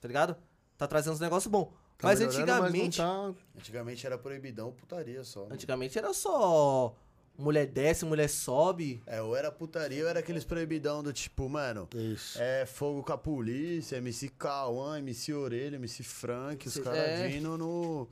tá 0.00 0.06
ligado? 0.06 0.36
Tá 0.78 0.86
trazendo 0.86 1.14
uns 1.14 1.20
negócios 1.20 1.50
bom. 1.50 1.72
tá 1.98 2.06
mas 2.06 2.20
antigamente, 2.20 3.00
Mas 3.02 3.08
não 3.08 3.34
tá... 3.34 3.40
Antigamente 3.58 4.06
era 4.06 4.16
proibidão 4.16 4.70
putaria 4.70 5.24
só. 5.24 5.40
mano. 5.40 5.54
antigamente 5.54 5.98
era 5.98 6.14
só 6.14 6.94
mulher 7.36 7.66
desce, 7.66 8.04
mulher 8.04 8.28
sobe. 8.28 9.02
É, 9.04 9.20
ou 9.20 9.36
era 9.36 9.50
putaria 9.50 10.04
ou 10.04 10.08
era 10.08 10.20
aqueles 10.20 10.44
proibidão 10.44 11.02
do 11.02 11.12
tipo, 11.12 11.48
mano, 11.48 11.88
Isso. 11.94 12.40
é 12.40 12.64
fogo 12.64 13.02
com 13.02 13.12
a 13.12 13.18
polícia, 13.18 13.96
MC 13.96 14.28
Cauã, 14.30 14.98
MC 14.98 15.34
Orelha, 15.34 15.76
MC 15.76 16.02
Frank, 16.02 16.66
os 16.66 16.78
caras 16.78 16.98
é. 16.98 17.28
vindo 17.28 17.58
no, 17.58 18.08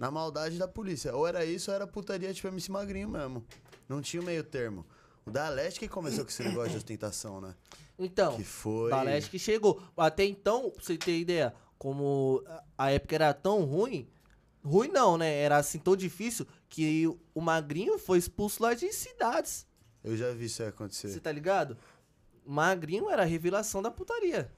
na 0.00 0.10
maldade 0.10 0.56
da 0.58 0.66
polícia. 0.66 1.14
Ou 1.14 1.26
era 1.28 1.44
isso 1.44 1.70
ou 1.70 1.74
era 1.74 1.86
putaria 1.86 2.32
tipo 2.32 2.48
MC 2.48 2.72
Magrinho 2.72 3.06
mesmo. 3.10 3.44
Não 3.86 4.00
tinha 4.00 4.22
o 4.22 4.24
meio 4.24 4.42
termo. 4.42 4.86
O 5.26 5.30
da 5.30 5.50
Leste 5.50 5.78
que 5.78 5.86
começou 5.88 6.24
com 6.24 6.30
esse 6.30 6.42
negócio 6.42 6.70
de 6.70 6.78
ostentação, 6.78 7.38
né? 7.38 7.54
Então, 7.98 8.34
Que 8.36 8.42
foi. 8.44 8.88
da 8.90 9.02
Leste 9.02 9.28
que 9.30 9.38
chegou. 9.38 9.82
Até 9.94 10.24
então, 10.24 10.70
pra 10.70 10.82
você 10.82 10.96
ter 10.96 11.18
ideia, 11.18 11.54
como 11.78 12.42
a- 12.78 12.90
época 12.90 13.14
era 13.14 13.34
tão 13.34 13.62
ruim, 13.64 14.08
ruim 14.64 14.88
não, 14.88 15.18
né? 15.18 15.36
Era 15.42 15.58
assim 15.58 15.78
tão 15.78 15.94
difícil 15.94 16.46
que 16.66 17.06
o 17.34 17.40
Magrinho 17.42 17.98
foi 17.98 18.16
expulso 18.16 18.62
lá 18.62 18.72
de 18.72 18.90
cidades. 18.94 19.66
Eu 20.02 20.16
já 20.16 20.32
vi 20.32 20.46
isso 20.46 20.62
aí 20.62 20.70
acontecer. 20.70 21.08
Você 21.10 21.20
tá 21.20 21.30
ligado? 21.30 21.76
Magrinho 22.46 23.10
era 23.10 23.20
a 23.22 23.26
revelação 23.26 23.82
da 23.82 23.90
putaria. 23.90 24.50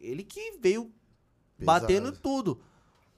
Ele 0.00 0.24
que 0.24 0.52
veio 0.58 0.90
Pesado. 1.58 1.80
batendo 1.80 2.12
tudo. 2.12 2.62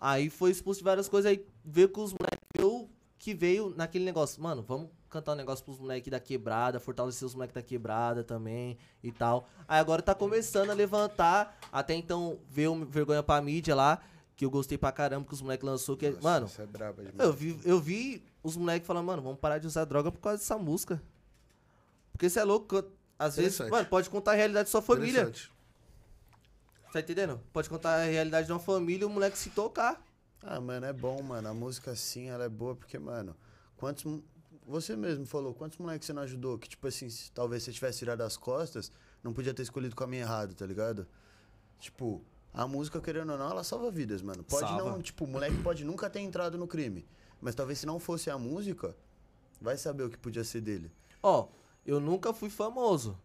Aí 0.01 0.31
foi 0.31 0.51
expulso 0.51 0.79
de 0.81 0.85
várias 0.85 1.09
coisas, 1.09 1.31
aí 1.31 1.45
veio 1.65 1.89
com 1.91 2.03
os 2.03 2.13
moleques, 2.13 2.39
veio 2.57 2.89
que 3.19 3.35
veio 3.35 3.75
naquele 3.77 4.05
negócio. 4.05 4.43
Mano, 4.43 4.63
vamos 4.63 4.89
cantar 5.11 5.33
um 5.33 5.35
negócio 5.35 5.63
pros 5.65 5.79
moleques 5.79 6.11
da 6.11 6.19
quebrada, 6.19 6.81
fortalecer 6.81 7.27
os 7.27 7.35
moleques 7.35 7.55
da 7.55 7.61
quebrada 7.63 8.25
também 8.25 8.79
e 9.03 9.13
tal. 9.13 9.47
Aí 9.69 9.79
agora 9.79 10.01
tá 10.01 10.15
começando 10.15 10.71
a 10.71 10.73
levantar. 10.75 11.59
Até 11.71 11.95
então 11.95 12.39
veio 12.49 12.87
vergonha 12.87 13.23
pra 13.23 13.43
mídia 13.43 13.75
lá, 13.75 14.01
que 14.37 14.45
eu 14.45 14.51
gostei 14.51 14.79
pra 14.79 14.91
caramba 14.91 15.27
que 15.27 15.35
os 15.35 15.43
moleques 15.43 15.67
lançou. 15.67 15.97
Que, 15.99 16.07
é- 16.07 16.11
Nossa, 16.13 16.23
mano, 16.23 16.51
é 16.59 16.67
braba 16.67 17.03
eu 17.19 17.33
vi, 17.33 17.61
eu 17.65 17.79
vi 17.79 18.25
os 18.43 18.57
moleques 18.57 18.87
falando, 18.87 19.05
mano, 19.05 19.21
vamos 19.21 19.39
parar 19.39 19.59
de 19.59 19.67
usar 19.67 19.85
droga 19.85 20.11
por 20.11 20.21
causa 20.21 20.39
dessa 20.39 20.57
música. 20.57 21.03
Porque 22.13 22.31
você 22.31 22.41
é 22.41 22.45
louco, 22.45 22.83
às 23.19 23.37
vezes, 23.37 23.59
mano, 23.71 23.87
pode 23.87 24.09
contar 24.09 24.33
a 24.33 24.35
realidade 24.35 24.65
da 24.65 24.71
sua 24.71 24.81
família. 24.83 25.25
Tá 26.93 27.01
entendendo? 27.01 27.41
Pode 27.53 27.69
contar 27.69 28.01
a 28.01 28.05
realidade 28.05 28.47
de 28.47 28.53
uma 28.53 28.59
família 28.59 29.05
e 29.05 29.07
o 29.07 29.11
moleque 29.11 29.39
se 29.39 29.51
tocar. 29.51 30.05
Ah, 30.43 30.61
mano, 30.61 30.87
é 30.87 30.93
bom, 30.93 31.23
mano. 31.23 31.49
A 31.49 31.55
música 31.55 31.93
assim, 31.93 32.29
ela 32.29 32.45
é 32.45 32.49
boa 32.49 32.75
porque, 32.75 32.99
mano, 32.99 33.37
quantos. 33.77 34.05
Você 34.67 34.97
mesmo 34.97 35.27
falou, 35.27 35.55
quantos 35.55 35.79
moleques 35.79 36.07
você 36.07 36.13
não 36.13 36.23
ajudou? 36.23 36.59
Que, 36.59 36.69
tipo 36.69 36.87
assim, 36.87 37.09
se 37.09 37.31
talvez 37.33 37.63
você 37.63 37.73
tivesse 37.73 37.99
tirado 37.99 38.23
as 38.23 38.37
costas, 38.37 38.91
não 39.23 39.33
podia 39.33 39.53
ter 39.53 39.63
escolhido 39.63 39.95
o 39.95 39.97
caminho 39.97 40.23
errado, 40.23 40.55
tá 40.55 40.65
ligado? 40.65 41.07
Tipo, 41.79 42.23
a 42.53 42.67
música, 42.67 43.01
querendo 43.01 43.31
ou 43.31 43.39
não, 43.39 43.51
ela 43.51 43.65
salva 43.65 43.91
vidas, 43.91 44.23
mano. 44.23 44.43
Pode 44.43 44.69
Salva. 44.69 44.91
não, 44.91 45.03
tipo, 45.03 45.25
o 45.25 45.29
moleque 45.29 45.57
pode 45.63 45.85
nunca 45.85 46.11
ter 46.11 46.21
entrado 46.21 46.59
no 46.59 46.67
crime. 46.67 47.07
Mas 47.41 47.55
talvez 47.55 47.79
se 47.79 47.87
não 47.87 47.99
fosse 47.99 48.31
a 48.31 48.37
música, 48.37 48.95
vai 49.61 49.77
saber 49.77 50.05
o 50.05 50.11
que 50.11 50.19
podia 50.19 50.45
ser 50.45 50.61
dele. 50.61 50.91
Ó, 51.23 51.49
eu 51.87 52.01
nunca 52.01 52.33
fui 52.33 52.51
famoso. 52.51 53.19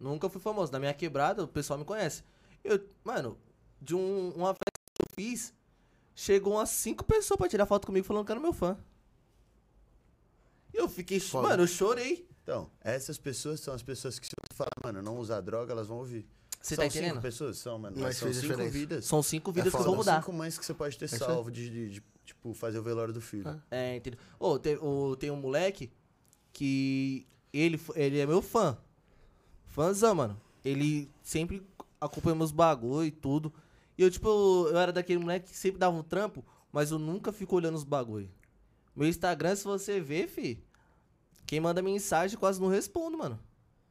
Nunca 0.00 0.28
fui 0.28 0.40
famoso. 0.40 0.72
Na 0.72 0.78
minha 0.78 0.94
quebrada, 0.94 1.44
o 1.44 1.48
pessoal 1.48 1.78
me 1.78 1.84
conhece. 1.84 2.22
Eu, 2.64 2.80
mano, 3.04 3.38
de 3.80 3.94
um- 3.94 4.30
uma 4.32 4.48
festa 4.54 4.90
que 4.94 5.02
eu 5.02 5.14
fiz, 5.14 5.54
chegou 6.14 6.54
umas 6.54 6.70
cinco 6.70 7.04
pessoas 7.04 7.38
pra 7.38 7.48
tirar 7.48 7.66
foto 7.66 7.86
comigo 7.86 8.06
falando 8.06 8.24
que 8.26 8.32
era 8.32 8.40
meu 8.40 8.52
fã. 8.52 8.76
E 10.72 10.76
eu 10.76 10.88
fiquei, 10.88 11.18
Foda. 11.20 11.48
mano, 11.48 11.62
eu 11.62 11.66
chorei. 11.66 12.26
Então, 12.42 12.70
essas 12.80 13.18
pessoas 13.18 13.60
são 13.60 13.74
as 13.74 13.82
pessoas 13.82 14.18
que 14.18 14.26
se 14.26 14.32
você 14.50 14.56
falar, 14.56 14.70
mano, 14.82 15.02
não 15.02 15.18
usar 15.18 15.40
droga, 15.40 15.72
elas 15.72 15.86
vão 15.86 15.98
ouvir. 15.98 16.26
Você 16.60 16.74
são 16.74 16.84
tá 16.84 16.90
cinco 16.90 17.04
entendendo? 17.04 17.22
pessoas? 17.22 17.58
São, 17.58 17.78
mano. 17.78 17.96
Mas 17.96 18.04
Mas 18.04 18.16
são 18.16 18.28
cinco 18.32 18.40
diferença. 18.48 18.70
vidas. 18.70 19.04
São 19.04 19.22
cinco 19.22 19.52
vidas 19.52 19.66
que 19.70 19.78
foda. 19.78 19.84
vão 19.84 19.92
São 19.92 19.98
mudar. 19.98 20.20
cinco 20.22 20.32
mães 20.32 20.58
que 20.58 20.64
você 20.64 20.74
pode 20.74 20.98
ter 20.98 21.04
aí. 21.12 21.18
salvo 21.18 21.50
de, 21.50 21.70
de- 21.70 21.90
de, 21.90 22.02
tipo, 22.24 22.52
fazer 22.54 22.78
o 22.78 22.82
velório 22.82 23.12
do 23.14 23.20
filho. 23.20 23.46
Ah. 23.48 23.58
É, 23.70 23.96
entendeu? 23.96 24.18
Ô, 24.38 24.58
tem, 24.58 24.76
ô, 24.76 25.14
tem 25.16 25.30
um 25.30 25.36
moleque 25.36 25.90
que 26.52 27.26
ele, 27.52 27.80
ele 27.94 28.18
é 28.18 28.26
meu 28.26 28.42
fã. 28.42 28.76
Fãzão, 29.66 30.14
mano. 30.14 30.40
Ele 30.64 31.08
sempre 31.22 31.62
acompanha 32.00 32.36
meus 32.36 32.52
bagulho 32.52 33.06
e 33.06 33.10
tudo. 33.10 33.52
E 33.96 34.02
eu, 34.02 34.10
tipo, 34.10 34.28
eu 34.28 34.78
era 34.78 34.92
daquele 34.92 35.18
moleque 35.18 35.50
que 35.50 35.56
sempre 35.56 35.78
dava 35.78 35.96
um 35.96 36.02
trampo, 36.02 36.44
mas 36.72 36.90
eu 36.90 36.98
nunca 36.98 37.32
fico 37.32 37.56
olhando 37.56 37.74
os 37.74 37.84
bagulho. 37.84 38.30
Meu 38.94 39.08
Instagram, 39.08 39.56
se 39.56 39.64
você 39.64 40.00
ver, 40.00 40.28
fi, 40.28 40.62
quem 41.46 41.60
manda 41.60 41.82
mensagem 41.82 42.38
quase 42.38 42.60
não 42.60 42.68
respondo, 42.68 43.16
mano. 43.18 43.38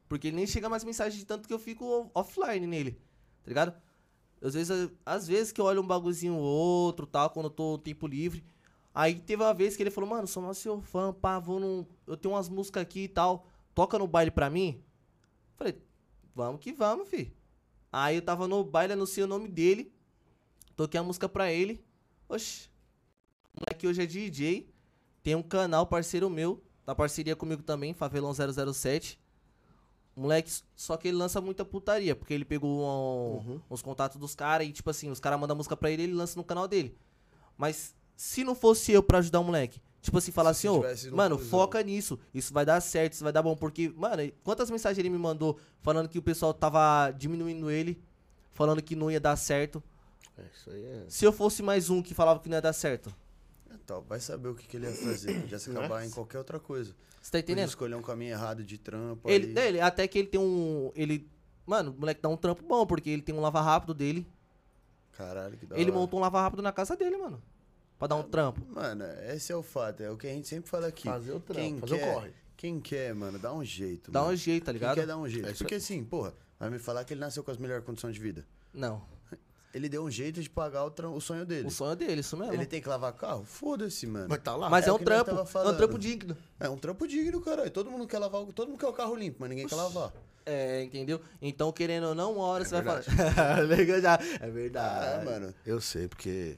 Porque 0.08 0.28
ele 0.28 0.36
nem 0.36 0.46
chega 0.46 0.68
mais 0.68 0.84
mensagem 0.84 1.18
de 1.18 1.26
tanto 1.26 1.46
que 1.46 1.52
eu 1.52 1.58
fico 1.58 2.10
offline 2.14 2.66
nele, 2.66 2.92
tá 3.42 3.48
ligado? 3.48 3.74
Às 4.40 4.54
vezes, 4.54 4.90
às 5.04 5.26
vezes 5.26 5.52
que 5.52 5.60
eu 5.60 5.64
olho 5.64 5.82
um 5.82 5.86
bagulhozinho 5.86 6.34
ou 6.34 6.42
outro, 6.42 7.06
tal, 7.06 7.30
quando 7.30 7.46
eu 7.46 7.50
tô 7.50 7.78
tempo 7.78 8.06
livre. 8.06 8.44
Aí 8.94 9.16
teve 9.20 9.42
uma 9.42 9.52
vez 9.52 9.76
que 9.76 9.82
ele 9.82 9.90
falou, 9.90 10.08
mano, 10.08 10.26
sou 10.26 10.42
nosso 10.42 10.60
seu 10.60 10.80
fã, 10.80 11.12
pá, 11.12 11.38
vou 11.38 11.60
num... 11.60 11.86
Eu 12.06 12.16
tenho 12.16 12.34
umas 12.34 12.48
músicas 12.48 12.82
aqui 12.82 13.04
e 13.04 13.08
tal. 13.08 13.46
Toca 13.74 13.98
no 13.98 14.06
baile 14.06 14.30
pra 14.30 14.48
mim? 14.48 14.82
Falei, 15.56 15.80
vamos 16.34 16.60
que 16.60 16.72
vamos, 16.72 17.08
fi. 17.08 17.32
Aí 17.92 18.16
eu 18.16 18.22
tava 18.22 18.46
no 18.46 18.62
baile, 18.64 18.92
anunciei 18.92 19.24
o 19.24 19.28
nome 19.28 19.48
dele. 19.48 19.92
Toquei 20.76 21.00
a 21.00 21.02
música 21.02 21.28
pra 21.28 21.50
ele. 21.52 21.82
Oxi. 22.28 22.68
O 23.54 23.60
moleque 23.60 23.86
hoje 23.86 24.02
é 24.02 24.06
DJ. 24.06 24.68
Tem 25.22 25.34
um 25.34 25.42
canal 25.42 25.86
parceiro 25.86 26.28
meu. 26.30 26.62
Na 26.86 26.94
parceria 26.94 27.34
comigo 27.36 27.62
também, 27.62 27.92
Favelão 27.92 28.32
007. 28.32 29.18
Moleque, 30.16 30.50
só 30.74 30.96
que 30.96 31.08
ele 31.08 31.16
lança 31.16 31.40
muita 31.40 31.64
putaria, 31.64 32.16
porque 32.16 32.34
ele 32.34 32.44
pegou 32.44 32.80
um- 32.84 33.60
uns 33.70 33.82
contatos 33.82 34.18
dos 34.18 34.34
caras 34.34 34.66
e, 34.66 34.72
tipo 34.72 34.90
assim, 34.90 35.10
os 35.10 35.20
caras 35.20 35.38
mandam 35.38 35.56
música 35.56 35.76
pra 35.76 35.90
ele 35.90 36.02
ele 36.02 36.12
lança 36.14 36.36
no 36.36 36.42
canal 36.44 36.66
dele. 36.66 36.96
Mas 37.56 37.94
se 38.16 38.42
não 38.42 38.54
fosse 38.54 38.90
eu 38.92 39.02
pra 39.02 39.18
ajudar 39.18 39.38
o 39.40 39.44
moleque, 39.44 39.80
tipo 40.08 40.16
assim, 40.18 40.32
falar 40.32 40.50
assim, 40.50 40.68
ô, 40.68 40.82
mano, 41.12 41.38
foca 41.38 41.82
nisso, 41.82 42.18
isso 42.32 42.52
vai 42.52 42.64
dar 42.64 42.80
certo, 42.80 43.12
isso 43.12 43.22
vai 43.24 43.32
dar 43.32 43.42
bom, 43.42 43.54
porque, 43.54 43.90
mano, 43.94 44.22
quantas 44.42 44.70
mensagens 44.70 44.98
ele 44.98 45.10
me 45.10 45.18
mandou 45.18 45.58
falando 45.82 46.08
que 46.08 46.18
o 46.18 46.22
pessoal 46.22 46.54
tava 46.54 47.10
diminuindo 47.10 47.70
ele, 47.70 48.00
falando 48.54 48.82
que 48.82 48.96
não 48.96 49.10
ia 49.10 49.20
dar 49.20 49.36
certo. 49.36 49.82
É, 50.36 50.42
isso 50.54 50.70
aí 50.70 50.82
é. 50.82 51.04
Se 51.08 51.24
eu 51.26 51.32
fosse 51.32 51.62
mais 51.62 51.90
um 51.90 52.00
que 52.02 52.14
falava 52.14 52.40
que 52.40 52.48
não 52.48 52.56
ia 52.56 52.62
dar 52.62 52.72
certo, 52.72 53.14
Então, 53.70 54.02
vai 54.08 54.18
saber 54.18 54.48
o 54.48 54.54
que, 54.54 54.66
que 54.66 54.76
ele 54.78 54.86
ia 54.86 54.92
fazer. 54.94 55.40
Podia 55.42 55.58
se 55.58 55.70
acabar 55.70 56.04
em 56.06 56.10
qualquer 56.10 56.38
outra 56.38 56.58
coisa. 56.58 56.94
você 57.20 57.30
tá 57.30 57.38
entendendo? 57.38 57.68
escolher 57.68 57.94
um 57.94 58.02
caminho 58.02 58.30
errado 58.32 58.64
de 58.64 58.78
trampo. 58.78 59.28
Ele, 59.28 59.58
aí. 59.58 59.68
ele, 59.68 59.80
até 59.80 60.08
que 60.08 60.18
ele 60.18 60.28
tem 60.28 60.40
um, 60.40 60.90
ele, 60.94 61.28
mano, 61.66 61.90
o 61.90 62.00
moleque 62.00 62.22
dá 62.22 62.28
um 62.30 62.36
trampo 62.36 62.62
bom, 62.66 62.86
porque 62.86 63.10
ele 63.10 63.20
tem 63.22 63.34
um 63.34 63.40
lava 63.40 63.60
rápido 63.60 63.92
dele, 63.92 64.26
Caralho, 65.12 65.56
que 65.58 65.66
da 65.66 65.76
ele 65.78 65.90
hora. 65.90 66.00
montou 66.00 66.18
um 66.18 66.22
lava 66.22 66.40
rápido 66.40 66.62
na 66.62 66.72
casa 66.72 66.96
dele, 66.96 67.16
mano, 67.18 67.42
pra 67.98 68.08
dar 68.08 68.16
um 68.16 68.22
trampo. 68.22 68.60
Mano, 68.68 69.04
esse 69.32 69.52
é 69.52 69.56
o 69.56 69.62
fato. 69.62 70.02
É 70.02 70.10
o 70.10 70.16
que 70.16 70.26
a 70.26 70.30
gente 70.30 70.46
sempre 70.48 70.70
fala 70.70 70.86
aqui. 70.88 71.04
Fazer 71.04 71.32
o 71.32 71.40
trampo, 71.40 71.60
Quem 71.60 71.78
fazer 71.78 71.94
o 71.94 71.98
quer, 71.98 72.14
corre. 72.14 72.30
Quem 72.56 72.80
quer, 72.80 73.14
mano, 73.14 73.38
dá 73.38 73.52
um 73.52 73.64
jeito. 73.64 74.10
Dá 74.10 74.20
mano. 74.20 74.32
um 74.32 74.36
jeito, 74.36 74.64
tá 74.64 74.72
Quem 74.72 74.80
ligado? 74.80 74.94
quer 74.96 75.06
dar 75.06 75.16
um 75.16 75.28
jeito. 75.28 75.48
É 75.48 75.52
Porque 75.52 75.74
assim, 75.76 76.04
porra, 76.04 76.34
vai 76.58 76.70
me 76.70 76.78
falar 76.78 77.04
que 77.04 77.12
ele 77.12 77.20
nasceu 77.20 77.42
com 77.44 77.50
as 77.50 77.56
melhores 77.58 77.84
condições 77.84 78.14
de 78.14 78.20
vida. 78.20 78.44
Não, 78.72 79.02
Ele 79.74 79.86
deu 79.88 80.02
um 80.02 80.10
jeito 80.10 80.40
de 80.42 80.48
pagar 80.48 80.84
o, 80.86 80.92
o 81.14 81.20
sonho 81.20 81.44
dele. 81.44 81.66
o 81.68 81.70
sonho 81.70 81.92
é 81.92 81.96
dele, 81.96 82.20
isso 82.22 82.36
mesmo. 82.38 82.54
Ele 82.54 82.64
tem 82.64 82.80
que 82.80 82.88
lavar 82.88 83.12
carro? 83.12 83.44
Foda-se, 83.44 84.06
mano. 84.06 84.26
Mas 84.28 84.42
tá 84.42 84.56
lá. 84.56 84.68
Mas 84.70 84.86
é, 84.86 84.88
é 84.88 84.92
o 84.92 84.96
um 84.96 84.98
trampo, 84.98 85.24
tava 85.44 85.68
é 85.68 85.70
um 85.72 85.76
trampo 85.76 85.98
digno. 85.98 86.36
É 86.58 86.68
um 86.70 86.76
trampo 86.78 87.06
digno, 87.06 87.38
caralho. 87.40 87.70
Todo 87.70 87.90
mundo 87.90 88.06
quer 88.06 88.18
lavar, 88.18 88.40
o- 88.40 88.52
todo 88.52 88.68
mundo 88.68 88.80
quer 88.80 88.86
o 88.88 88.92
carro 88.94 89.14
limpo, 89.14 89.36
mas 89.40 89.50
ninguém 89.50 89.66
quer 89.68 89.74
lavar. 89.74 90.10
É, 90.46 90.82
entendeu? 90.82 91.20
Então, 91.42 91.70
querendo 91.70 92.04
ou 92.08 92.14
não, 92.14 92.32
uma 92.32 92.44
hora 92.44 92.64
É 92.64 92.66
você 92.66 92.80
vai 92.80 93.02
falar. 93.02 93.60
Legal 93.60 94.00
já. 94.00 94.14
É 94.14 94.46
Ah, 94.46 94.48
verdade. 94.48 95.24
mano. 95.26 95.54
Eu 95.66 95.80
sei, 95.82 96.08
porque. 96.08 96.56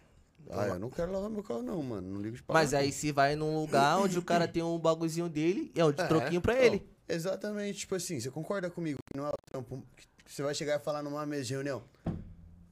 Ah, 0.53 0.67
eu 0.69 0.79
não 0.79 0.91
quero 0.91 1.13
lavar 1.13 1.31
meu 1.31 1.43
carro, 1.43 1.63
não, 1.63 1.83
mano. 1.83 2.15
Não 2.15 2.21
ligo 2.21 2.37
de. 2.37 2.45
Mas 2.49 2.75
aí 2.75 2.91
se 2.93 3.13
vai 3.13 3.37
num 3.37 3.61
lugar 3.61 3.99
onde 3.99 4.19
o 4.19 4.23
cara 4.23 4.47
tem 4.49 4.63
um 4.63 4.79
bagulhozinho 4.79 5.29
dele, 5.29 5.71
é 5.75 5.93
de 5.93 6.01
É, 6.01 6.07
troquinho 6.07 6.41
pra 6.41 6.55
ele. 6.61 6.87
Exatamente, 7.09 7.81
tipo 7.81 7.95
assim, 7.95 8.21
você 8.21 8.31
concorda 8.31 8.71
comigo 8.71 8.99
que 9.13 9.19
não 9.19 9.27
é 9.27 9.31
o 9.31 9.35
trampo 9.51 9.83
que 9.97 10.33
você 10.33 10.43
vai 10.43 10.55
chegar 10.55 10.77
e 10.77 10.79
falar 10.79 11.03
numa 11.03 11.27
mesa 11.27 11.45
de 11.45 11.55
reunião? 11.55 11.83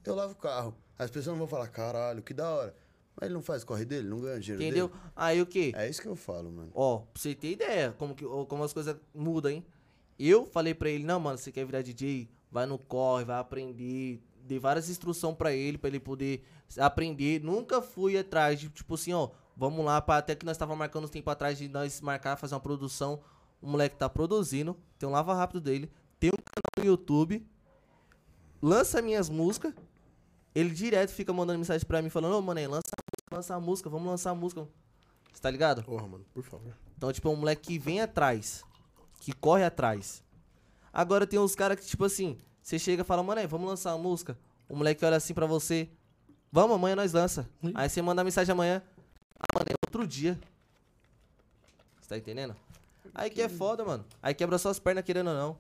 Eu 0.05 0.15
lavo 0.15 0.33
o 0.33 0.37
carro. 0.37 0.75
As 0.99 1.11
pessoas 1.11 1.33
não 1.37 1.39
vão 1.39 1.47
falar, 1.49 1.69
caralho, 1.69 2.23
que 2.23 2.33
da 2.33 2.49
hora. 2.49 2.75
Mas 3.17 3.27
ele 3.27 3.35
não 3.35 3.43
faz 3.43 3.65
corre 3.65 3.85
dele, 3.85 4.09
não 4.09 4.21
ganha 4.21 4.39
dinheiro 4.39 4.63
Entendeu? 4.63 4.89
dele. 4.89 5.01
Aí 5.17 5.43
o 5.43 5.47
quê? 5.47 5.73
É 5.75 5.89
isso 5.89 6.01
que 6.01 6.07
eu 6.07 6.15
falo, 6.15 6.51
mano. 6.53 6.71
Ó, 6.73 6.99
pra 6.99 7.21
você 7.21 7.35
ter 7.35 7.51
ideia 7.51 7.93
como, 7.99 8.15
que, 8.15 8.25
como 8.25 8.63
as 8.63 8.73
coisas 8.73 8.97
mudam, 9.13 9.51
hein? 9.51 9.67
Eu 10.19 10.47
falei 10.47 10.73
pra 10.73 10.89
ele, 10.89 11.05
não, 11.05 11.19
mano, 11.19 11.37
você 11.37 11.51
quer 11.51 11.65
virar 11.67 11.83
DJ? 11.83 12.29
Vai 12.51 12.65
no 12.65 12.79
corre, 12.79 13.25
vai 13.25 13.39
aprender. 13.39 14.23
Dei 14.45 14.59
várias 14.59 14.89
instruções 14.89 15.37
pra 15.37 15.53
ele, 15.53 15.77
pra 15.77 15.89
ele 15.89 16.01
poder 16.01 16.43
aprender. 16.77 17.43
Nunca 17.43 17.81
fui 17.81 18.19
atrás 18.19 18.59
de, 18.61 18.69
tipo 18.69 18.95
assim, 18.95 19.13
ó, 19.13 19.31
vamos 19.57 19.85
lá, 19.85 20.01
pra, 20.01 20.19
até 20.19 20.35
que 20.35 20.45
nós 20.45 20.57
tava 20.57 20.75
marcando 20.77 21.05
um 21.05 21.09
tempo 21.09 21.31
atrás 21.31 21.57
de 21.57 21.69
nós 21.69 22.01
marcar, 22.01 22.37
fazer 22.37 22.55
uma 22.55 22.61
produção. 22.61 23.21
O 23.61 23.69
moleque 23.69 23.97
tá 23.97 24.09
produzindo, 24.09 24.77
tem 24.99 25.09
um 25.09 25.13
lava 25.13 25.35
rápido 25.35 25.61
dele, 25.61 25.91
tem 26.21 26.31
um 26.31 26.37
canal 26.37 26.63
no 26.79 26.85
YouTube, 26.85 27.45
lança 28.63 29.03
minhas 29.03 29.29
músicas. 29.29 29.75
Ele 30.55 30.71
direto 30.71 31.11
fica 31.11 31.33
mandando 31.33 31.59
mensagem 31.59 31.87
pra 31.87 32.03
mim 32.03 32.09
falando, 32.09 32.37
ô, 32.37 32.43
mano, 32.43 32.61
lança 32.71 32.91
a 32.97 33.03
música, 33.03 33.37
lança 33.37 33.55
a 33.55 33.61
música, 33.61 33.91
vamos 33.91 34.09
lançar 34.09 34.31
a 34.31 34.35
música. 34.35 34.69
Você 35.33 35.43
tá 35.43 35.51
ligado? 35.51 35.85
Porra, 35.85 36.07
mano, 36.07 36.25
por 36.33 36.43
favor. 36.43 36.75
Então, 36.97 37.13
tipo, 37.13 37.29
é 37.29 37.31
um 37.31 37.37
moleque 37.37 37.63
que 37.63 37.79
vem 37.79 38.01
atrás. 38.01 38.65
Que 39.21 39.33
corre 39.33 39.65
atrás. 39.65 40.25
Agora 40.93 41.27
tem 41.27 41.39
uns 41.39 41.55
caras 41.55 41.79
que, 41.79 41.87
tipo 41.87 42.05
assim, 42.05 42.39
você 42.61 42.79
chega 42.79 43.03
e 43.03 43.05
fala, 43.05 43.23
mano, 43.23 43.41
aí, 43.41 43.47
vamos 43.47 43.69
lançar 43.69 43.95
uma 43.95 44.03
música. 44.03 44.39
O 44.69 44.75
moleque 44.75 45.05
olha 45.05 45.17
assim 45.17 45.35
pra 45.35 45.47
você. 45.47 45.89
Vamos, 46.51 46.77
amanhã 46.77 46.97
nós 46.97 47.13
lança. 47.13 47.49
Ih. 47.63 47.73
Aí 47.75 47.89
você 47.89 48.01
manda 48.03 48.25
mensagem 48.25 48.53
amanhã. 48.53 48.83
Ah, 49.39 49.45
mano, 49.55 49.67
é 49.71 49.75
outro 49.87 50.07
dia. 50.07 50.39
Você 52.01 52.09
tá 52.09 52.17
entendendo? 52.19 52.57
Aí 53.15 53.31
que 53.31 53.41
é 53.43 53.49
foda, 53.49 53.85
mano. 53.85 54.05
Aí 54.23 54.35
quebra 54.35 54.59
suas 54.59 54.79
pernas 54.79 55.05
querendo 55.05 55.29
ou 55.29 55.35
não. 55.35 55.59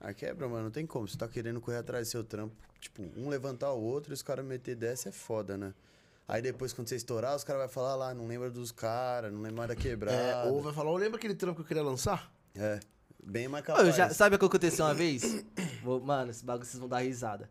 A 0.00 0.12
quebra, 0.14 0.48
mano, 0.48 0.64
não 0.64 0.70
tem 0.70 0.86
como. 0.86 1.06
Você 1.08 1.16
tá 1.16 1.28
querendo 1.28 1.60
correr 1.60 1.78
atrás 1.78 2.08
do 2.08 2.10
seu 2.10 2.24
trampo. 2.24 2.54
Tipo, 2.80 3.02
um 3.16 3.28
levantar 3.28 3.72
o 3.72 3.80
outro 3.82 4.12
e 4.12 4.14
os 4.14 4.22
caras 4.22 4.44
meter 4.44 4.74
dessa 4.74 5.10
é 5.10 5.12
foda, 5.12 5.56
né? 5.56 5.74
Aí 6.26 6.40
depois, 6.40 6.72
quando 6.72 6.88
você 6.88 6.96
estourar, 6.96 7.34
os 7.36 7.44
caras 7.44 7.62
vão 7.62 7.68
falar 7.68 7.96
lá, 7.96 8.14
não 8.14 8.26
lembra 8.26 8.50
dos 8.50 8.70
caras, 8.72 9.32
não 9.32 9.40
lembra 9.40 9.58
mais 9.58 9.68
da 9.68 9.74
É, 9.74 9.76
quebrada. 9.76 10.48
ou 10.50 10.62
vai 10.62 10.72
falar, 10.72 10.90
ô, 10.90 10.96
lembra 10.96 11.18
aquele 11.18 11.34
trampo 11.34 11.56
que 11.56 11.62
eu 11.62 11.66
queria 11.66 11.82
lançar? 11.82 12.32
É. 12.54 12.78
Bem 13.22 13.48
mais 13.48 13.64
capaz. 13.64 13.86
eu 13.86 13.92
já- 13.92 14.08
sabe 14.10 14.36
o 14.36 14.38
que 14.38 14.44
aconteceu 14.46 14.84
uma 14.86 14.94
vez? 14.94 15.44
Vou- 15.82 16.00
mano, 16.00 16.30
esse 16.30 16.42
bagulho 16.44 16.64
vocês 16.64 16.78
vão 16.78 16.88
dar 16.88 17.00
risada. 17.00 17.50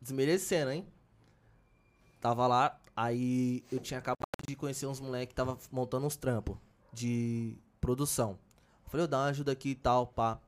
Desmerecendo, 0.00 0.70
hein? 0.70 0.86
Tava 2.22 2.46
lá, 2.46 2.80
aí 2.94 3.64
eu 3.72 3.80
tinha 3.80 3.98
acabado 3.98 4.28
de 4.46 4.54
conhecer 4.54 4.86
uns 4.86 5.00
moleques 5.00 5.30
que 5.30 5.34
tava 5.34 5.58
montando 5.72 6.06
uns 6.06 6.14
trampos 6.14 6.56
de 6.92 7.56
produção. 7.80 8.38
Falei, 8.86 9.02
eu 9.02 9.08
dá 9.08 9.18
uma 9.18 9.26
ajuda 9.26 9.50
aqui 9.50 9.70
e 9.70 9.74
tal, 9.74 10.06
pá. 10.06 10.38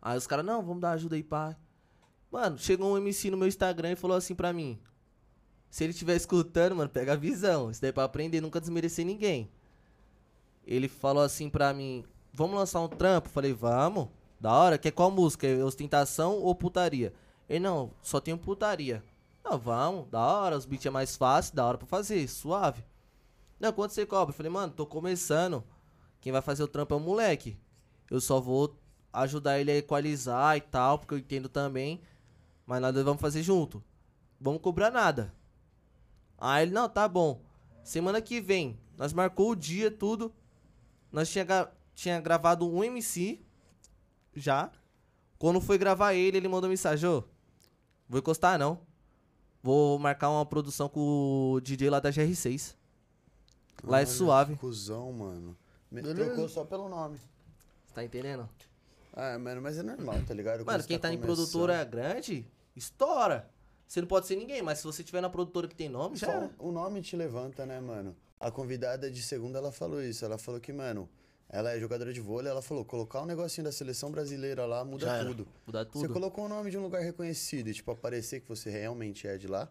Aí 0.00 0.16
os 0.16 0.24
caras, 0.24 0.46
não, 0.46 0.62
vamos 0.62 0.80
dar 0.80 0.92
ajuda 0.92 1.16
aí, 1.16 1.22
pá. 1.24 1.56
Mano, 2.30 2.56
chegou 2.58 2.92
um 2.92 2.96
MC 2.96 3.28
no 3.28 3.36
meu 3.36 3.48
Instagram 3.48 3.90
e 3.90 3.96
falou 3.96 4.16
assim 4.16 4.36
pra 4.36 4.52
mim. 4.52 4.78
Se 5.68 5.82
ele 5.82 5.90
estiver 5.90 6.14
escutando, 6.14 6.76
mano, 6.76 6.90
pega 6.90 7.14
a 7.14 7.16
visão. 7.16 7.68
Isso 7.68 7.80
daí 7.80 7.90
é 7.90 7.92
pra 7.92 8.04
aprender, 8.04 8.40
nunca 8.40 8.60
desmerecer 8.60 9.04
ninguém. 9.04 9.50
Ele 10.64 10.86
falou 10.86 11.24
assim 11.24 11.50
pra 11.50 11.74
mim, 11.74 12.04
vamos 12.32 12.54
lançar 12.54 12.80
um 12.82 12.88
trampo? 12.88 13.28
Falei, 13.28 13.52
vamos. 13.52 14.06
Da 14.40 14.52
hora, 14.52 14.78
quer 14.78 14.92
qual 14.92 15.10
música? 15.10 15.44
É 15.44 15.64
Ostentação 15.64 16.34
ou 16.34 16.54
putaria? 16.54 17.12
Ele, 17.48 17.58
não, 17.58 17.90
só 18.00 18.20
tenho 18.20 18.38
putaria. 18.38 19.02
Não, 19.48 19.56
vamos, 19.58 20.08
da 20.08 20.20
hora, 20.20 20.56
os 20.56 20.66
beats 20.66 20.84
é 20.86 20.90
mais 20.90 21.14
fácil, 21.14 21.54
da 21.54 21.64
hora 21.64 21.78
pra 21.78 21.86
fazer, 21.86 22.26
suave. 22.26 22.84
Não, 23.60 23.72
quanto 23.72 23.92
você 23.92 24.04
cobra? 24.04 24.34
Falei, 24.34 24.50
mano, 24.50 24.72
tô 24.72 24.84
começando. 24.84 25.62
Quem 26.20 26.32
vai 26.32 26.42
fazer 26.42 26.64
o 26.64 26.68
trampo 26.68 26.94
é 26.94 26.96
o 26.96 27.00
moleque. 27.00 27.56
Eu 28.10 28.20
só 28.20 28.40
vou 28.40 28.76
ajudar 29.12 29.60
ele 29.60 29.70
a 29.70 29.76
equalizar 29.76 30.56
e 30.56 30.60
tal, 30.60 30.98
porque 30.98 31.14
eu 31.14 31.18
entendo 31.18 31.48
também. 31.48 32.00
Mas 32.66 32.80
nós 32.80 32.92
vamos 33.04 33.20
fazer 33.20 33.40
junto. 33.44 33.80
Vamos 34.40 34.60
cobrar 34.60 34.90
nada. 34.90 35.32
Aí 36.36 36.64
ele, 36.64 36.72
não, 36.72 36.88
tá 36.88 37.06
bom. 37.06 37.40
Semana 37.84 38.20
que 38.20 38.40
vem, 38.40 38.76
nós 38.96 39.12
marcou 39.12 39.52
o 39.52 39.56
dia, 39.56 39.92
tudo. 39.92 40.34
Nós 41.12 41.30
tinha, 41.30 41.46
tinha 41.94 42.20
gravado 42.20 42.68
um 42.68 42.82
MC 42.82 43.40
já. 44.34 44.72
Quando 45.38 45.60
foi 45.60 45.78
gravar 45.78 46.14
ele, 46.14 46.36
ele 46.36 46.48
mandou 46.48 46.68
mensagem, 46.68 47.08
ô, 47.08 47.22
vou 48.08 48.18
encostar 48.18 48.58
não. 48.58 48.80
Vou 49.66 49.98
marcar 49.98 50.30
uma 50.30 50.46
produção 50.46 50.88
com 50.88 51.00
o 51.54 51.60
DJ 51.60 51.90
lá 51.90 51.98
da 51.98 52.10
GR6. 52.10 52.76
Lá 53.82 53.98
é 53.98 54.02
Olha, 54.02 54.06
suave. 54.06 54.54
que 54.54 54.60
Cuzão, 54.60 55.12
mano. 55.12 55.56
Me 55.90 56.00
Beleza. 56.00 56.24
trocou 56.24 56.48
só 56.48 56.64
pelo 56.64 56.88
nome. 56.88 57.18
Você 57.84 57.92
tá 57.92 58.04
entendendo? 58.04 58.48
Ah, 59.12 59.36
mano, 59.40 59.60
mas 59.60 59.76
é 59.76 59.82
normal, 59.82 60.20
tá 60.24 60.32
ligado? 60.34 60.64
Mano, 60.64 60.84
quem 60.84 60.96
tá 61.00 61.12
em 61.12 61.16
começando. 61.18 61.36
produtora 61.36 61.82
grande, 61.82 62.46
estoura. 62.76 63.50
Você 63.88 64.00
não 64.00 64.06
pode 64.06 64.28
ser 64.28 64.36
ninguém, 64.36 64.62
mas 64.62 64.78
se 64.78 64.84
você 64.84 65.02
tiver 65.02 65.20
na 65.20 65.28
produtora 65.28 65.66
que 65.66 65.74
tem 65.74 65.88
nome, 65.88 66.14
já 66.14 66.28
Só 66.28 66.48
o 66.60 66.70
nome 66.70 67.02
te 67.02 67.16
levanta, 67.16 67.66
né, 67.66 67.80
mano? 67.80 68.14
A 68.38 68.52
convidada 68.52 69.10
de 69.10 69.20
segunda, 69.20 69.58
ela 69.58 69.72
falou 69.72 70.00
isso. 70.00 70.24
Ela 70.24 70.38
falou 70.38 70.60
que, 70.60 70.72
mano, 70.72 71.08
ela 71.48 71.72
é 71.72 71.78
jogadora 71.80 72.12
de 72.12 72.20
vôlei. 72.20 72.50
Ela 72.50 72.62
falou, 72.62 72.84
colocar 72.84 73.22
um 73.22 73.26
negocinho 73.26 73.64
da 73.64 73.72
seleção 73.72 74.10
brasileira 74.10 74.64
lá 74.66 74.84
muda 74.84 75.24
tudo. 75.24 75.46
Muda 75.66 75.84
Você 75.84 75.90
tudo. 76.06 76.12
colocou 76.12 76.44
o 76.46 76.48
nome 76.48 76.70
de 76.70 76.78
um 76.78 76.82
lugar 76.82 77.00
reconhecido 77.02 77.68
e, 77.68 77.74
tipo, 77.74 77.90
aparecer 77.90 78.40
que 78.40 78.48
você 78.48 78.70
realmente 78.70 79.26
é 79.26 79.36
de 79.38 79.46
lá. 79.46 79.70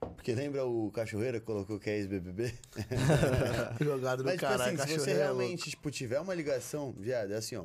Porque 0.00 0.32
lembra 0.32 0.64
o 0.64 0.90
Cachoeira 0.92 1.40
que 1.40 1.46
colocou 1.46 1.78
que 1.78 1.90
é 1.90 1.96
ex-BBB? 1.98 2.54
Jogado 3.80 4.18
no 4.20 4.24
Mas, 4.26 4.34
tipo 4.38 4.46
caralho, 4.46 4.80
assim, 4.80 4.92
se 4.92 4.98
você 5.00 5.10
é 5.10 5.14
realmente, 5.14 5.70
tipo, 5.70 5.90
tiver 5.90 6.20
uma 6.20 6.34
ligação, 6.34 6.92
viado, 6.92 7.32
é 7.32 7.36
assim, 7.36 7.56
ó. 7.56 7.64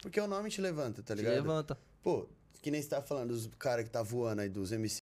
Porque 0.00 0.20
o 0.20 0.26
nome 0.26 0.50
te 0.50 0.60
levanta, 0.60 1.02
tá 1.02 1.14
Te 1.14 1.18
ligado? 1.18 1.34
levanta. 1.34 1.78
Pô, 2.02 2.26
que 2.60 2.70
nem 2.70 2.80
você 2.82 2.88
tá 2.88 3.00
falando 3.02 3.28
dos 3.28 3.48
caras 3.58 3.84
que 3.84 3.90
tá 3.90 4.02
voando 4.02 4.40
aí, 4.42 4.48
dos 4.48 4.72
MC. 4.72 5.00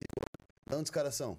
De 0.68 0.74
onde 0.74 0.84
os 0.84 0.90
caras 0.90 1.14
são? 1.14 1.38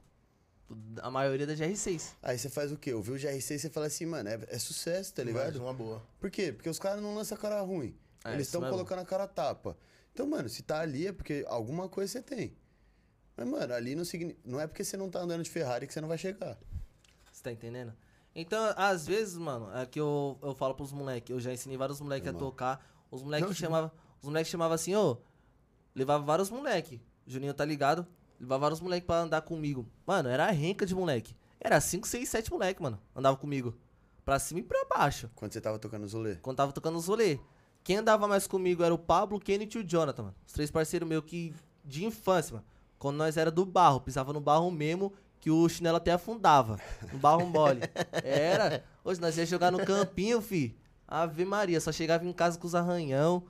A 1.01 1.11
maioria 1.11 1.45
da 1.45 1.53
GR6. 1.53 2.15
Aí 2.21 2.37
você 2.37 2.49
faz 2.49 2.71
o 2.71 2.77
quê? 2.77 2.93
Ouviu 2.93 3.15
o 3.15 3.17
GR6 3.17 3.51
e 3.51 3.59
você 3.59 3.69
fala 3.69 3.87
assim, 3.87 4.05
mano, 4.05 4.29
é, 4.29 4.39
é 4.47 4.59
sucesso, 4.59 5.13
tá 5.13 5.23
Mais 5.23 5.35
ligado? 5.35 5.57
uma 5.57 5.73
boa. 5.73 6.01
Por 6.19 6.29
quê? 6.29 6.51
Porque 6.51 6.69
os 6.69 6.79
caras 6.79 7.01
não 7.01 7.15
lançam 7.15 7.37
cara 7.37 7.61
ruim. 7.61 7.95
É, 8.23 8.33
Eles 8.33 8.47
estão 8.47 8.61
colocando 8.61 8.99
a 8.99 9.05
cara 9.05 9.27
tapa. 9.27 9.77
Então, 10.13 10.27
mano, 10.27 10.49
se 10.49 10.61
tá 10.61 10.79
ali 10.81 11.07
é 11.07 11.11
porque 11.13 11.45
alguma 11.47 11.87
coisa 11.89 12.13
você 12.13 12.21
tem. 12.21 12.55
Mas, 13.35 13.47
mano, 13.47 13.73
ali 13.73 13.95
não, 13.95 14.05
signi... 14.05 14.37
não 14.43 14.59
é 14.59 14.67
porque 14.67 14.83
você 14.83 14.97
não 14.97 15.09
tá 15.09 15.19
andando 15.19 15.43
de 15.43 15.49
Ferrari 15.49 15.87
que 15.87 15.93
você 15.93 16.01
não 16.01 16.07
vai 16.07 16.17
chegar. 16.17 16.57
Você 17.31 17.41
tá 17.41 17.51
entendendo? 17.51 17.93
Então, 18.35 18.73
às 18.77 19.07
vezes, 19.07 19.37
mano, 19.37 19.69
é 19.75 19.85
que 19.85 19.99
eu, 19.99 20.37
eu 20.41 20.53
falo 20.55 20.73
pros 20.75 20.91
moleques, 20.91 21.29
eu 21.29 21.39
já 21.39 21.51
ensinei 21.51 21.77
vários 21.77 21.99
moleques 21.99 22.29
a 22.29 22.33
tocar. 22.33 22.85
Os 23.09 23.23
moleques 23.23 23.57
chamavam. 23.57 23.91
Os 24.21 24.29
moleques 24.29 24.51
chamavam 24.51 24.75
assim, 24.75 24.95
ô. 24.95 25.17
levava 25.95 26.23
vários 26.23 26.49
moleques. 26.49 26.99
Juninho 27.25 27.53
tá 27.53 27.65
ligado? 27.65 28.05
Levava 28.41 28.61
vários 28.61 28.81
moleques 28.81 29.05
pra 29.05 29.19
andar 29.19 29.41
comigo. 29.43 29.87
Mano, 30.05 30.27
era 30.27 30.47
a 30.47 30.51
renca 30.51 30.83
de 30.83 30.95
moleque. 30.95 31.35
Era 31.59 31.79
5, 31.79 32.07
6, 32.07 32.27
7 32.27 32.51
moleque, 32.51 32.81
mano. 32.81 32.99
Andava 33.15 33.37
comigo. 33.37 33.77
Pra 34.25 34.39
cima 34.39 34.61
e 34.61 34.63
pra 34.63 34.83
baixo. 34.85 35.29
Quando 35.35 35.53
você 35.53 35.61
tava 35.61 35.77
tocando 35.77 36.07
Zolê. 36.07 36.37
Quando 36.37 36.57
tava 36.57 36.71
tocando 36.71 36.97
os 36.97 37.07
rolê. 37.07 37.39
Quem 37.83 37.97
andava 37.97 38.27
mais 38.27 38.47
comigo 38.47 38.83
era 38.83 38.93
o 38.93 38.97
Pablo, 38.97 39.37
o 39.37 39.39
Kenneth 39.39 39.75
e 39.75 39.77
o 39.77 39.87
Jonathan, 39.87 40.23
mano. 40.23 40.35
Os 40.45 40.53
três 40.53 40.71
parceiros 40.71 41.07
meus 41.07 41.23
que. 41.23 41.53
De 41.85 42.03
infância, 42.03 42.55
mano. 42.55 42.65
Quando 42.97 43.17
nós 43.17 43.37
era 43.37 43.51
do 43.51 43.63
barro, 43.63 44.01
pisava 44.01 44.33
no 44.33 44.41
barro 44.41 44.71
mesmo, 44.71 45.13
que 45.39 45.51
o 45.51 45.69
chinelo 45.69 45.97
até 45.97 46.11
afundava. 46.11 46.79
No 47.11 47.19
barro 47.19 47.45
mole. 47.45 47.81
Era. 48.23 48.83
Hoje 49.03 49.21
nós 49.21 49.37
ia 49.37 49.45
jogar 49.45 49.71
no 49.71 49.85
campinho, 49.85 50.41
fi. 50.41 50.75
Ave 51.07 51.45
Maria, 51.45 51.79
só 51.79 51.91
chegava 51.91 52.25
em 52.25 52.33
casa 52.33 52.57
com 52.57 52.65
os 52.65 52.73
arranhão, 52.73 53.43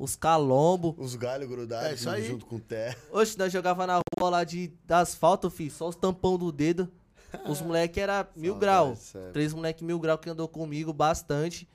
os 0.00 0.16
calombo. 0.16 0.94
Os 0.98 1.14
galhos 1.14 1.46
grudados 1.46 1.90
É 1.90 1.94
isso 1.94 2.08
aí. 2.08 2.24
junto 2.24 2.46
com 2.46 2.56
o 2.56 2.60
terra. 2.60 2.96
Hoje 3.12 3.36
nós 3.36 3.52
jogava 3.52 3.86
na 3.86 4.00
rua 4.18 4.30
lá 4.30 4.44
de, 4.44 4.68
de 4.68 4.94
asfalto, 4.94 5.50
fi. 5.50 5.68
Só 5.68 5.88
os 5.88 5.94
tampão 5.94 6.38
do 6.38 6.50
dedo. 6.50 6.90
Os 7.46 7.60
moleque 7.62 8.00
era 8.00 8.26
mil 8.34 8.54
grau. 8.54 8.96
Três 9.34 9.52
moleque 9.52 9.84
mil 9.84 10.00
grau 10.00 10.16
que 10.16 10.30
andou 10.30 10.48
comigo 10.48 10.90
bastante. 10.90 11.68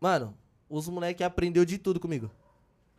Mano, 0.00 0.34
os 0.70 0.88
moleque 0.88 1.22
aprendeu 1.22 1.66
de 1.66 1.76
tudo 1.76 2.00
comigo. 2.00 2.30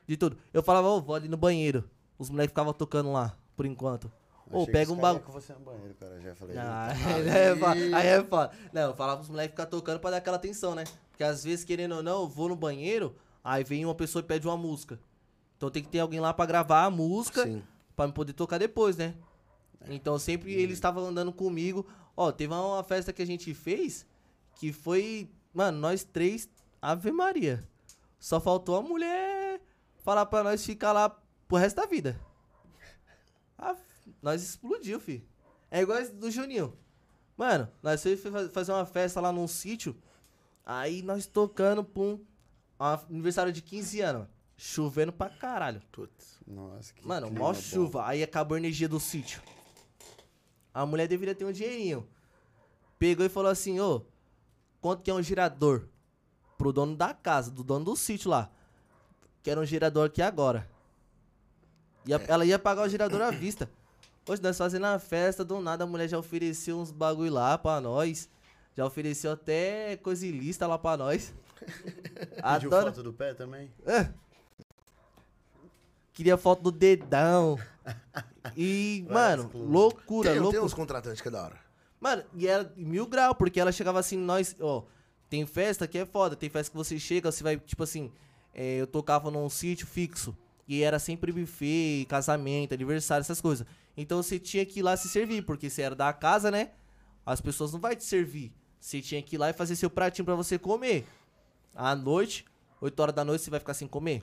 De 0.08 0.16
tudo. 0.16 0.38
Eu 0.54 0.62
falava, 0.62 0.88
ô, 0.90 1.02
vou 1.02 1.16
ali 1.16 1.28
no 1.28 1.38
banheiro. 1.38 1.90
Os 2.20 2.30
moleque 2.30 2.50
ficavam 2.50 2.74
tocando 2.74 3.12
lá, 3.12 3.36
por 3.56 3.66
enquanto. 3.66 4.12
Ô, 4.52 4.66
que 4.66 4.72
pega 4.72 4.92
um 4.92 4.96
bagulho. 4.96 5.24
com 5.24 5.32
você 5.32 5.54
no 5.54 5.60
banheiro, 5.60 5.96
cara. 5.96 6.22
Já 6.22 6.36
falei. 6.36 6.56
Ah, 6.58 6.90
aí 7.16 7.28
é 7.28 7.56
foda. 7.56 7.98
Aí 7.98 8.08
é 8.08 8.24
foda. 8.24 8.52
Não, 8.72 8.82
eu 8.90 8.96
falava 8.96 9.18
pros 9.18 9.30
moleques 9.30 9.52
ficar 9.52 9.66
tocando 9.66 10.00
pra 10.00 10.12
dar 10.12 10.18
aquela 10.18 10.38
atenção, 10.38 10.76
né? 10.76 10.84
Porque 11.10 11.24
às 11.24 11.44
vezes, 11.44 11.66
querendo 11.66 11.96
ou 11.96 12.04
não, 12.04 12.22
eu 12.22 12.28
vou 12.28 12.50
no 12.50 12.56
banheiro, 12.56 13.16
aí 13.44 13.64
vem 13.64 13.86
uma 13.86 13.96
pessoa 13.96 14.22
e 14.22 14.26
pede 14.26 14.48
uma 14.48 14.58
música. 14.58 15.00
Então 15.58 15.70
tem 15.70 15.84
que 15.84 15.90
ter 15.90 16.00
alguém 16.00 16.20
lá 16.20 16.34
pra 16.34 16.46
gravar 16.46 16.86
a 16.86 16.90
música 16.90 17.44
Sim. 17.44 17.64
pra 17.96 18.08
me 18.08 18.14
poder 18.14 18.34
tocar 18.34 18.58
depois, 18.58 18.96
né? 18.98 19.16
Então 19.88 20.18
sempre 20.20 20.54
eles 20.54 20.74
estavam 20.78 21.06
andando 21.06 21.32
comigo. 21.34 21.86
Ó, 22.16 22.32
teve 22.32 22.54
uma 22.54 22.84
festa 22.84 23.14
que 23.14 23.22
a 23.22 23.26
gente 23.28 23.54
fez 23.54 24.06
que 24.56 24.74
foi, 24.74 25.30
mano, 25.54 25.80
nós 25.80 26.04
três, 26.04 26.50
Ave 26.82 27.12
Maria. 27.12 27.68
Só 28.20 28.40
faltou 28.40 28.76
a 28.76 28.82
mulher 28.82 29.62
falar 30.04 30.26
pra 30.26 30.44
nós 30.44 30.66
ficar 30.66 30.92
lá 30.92 31.10
pro 31.48 31.58
resto 31.58 31.78
da 31.78 31.86
vida. 31.86 32.20
Ah, 33.62 33.76
nós 34.22 34.42
explodiu, 34.42 35.00
fi. 35.02 35.22
É 35.70 35.82
igual 35.82 36.02
do 36.14 36.32
Juninho. 36.32 36.74
Mano, 37.36 37.70
nós 37.84 38.02
fomos 38.02 38.22
fa- 38.22 38.50
fazer 38.50 38.72
uma 38.72 38.86
festa 38.86 39.20
lá 39.20 39.34
num 39.34 39.50
sítio. 39.50 39.98
Aí 40.66 41.02
nós 41.02 41.26
tocando, 41.26 41.84
pum. 41.84 42.20
Aniversário 42.80 43.52
de 43.52 43.62
15 43.62 44.00
anos. 44.02 44.28
Chovendo 44.58 45.12
pra 45.14 45.30
caralho. 45.30 45.82
Putz. 45.92 46.38
Nossa, 46.48 46.94
que 46.94 47.06
Mano, 47.08 47.30
mó 47.32 47.54
chuva. 47.54 48.06
Aí 48.08 48.24
acabou 48.24 48.56
a 48.56 48.60
energia 48.60 48.88
do 48.90 49.00
sítio. 49.00 49.42
A 50.74 50.86
mulher 50.86 51.08
deveria 51.08 51.36
ter 51.36 51.46
um 51.46 51.52
dinheirinho. 51.52 52.08
Pegou 52.98 53.26
e 53.26 53.30
falou 53.30 53.50
assim, 53.52 53.80
ô, 53.80 54.02
quanto 54.82 55.02
que 55.04 55.10
é 55.10 55.14
um 55.14 55.22
gerador? 55.24 55.88
Pro 56.58 56.74
dono 56.74 56.96
da 56.96 57.14
casa, 57.14 57.50
do 57.50 57.64
dono 57.64 57.86
do 57.86 57.96
sítio 57.96 58.30
lá. 58.30 58.50
Quero 59.42 59.62
um 59.62 59.66
gerador 59.66 60.08
aqui 60.08 60.22
agora. 60.22 60.70
Ia- 62.06 62.18
É. 62.18 62.26
Ela 62.32 62.46
ia 62.46 62.60
pagar 62.60 62.84
o 62.84 62.90
gerador 62.90 63.22
à 63.22 63.32
vista. 63.32 63.70
Hoje 64.28 64.42
nós 64.42 64.58
fazendo 64.58 64.86
a 64.86 65.00
festa, 65.00 65.44
do 65.46 65.60
nada 65.62 65.86
a 65.86 65.88
mulher 65.88 66.08
já 66.10 66.20
ofereceu 66.20 66.78
uns 66.78 66.92
bagulho 66.92 67.32
lá 67.34 67.58
pra 67.58 67.80
nós. 67.80 68.30
Já 68.76 68.86
ofereceu 68.86 69.32
até 69.32 69.96
coisa 69.98 70.26
ilícita 70.28 70.68
lá 70.68 70.78
pra 70.78 70.98
nós. 70.98 71.34
A 72.42 72.54
Pediu 72.56 72.70
dona- 72.70 72.86
foto 72.88 73.04
do 73.04 73.14
pé 73.14 73.34
também? 73.34 73.72
Queria 76.14 76.38
foto 76.38 76.62
do 76.64 76.72
dedão. 76.72 77.58
E, 78.56 79.06
mano, 79.10 79.50
loucura, 79.54 80.30
Tem, 80.30 80.34
tem 80.34 80.42
loucura. 80.42 80.64
uns 80.66 80.74
contratantes 80.74 81.22
que 81.22 81.28
é 81.28 81.32
da 81.32 81.44
hora. 81.44 81.58
Mano, 82.00 82.24
e 82.36 82.48
era 82.48 82.72
mil 82.76 83.06
grau, 83.08 83.36
porque 83.36 83.60
ela 83.60 83.72
chegava 83.72 84.00
assim, 84.00 84.18
nós, 84.18 84.56
ó, 84.60 84.84
tem 85.30 85.46
festa 85.46 85.88
que 85.88 85.98
é 85.98 86.06
foda, 86.06 86.36
tem 86.36 86.50
festa 86.50 86.72
que 86.72 86.78
você 86.78 86.98
chega, 87.00 87.32
você 87.32 87.44
vai, 87.44 87.58
tipo 87.58 87.84
assim, 87.84 88.12
é, 88.54 88.76
eu 88.78 88.88
tocava 88.88 89.30
num 89.30 89.50
sítio 89.50 89.86
fixo, 89.86 90.36
e 90.68 90.82
era 90.82 90.98
sempre 91.00 91.32
buffet, 91.32 92.06
casamento, 92.08 92.74
aniversário, 92.74 93.22
essas 93.22 93.42
coisas. 93.42 93.66
Então 93.98 94.22
você 94.24 94.40
tinha 94.40 94.66
que 94.66 94.80
ir 94.80 94.84
lá 94.84 94.96
se 94.96 95.10
servir, 95.10 95.42
porque 95.44 95.70
você 95.70 95.82
era 95.82 95.96
da 95.96 96.12
casa, 96.14 96.50
né? 96.50 96.72
As 97.26 97.42
pessoas 97.42 97.74
não 97.74 97.80
vai 97.80 97.96
te 97.96 98.04
servir. 98.04 98.54
Você 98.80 99.02
tinha 99.02 99.22
que 99.22 99.36
ir 99.36 99.38
lá 99.40 99.50
e 99.50 99.54
fazer 99.54 99.76
seu 99.76 99.90
pratinho 99.90 100.24
pra 100.26 100.36
você 100.36 100.58
comer. 100.58 101.06
À 101.82 101.96
noite, 101.96 102.44
8 102.82 103.00
horas 103.00 103.16
da 103.16 103.24
noite, 103.24 103.42
você 103.42 103.50
vai 103.50 103.60
ficar 103.62 103.74
sem 103.74 103.88
comer. 103.88 104.22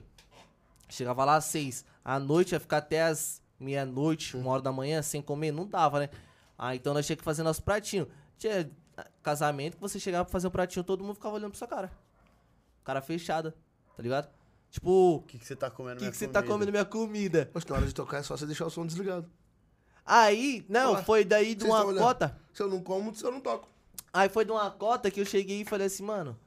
Chegava 0.87 1.25
lá 1.25 1.37
às 1.37 1.45
6. 1.45 1.83
À 2.05 2.19
noite 2.19 2.51
ia 2.51 2.59
ficar 2.59 2.77
até 2.77 3.01
as 3.01 3.41
meia-noite, 3.59 4.37
uma 4.37 4.51
hora 4.51 4.61
da 4.61 4.71
manhã, 4.71 5.01
sem 5.01 5.23
comer. 5.23 5.51
Não 5.51 5.65
dava, 5.65 6.01
né? 6.01 6.09
Ah, 6.55 6.75
então 6.75 6.93
nós 6.93 7.03
tínhamos 7.07 7.21
que 7.21 7.25
fazer 7.25 7.41
nosso 7.41 7.63
pratinho. 7.63 8.07
Tinha 8.37 8.69
ah, 8.95 9.07
casamento 9.23 9.73
que 9.73 9.81
você 9.81 9.99
chegava 9.99 10.23
pra 10.23 10.31
fazer 10.31 10.47
um 10.47 10.51
pratinho, 10.51 10.83
todo 10.83 11.03
mundo 11.03 11.15
ficava 11.15 11.33
olhando 11.33 11.49
pra 11.49 11.57
sua 11.57 11.67
cara. 11.67 11.91
cara 12.83 13.01
fechada, 13.01 13.55
tá 13.95 14.03
ligado? 14.03 14.29
Tipo, 14.69 15.15
O 15.15 15.21
que, 15.23 15.39
que 15.39 15.45
você 15.45 15.55
tá 15.55 15.71
comendo 15.71 15.95
o 15.95 15.97
que 15.97 16.03
minha 16.03 16.11
que 16.11 16.17
você 16.17 16.27
tá 16.27 16.41
comida? 16.41 16.53
comendo 16.53 16.71
minha 16.71 16.85
comida? 16.85 17.49
Mas 17.55 17.65
na 17.65 17.75
hora 17.75 17.87
de 17.87 17.93
tocar 17.95 18.17
é 18.19 18.21
só 18.21 18.37
você 18.37 18.45
deixar 18.45 18.67
o 18.67 18.69
som 18.69 18.85
desligado. 18.85 19.27
Aí, 20.05 20.63
não, 20.69 20.93
Ué, 20.93 21.03
foi 21.03 21.25
daí 21.25 21.55
de 21.55 21.65
vocês 21.65 21.83
uma 21.83 21.95
cota. 21.95 22.39
Se 22.53 22.61
eu 22.61 22.69
não 22.69 22.81
como, 22.83 23.15
se 23.15 23.25
eu 23.25 23.31
não 23.31 23.41
toco. 23.41 23.67
Aí 24.13 24.29
foi 24.29 24.45
de 24.45 24.51
uma 24.51 24.69
cota 24.69 25.09
que 25.09 25.19
eu 25.19 25.25
cheguei 25.25 25.61
e 25.61 25.65
falei 25.65 25.87
assim, 25.87 26.03
mano, 26.03 26.37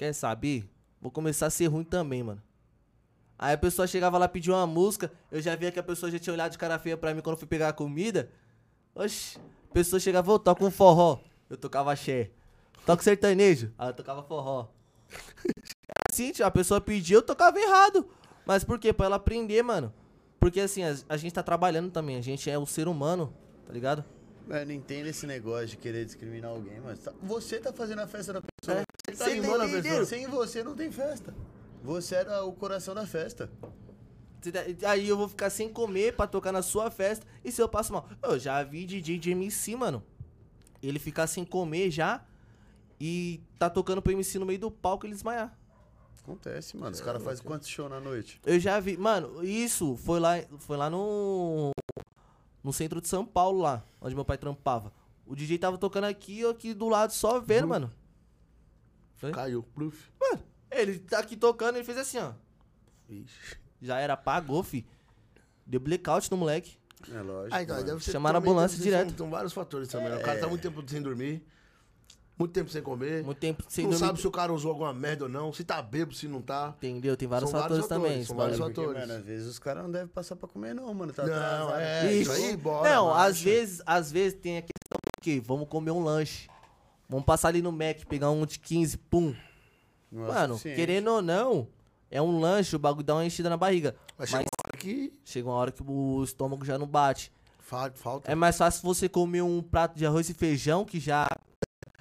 quer 0.00 0.14
saber? 0.14 0.66
Vou 0.98 1.10
começar 1.10 1.46
a 1.46 1.50
ser 1.50 1.66
ruim 1.66 1.84
também, 1.84 2.22
mano. 2.22 2.42
Aí 3.38 3.52
a 3.52 3.58
pessoa 3.58 3.86
chegava 3.86 4.16
lá 4.16 4.26
pedir 4.26 4.50
uma 4.50 4.66
música, 4.66 5.12
eu 5.30 5.42
já 5.42 5.54
via 5.54 5.70
que 5.70 5.78
a 5.78 5.82
pessoa 5.82 6.10
já 6.10 6.18
tinha 6.18 6.32
olhado 6.32 6.52
de 6.52 6.58
cara 6.58 6.78
feia 6.78 6.96
pra 6.96 7.12
mim 7.14 7.20
quando 7.20 7.34
eu 7.34 7.38
fui 7.38 7.46
pegar 7.46 7.68
a 7.68 7.72
comida. 7.72 8.30
Oxi, 8.94 9.38
a 9.68 9.74
pessoa 9.74 10.00
chegava, 10.00 10.32
ô, 10.32 10.38
toca 10.38 10.64
um 10.64 10.70
forró. 10.70 11.20
Eu 11.50 11.58
tocava 11.58 11.92
axé. 11.92 12.30
Toca 12.86 13.02
sertanejo. 13.02 13.74
Aí 13.76 13.90
eu 13.90 13.92
tocava 13.92 14.22
forró. 14.22 14.68
Assim, 16.10 16.32
a 16.42 16.50
pessoa 16.50 16.80
pedia, 16.80 17.18
eu 17.18 17.22
tocava 17.22 17.60
errado. 17.60 18.08
Mas 18.46 18.64
por 18.64 18.78
quê? 18.78 18.94
Pra 18.94 19.04
ela 19.04 19.16
aprender, 19.16 19.62
mano. 19.62 19.92
Porque 20.38 20.60
assim, 20.60 20.82
a, 20.82 20.96
a 21.10 21.16
gente 21.18 21.34
tá 21.34 21.42
trabalhando 21.42 21.90
também, 21.90 22.16
a 22.16 22.22
gente 22.22 22.48
é 22.50 22.58
o 22.58 22.64
ser 22.64 22.88
humano, 22.88 23.34
tá 23.66 23.72
ligado? 23.72 24.02
Eu 24.48 24.66
não 24.66 24.72
entendo 24.72 25.06
esse 25.06 25.26
negócio 25.26 25.68
de 25.68 25.76
querer 25.76 26.04
discriminar 26.04 26.50
alguém, 26.50 26.80
mas 26.80 26.98
tá- 27.00 27.12
você 27.22 27.58
tá 27.58 27.72
fazendo 27.72 28.00
a 28.00 28.06
festa 28.06 28.32
da 28.32 28.40
pessoa. 28.42 28.82
Você 29.06 29.16
tá 29.16 29.24
animando 29.26 29.62
a 29.62 29.68
pessoa. 29.82 30.04
Sem 30.04 30.26
você 30.26 30.62
não 30.64 30.74
tem 30.74 30.90
festa. 30.90 31.32
Você 31.82 32.14
era 32.16 32.44
o 32.44 32.52
coração 32.52 32.94
da 32.94 33.06
festa. 33.06 33.50
Tá- 34.42 34.90
Aí 34.90 35.08
eu 35.08 35.16
vou 35.16 35.28
ficar 35.28 35.50
sem 35.50 35.68
comer 35.68 36.16
pra 36.16 36.26
tocar 36.26 36.50
na 36.52 36.62
sua 36.62 36.90
festa. 36.90 37.26
E 37.44 37.52
se 37.52 37.60
eu 37.62 37.68
passo 37.68 37.92
mal? 37.92 38.08
Eu 38.22 38.38
já 38.38 38.62
vi 38.62 38.84
DJ 38.86 39.18
de 39.18 39.30
MC, 39.30 39.76
mano. 39.76 40.02
Ele 40.82 40.98
ficar 40.98 41.26
sem 41.26 41.44
comer 41.44 41.90
já. 41.90 42.24
E 43.00 43.40
tá 43.58 43.70
tocando 43.70 44.02
pro 44.02 44.12
MC 44.12 44.38
no 44.38 44.46
meio 44.46 44.58
do 44.58 44.70
palco 44.70 45.04
e 45.04 45.08
ele 45.08 45.14
desmaiar. 45.14 45.56
Acontece, 46.22 46.76
mano. 46.76 46.92
Os 46.92 47.00
caras 47.00 47.22
fazem 47.22 47.44
quantos 47.44 47.68
shows 47.68 47.90
na 47.90 47.98
noite? 48.00 48.40
Eu 48.44 48.58
já 48.60 48.78
vi. 48.80 48.96
Mano, 48.96 49.42
isso 49.44 49.96
foi 49.96 50.20
lá, 50.20 50.34
foi 50.58 50.76
lá 50.76 50.90
no. 50.90 51.70
No 52.62 52.72
centro 52.72 53.00
de 53.00 53.08
São 53.08 53.24
Paulo, 53.24 53.60
lá, 53.62 53.82
onde 54.00 54.14
meu 54.14 54.24
pai 54.24 54.36
trampava. 54.38 54.92
O 55.26 55.34
DJ 55.34 55.58
tava 55.58 55.78
tocando 55.78 56.04
aqui, 56.04 56.40
eu 56.40 56.50
aqui 56.50 56.74
do 56.74 56.88
lado 56.88 57.12
só 57.12 57.40
vendo, 57.40 57.68
mano. 57.68 57.92
Foi? 59.16 59.32
Caiu. 59.32 59.62
Pluf. 59.74 60.10
Mano, 60.20 60.42
ele 60.70 60.98
tá 60.98 61.18
aqui 61.18 61.36
tocando, 61.36 61.76
ele 61.76 61.84
fez 61.84 61.98
assim, 61.98 62.18
ó. 62.18 62.32
Ixi. 63.08 63.56
Já 63.80 63.98
era, 63.98 64.14
apagou, 64.14 64.62
fi. 64.62 64.86
Deu 65.66 65.80
blackout 65.80 66.30
no 66.30 66.36
moleque. 66.36 66.78
É 67.10 67.20
lógico. 67.22 67.54
Ah, 67.56 67.62
então, 67.62 67.82
deve 67.82 68.04
ser 68.04 68.12
Chamaram 68.12 68.38
a 68.38 68.42
ambulância 68.42 68.76
deve 68.76 68.90
ser- 68.90 68.96
direto. 68.96 69.08
São, 69.10 69.18
são 69.18 69.30
vários 69.30 69.52
fatores 69.52 69.88
também. 69.88 70.10
né? 70.10 70.16
O 70.16 70.22
cara 70.22 70.38
tá 70.38 70.46
muito 70.48 70.60
tempo 70.62 70.82
sem 70.86 71.00
dormir, 71.00 71.42
muito 72.40 72.52
tempo 72.52 72.70
sem 72.70 72.82
comer. 72.82 73.22
Muito 73.24 73.38
tempo 73.38 73.62
sem 73.68 73.84
não 73.84 73.90
dormir. 73.92 74.06
sabe 74.06 74.20
se 74.20 74.26
o 74.26 74.30
cara 74.30 74.52
usou 74.52 74.70
alguma 74.72 74.92
merda 74.92 75.24
ou 75.24 75.30
não, 75.30 75.52
se 75.52 75.62
tá 75.62 75.80
bêbado, 75.80 76.14
se 76.14 76.26
não 76.26 76.42
tá. 76.42 76.74
Entendeu? 76.78 77.16
Tem 77.16 77.28
vários 77.28 77.50
São 77.50 77.60
fatores, 77.60 77.86
vários 77.86 77.88
fatores, 77.88 78.12
também. 78.12 78.24
são 78.26 78.36
vários. 78.36 78.58
Porque, 78.58 78.74
fatores. 78.80 79.00
mano, 79.08 79.18
às 79.20 79.24
vezes 79.24 79.46
os 79.48 79.58
caras 79.58 79.82
não 79.84 79.90
devem 79.90 80.08
passar 80.08 80.34
pra 80.36 80.48
comer, 80.48 80.74
não, 80.74 80.92
mano. 80.92 81.12
Tá 81.12 81.24
Não, 81.26 81.32
atrasado. 81.34 81.80
é. 81.80 82.12
Isso. 82.12 82.32
aí, 82.32 82.56
bora, 82.56 82.88
Não, 82.92 83.06
marcha. 83.06 83.24
às 83.28 83.40
vezes, 83.40 83.82
às 83.86 84.10
vezes 84.10 84.38
tem 84.40 84.58
a 84.58 84.62
questão 84.62 84.98
do 85.04 85.22
quê? 85.22 85.40
Vamos 85.44 85.68
comer 85.68 85.90
um 85.92 86.02
lanche. 86.02 86.48
Vamos 87.08 87.24
passar 87.24 87.48
ali 87.48 87.60
no 87.62 87.72
Mac, 87.72 88.04
pegar 88.08 88.30
um 88.30 88.44
de 88.46 88.58
15, 88.58 88.96
pum. 88.96 89.34
É 90.12 90.16
Mano, 90.16 90.54
suficiente. 90.54 90.76
querendo 90.76 91.08
ou 91.08 91.22
não, 91.22 91.68
é 92.10 92.20
um 92.22 92.40
lanche, 92.40 92.74
o 92.74 92.78
bagulho 92.78 93.04
dá 93.04 93.14
uma 93.14 93.24
enchida 93.24 93.48
na 93.50 93.56
barriga. 93.56 93.94
Mas 94.18 94.30
Mas 94.30 94.40
chega 94.40 94.42
uma 94.44 94.68
hora 94.68 94.78
que 94.78 95.12
chega 95.24 95.48
uma 95.48 95.54
hora 95.56 95.72
que 95.72 95.82
o 95.86 96.22
estômago 96.24 96.64
já 96.64 96.78
não 96.78 96.86
bate. 96.86 97.32
fa- 97.58 97.90
falta 97.94 98.30
É 98.30 98.34
mais 98.34 98.56
fácil 98.56 98.82
você 98.82 99.08
comer 99.08 99.42
um 99.42 99.62
prato 99.62 99.96
de 99.96 100.04
arroz 100.06 100.28
e 100.28 100.34
feijão, 100.34 100.84
que 100.84 100.98
já 100.98 101.26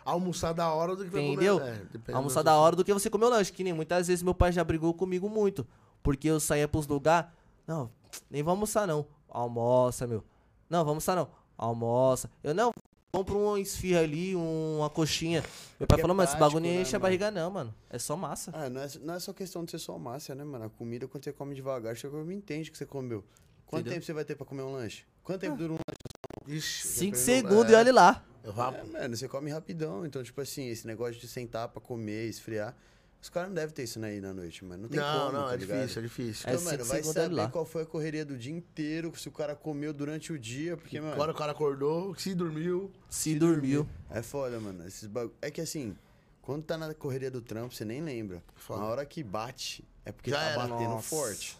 almoçar 0.09 0.53
da 0.53 0.71
hora 0.71 0.95
do 0.95 1.03
que 1.03 1.09
vai 1.09 1.21
Entendeu? 1.21 1.59
comer. 1.59 1.87
É, 2.07 2.13
almoçar 2.13 2.43
da 2.43 2.55
hora 2.55 2.75
do 2.75 2.83
que 2.83 2.93
você 2.93 3.09
comer 3.09 3.25
o 3.25 3.29
lanche. 3.29 3.51
Que 3.51 3.63
nem 3.63 3.73
muitas 3.73 4.07
vezes 4.07 4.23
meu 4.23 4.33
pai 4.33 4.51
já 4.51 4.63
brigou 4.63 4.93
comigo 4.93 5.29
muito. 5.29 5.65
Porque 6.01 6.29
eu 6.29 6.39
saía 6.39 6.67
pros 6.67 6.87
lugares. 6.87 7.29
Não, 7.67 7.91
nem 8.29 8.43
vou 8.43 8.51
almoçar 8.51 8.87
não. 8.87 9.05
Almoça, 9.29 10.07
meu. 10.07 10.23
Não, 10.69 10.79
vamos 10.79 11.07
almoçar 11.07 11.15
não. 11.15 11.29
Almoça. 11.57 12.29
Eu 12.43 12.53
não, 12.53 12.73
compro 13.11 13.37
uma 13.37 13.59
esfirra 13.59 14.01
ali, 14.01 14.35
uma 14.35 14.89
coxinha. 14.89 15.43
Meu 15.79 15.87
pai 15.87 15.99
é 15.99 16.01
falou, 16.01 16.15
mas 16.15 16.29
esse 16.29 16.39
bagulho 16.39 16.65
não 16.65 16.69
né, 16.69 16.81
enche 16.81 16.95
a 16.95 16.99
barriga 16.99 17.31
não, 17.31 17.49
mano. 17.51 17.75
É 17.89 17.97
só 17.99 18.15
massa. 18.15 18.51
Ah, 18.53 18.69
não 18.69 18.81
é, 18.81 18.87
não 19.01 19.13
é 19.13 19.19
só 19.19 19.33
questão 19.33 19.63
de 19.63 19.71
ser 19.71 19.79
só 19.79 19.97
massa, 19.97 20.35
né, 20.35 20.43
mano? 20.43 20.65
A 20.65 20.69
comida, 20.69 21.07
quando 21.07 21.23
você 21.23 21.33
come 21.33 21.55
devagar, 21.55 21.97
você 21.97 22.07
come 22.07 22.33
entende 22.33 22.71
que 22.71 22.77
você 22.77 22.85
comeu. 22.85 23.23
Quanto 23.65 23.81
Entendeu? 23.81 23.93
tempo 23.97 24.05
você 24.05 24.13
vai 24.13 24.25
ter 24.25 24.35
pra 24.35 24.45
comer 24.45 24.63
um 24.63 24.71
lanche? 24.71 25.05
Quanto 25.23 25.41
tempo 25.41 25.57
dura 25.57 25.73
um 25.73 25.75
lanche? 25.75 26.57
Ixi, 26.57 26.87
Cinco 26.87 27.17
segundos 27.17 27.71
é, 27.71 27.73
e 27.73 27.75
olha 27.75 27.93
lá. 27.93 28.23
Eu 28.49 28.53
vá- 28.53 28.73
É, 28.75 28.83
mano, 28.83 29.15
você 29.15 29.27
come 29.27 29.49
rapidão. 29.51 30.05
Então, 30.05 30.21
tipo 30.23 30.39
assim, 30.41 30.67
esse 30.67 30.85
negócio 30.85 31.19
de 31.19 31.27
sentar 31.27 31.67
pra 31.69 31.81
comer, 31.81 32.27
esfriar. 32.27 32.75
Os 33.21 33.27
caras 33.29 33.49
não 33.49 33.55
devem 33.55 33.75
ter 33.75 33.83
isso 33.83 34.01
aí 34.01 34.21
na 34.21 34.33
noite, 34.33 34.63
mano. 34.63 34.83
Não 34.83 34.89
tem 34.89 34.97
Não, 34.97 35.19
como, 35.27 35.31
não, 35.39 35.47
tá 35.49 35.53
é 35.53 35.57
ligado? 35.57 35.77
difícil, 35.81 35.99
é 35.99 36.05
difícil. 36.05 36.49
É 36.49 36.53
Então, 36.53 36.63
mano, 36.63 36.77
cinco 36.77 36.87
vai 36.89 37.03
saber 37.03 37.35
lá. 37.35 37.49
qual 37.49 37.65
foi 37.65 37.83
a 37.83 37.85
correria 37.85 38.23
do 38.25 38.37
dia 38.37 38.53
inteiro, 38.53 39.11
se 39.17 39.27
o 39.27 39.31
cara 39.31 39.55
comeu 39.57 39.91
durante 39.91 40.31
o 40.31 40.39
dia, 40.39 40.77
porque, 40.77 41.01
mano, 41.01 41.13
Agora 41.13 41.31
o 41.33 41.35
cara 41.35 41.51
acordou, 41.51 42.15
se 42.15 42.33
dormiu. 42.33 42.89
Se 43.09 43.35
dormiu. 43.37 43.85
é 44.09 44.21
foda, 44.21 44.57
mano. 44.61 44.87
Esses 44.87 45.05
bagu... 45.05 45.33
É 45.41 45.51
que 45.51 45.59
assim, 45.59 45.97
quando 46.41 46.63
tá 46.63 46.77
na 46.77 46.93
correria 46.93 47.29
do 47.29 47.41
trampo, 47.41 47.75
você 47.75 47.83
nem 47.83 48.01
lembra. 48.01 48.41
Foda. 48.55 48.79
Na 48.83 48.87
hora 48.87 49.05
que 49.05 49.21
bate, 49.21 49.83
é 50.05 50.13
porque 50.13 50.29
Já 50.31 50.37
tá 50.37 50.43
era. 50.51 50.59
batendo 50.67 50.89
Nossa. 50.91 51.09
forte. 51.09 51.58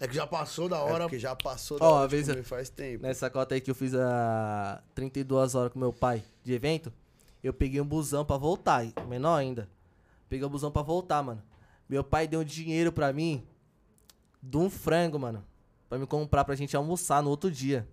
É 0.00 0.08
que 0.08 0.14
já 0.14 0.26
passou 0.26 0.68
da 0.68 0.76
É 0.78 0.80
hora. 0.80 1.04
porque 1.04 1.18
já 1.18 1.34
passou 1.36 1.78
da 1.78 1.84
Ó, 1.86 1.94
hora 2.00 2.08
vez 2.08 2.26
comer 2.26 2.40
eu- 2.40 2.44
faz 2.44 2.68
tempo. 2.68 3.02
Nessa 3.02 3.30
cota 3.30 3.54
aí 3.54 3.60
que 3.60 3.70
eu 3.70 3.74
fiz 3.74 3.94
a 3.94 4.82
32 4.94 5.54
horas 5.54 5.72
com 5.72 5.78
meu 5.78 5.92
pai 5.92 6.22
de 6.42 6.52
evento, 6.52 6.92
eu 7.42 7.52
peguei 7.54 7.80
um 7.80 7.86
busão 7.86 8.24
pra 8.24 8.36
voltar, 8.36 8.84
menor 9.08 9.36
ainda. 9.36 9.68
Peguei 10.28 10.46
um 10.46 10.50
busão 10.50 10.70
pra 10.70 10.82
voltar, 10.82 11.22
mano. 11.22 11.42
Meu 11.88 12.02
pai 12.02 12.26
deu 12.26 12.42
dinheiro 12.42 12.90
pra 12.90 13.12
mim 13.12 13.46
de 14.42 14.56
um 14.56 14.68
frango, 14.68 15.18
mano. 15.18 15.44
Pra 15.88 15.98
me 15.98 16.06
comprar 16.06 16.44
pra 16.44 16.54
gente 16.56 16.76
almoçar 16.76 17.22
no 17.22 17.30
outro 17.30 17.50
dia. 17.50 17.86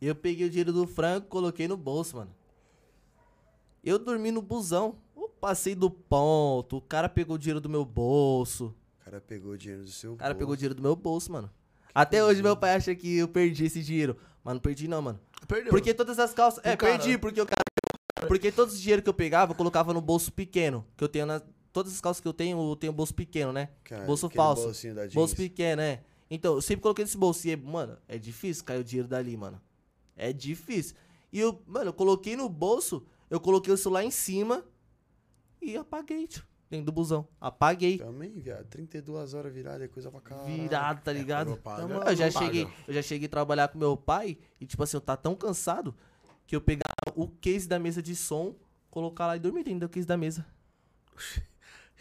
Eu 0.00 0.14
peguei 0.14 0.46
o 0.46 0.50
dinheiro 0.50 0.72
do 0.72 0.86
frango, 0.86 1.26
coloquei 1.26 1.66
no 1.68 1.76
bolso, 1.76 2.16
mano. 2.16 2.30
Eu 3.84 3.98
dormi 3.98 4.30
no 4.30 4.40
busão. 4.42 4.96
Eu 5.16 5.28
passei 5.28 5.74
do 5.74 5.90
ponto. 5.90 6.78
O 6.78 6.80
cara 6.80 7.08
pegou 7.08 7.36
o 7.36 7.38
dinheiro 7.38 7.60
do 7.60 7.68
meu 7.68 7.84
bolso. 7.84 8.74
O 9.06 9.10
cara 9.10 9.20
pegou 9.20 9.52
o 9.52 9.56
dinheiro 9.58 9.84
do 9.84 9.90
seu 9.90 10.14
O 10.14 10.16
cara 10.16 10.34
bolso. 10.34 10.38
pegou 10.40 10.54
o 10.54 10.56
dinheiro 10.56 10.74
do 10.74 10.82
meu 10.82 10.96
bolso, 10.96 11.30
mano. 11.30 11.48
Até 11.94 12.24
hoje 12.24 12.42
meu 12.42 12.56
pai 12.56 12.74
acha 12.74 12.92
que 12.92 13.18
eu 13.18 13.28
perdi 13.28 13.64
esse 13.64 13.80
dinheiro. 13.80 14.16
Mas 14.42 14.54
não 14.54 14.60
perdi 14.60 14.88
não, 14.88 15.00
mano. 15.00 15.20
Perdeu. 15.46 15.70
Porque 15.70 15.94
todas 15.94 16.18
as 16.18 16.34
calças. 16.34 16.60
É, 16.64 16.74
O 16.74 16.76
cara- 16.76 16.98
perdi, 16.98 17.16
porque 17.16 17.40
o 17.40 17.46
cara. 17.46 18.26
Porque 18.26 18.50
todos 18.50 18.74
os 18.74 18.80
dinheiro 18.80 19.02
que 19.02 19.08
eu 19.08 19.14
pegava, 19.14 19.52
eu 19.52 19.56
colocava 19.56 19.94
no 19.94 20.00
bolso 20.00 20.32
pequeno. 20.32 20.84
Que 20.96 21.04
eu 21.04 21.08
tenho 21.08 21.24
na. 21.24 21.40
Todas 21.72 21.92
as 21.92 22.00
calças 22.00 22.20
que 22.20 22.26
eu 22.26 22.32
tenho, 22.32 22.58
eu 22.70 22.74
tenho 22.74 22.92
bolso 22.92 23.14
pequeno, 23.14 23.52
né? 23.52 23.68
Cara, 23.84 24.04
bolso 24.06 24.26
aquele 24.26 24.36
falso. 24.42 24.72
Bolso 25.14 25.36
pequeno, 25.36 25.82
é. 25.82 26.02
Então, 26.28 26.54
eu 26.54 26.60
sempre 26.62 26.82
coloquei 26.82 27.04
nesse 27.04 27.16
bolso. 27.16 27.46
E, 27.46 27.54
mano, 27.54 27.96
é 28.08 28.18
difícil 28.18 28.64
cair 28.64 28.80
o 28.80 28.84
dinheiro 28.84 29.06
dali, 29.08 29.36
mano. 29.36 29.60
É 30.16 30.32
difícil. 30.32 30.96
E 31.32 31.38
eu, 31.38 31.62
mano, 31.66 31.90
eu 31.90 31.92
coloquei 31.92 32.34
no 32.36 32.48
bolso, 32.48 33.06
eu 33.30 33.38
coloquei 33.38 33.72
o 33.72 33.76
celular 33.76 34.02
em 34.04 34.10
cima 34.10 34.64
e 35.62 35.76
apaguei, 35.76 36.26
tio. 36.26 36.42
Dentro 36.68 36.86
do 36.86 36.92
busão. 36.92 37.28
Apaguei. 37.40 37.98
Também, 37.98 38.32
viado. 38.40 38.66
32 38.66 39.34
horas 39.34 39.52
virada 39.54 39.84
é 39.84 39.88
coisa 39.88 40.10
pra 40.10 40.20
caralho. 40.20 40.46
Virado, 40.46 41.00
tá 41.02 41.12
ligado? 41.12 41.46
quando 41.48 41.58
paga, 41.62 41.82
Então, 41.84 42.02
eu 42.02 42.16
já 42.16 42.32
paga. 42.32 42.44
cheguei, 42.46 42.68
eu 42.88 42.94
já 42.94 43.02
cheguei 43.02 43.26
a 43.26 43.30
trabalhar 43.30 43.68
com 43.68 43.78
meu 43.78 43.96
pai 43.96 44.36
e 44.60 44.66
tipo 44.66 44.82
assim, 44.82 44.96
eu 44.96 45.00
tá 45.00 45.16
tão 45.16 45.34
cansado 45.36 45.94
que 46.46 46.56
eu 46.56 46.60
pegava 46.60 46.92
o 47.14 47.28
case 47.28 47.68
da 47.68 47.78
mesa 47.78 48.02
de 48.02 48.16
som, 48.16 48.54
colocar 48.90 49.26
lá 49.28 49.36
e 49.36 49.38
dormir 49.40 49.62
dentro 49.64 49.80
do 49.80 49.88
case 49.88 50.06
da 50.06 50.16
mesa. 50.16 50.44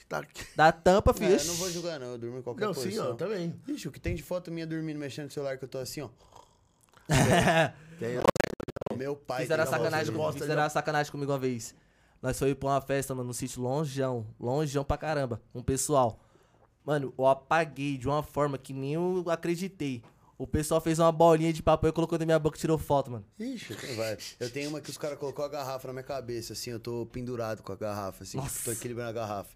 Tá 0.08 0.20
aqui. 0.20 0.46
Da 0.56 0.72
tampa, 0.72 1.12
Não, 1.12 1.18
filho. 1.18 1.36
eu 1.36 1.46
não 1.46 1.54
vou 1.56 1.72
julgar, 1.72 2.00
não. 2.00 2.08
Eu 2.10 2.18
durmo 2.20 2.38
em 2.38 2.42
qualquer 2.44 2.66
Não, 2.68 2.76
sim, 2.76 2.84
posição. 2.84 3.12
ó, 3.14 3.16
também. 3.16 3.60
Ixi, 3.68 3.88
o 3.88 3.92
que 3.92 4.00
tem 4.00 4.14
de 4.14 4.22
foto 4.22 4.52
minha 4.52 4.68
dormindo, 4.68 5.00
mexendo 5.00 5.26
no 5.26 5.32
celular, 5.32 5.58
que 5.58 5.64
eu 5.64 5.68
tô 5.68 5.80
assim, 5.80 6.02
ó. 6.02 6.10
Tem- 8.00 8.20
Meu 8.98 9.16
pai... 9.16 9.42
Fizeram 9.42 9.64
tem 9.64 9.74
sacanagem, 9.74 10.14
gosta, 10.14 10.40
fizeram 10.42 10.70
sacanagem 10.70 11.12
comigo 11.12 11.32
uma 11.32 11.40
vez. 11.40 11.74
Nós 12.26 12.40
foi 12.40 12.56
pra 12.56 12.70
uma 12.70 12.82
festa, 12.82 13.14
mano, 13.14 13.28
num 13.28 13.34
sítio 13.34 13.62
longeão, 13.62 14.26
longeão 14.40 14.84
pra 14.84 14.98
caramba, 14.98 15.40
com 15.54 15.60
o 15.60 15.64
pessoal. 15.64 16.20
Mano, 16.84 17.14
eu 17.16 17.28
apaguei 17.28 18.00
de 18.00 18.08
uma 18.08 18.24
forma 18.24 18.58
que 18.58 18.74
nem 18.74 18.96
eu 18.96 19.24
acreditei. 19.28 20.02
O 20.36 20.48
pessoal 20.48 20.82
fez 20.82 20.98
uma 20.98 21.12
bolinha 21.12 21.54
de 21.54 21.62
papel 21.62 21.92
e 21.92 21.94
colocou 21.94 22.18
na 22.18 22.26
minha 22.26 22.40
boca 22.40 22.58
e 22.58 22.60
tirou 22.60 22.80
foto, 22.80 23.12
mano. 23.12 23.24
Ixi, 23.40 23.74
então 23.74 23.94
vai. 23.96 24.18
Eu 24.40 24.50
tenho 24.50 24.70
uma 24.72 24.82
que 24.82 24.90
os 24.90 24.98
caras 24.98 25.20
colocou 25.20 25.46
a 25.46 25.48
garrafa 25.48 25.86
na 25.88 25.94
minha 25.94 26.04
cabeça, 26.04 26.54
assim, 26.54 26.72
eu 26.72 26.80
tô 26.80 27.06
pendurado 27.12 27.62
com 27.62 27.72
a 27.72 27.76
garrafa, 27.76 28.24
assim, 28.24 28.40
tipo, 28.40 28.50
tô 28.52 28.54
Nossa. 28.56 28.72
equilibrando 28.72 29.12
a 29.12 29.14
garrafa. 29.14 29.52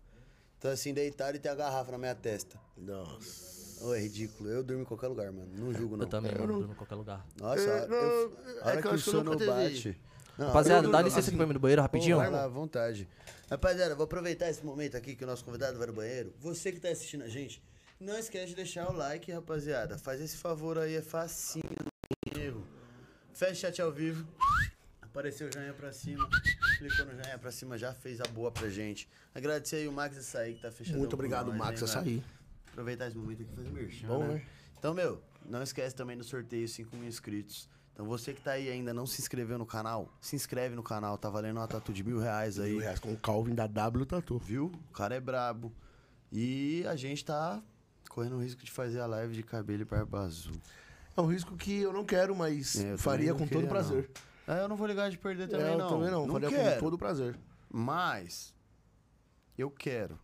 Tô 0.59 0.67
assim, 0.67 0.93
deitado 0.93 1.38
e 1.38 1.39
tem 1.39 1.51
a 1.51 1.55
garrafa 1.55 1.91
na 1.91 1.97
minha 1.97 2.13
testa. 2.13 2.55
Nossa. 2.78 3.84
Ô, 3.84 3.95
é 3.95 3.99
ridículo. 3.99 4.47
Eu 4.47 4.61
durmo 4.63 4.84
em 4.84 4.86
qualquer 4.86 5.07
lugar, 5.07 5.32
mano. 5.32 5.49
Não 5.57 5.74
julgo, 5.74 5.97
não. 5.97 6.03
Eu 6.05 6.09
também, 6.09 6.32
mano, 6.36 6.53
durmo 6.59 6.74
em 6.74 6.76
qualquer 6.76 6.95
lugar. 6.95 7.26
Nossa, 7.39 7.61
É, 7.61 7.84
a- 7.84 7.88
não, 7.88 7.97
eu, 7.97 8.38
é 8.57 8.61
a 8.61 8.65
hora 8.67 8.76
que 8.76 8.82
que, 8.84 8.88
eu 8.88 8.91
o 8.91 8.93
que 8.93 9.09
eu 9.09 9.11
sono 9.11 9.38
bate. 9.39 9.99
Não, 10.40 10.48
Rapaziada, 10.48 10.88
eu- 10.88 10.92
dá 10.92 11.02
licença 11.02 11.20
assim, 11.20 11.30
aqui 11.32 11.38
pra 11.38 11.46
mim 11.46 11.54
no 11.54 11.60
banheiro 11.60 11.82
rapidinho. 11.82 12.16
Vai 12.18 12.30
lá, 12.30 12.46
à 12.46 12.48
vontade. 12.48 13.08
Rapaziada, 13.50 13.94
vou 13.96 14.06
aproveitar 14.06 14.50
esse 14.50 14.64
momento 14.66 14.96
aqui 14.96 15.16
que 15.16 15.24
o 15.24 15.28
nosso 15.28 15.44
convidado 15.44 15.78
vai 15.78 15.88
no 15.88 15.94
banheiro. 15.94 16.34
Você 16.40 16.72
que 16.72 16.80
tá 16.80 16.88
assistindo 16.90 17.24
a 17.24 17.28
gente, 17.28 17.62
não 18.00 18.18
esquece 18.18 18.48
de 18.48 18.56
deixar 18.56 18.90
o 18.90 18.94
like, 18.94 19.30
rapaziada. 19.32 19.98
Faz 19.98 20.22
esse 20.22 20.38
favor 20.38 20.78
aí, 20.78 20.96
é 20.96 21.02
facinho, 21.02 21.64
não 21.84 22.32
tem 22.34 22.44
erro. 22.44 22.66
Fecha 23.34 23.52
o 23.52 23.56
chat 23.56 23.82
ao 23.82 23.92
vivo. 23.92 24.26
Apareceu 25.02 25.50
o 25.50 25.52
joinha 25.52 25.74
pra 25.74 25.92
cima. 25.92 26.30
clicou 26.78 27.06
no 27.08 27.12
joinha 27.12 27.38
pra 27.38 27.52
cima, 27.52 27.78
já 27.78 27.94
fez 27.94 28.22
a 28.22 28.26
boa 28.26 28.50
pra 28.52 28.70
gente. 28.70 29.10
Agradecer 29.36 29.78
aí 29.78 29.88
o 29.88 29.92
Max 29.92 30.18
Açaí 30.18 30.54
que 30.56 30.62
tá 30.62 30.72
fechando. 30.72 31.00
Muito 31.00 31.14
obrigado, 31.14 31.54
Max 31.54 31.84
Açaí. 31.84 32.24
Aproveitar 32.72 33.08
esse 33.08 33.18
momento 33.18 33.42
aqui 33.42 33.52
e 33.52 33.56
fazer 33.56 33.70
merchan, 33.72 34.08
Bom, 34.08 34.20
né? 34.26 34.34
né? 34.36 34.46
Então, 34.78 34.94
meu, 34.94 35.22
não 35.46 35.62
esquece 35.62 35.94
também 35.94 36.16
do 36.18 36.24
sorteio 36.24 36.66
5 36.70 36.96
mil 36.96 37.08
inscritos. 37.10 37.68
Então 38.00 38.08
você 38.08 38.34
que 38.34 38.39
tá 38.41 38.52
aí 38.52 38.70
ainda 38.70 38.93
não 38.93 39.06
se 39.06 39.22
inscreveu 39.22 39.58
no 39.58 39.66
canal, 39.66 40.08
se 40.22 40.34
inscreve 40.34 40.74
no 40.74 40.82
canal, 40.82 41.18
tá 41.18 41.30
valendo 41.30 41.58
uma 41.58 41.68
tatu 41.68 41.91
de 41.91 42.02
mil 42.02 42.18
reais 42.18 42.58
aí. 42.58 42.72
Mil 42.72 42.80
reais 42.80 42.97
com 42.97 43.12
o 43.12 43.18
Calvin 43.18 43.54
da 43.54 43.68
W 43.68 44.06
Tatu. 44.06 44.38
Viu? 44.38 44.72
O 44.89 44.93
cara 44.93 45.16
é 45.16 45.20
brabo. 45.20 45.70
E 46.32 46.86
a 46.88 46.95
gente 46.95 47.26
tá 47.26 47.62
correndo 48.10 48.38
o 48.38 48.41
risco 48.41 48.64
de 48.64 48.72
fazer 48.72 49.02
a 49.02 49.06
live 49.06 49.36
de 49.36 49.43
cabelo 49.43 49.82
e 49.82 49.86
barba 49.86 50.22
azul. 50.22 50.56
É 51.18 51.20
um 51.20 51.26
risco 51.26 51.58
que 51.58 51.82
eu 51.82 51.91
não 51.91 52.06
quero, 52.06 52.34
mas 52.34 52.78
É, 52.80 52.95
faria 52.95 53.34
com 53.34 53.41
não 53.41 53.47
todo 53.50 53.68
prazer. 53.68 54.10
É, 54.47 54.62
eu 54.64 54.70
não 54.70 54.78
vou 54.78 54.88
ligar 54.88 55.12
de 55.12 55.18
perder 55.18 55.50
também, 55.50 55.66
É, 55.68 55.74
eu 55.74 55.78
não. 55.78 55.89
também 55.89 56.10
não, 56.10 56.26
faria 56.26 56.50
quero. 56.50 56.74
com 56.76 56.80
todo 56.80 56.97
prazer. 56.97 57.38
Mas 57.70 58.56
eu 59.58 59.70
quero. 59.70 60.18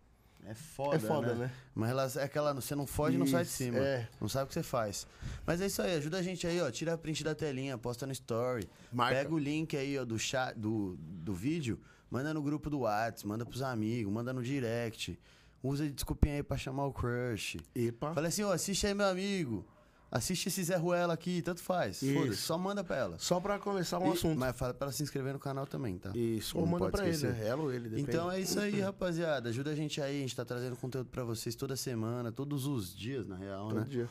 É 0.48 0.54
foda, 0.54 0.96
É 0.96 0.98
foda, 0.98 1.34
né? 1.34 1.50
Uma 1.74 1.86
relação, 1.86 2.22
é 2.22 2.24
aquela, 2.24 2.54
você 2.54 2.74
não 2.74 2.86
foge, 2.86 3.18
não 3.18 3.26
sai 3.26 3.42
de 3.44 3.50
cima. 3.50 3.78
é. 3.78 4.08
Não 4.20 4.28
sabe 4.28 4.44
o 4.44 4.48
que 4.48 4.54
você 4.54 4.62
faz. 4.62 5.06
Mas 5.44 5.60
é 5.60 5.66
isso 5.66 5.82
aí, 5.82 5.96
ajuda 5.96 6.18
a 6.18 6.22
gente 6.22 6.46
aí, 6.46 6.60
ó. 6.60 6.70
Tira 6.70 6.94
a 6.94 6.98
print 6.98 7.24
da 7.24 7.34
telinha, 7.34 7.76
posta 7.76 8.06
no 8.06 8.12
story. 8.12 8.68
Marca. 8.92 9.16
Pega 9.16 9.34
o 9.34 9.38
link 9.38 9.76
aí, 9.76 9.98
ó, 9.98 10.04
do 10.04 10.18
chat, 10.18 10.54
do, 10.56 10.96
do 10.98 11.34
vídeo, 11.34 11.80
manda 12.10 12.32
no 12.32 12.40
grupo 12.42 12.70
do 12.70 12.80
WhatsApp, 12.80 13.26
manda 13.26 13.44
pros 13.44 13.60
amigos, 13.62 14.12
manda 14.12 14.32
no 14.32 14.42
direct. 14.42 15.18
Usa 15.62 15.84
de 15.84 15.90
desculpinha 15.92 16.36
aí 16.36 16.42
pra 16.44 16.56
chamar 16.56 16.86
o 16.86 16.92
crush. 16.92 17.56
Epa. 17.74 18.14
Fala 18.14 18.28
assim, 18.28 18.44
ó, 18.44 18.52
assiste 18.52 18.86
aí, 18.86 18.94
meu 18.94 19.06
amigo. 19.06 19.66
Assiste 20.10 20.46
esse 20.46 20.62
Zé 20.62 20.76
Ruela 20.76 21.14
aqui, 21.14 21.42
tanto 21.42 21.60
faz. 21.60 21.98
Foda-se, 22.00 22.36
só 22.36 22.56
manda 22.56 22.84
pra 22.84 22.96
ela. 22.96 23.18
Só 23.18 23.40
pra 23.40 23.58
começar 23.58 23.98
um 23.98 24.08
E- 24.08 24.12
assunto. 24.12 24.38
Mas 24.38 24.56
fala 24.56 24.72
pra 24.72 24.86
ela 24.86 24.92
se 24.92 25.02
inscrever 25.02 25.32
no 25.32 25.38
canal 25.38 25.66
também, 25.66 25.98
tá? 25.98 26.10
Isso, 26.14 26.56
ou 26.56 26.64
Não 26.64 26.72
manda 26.72 26.90
pra 26.90 27.02
ele, 27.06 27.10
esquecer. 27.16 27.34
né? 27.34 27.46
Ela 27.48 27.62
ou 27.62 27.72
ele, 27.72 27.88
depende. 27.88 28.08
Então 28.08 28.30
é 28.30 28.38
isso 28.40 28.58
aí, 28.60 28.80
rapaziada. 28.80 29.48
Ajuda 29.48 29.70
a 29.70 29.74
gente 29.74 30.00
aí. 30.00 30.18
A 30.18 30.20
gente 30.20 30.36
tá 30.36 30.44
trazendo 30.44 30.76
conteúdo 30.76 31.10
pra 31.10 31.24
vocês 31.24 31.54
toda 31.56 31.74
semana, 31.76 32.30
todos 32.30 32.66
os 32.66 32.94
dias, 32.96 33.26
na 33.26 33.36
real, 33.36 33.68
Todo 33.68 33.80
né? 33.80 33.86
dia. 33.88 34.08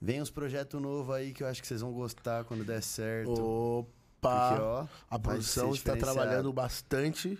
Vem 0.00 0.22
uns 0.22 0.30
projetos 0.30 0.80
novos 0.80 1.14
aí 1.14 1.32
que 1.32 1.42
eu 1.42 1.46
acho 1.48 1.60
que 1.60 1.66
vocês 1.66 1.80
vão 1.80 1.92
gostar 1.92 2.44
quando 2.44 2.64
der 2.64 2.80
certo. 2.82 3.32
Opa! 3.32 3.88
Porque, 4.20 4.62
ó, 4.62 4.86
a 5.10 5.18
produção 5.18 5.72
está 5.74 5.96
trabalhando 5.96 6.52
bastante. 6.52 7.36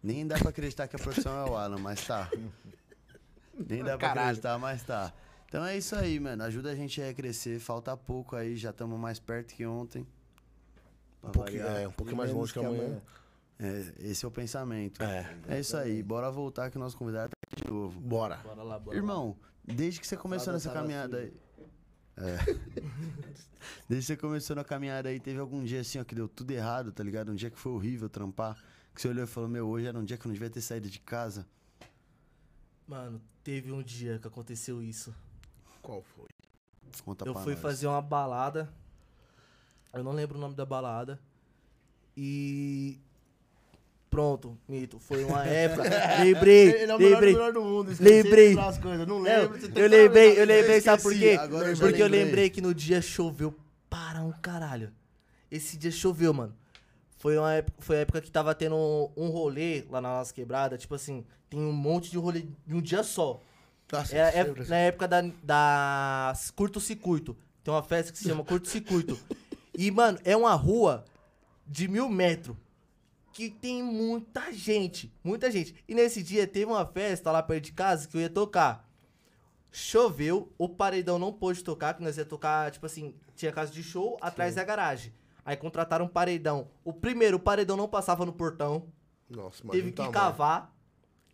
Nem 0.00 0.24
dá 0.26 0.38
pra 0.38 0.50
acreditar 0.50 0.86
que 0.86 0.94
a 0.94 0.98
produção 0.98 1.32
é 1.46 1.50
o 1.50 1.56
Alan, 1.56 1.78
mas 1.78 2.06
tá. 2.06 2.30
Nem 3.68 3.82
dá 3.82 3.98
pra 3.98 4.08
Caralho. 4.08 4.20
acreditar, 4.28 4.58
mas 4.58 4.82
tá. 4.84 5.12
Então 5.48 5.64
é 5.64 5.78
isso 5.78 5.96
aí, 5.96 6.20
mano. 6.20 6.44
Ajuda 6.44 6.70
a 6.70 6.74
gente 6.74 7.00
a 7.00 7.12
crescer. 7.14 7.58
Falta 7.58 7.96
pouco 7.96 8.36
aí, 8.36 8.54
já 8.54 8.68
estamos 8.68 9.00
mais 9.00 9.18
perto 9.18 9.54
que 9.54 9.64
ontem. 9.64 10.06
Um 11.24 11.30
pouquinho, 11.30 11.66
é, 11.66 11.88
um 11.88 11.92
pouquinho 11.92 12.16
mais 12.18 12.30
longe 12.30 12.52
que 12.52 12.60
que 12.60 12.66
amanhã. 12.66 12.84
amanhã. 12.84 13.02
É, 13.58 14.10
esse 14.10 14.24
é 14.24 14.28
o 14.28 14.30
pensamento. 14.30 15.02
É, 15.02 15.34
É 15.48 15.60
isso 15.60 15.76
aí. 15.76 16.02
Bora 16.02 16.30
voltar 16.30 16.70
que 16.70 16.76
o 16.76 16.80
nosso 16.80 16.96
convidado 16.96 17.30
tá 17.30 17.36
aqui 17.46 17.64
de 17.64 17.70
novo. 17.70 17.98
bora. 17.98 18.36
Bora 18.36 18.62
lá, 18.62 18.78
bora 18.78 18.94
lá. 18.94 18.96
Irmão, 18.96 19.36
desde 19.64 20.00
que 20.00 20.06
você 20.06 20.16
começou 20.16 20.52
nessa 20.52 20.70
caminhada 20.70 21.16
aí. 21.16 21.32
É. 22.18 22.36
desde 23.88 24.00
que 24.00 24.02
você 24.02 24.16
começou 24.18 24.54
na 24.54 24.64
caminhada 24.64 25.08
aí, 25.08 25.18
teve 25.18 25.40
algum 25.40 25.64
dia 25.64 25.80
assim, 25.80 25.98
ó, 25.98 26.04
que 26.04 26.14
deu 26.14 26.28
tudo 26.28 26.50
errado, 26.50 26.92
tá 26.92 27.02
ligado? 27.02 27.32
Um 27.32 27.34
dia 27.34 27.50
que 27.50 27.58
foi 27.58 27.72
horrível 27.72 28.08
trampar. 28.08 28.62
Que 28.94 29.00
você 29.00 29.08
olhou 29.08 29.24
e 29.24 29.26
falou, 29.26 29.48
meu, 29.48 29.66
hoje 29.66 29.86
era 29.86 29.98
um 29.98 30.04
dia 30.04 30.18
que 30.18 30.26
eu 30.26 30.28
não 30.28 30.34
devia 30.34 30.50
ter 30.50 30.60
saído 30.60 30.90
de 30.90 31.00
casa. 31.00 31.46
Mano, 32.86 33.20
teve 33.42 33.72
um 33.72 33.82
dia 33.82 34.18
que 34.18 34.28
aconteceu 34.28 34.82
isso. 34.82 35.14
Qual 35.88 36.02
foi? 36.02 36.26
Conta 37.02 37.26
eu 37.26 37.32
pra 37.32 37.42
fui 37.42 37.54
nós. 37.54 37.62
fazer 37.62 37.86
uma 37.86 38.02
balada. 38.02 38.68
Eu 39.90 40.04
não 40.04 40.12
lembro 40.12 40.36
o 40.36 40.40
nome 40.40 40.54
da 40.54 40.66
balada. 40.66 41.18
E. 42.14 42.98
Pronto, 44.10 44.58
mito. 44.68 44.98
Foi 44.98 45.24
uma 45.24 45.46
época. 45.46 45.88
lembrei, 46.22 46.82
Ele 46.82 46.92
é 46.92 46.94
o 46.94 46.98
melhor, 46.98 47.10
lembrei. 47.14 47.32
melhor 47.32 47.52
do 47.54 47.62
mundo. 47.62 47.90
Lembrei. 47.98 48.54
Não 48.54 49.06
Não, 49.06 49.20
lembro. 49.20 49.56
eu 49.56 49.70
que 49.70 49.88
lembrei, 49.88 50.38
eu 50.38 50.44
lembrei, 50.44 50.80
sabe 50.82 51.02
por 51.02 51.14
quê? 51.14 51.38
agora 51.40 51.70
eu 51.70 51.76
Porque 51.78 52.02
eu 52.02 52.06
lembrei. 52.06 52.24
lembrei 52.24 52.50
que 52.50 52.60
no 52.60 52.74
dia 52.74 53.00
choveu 53.00 53.54
para 53.88 54.22
um 54.22 54.32
caralho. 54.32 54.92
Esse 55.50 55.78
dia 55.78 55.90
choveu, 55.90 56.34
mano. 56.34 56.54
Foi, 57.16 57.38
uma 57.38 57.54
época, 57.54 57.78
foi 57.80 57.96
a 57.96 58.00
época 58.00 58.20
que 58.20 58.30
tava 58.30 58.54
tendo 58.54 58.76
um 59.16 59.28
rolê 59.30 59.86
lá 59.88 60.02
na 60.02 60.18
nossa 60.18 60.34
quebrada. 60.34 60.76
Tipo 60.76 60.94
assim, 60.94 61.24
tem 61.48 61.58
um 61.58 61.72
monte 61.72 62.10
de 62.10 62.18
rolê 62.18 62.44
de 62.66 62.74
um 62.74 62.82
dia 62.82 63.02
só. 63.02 63.40
Nossa, 63.90 64.14
É, 64.16 64.40
é 64.40 64.44
na 64.68 64.76
época 64.76 65.08
da, 65.08 65.22
da 65.42 66.32
curto-circuito. 66.54 67.36
Tem 67.64 67.72
uma 67.72 67.82
festa 67.82 68.12
que 68.12 68.18
se 68.18 68.28
chama 68.28 68.44
curto-circuito. 68.44 69.18
E, 69.76 69.90
mano, 69.90 70.18
é 70.24 70.36
uma 70.36 70.54
rua 70.54 71.04
de 71.66 71.88
mil 71.88 72.08
metros. 72.08 72.56
Que 73.32 73.48
tem 73.50 73.82
muita 73.82 74.52
gente. 74.52 75.12
Muita 75.22 75.50
gente. 75.50 75.74
E 75.86 75.94
nesse 75.94 76.22
dia 76.22 76.46
teve 76.46 76.66
uma 76.66 76.84
festa 76.84 77.30
lá 77.30 77.42
perto 77.42 77.64
de 77.64 77.72
casa 77.72 78.08
que 78.08 78.16
eu 78.16 78.20
ia 78.20 78.28
tocar. 78.30 78.84
Choveu, 79.70 80.52
o 80.58 80.68
paredão 80.68 81.18
não 81.18 81.32
pôde 81.32 81.62
tocar, 81.62 81.94
que 81.94 82.02
nós 82.02 82.16
ia 82.16 82.24
tocar, 82.24 82.70
tipo 82.70 82.86
assim, 82.86 83.14
tinha 83.36 83.52
casa 83.52 83.70
de 83.70 83.82
show 83.82 84.16
atrás 84.20 84.54
da 84.54 84.64
garagem. 84.64 85.12
Aí 85.44 85.56
contrataram 85.56 86.06
um 86.06 86.08
paredão. 86.08 86.68
O 86.84 86.92
primeiro, 86.92 87.36
o 87.36 87.40
paredão 87.40 87.76
não 87.76 87.86
passava 87.88 88.24
no 88.26 88.32
portão 88.32 88.84
Nossa, 89.30 89.62
teve 89.68 89.90
que 89.90 89.96
tamanho. 89.96 90.12
cavar. 90.12 90.74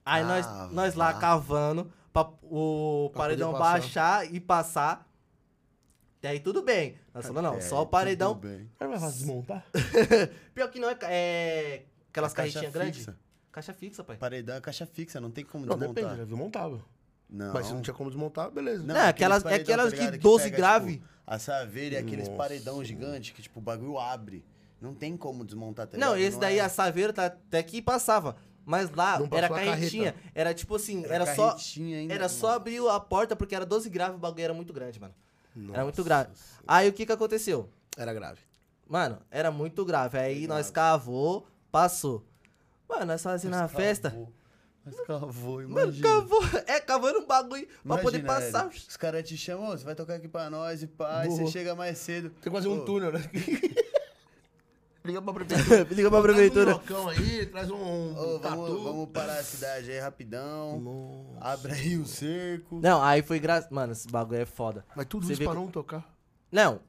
Aí 0.04 0.22
Ah, 0.22 0.26
nós, 0.26 0.72
nós 0.72 0.94
lá 0.94 1.12
vá. 1.12 1.18
cavando 1.18 1.90
pra 2.14 2.30
o 2.42 3.10
Pra 3.12 3.22
paredão 3.24 3.52
baixar 3.52 4.32
e 4.32 4.40
passar. 4.40 5.06
Até 6.18 6.28
aí 6.28 6.40
tudo 6.40 6.62
bem. 6.62 6.96
Nós 7.12 7.26
falamos, 7.26 7.50
não, 7.50 7.58
É, 7.58 7.60
só 7.60 7.82
o 7.82 7.86
paredão. 7.86 8.34
tudo 8.34 8.48
bem. 8.48 8.70
Mas 8.80 9.00
vai 9.00 9.10
desmontar? 9.10 9.66
Pior 10.54 10.68
que 10.70 10.78
não 10.78 10.88
é, 10.88 10.96
é 11.02 11.84
aquelas 12.08 12.32
É 12.32 12.36
carretinhas 12.36 12.72
grandes. 12.72 13.06
Caixa 13.52 13.74
fixa, 13.74 14.02
pai. 14.02 14.16
Paredão 14.16 14.56
é 14.56 14.60
caixa 14.60 14.86
fixa, 14.86 15.20
não 15.20 15.30
tem 15.30 15.44
como 15.44 15.66
Não, 15.66 15.76
desmontar. 15.76 16.02
depende, 16.04 16.18
já 16.20 16.24
viu 16.24 16.36
montável. 16.36 16.82
Não. 17.28 17.52
Mas 17.52 17.66
se 17.66 17.72
não 17.74 17.82
tinha 17.82 17.94
como 17.94 18.08
desmontar, 18.10 18.50
beleza. 18.50 18.78
Não, 18.84 18.94
Não, 18.94 19.00
aqueles 19.02 19.08
aquelas- 19.10 19.42
paredão, 19.42 19.62
aquelas 19.62 19.84
tá 19.84 19.90
de 19.90 19.96
ligado? 20.02 20.12
Que 20.16 20.22
12 20.22 20.44
pega, 20.44 20.56
grave. 20.56 20.92
Tipo, 20.94 21.08
a 21.26 21.38
saveira 21.38 21.94
e 21.96 21.98
aqueles 21.98 22.28
Nossa. 22.28 22.38
paredão 22.38 22.82
gigante 22.84 23.32
que, 23.32 23.42
tipo, 23.42 23.58
o 23.60 23.62
bagulho 23.62 23.98
abre. 23.98 24.44
Não 24.80 24.94
tem 24.94 25.16
como 25.16 25.44
desmontar, 25.44 25.86
tá 25.86 25.96
não, 25.96 26.16
esse 26.16 26.38
daí, 26.38 26.58
é- 26.58 26.62
a 26.62 26.68
saveira 26.68 27.12
tá 27.12 27.26
até 27.26 27.62
que 27.62 27.80
passava. 27.82 28.36
Mas 28.64 28.90
lá 28.90 29.18
Não 29.18 29.28
era 29.36 29.48
carretinha. 29.48 30.12
carreta. 30.12 30.30
Era 30.34 30.54
tipo 30.54 30.74
assim, 30.76 31.04
era, 31.04 31.14
Era 31.24 31.34
só. 31.34 31.56
ainda, 31.76 32.14
Era 32.14 32.28
só 32.28 32.46
mano. 32.48 32.56
abrir 32.56 32.88
a 32.88 32.98
porta 33.00 33.36
porque 33.36 33.54
era 33.54 33.66
12 33.66 33.88
grave, 33.90 34.14
o 34.16 34.18
bagulho 34.18 34.42
era 34.44 34.54
muito 34.54 34.72
grande, 34.72 34.98
mano. 35.00 35.14
Era 35.72 35.82
muito 35.84 35.96
Nossa 35.98 36.02
grave. 36.02 36.30
Aí 36.66 36.88
o 36.88 36.92
que 36.92 37.04
que 37.06 37.12
aconteceu? 37.12 37.68
Era 37.96 38.12
grave. 38.12 38.40
Mano, 38.88 39.18
era 39.30 39.50
muito 39.50 39.84
grave. 39.84 40.18
Aí 40.18 40.46
nós 40.46 40.70
cavou, 40.70 41.46
passou. 41.70 42.24
Mano, 42.88 43.06
nós 43.06 43.22
fazendo 43.22 43.54
a 43.54 43.68
festa. 43.68 44.14
Mas 44.84 45.00
cavou, 45.06 45.62
Mano, 45.62 45.70
imagina. 45.82 46.06
cavou. 46.08 46.40
É, 46.66 46.78
cavando 46.80 47.20
um 47.20 47.26
bagulho 47.26 47.66
pra 47.86 47.96
poder 47.98 48.18
Imagina, 48.18 48.50
passar. 48.52 48.68
velho, 48.68 48.82
Os 48.88 48.96
caras 48.98 49.26
te 49.26 49.34
chamam, 49.36 49.70
"Ô, 49.70 49.78
você 49.78 49.84
vai 49.84 49.94
tocar 49.94 50.14
aqui 50.16 50.28
pra 50.28 50.50
nós 50.50 50.82
e 50.82 50.86
pá, 50.86 51.24
você 51.24 51.46
chega 51.46 51.74
mais 51.74 51.96
cedo. 51.98 52.28
Tem 52.30 52.40
que 52.42 52.50
fazer 52.50 52.68
um 52.68 52.84
túnel, 52.84 53.12
né? 53.12 53.20
Liga 55.06 55.20
pra 55.20 55.34
prefeitura. 55.34 55.86
Liga 55.90 56.10
pra 56.10 56.22
Traz 56.22 56.34
um 56.34 56.36
prefeitura. 56.50 56.80
aí, 57.10 57.46
traz 57.46 57.70
um, 57.70 57.74
Ô, 57.76 57.76
um 58.36 58.38
vamos, 58.38 58.40
tatu. 58.40 58.82
vamos 58.84 59.08
parar 59.10 59.38
a 59.38 59.42
cidade 59.44 59.90
aí 59.90 59.98
rapidão. 60.00 60.80
Nossa. 60.80 61.38
Abre 61.46 61.72
aí 61.72 61.96
o 61.98 62.06
cerco. 62.06 62.80
Não, 62.82 63.02
aí 63.02 63.20
foi 63.22 63.38
graça. 63.38 63.68
Mano, 63.70 63.92
esse 63.92 64.08
bagulho 64.08 64.40
é 64.40 64.46
foda. 64.46 64.82
Mas 64.96 65.04
tudo 65.06 65.26
Você 65.26 65.34
isso 65.34 65.40
vê 65.40 65.44
pra 65.44 65.54
não 65.54 65.66
tocar. 65.68 66.10
Não, 66.50 66.80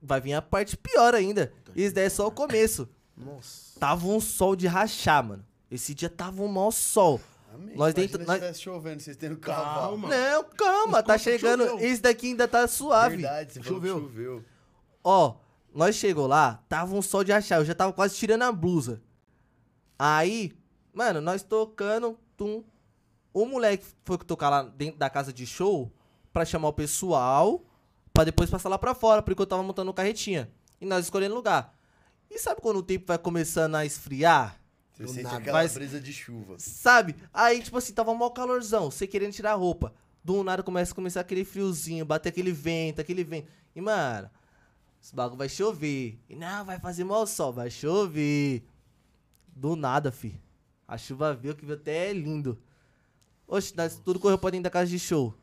vai 0.00 0.20
vir 0.20 0.34
a 0.34 0.42
parte 0.42 0.76
pior 0.76 1.12
ainda. 1.12 1.52
Isso 1.74 1.92
daí 1.94 2.04
é 2.04 2.08
só 2.10 2.26
o 2.28 2.30
começo. 2.30 2.88
Nossa. 3.16 3.78
Tava 3.80 4.06
um 4.06 4.20
sol 4.20 4.54
de 4.54 4.68
rachar, 4.68 5.24
mano. 5.24 5.44
Esse 5.68 5.92
dia 5.92 6.08
tava 6.08 6.42
um 6.42 6.48
mau 6.48 6.70
sol. 6.70 7.20
Amém. 7.52 7.74
Nós 7.76 7.92
Imagina 7.94 7.94
dentro- 8.06 8.20
se 8.20 8.26
nós- 8.28 8.36
tivesse 8.38 8.60
chovendo, 8.62 9.02
vocês 9.02 9.16
tendo 9.16 9.36
cavalo. 9.36 9.98
Calma. 10.02 10.08
Não, 10.08 10.44
calma, 10.44 11.02
tá 11.02 11.16
Escuta, 11.16 11.36
chegando. 11.38 11.66
choveu. 11.66 11.84
Esse 11.84 12.00
daqui 12.00 12.28
ainda 12.28 12.46
tá 12.46 12.68
suave. 12.68 13.16
Verdade, 13.16 13.60
Choveu. 13.64 14.00
choveu. 14.02 14.44
Ó, 15.02 15.34
nós 15.74 15.96
chegou 15.96 16.26
lá, 16.26 16.62
tava 16.68 16.94
um 16.94 17.02
sol 17.02 17.22
de 17.24 17.32
achar, 17.32 17.56
eu 17.60 17.64
já 17.64 17.74
tava 17.74 17.92
quase 17.92 18.16
tirando 18.16 18.42
a 18.42 18.52
blusa. 18.52 19.00
Aí, 19.98 20.52
mano, 20.92 21.20
nós 21.20 21.42
tocando, 21.42 22.18
tum. 22.36 22.64
O 23.32 23.46
moleque 23.46 23.84
foi 24.04 24.18
tocar 24.18 24.48
lá 24.48 24.62
dentro 24.62 24.98
da 24.98 25.08
casa 25.08 25.32
de 25.32 25.46
show 25.46 25.92
pra 26.32 26.44
chamar 26.44 26.68
o 26.68 26.72
pessoal, 26.72 27.64
pra 28.12 28.24
depois 28.24 28.50
passar 28.50 28.68
lá 28.68 28.78
pra 28.78 28.94
fora, 28.94 29.22
porque 29.22 29.40
eu 29.40 29.46
tava 29.46 29.62
montando 29.62 29.92
carretinha. 29.94 30.50
E 30.80 30.86
nós 30.86 31.04
escolhendo 31.04 31.34
lugar. 31.34 31.76
E 32.30 32.38
sabe 32.38 32.60
quando 32.60 32.78
o 32.78 32.82
tempo 32.82 33.06
vai 33.06 33.18
começando 33.18 33.74
a 33.74 33.84
esfriar? 33.84 34.58
Você 34.94 35.06
sente 35.08 35.22
nada. 35.24 35.36
aquela 35.38 35.58
Mas- 35.58 35.74
brisa 35.74 36.00
de 36.00 36.12
chuva. 36.12 36.56
Sabe? 36.58 37.14
Aí, 37.32 37.62
tipo 37.62 37.76
assim, 37.78 37.92
tava 37.92 38.14
mó 38.14 38.30
calorzão, 38.30 38.90
você 38.90 39.06
querendo 39.06 39.32
tirar 39.32 39.52
a 39.52 39.56
roupa. 39.56 39.92
Do 40.22 40.42
nada 40.44 40.62
começa 40.62 40.92
a 40.92 40.94
começar 40.94 41.20
aquele 41.20 41.44
friozinho, 41.44 42.04
bater 42.04 42.28
aquele 42.28 42.52
vento, 42.52 43.00
aquele 43.00 43.24
vento. 43.24 43.48
E, 43.74 43.80
mano, 43.80 44.30
esse 45.02 45.14
bagulho 45.14 45.38
vai 45.38 45.48
chover. 45.48 46.18
E 46.28 46.36
não, 46.36 46.64
vai 46.64 46.78
fazer 46.78 47.04
mal 47.04 47.26
sol, 47.26 47.52
vai 47.52 47.70
chover. 47.70 48.64
Do 49.48 49.74
nada, 49.74 50.12
fi. 50.12 50.40
A 50.86 50.98
chuva 50.98 51.34
veio, 51.34 51.54
que 51.54 51.64
veio 51.64 51.78
até 51.78 52.12
lindo. 52.12 52.60
Oxe, 53.46 53.74
nós 53.76 53.96
tudo 53.96 54.20
correu 54.20 54.38
pra 54.38 54.50
dentro 54.50 54.64
da 54.64 54.70
casa 54.70 54.90
de 54.90 54.98
show. 54.98 55.34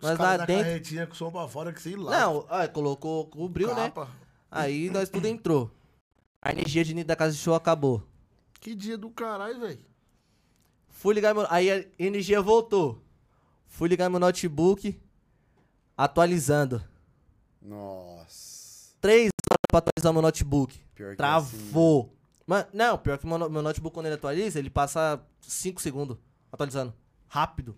Os 0.00 0.08
Nós 0.08 0.18
lá 0.18 0.36
dentro. 0.38 0.64
carretinha 0.64 1.06
com 1.06 1.14
som 1.14 1.30
pra 1.30 1.48
fora, 1.48 1.72
que 1.72 1.82
sei 1.82 1.96
lá. 1.96 2.20
Não, 2.20 2.46
ah, 2.48 2.68
colocou, 2.68 3.26
cobriu, 3.26 3.74
né? 3.74 3.86
Capa. 3.90 4.08
Aí 4.50 4.90
nós 4.90 5.08
tudo 5.08 5.26
entrou. 5.26 5.70
A 6.40 6.52
energia 6.52 6.84
de 6.84 6.94
dentro 6.94 7.08
da 7.08 7.16
casa 7.16 7.34
de 7.34 7.40
show 7.40 7.54
acabou. 7.54 8.02
Que 8.60 8.74
dia 8.74 8.96
do 8.96 9.10
caralho, 9.10 9.60
velho. 9.60 9.84
Fui 10.88 11.14
ligar 11.14 11.34
meu. 11.34 11.46
Aí 11.50 11.70
a 11.70 11.84
energia 11.98 12.40
voltou. 12.40 13.02
Fui 13.66 13.88
ligar 13.88 14.08
meu 14.08 14.20
notebook. 14.20 15.00
Atualizando. 15.96 16.82
Nossa. 17.60 18.17
Três 19.00 19.30
horas 19.50 19.58
pra 19.68 19.78
atualizar 19.78 20.12
meu 20.12 20.22
notebook. 20.22 20.78
Pior 20.94 21.10
que 21.10 21.16
Travou. 21.16 22.14
Mano, 22.46 22.66
não, 22.72 22.98
pior 22.98 23.18
que 23.18 23.26
meu, 23.26 23.38
meu 23.50 23.62
notebook 23.62 23.92
quando 23.94 24.06
ele 24.06 24.14
atualiza, 24.14 24.58
ele 24.58 24.70
passa 24.70 25.20
5 25.40 25.80
segundos 25.80 26.16
atualizando. 26.50 26.94
Rápido. 27.28 27.76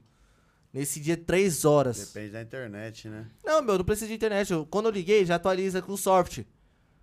Nesse 0.72 1.00
dia, 1.00 1.16
3 1.16 1.64
horas. 1.64 1.98
Depende 1.98 2.30
da 2.32 2.42
internet, 2.42 3.08
né? 3.08 3.26
Não, 3.44 3.60
meu, 3.60 3.76
não 3.78 3.84
precisa 3.84 4.06
de 4.06 4.14
internet. 4.14 4.52
Eu- 4.52 4.64
quando 4.64 4.86
eu 4.86 4.92
liguei, 4.92 5.24
já 5.26 5.34
atualiza 5.34 5.82
com 5.82 5.92
o 5.92 5.98
soft. 5.98 6.44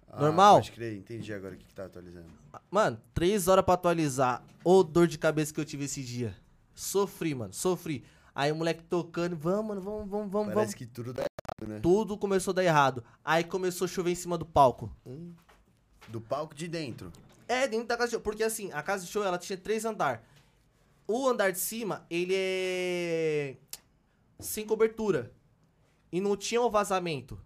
Ah, 0.10 0.22
Normal? 0.22 0.56
Pode 0.56 0.72
crer, 0.72 0.96
entendi 0.98 1.34
agora 1.34 1.54
o 1.54 1.58
que, 1.58 1.66
que 1.66 1.74
tá 1.74 1.84
atualizando. 1.86 2.28
Mano, 2.72 2.98
3 3.14 3.50
horas 3.50 3.66
pra 3.66 3.74
atualizar. 3.74 4.42
Ô 4.64 4.82
dor 4.84 5.06
de 5.06 5.18
cabeça 5.18 5.54
que 5.54 5.60
eu 5.60 5.66
tive 5.66 5.84
esse 5.84 6.02
dia. 6.02 6.34
Sofri, 6.74 7.36
mano, 7.36 7.54
sofri. 7.54 8.06
Aí 8.38 8.52
o 8.52 8.56
moleque 8.56 8.84
tocando, 8.84 9.36
vamos, 9.36 9.66
mano, 9.66 9.82
vamos, 9.82 10.08
vamos, 10.08 10.32
vamos, 10.32 10.54
Parece 10.54 10.74
vamos. 10.74 10.76
que 10.76 10.86
tudo 10.86 11.12
dá 11.12 11.24
errado, 11.24 11.74
né? 11.74 11.80
Tudo 11.82 12.16
começou 12.16 12.52
a 12.52 12.54
dar 12.54 12.64
errado. 12.64 13.04
Aí 13.26 13.44
começou 13.44 13.86
a 13.86 13.88
chover 13.88 14.12
em 14.12 14.16
cima 14.16 14.38
do 14.38 14.46
palco. 14.46 14.96
Do 16.08 16.22
palco 16.22 16.54
de 16.54 16.68
dentro. 16.68 17.12
É, 17.48 17.68
dentro 17.68 17.88
da 17.88 17.98
casa 17.98 18.10
de 18.10 18.12
show. 18.12 18.22
Porque 18.22 18.44
assim, 18.44 18.72
a 18.74 18.84
casa 18.84 19.04
de 19.04 19.12
show, 19.12 19.24
ela 19.24 19.40
tinha 19.40 19.58
três 19.58 19.86
andares. 19.86 20.22
O 21.08 21.28
andar 21.28 21.52
de 21.52 21.58
cima, 21.58 22.06
ele 22.12 22.34
é... 22.36 23.58
Sem 24.40 24.68
cobertura. 24.68 25.34
E 26.12 26.22
não 26.22 26.38
tinha 26.38 26.62
o 26.62 26.70
vazamento. 26.70 27.42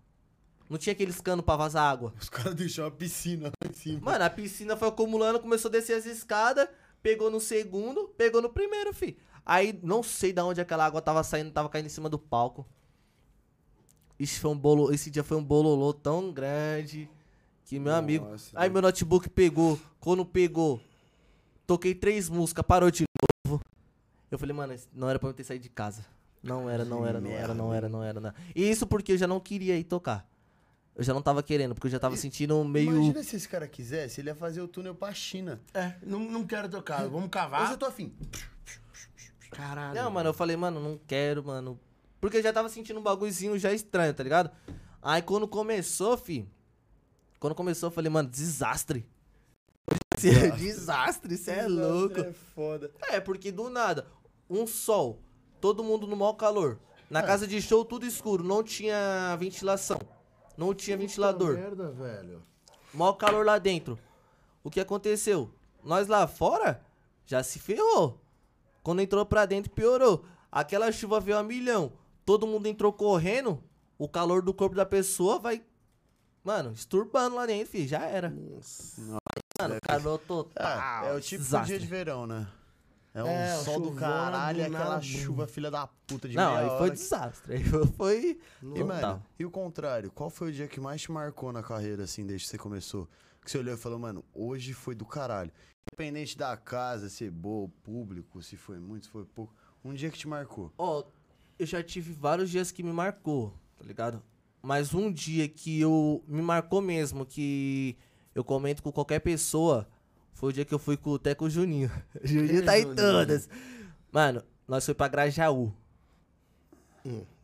Não 0.70 0.78
tinha 0.78 0.92
aqueles 0.92 1.22
canos 1.22 1.46
pra 1.46 1.56
vazar 1.56 1.89
água. 1.89 2.14
Os 2.20 2.28
caras 2.28 2.54
deixaram 2.54 2.89
a 2.89 2.92
piscina 2.92 3.48
lá 3.48 3.70
em 3.70 3.74
cima. 3.74 4.02
Mano, 4.02 4.26
a 4.26 4.30
piscina 4.30 4.76
foi 4.76 4.89
acumulando, 4.89 5.39
começou 5.39 5.70
a 5.70 5.72
descer 5.72 5.94
as 5.94 6.06
escadas, 6.06 6.68
pegou 7.02 7.32
no 7.32 7.39
segundo, 7.39 8.10
pegou 8.18 8.42
no 8.42 8.50
primeiro, 8.50 8.94
fi. 8.94 9.18
Aí, 9.46 9.80
não 9.84 10.04
sei 10.04 10.32
de 10.32 10.42
onde 10.42 10.62
aquela 10.62 10.86
água 10.86 11.02
tava 11.02 11.24
saindo, 11.24 11.52
tava 11.52 11.70
caindo 11.70 11.88
em 11.88 11.89
cima 11.89 12.10
do 12.10 12.20
palco. 12.20 12.66
Esse, 14.20 14.39
foi 14.39 14.52
um 14.52 14.58
bolo, 14.58 14.94
esse 14.94 15.10
dia 15.10 15.24
foi 15.24 15.36
um 15.36 15.44
bololô 15.44 15.94
tão 15.94 16.32
grande 16.32 17.10
que, 17.66 17.80
meu 17.80 17.96
amigo... 17.96 18.26
Nossa, 18.26 18.52
Aí 18.54 18.70
né? 18.70 18.74
meu 18.74 18.82
notebook 18.82 19.30
pegou, 19.30 19.80
quando 20.00 20.24
pegou, 20.24 20.80
toquei 21.66 21.96
três 21.96 22.30
músicas, 22.30 22.64
parou 22.66 22.92
de 22.92 23.04
novo. 23.48 23.60
Eu 24.30 24.38
falei, 24.38 24.56
mano, 24.56 24.76
não 24.94 25.10
era 25.10 25.18
pra 25.18 25.30
eu 25.30 25.34
ter 25.34 25.44
saído 25.44 25.64
de 25.64 25.70
casa. 25.70 26.06
Não 26.44 26.70
era, 26.70 26.86
não 26.86 27.06
era, 27.06 27.20
não 27.20 27.32
era, 27.32 27.54
não 27.54 27.74
era, 27.74 27.89
não 27.89 28.04
era, 28.04 28.20
não 28.20 28.30
era. 28.30 28.36
E 28.56 28.70
isso 28.70 28.86
porque 28.86 29.14
eu 29.14 29.18
já 29.18 29.28
não 29.28 29.39
queria 29.39 29.78
ir 29.78 29.84
tocar. 29.84 30.28
Eu 30.96 31.04
já 31.04 31.14
não 31.14 31.22
tava 31.22 31.42
querendo, 31.42 31.74
porque 31.74 31.88
eu 31.88 31.92
já 31.92 32.00
tava 32.00 32.16
sentindo 32.18 32.64
meio... 32.64 32.92
Imagina 32.92 33.24
se 33.24 33.36
esse 33.36 33.48
cara 33.48 33.68
quisesse, 33.68 34.22
ele 34.22 34.30
ia 34.30 34.36
fazer 34.36 34.62
o 34.62 34.68
túnel 34.68 34.94
pra 34.94 35.14
China. 35.14 35.60
É, 35.74 35.94
não, 36.04 36.20
não 36.20 36.46
quero 36.46 36.68
tocar. 36.70 37.04
Vamos 37.10 37.22
Hoje 37.22 37.30
cavar. 37.30 37.72
eu 37.72 37.78
tô 37.78 37.86
afim. 37.86 38.14
Caralho. 39.52 39.95
Não, 39.95 40.10
mano, 40.10 40.30
eu 40.30 40.34
falei, 40.34 40.56
mano, 40.56 40.80
não 40.80 40.99
quero, 41.06 41.43
mano. 41.43 41.80
Porque 42.20 42.38
eu 42.38 42.43
já 42.43 42.54
tava 42.54 42.70
sentindo 42.70 42.99
um 42.99 43.04
bagulhozinho 43.04 43.58
já 43.58 43.74
estranho, 43.74 44.14
tá 44.14 44.24
ligado? 44.24 44.52
Aí 45.02 45.22
quando 45.22 45.47
começou, 45.47 46.16
fi. 46.18 46.47
Quando 47.39 47.56
começou, 47.56 47.88
eu 47.88 47.91
falei, 47.91 48.10
mano, 48.10 48.30
desastre. 48.30 49.06
desastre, 50.58 51.34
isso 51.34 51.49
é 51.49 51.68
louco. 51.68 52.20
É 52.20 52.32
foda. 52.32 52.91
É, 53.10 53.20
porque 53.20 53.52
do 53.52 53.70
nada, 53.70 54.08
um 54.49 54.68
sol, 54.68 55.20
todo 55.60 55.84
mundo 55.84 56.06
no 56.06 56.16
maior 56.16 56.34
calor. 56.34 56.80
Na 57.10 57.22
casa 57.22 57.45
de 57.45 57.62
show, 57.62 57.84
tudo 57.84 58.06
escuro, 58.06 58.43
não 58.43 58.64
tinha 58.64 59.36
ventilação. 59.38 59.99
Não 60.58 60.74
tinha 60.74 60.95
ventilador. 60.95 61.56
merda, 61.56 61.91
velho. 61.91 62.41
Maior 62.93 63.14
calor 63.14 63.45
lá 63.45 63.58
dentro. 63.58 63.99
O 64.64 64.70
que 64.70 64.80
aconteceu? 64.80 65.52
Nós 65.84 66.08
lá 66.08 66.28
fora 66.28 66.82
já 67.26 67.41
se 67.43 67.60
ferrou. 67.60 68.22
Quando 68.84 69.02
entrou 69.02 69.26
pra 69.26 69.46
dentro, 69.46 69.72
piorou. 69.72 70.26
Aquela 70.52 70.92
chuva 70.92 71.20
veio 71.20 71.38
a 71.38 71.44
milhão. 71.44 71.94
Todo 72.26 72.48
mundo 72.48 72.68
entrou 72.68 72.92
correndo. 72.92 73.64
O 73.98 74.08
calor 74.08 74.42
do 74.42 74.54
corpo 74.54 74.76
da 74.76 74.86
pessoa 74.86 75.40
vai. 75.40 75.64
Mano, 76.44 76.72
esturbando 76.74 77.36
lá 77.36 77.46
dentro, 77.46 77.72
filho. 77.72 77.88
Já 77.88 78.06
era. 78.06 78.30
Mano, 78.30 79.78
calor 79.84 80.18
total. 80.20 81.06
É, 81.06 81.10
é 81.10 81.14
o 81.14 81.22
tipo 81.22 81.44
desastre. 81.44 81.78
dia 81.78 81.80
de 81.80 81.86
verão, 81.88 82.26
né? 82.26 82.48
É 83.14 83.24
um 83.24 83.28
É, 83.28 83.58
o 83.58 83.64
sol 83.64 83.80
do 83.80 83.92
caralho 83.92 84.62
e 84.62 84.70
do 84.70 84.76
aquela 84.76 85.02
chuva 85.02 85.46
filha 85.46 85.70
da 85.70 85.86
puta 86.08 86.30
de 86.30 86.36
Não, 86.36 86.56
aí 86.56 86.70
foi 86.78 86.92
desastre. 86.92 87.56
Aí 87.56 87.64
foi. 87.98 88.40
E, 88.62 88.84
mano, 88.84 89.24
e 89.38 89.46
o 89.46 89.52
contrário? 89.52 90.10
Qual 90.12 90.30
foi 90.30 90.50
o 90.50 90.52
dia 90.52 90.68
que 90.68 90.80
mais 90.80 91.02
te 91.02 91.12
marcou 91.12 91.52
na 91.52 91.62
carreira, 91.62 92.04
assim, 92.04 92.26
desde 92.26 92.46
que 92.46 92.52
você 92.52 92.58
começou? 92.58 93.08
Que 93.44 93.52
você 93.52 93.58
olhou 93.58 93.74
e 93.74 93.78
falou, 93.78 94.00
mano, 94.00 94.24
hoje 94.34 94.74
foi 94.74 94.96
do 94.96 95.06
caralho. 95.06 95.52
Independente 95.92 96.38
da 96.38 96.56
casa, 96.56 97.10
ser 97.10 97.32
boa, 97.32 97.66
o 97.66 97.70
público, 97.70 98.42
se 98.42 98.56
foi 98.56 98.78
muito, 98.80 99.06
se 99.08 99.12
foi 99.12 99.26
pouco. 99.26 99.54
Um 99.84 99.94
dia 99.94 100.10
que 100.10 100.18
te 100.18 100.28
marcou. 100.28 100.72
Ó, 100.78 101.04
eu 101.58 101.66
já 101.66 101.82
tive 101.84 102.14
vários 102.14 102.50
dias 102.50 102.72
que 102.72 102.84
me 102.84 102.94
marcou, 102.94 103.54
tá 103.78 103.84
ligado? 103.86 104.22
Mas 104.62 104.94
um 104.94 105.12
dia 105.12 105.48
que 105.50 105.80
eu 105.82 106.24
me 106.28 106.42
marcou 106.42 106.82
mesmo, 106.82 107.26
que 107.26 107.98
eu 108.36 108.44
comento 108.44 108.84
com 108.84 108.92
qualquer 108.92 109.20
pessoa, 109.20 109.88
foi 110.34 110.52
o 110.52 110.54
dia 110.54 110.64
que 110.64 110.74
eu 110.74 110.80
fui 110.80 110.96
com 110.96 111.10
o 111.12 111.20
Teco 111.20 111.50
Juninho. 111.50 111.92
Juninho 112.24 112.64
tá 112.64 112.78
em 112.80 112.94
todas. 112.96 113.50
Mano, 114.12 114.44
nós 114.68 114.86
foi 114.86 114.94
pra 114.94 115.08
Grajaú. 115.08 115.74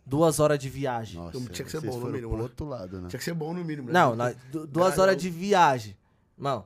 Duas 0.05 0.39
horas 0.39 0.59
de 0.59 0.69
viagem. 0.69 1.19
Nossa, 1.19 1.39
tinha 1.49 1.65
que 1.65 1.71
ser 1.71 1.81
bom 1.81 1.99
no 1.99 2.05
mínimo, 2.07 2.29
pro 2.29 2.37
né? 2.37 2.43
outro 2.43 2.65
lado, 2.67 3.01
né? 3.01 3.09
Tinha 3.09 3.17
que 3.17 3.25
ser 3.25 3.33
bom 3.33 3.53
no 3.53 3.63
mínimo, 3.65 3.87
né? 3.87 3.93
Não, 3.93 4.15
nós- 4.15 4.35
du- 4.51 4.65
duas 4.67 4.89
Grajaú. 4.89 5.01
horas 5.01 5.17
de 5.21 5.29
viagem. 5.29 5.97
Mano, 6.37 6.65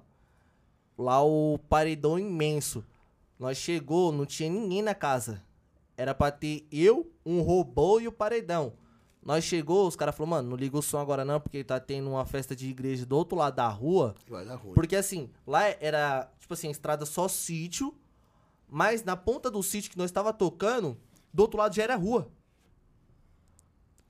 lá 1.02 1.24
o 1.24 1.58
paredão 1.70 2.18
imenso. 2.18 2.86
Nós 3.38 3.58
chegou, 3.58 4.12
não 4.12 4.26
tinha 4.26 4.49
ninguém 4.49 4.82
na 4.82 4.93
casa. 4.93 5.43
Era 5.97 6.14
pra 6.14 6.32
ter 6.32 6.68
eu, 6.72 7.12
um 7.26 7.41
robô 7.41 7.99
e 7.99 8.08
o 8.08 8.12
paredão. 8.12 8.74
Nós 9.24 9.43
chegou, 9.43 9.88
os 9.88 9.95
caras 9.95 10.16
falaram, 10.16 10.30
mano, 10.38 10.49
não 10.49 10.58
liga 10.58 10.78
o 10.78 10.82
som 10.82 10.99
agora 10.99 11.24
não, 11.24 11.39
porque 11.39 11.64
tá 11.64 11.80
tendo 11.80 12.10
uma 12.10 12.26
festa 12.26 12.56
de 12.56 12.70
igreja 12.70 13.06
do 13.06 13.16
outro 13.16 13.38
lado 13.38 13.56
da 13.56 13.68
rua. 13.68 14.16
Vai 14.28 14.45
dar 14.45 14.56
ruim. 14.56 14.74
Porque 14.74 14.95
assim, 14.95 15.30
lá 15.45 15.64
era, 15.80 16.32
tipo 16.39 16.54
assim, 16.54 16.72
estrada 16.72 17.06
só 17.06 17.28
sítio, 17.28 17.95
mas 18.68 19.04
na 19.04 19.16
ponta 19.16 19.52
do 19.52 19.62
sítio 19.62 19.91
que 19.91 19.97
nós 19.97 20.12
tava 20.12 20.34
tocando, 20.34 20.97
do 21.32 21.41
outro 21.41 21.60
lado 21.60 21.76
já 21.76 21.84
era 21.84 21.95
rua. 21.95 22.32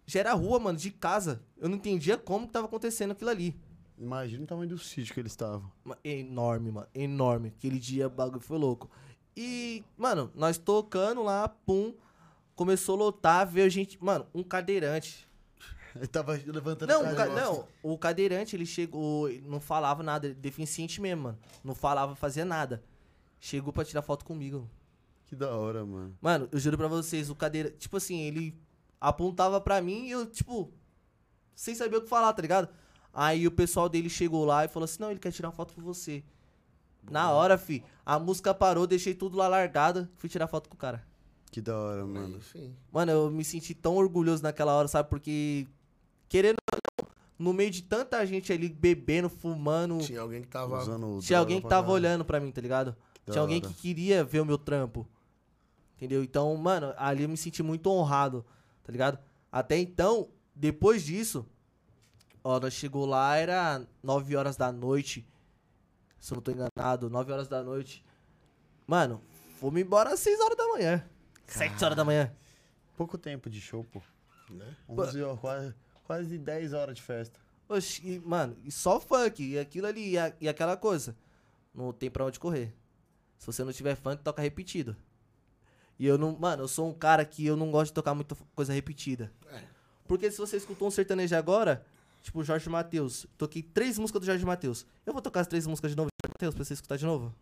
Já 0.06 0.22
era 0.22 0.34
rua, 0.34 0.60
mano, 0.60 0.78
de 0.78 0.92
casa. 0.92 1.42
Eu 1.58 1.68
não 1.68 1.78
entendia 1.78 2.18
como 2.18 2.48
que 2.48 2.54
tava 2.54 2.68
acontecendo 2.68 3.12
aquilo 3.12 3.30
ali. 3.30 3.60
Imagina 4.02 4.44
o 4.44 4.48
tamanho 4.48 4.70
do 4.70 4.78
sítio 4.80 5.14
que 5.14 5.20
eles 5.20 5.32
estavam. 5.32 5.72
Enorme, 6.04 6.72
mano. 6.72 6.88
Enorme. 6.94 7.50
Aquele 7.50 7.78
dia 7.80 8.08
o 8.08 8.10
bagulho 8.10 8.42
foi 8.42 8.58
louco. 8.58 8.90
E, 9.38 9.84
mano, 9.98 10.32
nós 10.34 10.58
tocando 10.58 11.22
lá, 11.24 11.48
pum. 11.48 11.94
Começou 12.56 12.96
a 12.96 13.00
lotar, 13.00 13.48
veio 13.48 13.70
gente. 13.70 14.04
Mano, 14.04 14.26
um 14.34 14.44
cadeirante. 14.44 15.28
Ele 15.96 16.08
tava 16.08 16.34
levantando 16.34 16.90
Não, 16.90 17.02
a 17.06 17.12
o 17.12 17.16
cara 17.16 17.30
ca- 17.30 17.42
não, 17.42 17.68
o 17.84 17.98
cadeirante, 17.98 18.56
ele 18.56 18.66
chegou, 18.66 19.30
não 19.44 19.60
falava 19.60 20.02
nada, 20.02 20.34
deficiente 20.34 21.02
mesmo, 21.02 21.24
mano. 21.24 21.38
Não 21.64 21.76
falava, 21.76 22.16
fazia 22.16 22.46
nada. 22.46 22.82
Chegou 23.42 23.74
pra 23.74 23.84
tirar 23.84 24.02
foto 24.02 24.24
comigo. 24.24 24.70
Que 25.26 25.36
da 25.36 25.54
hora, 25.56 25.86
mano. 25.86 26.18
Mano, 26.22 26.48
eu 26.52 26.60
juro 26.60 26.78
pra 26.78 26.88
vocês, 26.88 27.30
o 27.30 27.36
cadeira, 27.36 27.70
tipo 27.72 27.98
assim, 27.98 28.22
ele 28.22 28.58
apontava 29.02 29.60
pra 29.60 29.82
mim 29.82 30.06
e 30.08 30.12
eu, 30.12 30.26
tipo, 30.26 30.72
sem 31.54 31.76
saber 31.76 31.98
o 31.98 32.02
que 32.04 32.08
falar, 32.10 32.32
tá 32.34 32.42
ligado? 32.42 32.70
Aí 33.14 33.46
o 33.48 33.52
pessoal 33.52 33.90
dele 33.90 34.10
chegou 34.10 34.46
lá 34.46 34.66
e 34.66 34.68
falou 34.68 34.86
assim: 34.86 35.02
não, 35.02 35.12
ele 35.12 35.20
quer 35.20 35.32
tirar 35.32 35.50
uma 35.50 35.54
foto 35.56 35.74
com 35.74 35.82
você. 35.82 36.24
Na 37.10 37.32
hora, 37.32 37.58
fi, 37.58 37.84
a 38.06 38.20
música 38.20 38.54
parou, 38.54 38.86
deixei 38.86 39.14
tudo 39.16 39.36
lá 39.38 39.48
largado, 39.48 40.08
fui 40.18 40.30
tirar 40.30 40.48
foto 40.48 40.70
com 40.70 40.76
o 40.76 40.78
cara. 40.78 41.04
Que 41.52 41.60
da 41.60 41.78
hora, 41.78 42.06
mano. 42.06 42.40
Sim. 42.42 42.74
Mano, 42.92 43.12
eu 43.12 43.30
me 43.32 43.44
senti 43.44 43.74
tão 43.74 43.96
orgulhoso 43.96 44.42
naquela 44.44 44.74
hora, 44.74 44.88
sabe? 44.88 45.10
Porque, 45.10 45.68
querendo 46.30 46.58
ou 46.72 46.80
não, 47.06 47.12
no 47.48 47.54
meio 47.54 47.72
de 47.72 47.82
tanta 47.82 48.24
gente 48.26 48.54
ali 48.54 48.70
bebendo, 48.70 49.28
fumando, 49.30 49.96
tinha, 49.96 50.08
Tinha 50.08 50.22
alguém 50.22 50.42
que 50.44 50.48
tava. 50.48 50.78
Usando 50.80 51.20
alguém 51.40 51.58
que 51.58 51.62
pra 51.64 51.70
tava 51.70 51.88
caralho. 51.88 51.94
olhando 52.06 52.24
pra 52.26 52.40
mim, 52.40 52.52
tá 52.52 52.62
ligado? 52.62 52.96
da 53.26 53.34
Tinha 53.34 53.42
alguém 53.42 53.58
hora. 53.62 53.68
que 53.68 53.74
queria 53.74 54.24
ver 54.24 54.40
o 54.40 54.46
meu 54.46 54.58
trampo. 54.58 55.06
Entendeu? 55.98 56.24
Então, 56.24 56.56
mano, 56.56 56.94
ali 56.98 57.24
eu 57.24 57.30
me 57.30 57.38
senti 57.38 57.62
muito 57.62 57.90
honrado, 57.90 58.46
tá 58.84 58.92
ligado? 58.92 59.20
Até 59.52 59.78
então, 59.78 60.30
depois 60.56 61.04
disso, 61.04 61.46
ó, 62.44 62.60
nós 62.60 62.74
chegou 62.74 63.06
lá, 63.06 63.36
era 63.36 63.86
9 64.04 64.36
horas 64.36 64.56
da 64.58 64.72
noite. 64.72 65.28
Se 66.20 66.34
eu 66.34 66.36
não 66.36 66.42
tô 66.42 66.52
enganado, 66.52 67.10
9 67.10 67.32
horas 67.32 67.48
da 67.48 67.64
noite. 67.64 68.04
Mano, 68.86 69.22
fomos 69.60 69.82
embora 69.82 70.14
às 70.14 70.20
6 70.20 70.40
horas 70.40 70.58
da 70.58 70.68
manhã. 70.68 71.04
7 71.48 71.84
horas 71.84 71.98
da 71.98 72.04
manhã. 72.06 72.32
Pouco 72.96 73.18
tempo 73.18 73.50
de 73.50 73.60
show, 73.60 73.84
pô. 73.84 74.02
Né? 74.50 74.76
11 74.88 75.22
horas, 75.24 75.40
quase, 75.40 75.76
quase 76.04 76.38
10 76.38 76.74
horas 76.74 76.96
de 76.96 77.02
festa. 77.02 77.40
Oxi, 77.70 78.02
e, 78.06 78.20
mano, 78.20 78.58
e 78.64 78.72
só 78.72 79.00
funk, 79.00 79.42
e 79.44 79.58
aquilo 79.58 79.88
ali, 79.88 80.12
e, 80.12 80.18
a- 80.20 80.34
e 80.42 80.50
aquela 80.50 80.76
coisa. 80.76 81.16
Não 81.74 81.94
tem 81.94 82.12
pra 82.12 82.26
onde 82.26 82.38
correr. 82.40 82.76
Se 83.38 83.46
você 83.48 83.64
não 83.64 83.72
tiver 83.72 83.96
funk, 83.96 84.22
toca 84.22 84.42
repetido. 84.42 84.96
E 85.98 86.06
eu 86.06 86.18
não, 86.18 86.38
mano, 86.38 86.64
eu 86.64 86.68
sou 86.68 86.90
um 86.90 86.94
cara 86.94 87.24
que 87.24 87.46
eu 87.46 87.56
não 87.56 87.72
gosto 87.72 87.88
de 87.92 87.94
tocar 87.94 88.14
muita 88.14 88.36
coisa 88.54 88.74
repetida. 88.74 89.32
É. 89.52 89.64
Porque 90.06 90.30
se 90.30 90.38
você 90.38 90.58
escutou 90.58 90.88
um 90.88 90.92
sertanejo 90.92 91.36
agora, 91.36 91.86
tipo 92.22 92.44
Jorge 92.44 92.70
Matheus. 92.70 93.26
Toquei 93.38 93.62
três 93.64 93.98
músicas 93.98 94.22
do 94.22 94.26
Jorge 94.26 94.46
Matheus. 94.46 94.86
Eu 95.06 95.14
vou 95.14 95.22
tocar 95.22 95.42
as 95.42 95.48
três 95.48 95.66
músicas 95.68 95.92
de 95.92 95.98
novo 95.98 96.10
do 96.10 96.26
Jorge 96.26 96.34
Matheus 96.36 96.56
pra 96.56 96.64
você 96.66 96.74
escutar 96.74 96.98
de 96.98 97.06
novo? 97.06 97.34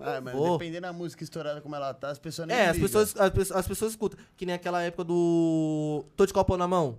Ah, 0.00 0.20
mas 0.20 0.32
Vou. 0.34 0.56
dependendo 0.58 0.82
da 0.82 0.92
música 0.92 1.24
estourada 1.24 1.60
como 1.60 1.74
ela 1.74 1.92
tá, 1.92 2.10
as 2.10 2.18
pessoas 2.20 2.46
nem 2.46 2.56
É, 2.56 2.68
as 2.68 2.76
ligam. 2.76 2.86
pessoas, 2.88 3.16
as, 3.20 3.30
pessoas- 3.30 3.58
as 3.58 3.66
pessoas 3.66 3.90
escutam. 3.92 4.18
Que 4.36 4.46
nem 4.46 4.54
aquela 4.54 4.80
época 4.82 5.02
do. 5.04 6.04
Tô 6.16 6.24
de 6.24 6.32
copo 6.32 6.56
na 6.56 6.68
mão. 6.68 6.98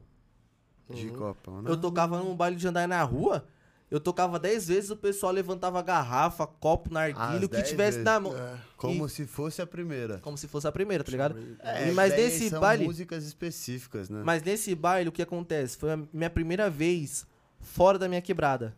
De 0.89 1.07
copão, 1.11 1.61
né? 1.61 1.69
Eu 1.71 1.77
tocava 1.77 2.17
num 2.19 2.35
baile 2.35 2.55
de 2.57 2.67
andar 2.67 2.87
na 2.87 3.01
rua. 3.03 3.45
Eu 3.91 3.99
tocava 3.99 4.37
dez 4.37 4.67
vezes, 4.67 4.91
o 4.91 4.95
pessoal 4.95 5.31
levantava 5.31 5.81
garrafa, 5.81 6.45
copo, 6.45 6.93
narguilho, 6.93 7.47
o 7.47 7.49
que 7.49 7.61
tivesse 7.63 7.97
vezes. 7.97 8.03
na 8.03 8.19
mão. 8.19 8.33
Como 8.77 9.05
E- 9.07 9.09
se 9.09 9.25
fosse 9.25 9.61
a 9.63 9.65
primeira. 9.67 10.19
como 10.19 10.37
se 10.37 10.47
fosse 10.47 10.67
a 10.67 10.71
primeira, 10.71 11.03
tá 11.03 11.09
ligado? 11.11 11.57
É, 11.59 11.89
E- 11.89 11.91
mas 11.93 12.13
nesse 12.15 12.49
são 12.51 12.59
baile. 12.59 12.85
músicas 12.85 13.23
específicas, 13.25 14.07
né? 14.09 14.21
Mas 14.23 14.43
nesse 14.43 14.75
baile, 14.75 15.09
o 15.09 15.11
que 15.11 15.23
acontece? 15.23 15.75
Foi 15.75 15.91
a 15.93 15.99
minha 16.13 16.29
primeira 16.29 16.69
vez 16.69 17.25
fora 17.59 17.97
da 17.97 18.07
minha 18.07 18.21
quebrada. 18.21 18.75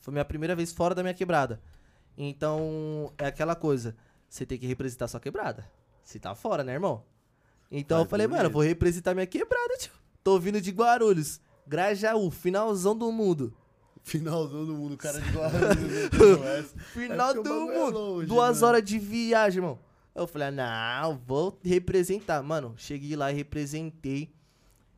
Foi 0.00 0.12
minha 0.12 0.24
primeira 0.24 0.54
vez 0.54 0.70
fora 0.72 0.94
da 0.94 1.02
minha 1.02 1.14
quebrada. 1.14 1.60
Então, 2.16 3.12
é 3.18 3.26
aquela 3.26 3.56
coisa. 3.56 3.96
Você 4.28 4.46
tem 4.46 4.58
que 4.58 4.66
representar 4.66 5.08
sua 5.08 5.18
quebrada. 5.20 5.68
Você 6.04 6.18
tá 6.20 6.34
fora, 6.34 6.62
né, 6.62 6.72
irmão? 6.74 7.02
Então 7.70 7.98
Faz 7.98 8.06
eu 8.06 8.10
falei, 8.10 8.26
mano, 8.28 8.42
bonito. 8.42 8.52
vou 8.52 8.62
representar 8.62 9.14
minha 9.14 9.26
quebrada, 9.26 9.76
tio. 9.78 9.92
Tô 10.22 10.38
vindo 10.38 10.60
de 10.60 10.70
Guarulhos. 10.70 11.40
Grajaú, 11.66 12.30
finalzão 12.30 12.96
do 12.96 13.10
mundo. 13.10 13.56
Finalzão 14.04 14.66
do 14.66 14.74
mundo, 14.74 14.98
cara 14.98 15.18
de 15.18 15.30
Guarulhos. 15.30 16.66
Final 16.92 17.34
porque 17.34 17.48
o 17.48 17.52
do 17.52 17.72
é 17.72 17.78
mundo. 17.78 17.98
longe, 17.98 18.26
Duas 18.26 18.60
né? 18.60 18.66
horas 18.66 18.84
de 18.84 18.98
viagem, 18.98 19.58
irmão. 19.62 19.78
Eu 20.14 20.26
falei, 20.26 20.48
ah, 20.48 21.00
não, 21.02 21.18
vou 21.26 21.58
representar. 21.64 22.42
Mano, 22.42 22.74
cheguei 22.76 23.16
lá 23.16 23.32
e 23.32 23.34
representei. 23.34 24.30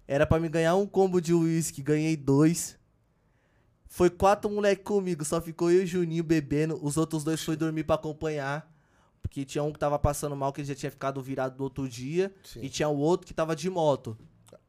Era 0.09 0.27
pra 0.27 0.41
me 0.41 0.49
ganhar 0.49 0.75
um 0.75 0.87
combo 0.87 1.21
de 1.21 1.33
uísque, 1.33 1.83
ganhei 1.83 2.17
dois. 2.17 2.77
Foi 3.87 4.11
quatro 4.11 4.51
moleque 4.51 4.83
comigo, 4.83 5.25
só 5.25 5.41
ficou 5.41 5.71
eu 5.71 5.81
e 5.83 5.85
o 5.85 5.87
Juninho 5.87 6.25
bebendo. 6.25 6.79
Os 6.83 6.97
outros 6.97 7.23
dois 7.23 7.43
foi 7.43 7.57
dormir 7.57 7.85
pra 7.85 7.95
acompanhar. 7.95 8.71
Porque 9.23 9.45
tinha 9.45 9.63
um 9.63 9.73
que 9.73 9.79
tava 9.79 9.99
passando 10.01 10.35
mal, 10.37 10.53
que 10.53 10.61
ele 10.61 10.69
já 10.69 10.75
tinha 10.75 10.91
ficado 10.91 11.23
virado 11.23 11.57
no 11.57 11.65
outro 11.65 11.89
dia. 11.89 12.35
Sim. 12.43 12.61
E 12.63 12.69
tinha 12.69 12.89
o 12.89 12.99
outro 12.99 13.25
que 13.27 13.33
tava 13.33 13.55
de 13.55 13.71
moto. 13.71 14.19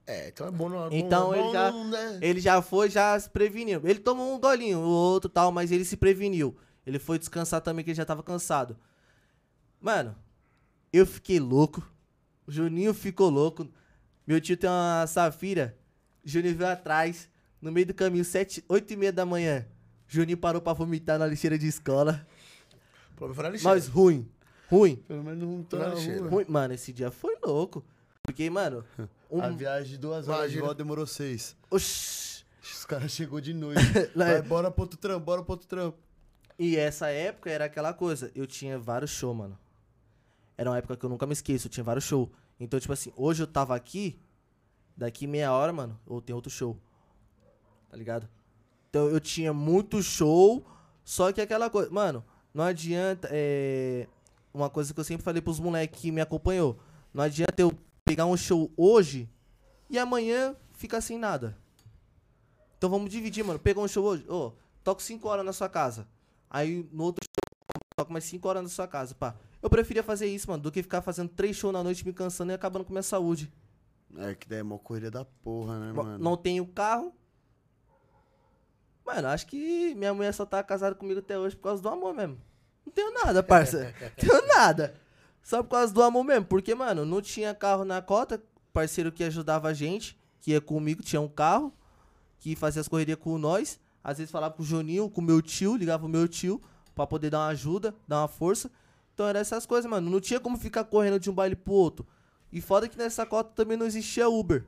É, 0.09 0.29
então 0.29 0.47
é 0.47 0.51
bom 0.51 0.69
não 0.69 0.89
Então 0.91 1.33
é 1.33 1.37
ele 1.37 1.47
bom 1.47 1.51
já- 1.53 1.71
não, 1.71 1.87
né? 1.89 2.19
Ele 2.21 2.39
já 2.39 2.61
foi, 2.61 2.89
já 2.89 3.19
se 3.19 3.29
preveniu. 3.29 3.81
Ele 3.83 3.99
tomou 3.99 4.33
um 4.33 4.39
golinho, 4.39 4.79
o 4.79 4.87
outro 4.87 5.29
tal, 5.29 5.51
mas 5.51 5.69
ele 5.71 5.83
se 5.83 5.97
preveniu. 5.97 6.55
Ele 6.85 6.97
foi 6.97 7.19
descansar 7.19 7.59
também, 7.59 7.83
que 7.83 7.91
ele 7.91 7.95
já 7.97 8.05
tava 8.05 8.23
cansado. 8.23 8.77
Mano, 9.81 10.15
eu 10.93 11.05
fiquei 11.05 11.39
louco. 11.39 11.85
O 12.47 12.51
Juninho 12.51 12.93
ficou 12.93 13.29
louco. 13.29 13.67
Meu 14.25 14.39
tio 14.39 14.55
tem 14.55 14.69
uma 14.69 15.05
safira. 15.07 15.77
O 16.25 16.29
Juninho 16.29 16.55
veio 16.55 16.69
atrás, 16.71 17.29
no 17.61 17.69
meio 17.71 17.85
do 17.87 17.93
caminho, 17.93 18.23
sete, 18.23 18.63
oito 18.69 18.93
e 18.93 18.95
meia 18.95 19.11
da 19.11 19.25
manhã. 19.25 19.65
O 20.07 20.11
Juninho 20.13 20.37
parou 20.37 20.61
pra 20.61 20.71
vomitar 20.71 21.19
na 21.19 21.27
lixeira 21.27 21.57
de 21.57 21.67
escola. 21.67 22.25
O 23.11 23.15
problema 23.17 23.35
foi 23.35 23.43
na 23.43 23.49
lixeira. 23.49 23.75
Mas 23.75 23.87
ruim, 23.89 24.29
ruim, 24.69 24.95
Pelo 25.07 25.23
menos 25.23 25.39
não 25.49 25.63
tô 25.63 25.77
Na 25.77 25.89
na 25.89 25.95
lixeira. 25.95 26.29
ruim. 26.29 26.45
Mano, 26.47 26.73
esse 26.73 26.93
dia 26.93 27.11
foi 27.11 27.35
louco. 27.43 27.83
Porque, 28.23 28.49
mano, 28.49 28.83
um... 29.29 29.41
A 29.41 29.49
viagem 29.49 29.91
de 29.91 29.97
duas 29.97 30.27
horas 30.27 30.51
de 30.51 30.57
Imagina. 30.57 30.61
volta 30.61 30.77
demorou 30.77 31.07
seis. 31.07 31.55
Oxi. 31.69 32.45
Os 32.61 32.85
caras 32.85 33.11
chegou 33.11 33.39
de 33.39 33.53
noite. 33.53 33.81
Vai, 34.15 34.41
bora 34.41 34.69
pro 34.71 34.83
outro 34.83 34.97
trampo, 34.97 35.25
bora 35.25 35.41
pro 35.41 35.53
outro 35.53 35.67
trampo. 35.67 35.97
E 36.59 36.75
essa 36.75 37.07
época 37.07 37.49
era 37.49 37.65
aquela 37.65 37.93
coisa, 37.93 38.31
eu 38.35 38.47
tinha 38.47 38.77
vários 38.79 39.11
shows, 39.11 39.37
mano. 39.37 39.57
Era 40.57 40.71
uma 40.71 40.77
época 40.77 40.97
que 40.97 41.05
eu 41.05 41.09
nunca 41.09 41.25
me 41.25 41.33
esqueço, 41.33 41.67
eu 41.67 41.71
tinha 41.71 41.83
vários 41.83 42.05
shows. 42.05 42.29
Então, 42.59 42.79
tipo 42.79 42.91
assim, 42.91 43.13
hoje 43.15 43.43
eu 43.43 43.47
tava 43.47 43.75
aqui, 43.75 44.19
daqui 44.95 45.27
meia 45.27 45.53
hora, 45.53 45.71
mano, 45.71 45.99
eu 46.09 46.19
tenho 46.19 46.35
outro 46.35 46.51
show. 46.51 46.77
Tá 47.89 47.95
ligado? 47.95 48.27
Então 48.89 49.07
eu 49.07 49.19
tinha 49.19 49.53
muito 49.53 50.01
show, 50.01 50.65
só 51.03 51.31
que 51.31 51.39
aquela 51.39 51.69
coisa. 51.69 51.89
Mano, 51.91 52.25
não 52.53 52.63
adianta. 52.63 53.29
É, 53.31 54.07
uma 54.53 54.69
coisa 54.69 54.93
que 54.93 54.99
eu 54.99 55.03
sempre 55.03 55.23
falei 55.23 55.41
pros 55.41 55.59
moleques 55.59 56.01
que 56.01 56.11
me 56.11 56.19
acompanhou. 56.19 56.79
Não 57.13 57.23
adianta 57.23 57.61
eu 57.61 57.71
pegar 58.07 58.25
um 58.25 58.37
show 58.37 58.71
hoje 58.77 59.29
e 59.89 59.99
amanhã 59.99 60.55
ficar 60.71 61.01
sem 61.01 61.19
nada. 61.19 61.57
Então 62.77 62.89
vamos 62.89 63.09
dividir, 63.09 63.43
mano. 63.43 63.59
Pegou 63.59 63.83
um 63.83 63.87
show 63.87 64.05
hoje, 64.05 64.25
ô, 64.29 64.53
toco 64.81 65.01
5 65.01 65.27
horas 65.27 65.45
na 65.45 65.51
sua 65.51 65.67
casa. 65.67 66.07
Aí 66.49 66.87
no 66.93 67.03
outro 67.03 67.25
show, 67.25 67.83
toco 67.97 68.13
mais 68.13 68.23
5 68.23 68.47
horas 68.47 68.63
na 68.63 68.69
sua 68.69 68.87
casa, 68.87 69.13
pá. 69.13 69.35
Eu 69.61 69.69
preferia 69.69 70.03
fazer 70.03 70.27
isso, 70.27 70.49
mano, 70.49 70.63
do 70.63 70.71
que 70.71 70.81
ficar 70.81 71.01
fazendo 71.01 71.29
três 71.29 71.57
shows 71.57 71.73
na 71.73 71.83
noite 71.83 72.05
me 72.05 72.13
cansando 72.13 72.51
e 72.51 72.55
acabando 72.55 72.85
com 72.85 72.93
minha 72.93 73.03
saúde. 73.03 73.51
É 74.15 74.33
que 74.33 74.47
daí 74.47 74.59
é 74.59 74.63
uma 74.63 74.79
corrida 74.79 75.11
da 75.11 75.25
porra, 75.25 75.77
né, 75.77 75.91
mano? 75.91 76.17
Não 76.17 76.37
tenho 76.37 76.65
carro. 76.65 77.13
Mano, 79.05 79.27
acho 79.27 79.47
que 79.47 79.93
minha 79.95 80.13
mulher 80.13 80.33
só 80.33 80.45
tá 80.45 80.63
casada 80.63 80.95
comigo 80.95 81.19
até 81.19 81.37
hoje 81.37 81.55
por 81.55 81.63
causa 81.63 81.81
do 81.81 81.89
amor 81.89 82.13
mesmo. 82.13 82.39
Não 82.85 82.93
tenho 82.93 83.13
nada, 83.13 83.43
parça. 83.43 83.93
tenho 84.15 84.47
nada. 84.47 84.95
Só 85.47 85.63
por 85.63 85.69
causa 85.69 85.93
do 85.93 86.03
amor 86.03 86.25
mesmo. 86.25 86.43
Porque, 86.43 86.75
mano, 86.75 87.05
não 87.05 87.21
tinha 87.21 87.55
carro 87.55 87.85
na 87.85 88.01
cota. 88.01 88.43
Parceiro 88.73 89.13
que 89.13 89.23
ajudava 89.23 89.69
a 89.69 89.73
gente, 89.73 90.19
que 90.41 90.51
ia 90.51 90.59
comigo, 90.59 91.01
tinha 91.01 91.21
um 91.21 91.27
carro, 91.29 91.73
que 92.37 92.53
fazia 92.53 92.81
as 92.81 92.87
correrias 92.89 93.17
com 93.17 93.37
nós. 93.37 93.79
Às 94.03 94.17
vezes 94.17 94.29
falava 94.29 94.53
com 94.53 94.61
o 94.61 94.65
Juninho, 94.65 95.09
com 95.09 95.21
o 95.21 95.23
meu 95.23 95.41
tio, 95.41 95.77
ligava 95.77 96.05
o 96.05 96.09
meu 96.09 96.27
tio, 96.27 96.61
pra 96.93 97.07
poder 97.07 97.29
dar 97.29 97.39
uma 97.39 97.47
ajuda, 97.47 97.95
dar 98.05 98.23
uma 98.23 98.27
força. 98.27 98.69
Então 99.13 99.25
eram 99.25 99.39
essas 99.39 99.65
coisas, 99.65 99.89
mano. 99.89 100.11
Não 100.11 100.19
tinha 100.19 100.37
como 100.37 100.57
ficar 100.57 100.83
correndo 100.83 101.17
de 101.17 101.29
um 101.29 101.33
baile 101.33 101.55
pro 101.55 101.71
outro. 101.71 102.05
E 102.51 102.59
foda 102.59 102.89
que 102.89 102.97
nessa 102.97 103.25
cota 103.25 103.49
também 103.55 103.77
não 103.77 103.85
existia 103.85 104.27
Uber 104.27 104.65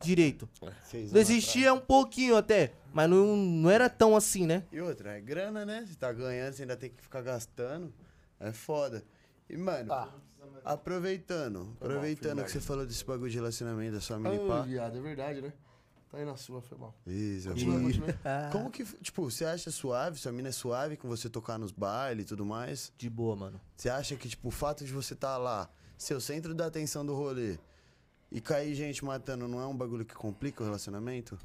direito. 0.00 0.48
Seis 0.82 1.12
Não 1.12 1.20
existia 1.20 1.72
um 1.72 1.80
pouquinho 1.80 2.36
até, 2.36 2.72
mas 2.92 3.08
não, 3.08 3.36
não 3.36 3.70
era 3.70 3.88
tão 3.88 4.16
assim, 4.16 4.46
né? 4.46 4.64
E 4.72 4.80
outra, 4.80 5.16
é 5.16 5.20
grana, 5.20 5.64
né? 5.64 5.84
Você 5.86 5.94
tá 5.94 6.12
ganhando, 6.12 6.54
você 6.54 6.62
ainda 6.62 6.76
tem 6.76 6.90
que 6.90 7.00
ficar 7.00 7.22
gastando. 7.22 7.94
É 8.40 8.52
foda. 8.52 9.04
E, 9.48 9.56
mano, 9.56 9.92
Ah. 9.92 10.12
aproveitando, 10.64 11.76
aproveitando 11.80 12.44
que 12.44 12.50
você 12.50 12.60
falou 12.60 12.86
desse 12.86 13.04
bagulho 13.04 13.30
de 13.30 13.36
relacionamento 13.36 13.92
da 13.94 14.00
sua 14.00 14.18
mini 14.18 14.36
Ah, 14.36 14.46
pá. 14.46 14.62
viado, 14.62 14.96
é 14.96 15.00
verdade, 15.00 15.40
né? 15.40 15.52
Tá 16.10 16.16
aí 16.18 16.24
na 16.24 16.36
sua, 16.36 16.62
foi 16.62 16.78
mal. 16.78 16.94
Isso, 17.06 17.48
Continua, 17.50 17.80
continua. 17.80 18.08
Como 18.52 18.70
que, 18.70 18.82
tipo, 19.02 19.30
você 19.30 19.44
acha 19.44 19.70
suave, 19.70 20.18
sua 20.18 20.32
mina 20.32 20.48
é 20.48 20.52
suave 20.52 20.96
com 20.96 21.06
você 21.06 21.28
tocar 21.28 21.58
nos 21.58 21.70
bailes 21.70 22.24
e 22.24 22.28
tudo 22.28 22.46
mais? 22.46 22.92
De 22.96 23.10
boa, 23.10 23.36
mano. 23.36 23.60
Você 23.76 23.90
acha 23.90 24.16
que, 24.16 24.26
tipo, 24.28 24.48
o 24.48 24.50
fato 24.50 24.84
de 24.84 24.92
você 24.92 25.12
estar 25.14 25.36
lá, 25.36 25.68
ser 25.98 26.14
o 26.14 26.20
centro 26.20 26.54
da 26.54 26.66
atenção 26.66 27.04
do 27.04 27.14
rolê, 27.14 27.58
e 28.32 28.40
cair 28.40 28.74
gente 28.74 29.04
matando, 29.04 29.46
não 29.46 29.60
é 29.60 29.66
um 29.66 29.76
bagulho 29.76 30.04
que 30.04 30.14
complica 30.14 30.62
o 30.62 30.66
relacionamento? 30.66 31.38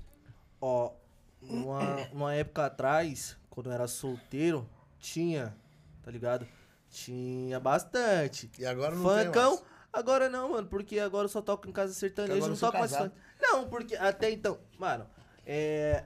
Ó, 0.61 0.93
uma, 1.41 1.97
uma 2.13 2.33
época 2.33 2.65
atrás, 2.65 3.35
quando 3.49 3.67
eu 3.67 3.73
era 3.73 3.87
solteiro, 3.87 4.65
tinha, 4.97 5.53
tá 6.01 6.09
ligado? 6.09 6.47
Tinha 6.93 7.59
bastante. 7.59 8.51
E 8.59 8.65
agora 8.67 8.95
não 8.95 9.15
tem 9.15 9.25
Funkão. 9.25 9.49
mais. 9.55 9.63
Agora 9.91 10.29
não, 10.29 10.49
mano, 10.51 10.67
porque 10.67 10.99
agora 10.99 11.25
eu 11.25 11.29
só 11.29 11.41
toco 11.41 11.67
em 11.67 11.71
casa 11.71 11.91
sertaneja, 11.93 12.47
não 12.47 12.55
toco 12.55 12.77
mais 12.77 12.95
funk. 12.95 13.11
Não, 13.41 13.67
porque 13.67 13.95
até 13.95 14.29
então, 14.29 14.59
mano, 14.77 15.07
é. 15.45 16.03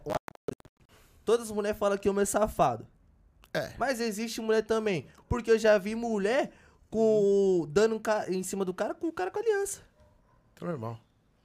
Todas 1.25 1.47
as 1.47 1.51
mulheres 1.51 1.77
falam 1.77 1.97
que 1.97 2.07
homem 2.09 2.23
é 2.23 2.25
safado. 2.25 2.87
É. 3.53 3.73
Mas 3.77 3.99
existe 3.99 4.39
mulher 4.39 4.61
também. 4.63 5.07
Porque 5.27 5.51
eu 5.51 5.59
já 5.59 5.77
vi 5.77 5.93
mulher 5.93 6.51
com 6.89 7.65
dando 7.69 7.95
um 7.95 7.99
ca- 7.99 8.29
em 8.29 8.43
cima 8.43 8.63
do 8.63 8.73
cara 8.73 8.93
com 8.93 9.07
o 9.07 9.11
cara 9.11 9.29
com 9.29 9.39
aliança. 9.39 9.81
Tá 10.55 10.65
normal. 10.65 10.97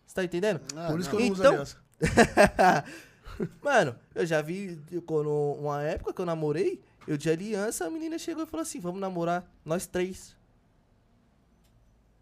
Você 0.07 0.14
tá 0.14 0.22
entendendo? 0.24 0.61
Ah, 0.76 0.88
Por 0.88 1.01
isso 1.01 1.11
que 1.11 1.16
não. 1.16 1.22
eu 1.22 1.26
não 1.26 1.32
uso 1.32 1.43
Então- 1.43 1.53
aliança. 1.53 1.76
Mano, 3.62 3.97
eu 4.14 4.24
já 4.26 4.40
vi 4.43 4.80
quando 5.07 5.30
uma 5.30 5.82
época 5.82 6.12
que 6.12 6.20
eu 6.20 6.26
namorei, 6.26 6.80
eu 7.07 7.16
de 7.16 7.28
aliança, 7.30 7.86
a 7.86 7.90
menina 7.90 8.18
chegou 8.18 8.44
e 8.44 8.46
falou 8.46 8.62
assim: 8.62 8.80
vamos 8.80 9.00
namorar, 9.00 9.44
nós 9.64 9.86
três. 9.86 10.36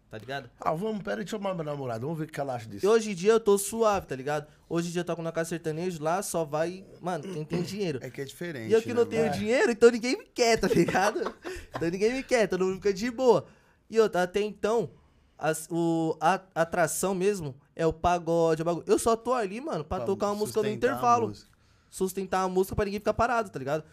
Tá 0.09 0.17
ligado? 0.17 0.49
Ah, 0.59 0.73
vamos, 0.73 1.01
pera 1.03 1.17
deixa 1.17 1.35
eu 1.37 1.39
chamar 1.39 1.53
meu 1.55 1.63
namorado. 1.63 2.01
Vamos 2.05 2.19
ver 2.19 2.25
o 2.25 2.27
que 2.27 2.37
ela 2.39 2.55
acha 2.55 2.67
disso. 2.67 2.85
E 2.85 2.89
hoje 2.89 3.11
em 3.11 3.15
dia 3.15 3.31
eu 3.31 3.39
tô 3.39 3.57
suave, 3.57 4.05
tá 4.07 4.13
ligado? 4.15 4.45
Hoje 4.67 4.89
em 4.89 4.91
dia 4.91 4.99
eu 5.01 5.05
toco 5.05 5.21
na 5.21 5.31
casa 5.31 5.49
sertanejo, 5.51 6.03
lá 6.03 6.21
só 6.21 6.43
vai, 6.43 6.85
mano, 6.99 7.23
quem 7.23 7.45
tem 7.45 7.61
dinheiro. 7.63 7.99
É 8.01 8.09
que 8.09 8.19
é 8.19 8.25
diferente. 8.25 8.69
E 8.69 8.73
eu 8.73 8.81
que 8.81 8.89
né, 8.89 8.93
não 8.95 9.05
tenho 9.05 9.27
mano? 9.27 9.37
dinheiro, 9.37 9.71
então 9.71 9.89
ninguém 9.89 10.17
me 10.17 10.25
quer, 10.25 10.59
tá 10.59 10.67
ligado? 10.67 11.33
então 11.73 11.89
ninguém 11.89 12.11
me 12.13 12.23
quer, 12.23 12.45
todo 12.47 12.65
mundo 12.65 12.75
fica 12.75 12.93
de 12.93 13.09
boa. 13.09 13.45
E 13.89 13.97
outra, 14.01 14.23
até 14.23 14.41
então, 14.41 14.89
as- 15.37 15.65
o, 15.71 16.17
a 16.19 16.41
atração 16.55 17.15
mesmo 17.15 17.55
é 17.73 17.87
o 17.87 17.93
pagode, 17.93 18.63
o 18.63 18.65
bagulho. 18.65 18.85
Eu 18.87 18.99
só 18.99 19.15
tô 19.15 19.33
ali, 19.33 19.61
mano, 19.61 19.85
pra, 19.85 19.99
Pra 19.99 20.05
tocar 20.05 20.25
uma 20.27 20.35
música 20.35 20.59
no 20.61 20.65
sustentar 20.67 20.87
a 20.89 20.91
intervalo. 20.93 21.27
música. 21.29 21.49
Sustentar 21.89 22.41
a 22.43 22.49
música 22.49 22.75
pra 22.75 22.83
ninguém 22.83 22.99
ficar 22.99 23.13
parado, 23.13 23.49
tá 23.49 23.57
ligado? 23.59 23.85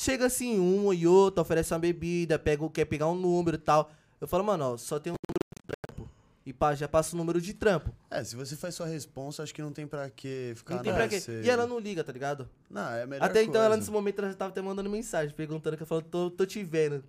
Chega 0.00 0.26
assim, 0.26 0.60
um 0.60 0.92
e 0.92 1.08
outro, 1.08 1.42
oferece 1.42 1.74
uma 1.74 1.80
bebida, 1.80 2.38
pega, 2.38 2.64
o- 2.64 2.70
quer 2.70 2.84
pegar 2.84 3.08
um 3.08 3.16
número 3.16 3.56
e 3.56 3.58
tal. 3.58 3.90
Eu 4.20 4.28
falo, 4.28 4.44
mano, 4.44 4.74
ó, 4.74 4.76
só 4.76 4.96
tem 5.00 5.12
um 5.12 5.16
número 5.16 5.50
de 5.56 5.66
trampo. 5.66 6.08
E 6.46 6.52
pá, 6.52 6.72
já 6.72 6.86
passa 6.86 7.16
o 7.16 7.18
número 7.18 7.40
de 7.40 7.52
trampo. 7.52 7.92
É, 8.08 8.22
se 8.22 8.36
você 8.36 8.54
faz 8.54 8.76
sua 8.76 8.86
responsa, 8.86 9.42
acho 9.42 9.52
que 9.52 9.60
não 9.60 9.72
tem 9.72 9.88
pra 9.88 10.08
que 10.08 10.52
ficar 10.54 10.76
Não 10.76 10.82
tem 10.84 10.92
na 10.92 10.98
pra 10.98 11.08
quê. 11.08 11.20
E 11.42 11.50
ela 11.50 11.66
não 11.66 11.80
liga, 11.80 12.04
tá 12.04 12.12
ligado? 12.12 12.48
Não, 12.70 12.88
é 12.92 13.02
a 13.02 13.06
melhor 13.08 13.24
Até 13.24 13.42
então, 13.42 13.56
ela 13.60 13.70
coisa. 13.70 13.76
nesse 13.80 13.90
momento, 13.90 14.20
ela 14.20 14.28
já 14.30 14.36
tava 14.36 14.52
até 14.52 14.62
mandando 14.62 14.88
mensagem, 14.88 15.34
perguntando, 15.34 15.76
que 15.76 15.82
eu 15.82 15.86
falo, 15.86 16.02
tô, 16.02 16.30
tô 16.30 16.46
te 16.46 16.62
vendo. 16.62 17.02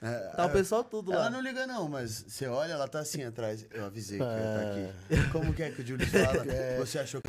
É, 0.00 0.18
Tá 0.36 0.46
o 0.46 0.48
é, 0.48 0.52
pessoal 0.52 0.84
tudo 0.84 1.10
lá. 1.10 1.16
Ela 1.16 1.30
não 1.30 1.40
liga 1.40 1.66
não, 1.66 1.88
mas 1.88 2.24
você 2.28 2.46
olha, 2.46 2.72
ela 2.74 2.86
tá 2.86 3.00
assim 3.00 3.24
atrás. 3.24 3.66
Eu 3.72 3.84
avisei 3.84 4.18
que 4.18 4.24
ia 4.24 4.30
É. 4.30 4.92
tá 5.08 5.16
aqui. 5.18 5.30
Como 5.32 5.52
que 5.52 5.62
é 5.64 5.70
que 5.72 5.82
o 5.82 5.86
Julius 5.86 6.08
fala? 6.10 6.44
Você 6.78 7.00
achou 7.00 7.20
que 7.20 7.28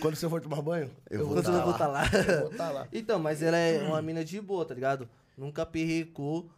Quando 0.00 0.16
você 0.16 0.28
for 0.28 0.40
tomar 0.40 0.62
banho, 0.62 0.90
Eu 1.10 1.26
vou 1.26 1.42
tá 1.42 1.50
eu 1.50 1.62
vou 1.62 1.70
lá. 1.72 1.78
tá 1.78 1.86
lá. 1.86 2.02
Eu 2.06 2.40
vou 2.48 2.50
tá 2.50 2.70
lá. 2.70 2.88
Então, 2.92 3.18
mas 3.18 3.42
ela 3.42 3.56
é 3.56 3.82
uma 3.82 4.00
mina 4.02 4.24
de 4.24 4.40
boa, 4.40 4.64
tá 4.64 4.74
ligado? 4.74 5.08
Nunca 5.36 5.64
perrecou. 5.66 6.50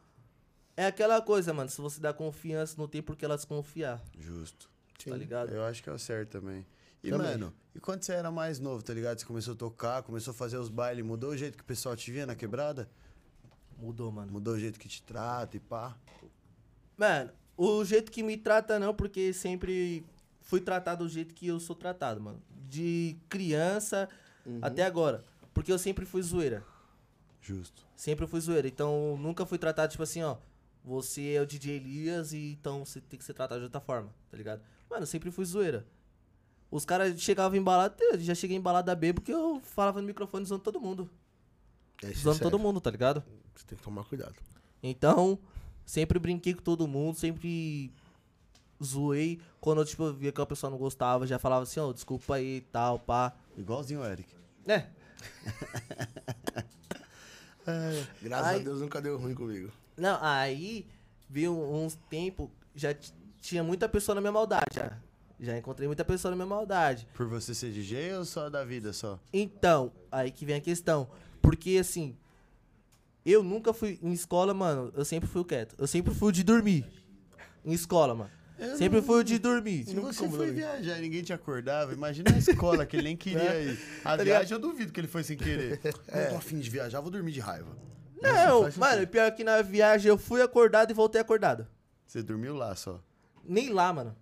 É 0.77 0.87
aquela 0.87 1.21
coisa, 1.21 1.53
mano. 1.53 1.69
Se 1.69 1.81
você 1.81 2.01
dá 2.01 2.13
confiança, 2.13 2.75
não 2.79 2.89
tem 2.89 3.03
por 3.03 3.17
que 3.17 3.25
ela 3.25 3.37
desconfiar, 3.37 4.01
Justo. 4.19 4.71
tá 5.05 5.17
ligado? 5.17 5.51
Eu 5.53 5.65
acho 5.65 5.83
que 5.83 5.91
é 5.91 5.93
o 5.93 5.99
certo 5.99 6.31
também. 6.41 6.67
E, 7.03 7.11
Também. 7.11 7.29
mano, 7.29 7.55
e 7.75 7.81
quando 7.81 8.03
você 8.03 8.13
era 8.13 8.31
mais 8.31 8.59
novo, 8.59 8.83
tá 8.83 8.93
ligado? 8.93 9.19
Você 9.19 9.25
começou 9.25 9.55
a 9.55 9.57
tocar, 9.57 10.03
começou 10.03 10.33
a 10.33 10.35
fazer 10.35 10.59
os 10.59 10.69
bailes, 10.69 11.03
mudou 11.05 11.31
o 11.31 11.37
jeito 11.37 11.57
que 11.57 11.63
o 11.63 11.67
pessoal 11.67 11.97
te 11.97 12.11
via 12.13 12.27
na 12.27 12.35
quebrada? 12.35 12.89
Mudou, 13.79 14.13
mano. 14.13 14.31
Mudou 14.31 14.55
o 14.55 14.59
jeito 14.59 14.79
que 14.79 14.87
te 14.89 15.03
trata 15.03 15.57
e 15.57 15.61
pá? 15.61 15.97
Mano, 16.99 17.31
o 17.57 17.83
jeito 17.85 18.13
que 18.13 18.23
me 18.23 18.37
trata 18.37 18.79
não, 18.79 18.95
porque 18.95 19.33
sempre 19.33 20.05
fui 20.51 20.61
tratado 20.61 21.05
do 21.05 21.09
jeito 21.09 21.33
que 21.33 21.47
eu 21.47 21.61
sou 21.61 21.77
tratado, 21.77 22.21
mano. 22.21 22.43
De 22.69 23.17
criança 23.29 24.09
até 24.61 24.85
agora. 24.85 25.25
Porque 25.55 25.73
eu 25.73 25.79
sempre 25.79 26.05
fui 26.05 26.21
zoeira. 26.23 26.65
Justo. 27.41 27.87
Sempre 27.95 28.27
fui 28.27 28.41
zoeira. 28.41 28.67
Então, 28.67 29.17
nunca 29.17 29.47
fui 29.47 29.59
tratado, 29.59 29.93
tipo 29.93 30.03
assim, 30.03 30.25
ó. 30.25 30.37
Você 30.83 31.35
é 31.35 31.41
o 31.41 31.47
DJ 31.47 31.77
Elias 31.77 32.33
e 32.33 32.53
então 32.53 32.85
você 32.85 33.01
tem 33.01 33.17
que 33.19 33.25
ser 33.25 33.35
tratado 33.35 33.61
de 33.61 33.65
outra 33.65 33.81
forma, 33.81 34.13
tá 34.31 34.37
ligado? 34.37 34.63
Mano, 34.89 35.03
eu 35.03 35.07
sempre 35.07 35.31
fui 35.31 35.45
zoeira. 35.45 35.87
Os 36.71 36.85
caras 36.85 37.21
chegavam 37.21 37.57
embalados, 37.57 37.99
já 38.19 38.35
cheguei 38.35 38.57
embalado 38.57 38.91
a 38.91 38.95
B 38.95 39.13
porque 39.13 39.33
eu 39.33 39.61
falava 39.61 40.01
no 40.01 40.07
microfone 40.07 40.45
zoando 40.45 40.65
todo 40.65 40.81
mundo. 40.81 41.09
É, 42.03 42.11
isso 42.11 42.29
é 42.29 42.39
todo 42.39 42.59
mundo, 42.59 42.81
tá 42.81 42.91
ligado? 42.91 43.23
Você 43.55 43.67
tem 43.67 43.77
que 43.77 43.85
tomar 43.85 44.05
cuidado. 44.05 44.35
Então, 44.83 45.39
sempre 45.85 46.19
brinquei 46.19 46.55
com 46.55 46.63
todo 46.63 46.89
mundo, 46.89 47.17
sempre 47.19 47.93
zoei. 48.83 49.41
Quando 49.61 49.81
eu, 49.81 49.85
tipo, 49.85 50.05
eu 50.05 50.15
via 50.15 50.33
que 50.33 50.41
a 50.41 50.47
pessoa 50.47 50.71
não 50.71 50.79
gostava, 50.79 51.27
já 51.27 51.39
falava 51.39 51.63
assim, 51.63 51.81
ó, 51.81 51.93
desculpa 51.93 52.37
aí 52.37 52.57
e 52.57 52.61
tal, 52.61 52.99
pá. 52.99 53.33
Igualzinho 53.57 54.01
o 54.01 54.05
Eric. 54.05 54.29
É, 54.67 54.87
Graças 58.23 58.47
Ai. 58.47 58.57
a 58.57 58.59
Deus 58.59 58.81
nunca 58.81 59.01
deu 59.01 59.19
ruim 59.19 59.35
comigo. 59.35 59.71
Não, 59.97 60.19
aí 60.21 60.87
veio 61.29 61.53
uns 61.53 61.95
tempos, 62.09 62.49
já 62.75 62.95
tinha 63.41 63.63
muita 63.63 63.89
pessoa 63.89 64.15
na 64.15 64.21
minha 64.21 64.33
maldade, 64.33 64.75
já. 64.75 64.97
Já 65.39 65.57
encontrei 65.57 65.87
muita 65.87 66.05
pessoa 66.05 66.31
na 66.31 66.37
minha 66.37 66.47
maldade. 66.47 67.09
Por 67.15 67.27
você 67.27 67.55
ser 67.55 67.71
DJ 67.73 68.15
ou 68.15 68.25
só 68.27 68.51
da 68.51 68.63
vida 68.63 68.93
só? 68.93 69.19
Então, 69.33 69.91
aí 70.13 70.31
que 70.31 70.45
vem 70.45 70.57
a 70.57 70.61
questão. 70.61 71.09
Porque, 71.41 71.79
assim, 71.81 72.15
eu 73.25 73.43
nunca 73.43 73.73
fui 73.73 73.99
em 74.03 74.13
escola, 74.13 74.53
mano, 74.53 74.93
eu 74.95 75.05
sempre 75.05 75.27
fui 75.27 75.41
o 75.41 75.45
quieto. 75.45 75.75
Eu 75.79 75.87
sempre 75.87 76.13
fui 76.15 76.31
de 76.31 76.45
dormir. 76.45 76.85
Em 77.65 77.73
escola, 77.73 78.15
mano. 78.15 78.31
Eu 78.61 78.77
sempre 78.77 78.99
não- 79.01 79.07
fui 79.07 79.21
o 79.21 79.25
de 79.25 79.39
dormir. 79.39 79.85
Se 79.87 79.95
você 79.95 80.29
foi 80.29 80.39
dormir. 80.39 80.53
viajar 80.53 80.99
e 80.99 81.01
ninguém 81.01 81.23
te 81.23 81.33
acordava, 81.33 81.93
imagina 81.93 82.31
a 82.35 82.39
escola 82.39 82.85
que 82.87 82.97
ele 82.97 83.05
nem 83.05 83.17
queria 83.17 83.55
ir. 83.63 83.79
A 84.05 84.17
Tá 84.17 84.23
viagem 84.25 84.53
eu 84.53 84.59
duvido 84.59 84.93
que 84.93 85.01
ele 85.01 85.09
foi 85.09 85.23
sem 85.25 85.37
querer. 85.37 85.81
É. 86.09 86.25
Eu 86.27 86.31
tô 86.31 86.37
afim 86.37 86.59
de 86.59 86.69
viajar, 86.69 87.01
vou 87.01 87.11
dormir 87.11 87.33
de 87.33 87.41
raiva. 87.41 87.71
Não, 88.21 88.63
faz 88.63 88.77
mano, 88.77 89.07
pior 89.07 89.31
que 89.33 89.43
na 89.43 89.63
viagem 89.63 90.11
eu 90.11 90.19
fui 90.19 90.43
acordado 90.43 90.91
e 90.91 90.95
voltei 90.95 91.21
acordado. 91.21 91.67
Você 92.07 92.23
dormiu 92.23 92.55
lá 92.55 92.77
só. 92.77 93.01
Nem 93.43 93.71
lá, 93.71 93.91
mano. 93.95 94.15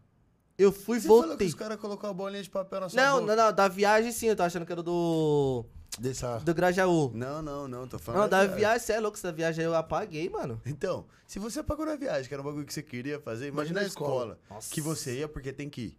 Eu 0.57 0.71
fui 0.71 0.99
e 0.99 1.01
Você 1.01 1.09
falou 1.09 1.23
que 1.25 1.29
voltei. 1.31 1.47
os 1.49 1.55
caras 1.55 1.79
colocaram 1.79 2.11
a 2.11 2.15
bolinha 2.15 2.43
de 2.43 2.49
papel 2.51 2.81
na 2.81 2.89
sua 2.89 3.01
Não, 3.03 3.21
boca. 3.21 3.35
não, 3.37 3.45
não, 3.47 3.53
da 3.53 3.67
viagem 3.67 4.13
sim, 4.13 4.27
eu 4.27 4.37
tô 4.37 4.45
achando 4.45 4.65
que 4.65 4.71
era 4.73 4.83
do. 4.83 5.65
Dessa... 5.99 6.39
do 6.39 6.55
Grajaú. 6.55 7.11
Não, 7.15 7.41
não, 7.43 7.67
não, 7.69 7.89
tô 7.89 7.99
falando. 7.99 8.23
Não, 8.23 8.29
da 8.29 8.41
viagem. 8.43 8.57
viagem, 8.57 8.81
você 8.81 8.93
é 8.93 9.01
louco, 9.01 9.17
essa 9.17 9.33
viagem 9.33 9.65
eu 9.65 9.75
apaguei, 9.75 10.29
mano. 10.29 10.61
Então, 10.67 11.07
se 11.27 11.39
você 11.39 11.61
apagou 11.61 11.85
na 11.87 11.97
viagem, 11.97 12.29
que 12.29 12.35
era 12.35 12.41
um 12.43 12.45
bagulho 12.47 12.65
que 12.67 12.73
você 12.73 12.83
queria 12.83 13.19
fazer, 13.21 13.49
imagina 13.49 13.81
Imagina 13.81 13.81
a 13.81 13.85
escola. 13.87 14.35
escola. 14.35 14.39
Nossa. 14.51 14.73
Que 14.75 14.81
você 14.81 15.19
ia 15.19 15.29
porque 15.29 15.53
tem 15.53 15.69
que 15.69 15.81
ir. 15.81 15.99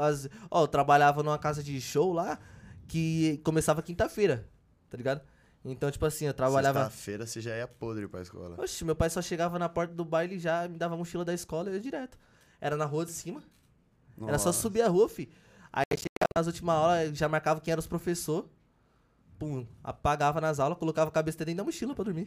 As- 0.00 0.28
ó, 0.50 0.62
eu 0.62 0.68
trabalhava 0.68 1.22
numa 1.22 1.38
casa 1.38 1.62
de 1.62 1.80
show 1.80 2.12
lá 2.12 2.38
que 2.86 3.38
começava 3.44 3.82
quinta-feira, 3.82 4.46
tá 4.88 4.96
ligado? 4.96 5.20
Então, 5.64 5.90
tipo 5.90 6.04
assim, 6.06 6.26
eu 6.26 6.34
trabalhava. 6.34 6.80
Sexta-feira 6.84 7.26
você 7.26 7.40
já 7.40 7.56
ia 7.56 7.66
podre 7.66 8.06
pra 8.08 8.20
escola. 8.22 8.56
Oxe, 8.60 8.84
meu 8.84 8.94
pai 8.94 9.10
só 9.10 9.20
chegava 9.20 9.58
na 9.58 9.68
porta 9.68 9.92
do 9.92 10.04
baile 10.04 10.36
e 10.36 10.38
já 10.38 10.68
me 10.68 10.78
dava 10.78 10.94
a 10.94 10.96
mochila 10.96 11.24
da 11.24 11.34
escola 11.34 11.68
e 11.68 11.72
eu 11.72 11.74
ia 11.76 11.80
direto. 11.80 12.16
Era 12.60 12.76
na 12.76 12.84
rua 12.84 13.04
de 13.04 13.12
cima. 13.12 13.42
Era 14.26 14.38
só 14.38 14.46
Nossa. 14.46 14.60
subir 14.60 14.82
a 14.82 14.88
rua, 14.88 15.08
fi. 15.08 15.28
Aí 15.72 15.84
chegava 15.92 16.28
nas 16.36 16.46
últimas 16.46 16.74
aulas, 16.76 17.18
já 17.18 17.28
marcava 17.28 17.60
quem 17.60 17.72
era 17.72 17.78
os 17.78 17.86
professor. 17.86 18.48
Pum, 19.38 19.64
apagava 19.84 20.40
nas 20.40 20.58
aulas, 20.58 20.76
colocava 20.78 21.10
a 21.10 21.12
cabeça 21.12 21.38
dentro 21.44 21.58
da 21.58 21.64
mochila 21.64 21.94
pra 21.94 22.02
dormir. 22.04 22.26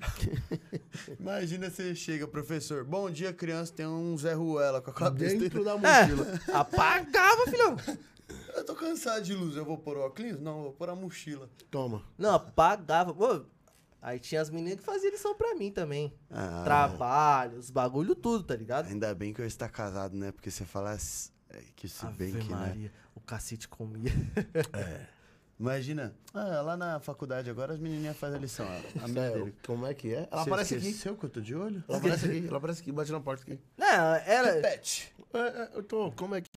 Imagina 1.20 1.70
você 1.70 1.94
chega, 1.94 2.26
professor. 2.26 2.86
Bom 2.86 3.12
dia, 3.12 3.34
criança. 3.34 3.74
Tem 3.74 3.86
um 3.86 4.18
Zé 4.18 4.34
Ruela 4.34 4.82
com 4.82 4.92
a 4.92 4.94
cabeça 4.94 5.36
Dentro 5.38 5.62
dentro. 5.62 5.64
da 5.66 5.78
mochila. 5.78 6.40
É, 6.48 6.56
apagava, 6.56 7.46
filhão. 7.50 7.76
Eu 8.56 8.64
tô 8.64 8.74
cansado 8.76 9.24
de 9.24 9.34
luz. 9.34 9.58
Eu 9.58 9.66
vou 9.66 9.78
pôr 9.78 9.98
o 9.98 10.02
óculos? 10.02 10.40
Não, 10.40 10.58
eu 10.58 10.64
vou 10.64 10.72
pôr 10.72 10.90
a 10.90 10.96
mochila. 10.96 11.50
Toma. 11.70 12.02
Não, 12.18 12.34
apagava. 12.36 13.14
Pô, 13.14 13.42
aí 14.02 14.20
tinha 14.20 14.40
as 14.40 14.50
meninas 14.50 14.80
que 14.80 14.86
faziam 14.86 15.12
lição 15.12 15.36
pra 15.36 15.54
mim 15.56 15.70
também. 15.70 16.14
Ah, 16.30 16.62
Trabalho, 16.64 17.58
os 17.58 17.70
bagulho 17.70 18.16
tudo, 18.16 18.46
tá 18.46 18.56
ligado? 18.56 18.88
Ainda 18.88 19.14
bem 19.14 19.34
que 19.34 19.42
eu 19.42 19.46
está 19.46 19.68
casado, 19.68 20.16
né? 20.16 20.32
Porque 20.32 20.50
você 20.50 20.64
fala 20.64 20.94
é, 21.50 21.62
que 21.76 21.90
se 21.90 22.06
bem 22.08 22.30
Ave 22.30 22.42
que, 22.42 22.50
né? 22.50 22.56
Maria, 22.56 22.92
o 23.14 23.20
cacete 23.20 23.68
comia. 23.68 24.12
Imagina, 25.62 26.12
ah, 26.34 26.62
lá 26.64 26.76
na 26.76 27.00
faculdade 27.00 27.48
agora 27.48 27.74
as 27.74 27.80
menininhas 27.80 28.18
fazem 28.18 28.38
a 28.38 28.42
lição. 28.42 28.66
A, 28.68 29.06
a 29.06 29.08
minha 29.08 29.26
É, 29.26 29.30
dele. 29.32 29.56
como 29.64 29.86
é 29.86 29.94
que 29.94 30.12
é? 30.12 30.28
Ela 30.32 30.44
Você 30.44 30.50
aparece 30.50 30.74
aqui. 30.76 30.88
esqueceu 30.88 31.16
que 31.16 31.24
eu 31.26 31.30
tô 31.30 31.40
de 31.40 31.56
olho? 31.56 31.84
Ela 31.88 32.00
aparece 32.00 32.26
aqui. 32.26 32.48
Ela 32.48 32.58
aparece 32.58 32.82
aqui. 32.82 32.92
Bate 32.92 33.12
na 33.12 33.20
porta 33.20 33.44
aqui. 33.44 33.60
Não, 33.78 33.86
ela. 34.26 34.60
Pet. 34.60 35.14
É, 35.32 35.38
é, 35.38 35.70
eu 35.76 35.84
tô... 35.84 36.12
Como 36.14 36.34
é 36.34 36.42
que... 36.42 36.50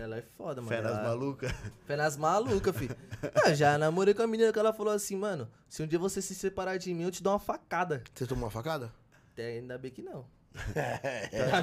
Ela 0.00 0.16
é 0.16 0.22
foda, 0.38 0.62
mano. 0.62 0.68
Fé 0.74 0.80
nas 0.80 0.92
Ela- 0.92 1.02
malucas. 1.02 1.52
Fé 1.86 1.96
nas 1.96 2.16
malucas, 2.16 2.74
filho. 2.74 2.96
Ah, 3.44 3.52
já 3.52 3.76
namorei 3.76 4.14
com 4.14 4.22
a 4.22 4.26
menina 4.26 4.50
que 4.50 4.58
ela 4.58 4.72
falou 4.72 4.94
assim, 4.94 5.14
mano, 5.14 5.46
se 5.68 5.82
um 5.82 5.86
dia 5.86 5.98
você 5.98 6.22
se 6.22 6.34
separar 6.34 6.78
de 6.78 6.94
mim, 6.94 7.02
eu 7.02 7.10
te 7.10 7.22
dou 7.22 7.34
uma 7.34 7.38
facada. 7.38 8.02
Você 8.14 8.26
tomou 8.26 8.44
uma 8.46 8.50
facada? 8.50 8.90
Até 9.34 9.58
ainda 9.58 9.76
bem 9.76 9.90
que 9.90 10.00
não. 10.00 10.24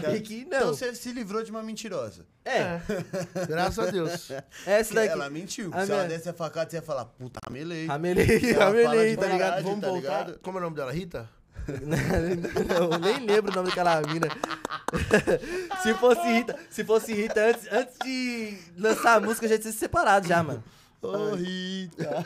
Bem 0.09 0.21
que 0.21 0.41
Então 0.41 0.59
não. 0.61 0.67
você 0.67 0.93
se 0.95 1.11
livrou 1.11 1.43
de 1.43 1.51
uma 1.51 1.61
mentirosa. 1.61 2.25
É, 2.45 2.79
Graças 3.47 3.79
a 3.88 3.91
Deus. 3.91 4.31
essa 4.65 4.83
Porque 4.85 4.93
daqui. 4.95 5.07
ela 5.09 5.29
mentiu. 5.29 5.69
A 5.73 5.85
Se 5.85 5.91
ela 5.91 6.03
minha- 6.05 6.17
desse 6.17 6.29
a 6.29 6.33
facada, 6.33 6.69
você 6.69 6.77
ia 6.77 6.81
falar, 6.81 7.05
puta, 7.05 7.39
Ela 7.45 7.53
fala 7.53 7.88
ramelei, 7.88 8.39
de 8.39 8.47
tá 8.47 8.57
ligado? 8.57 8.71
verdade, 8.73 9.63
Vamos 9.63 9.81
tá 9.81 9.88
voltar. 9.88 10.01
ligado? 10.01 10.39
Como 10.39 10.57
é 10.57 10.61
o 10.61 10.63
nome 10.63 10.75
dela? 10.75 10.91
Rita? 10.91 11.29
não, 11.67 12.91
eu 12.93 12.99
nem 12.99 13.25
lembro 13.25 13.51
o 13.51 13.55
nome 13.55 13.67
daquela 13.69 14.01
mina. 14.01 14.27
se 15.83 15.93
fosse 15.95 16.21
Rita, 16.21 16.55
se 16.69 16.83
fosse 16.85 17.13
Rita, 17.13 17.41
antes, 17.41 17.67
antes 17.71 17.97
de 18.03 18.57
lançar 18.77 19.15
a 19.15 19.19
música, 19.19 19.45
eu 19.45 19.49
já 19.49 19.57
tinha 19.59 19.73
se 19.73 19.79
separado 19.79 20.25
já, 20.27 20.41
mano. 20.41 20.63
Ô, 21.01 21.35
Rita. 21.35 22.23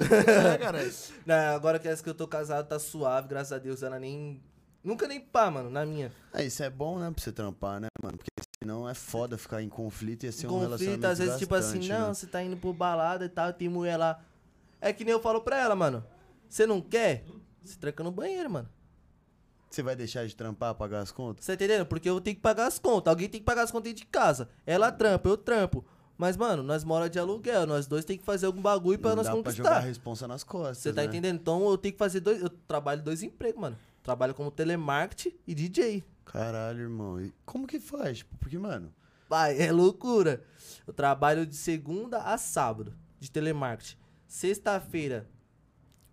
É, 0.53 0.57
cara. 0.59 0.87
Não, 1.25 1.55
agora 1.55 1.79
que 1.79 1.87
essa 1.87 2.03
que 2.03 2.09
eu 2.09 2.13
tô 2.13 2.27
casado, 2.27 2.67
tá 2.67 2.77
suave, 2.77 3.27
graças 3.27 3.51
a 3.51 3.57
Deus, 3.57 3.81
ela 3.81 3.99
nem... 3.99 4.39
Nunca 4.83 5.07
nem 5.07 5.19
pá, 5.19 5.51
mano, 5.51 5.69
na 5.69 5.85
minha. 5.85 6.11
Ah, 6.33 6.43
isso 6.43 6.63
é 6.63 6.69
bom, 6.69 6.97
né, 6.97 7.11
pra 7.11 7.21
você 7.23 7.31
trampar, 7.31 7.79
né, 7.79 7.87
mano? 8.01 8.17
Porque 8.17 8.29
senão 8.63 8.89
é 8.89 8.93
foda 8.93 9.37
ficar 9.37 9.61
em 9.61 9.69
conflito 9.69 10.25
e 10.25 10.31
ser 10.31 10.47
um 10.47 10.49
conflito, 10.49 10.67
relacionamento 10.69 11.07
às 11.07 11.19
vezes, 11.19 11.37
tipo 11.37 11.53
assim, 11.53 11.79
desgastante, 11.79 12.01
não, 12.01 12.07
né? 12.09 12.13
você 12.13 12.27
tá 12.27 12.43
indo 12.43 12.57
por 12.57 12.73
balada 12.73 13.25
e 13.25 13.29
tal, 13.29 13.53
tem 13.53 13.69
mulher 13.69 13.97
lá. 13.97 14.19
É 14.79 14.91
que 14.91 15.03
nem 15.05 15.11
eu 15.11 15.21
falo 15.21 15.41
pra 15.41 15.59
ela, 15.59 15.75
mano. 15.75 16.03
Você 16.49 16.65
não 16.65 16.81
quer? 16.81 17.23
Se 17.63 17.77
tranca 17.77 18.03
no 18.03 18.11
banheiro, 18.11 18.49
mano. 18.49 18.67
Você 19.69 19.83
vai 19.83 19.95
deixar 19.95 20.25
de 20.27 20.35
trampar, 20.35 20.73
pagar 20.75 20.99
as 20.99 21.11
contas? 21.11 21.45
Você 21.45 21.55
tá 21.55 21.63
entendendo? 21.63 21.85
Porque 21.85 22.09
eu 22.09 22.19
tenho 22.19 22.35
que 22.35 22.41
pagar 22.41 22.67
as 22.67 22.77
contas. 22.77 23.09
Alguém 23.09 23.29
tem 23.29 23.39
que 23.39 23.45
pagar 23.45 23.61
as 23.61 23.71
contas 23.71 23.85
dentro 23.91 24.03
de 24.03 24.09
casa. 24.11 24.49
Ela 24.65 24.91
trampa, 24.91 25.29
eu 25.29 25.37
trampo. 25.37 25.85
Mas, 26.17 26.35
mano, 26.35 26.61
nós 26.61 26.83
mora 26.83 27.09
de 27.09 27.17
aluguel. 27.17 27.65
Nós 27.65 27.87
dois 27.87 28.03
tem 28.03 28.17
que 28.17 28.25
fazer 28.25 28.47
algum 28.47 28.61
bagulho 28.61 28.99
pra 28.99 29.11
não 29.11 29.17
nós 29.17 29.27
dá 29.27 29.31
pra 29.31 29.51
jogar 29.51 29.69
a 29.69 29.73
conquistar. 29.75 29.87
responsa 29.87 30.27
nas 30.27 30.43
costas, 30.43 30.79
Você 30.79 30.91
tá 30.91 31.01
né? 31.01 31.07
entendendo? 31.07 31.35
Então 31.39 31.69
eu 31.69 31.77
tenho 31.77 31.93
que 31.93 31.97
fazer 31.99 32.19
dois. 32.19 32.41
Eu 32.41 32.49
trabalho 32.49 33.01
dois 33.01 33.23
empregos, 33.23 33.61
mano. 33.61 33.77
Trabalho 34.03 34.33
como 34.33 34.49
telemarketing 34.51 35.35
e 35.47 35.53
DJ. 35.53 36.03
Caralho, 36.25 36.79
irmão. 36.81 37.21
E 37.21 37.33
como 37.45 37.67
que 37.67 37.79
faz? 37.79 38.19
Tipo, 38.19 38.37
Porque, 38.37 38.57
mano, 38.57 38.93
Pai, 39.29 39.57
é 39.61 39.71
loucura. 39.71 40.43
Eu 40.85 40.93
trabalho 40.93 41.45
de 41.45 41.55
segunda 41.55 42.17
a 42.19 42.37
sábado, 42.37 42.93
de 43.19 43.31
telemarketing. 43.31 43.95
Sexta-feira, 44.27 45.29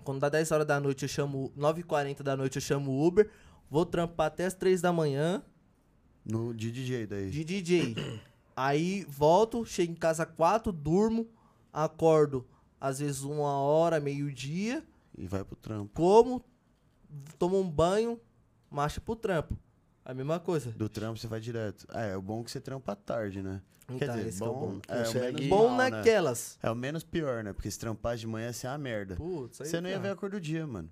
quando 0.04 0.20
dá 0.20 0.28
10 0.28 0.52
horas 0.52 0.66
da 0.66 0.78
noite, 0.78 1.02
eu 1.04 1.08
chamo. 1.08 1.52
9h40 1.56 2.22
da 2.22 2.36
noite, 2.36 2.56
eu 2.56 2.62
chamo 2.62 2.90
o 2.90 3.06
Uber. 3.06 3.30
Vou 3.70 3.84
trampar 3.86 4.26
até 4.28 4.44
as 4.46 4.54
3 4.54 4.80
da 4.80 4.92
manhã 4.92 5.42
no 6.24 6.52
de 6.54 6.70
DJ 6.70 7.06
daí. 7.06 7.30
de 7.30 7.42
DJ. 7.44 7.96
Aí 8.56 9.04
volto, 9.08 9.64
chego 9.64 9.92
em 9.92 9.94
casa 9.96 10.26
4, 10.26 10.72
durmo, 10.72 11.28
acordo 11.72 12.44
às 12.80 12.98
vezes 13.00 13.22
uma 13.22 13.52
hora, 13.60 13.98
meio-dia, 14.00 14.84
E 15.16 15.26
vai 15.26 15.44
pro 15.44 15.56
trampo. 15.56 15.90
como, 15.94 16.44
tomo 17.38 17.60
um 17.60 17.68
banho, 17.70 18.20
marcha 18.70 19.00
pro 19.00 19.16
trampo. 19.16 19.56
A 20.04 20.14
mesma 20.14 20.40
coisa. 20.40 20.70
Do 20.72 20.88
trampo 20.88 21.18
você 21.18 21.26
vai 21.26 21.40
direto. 21.40 21.86
Ah, 21.90 22.02
é 22.02 22.16
o 22.16 22.22
bom 22.22 22.42
que 22.42 22.50
você 22.50 22.60
trampa 22.60 22.92
à 22.92 22.96
tarde, 22.96 23.42
né? 23.42 23.60
Então, 23.84 23.98
Quer 23.98 24.08
dizer, 24.08 24.26
esse 24.28 24.38
que 24.38 24.44
é 24.44 24.46
o 24.46 24.52
bom, 24.54 24.60
bom. 24.74 24.80
é, 24.88 24.94
o 25.00 25.04
Consegue- 25.04 25.32
menos 25.34 25.48
Bom 25.48 25.68
mal, 25.68 25.76
né? 25.78 25.90
naquelas. 25.90 26.58
É 26.62 26.70
o 26.70 26.74
menos 26.74 27.04
pior, 27.04 27.42
né? 27.42 27.52
Porque 27.52 27.70
se 27.70 27.78
trampar 27.78 28.16
de 28.16 28.26
manhã, 28.26 28.52
você 28.52 28.66
é 28.66 28.70
uma 28.70 28.78
merda. 28.78 29.16
Putz, 29.16 29.60
aí 29.60 29.66
Você 29.66 29.80
não 29.80 29.88
ia 29.88 29.98
ver 29.98 30.10
a 30.10 30.16
cor 30.16 30.30
do 30.30 30.40
dia, 30.40 30.66
mano. 30.66 30.90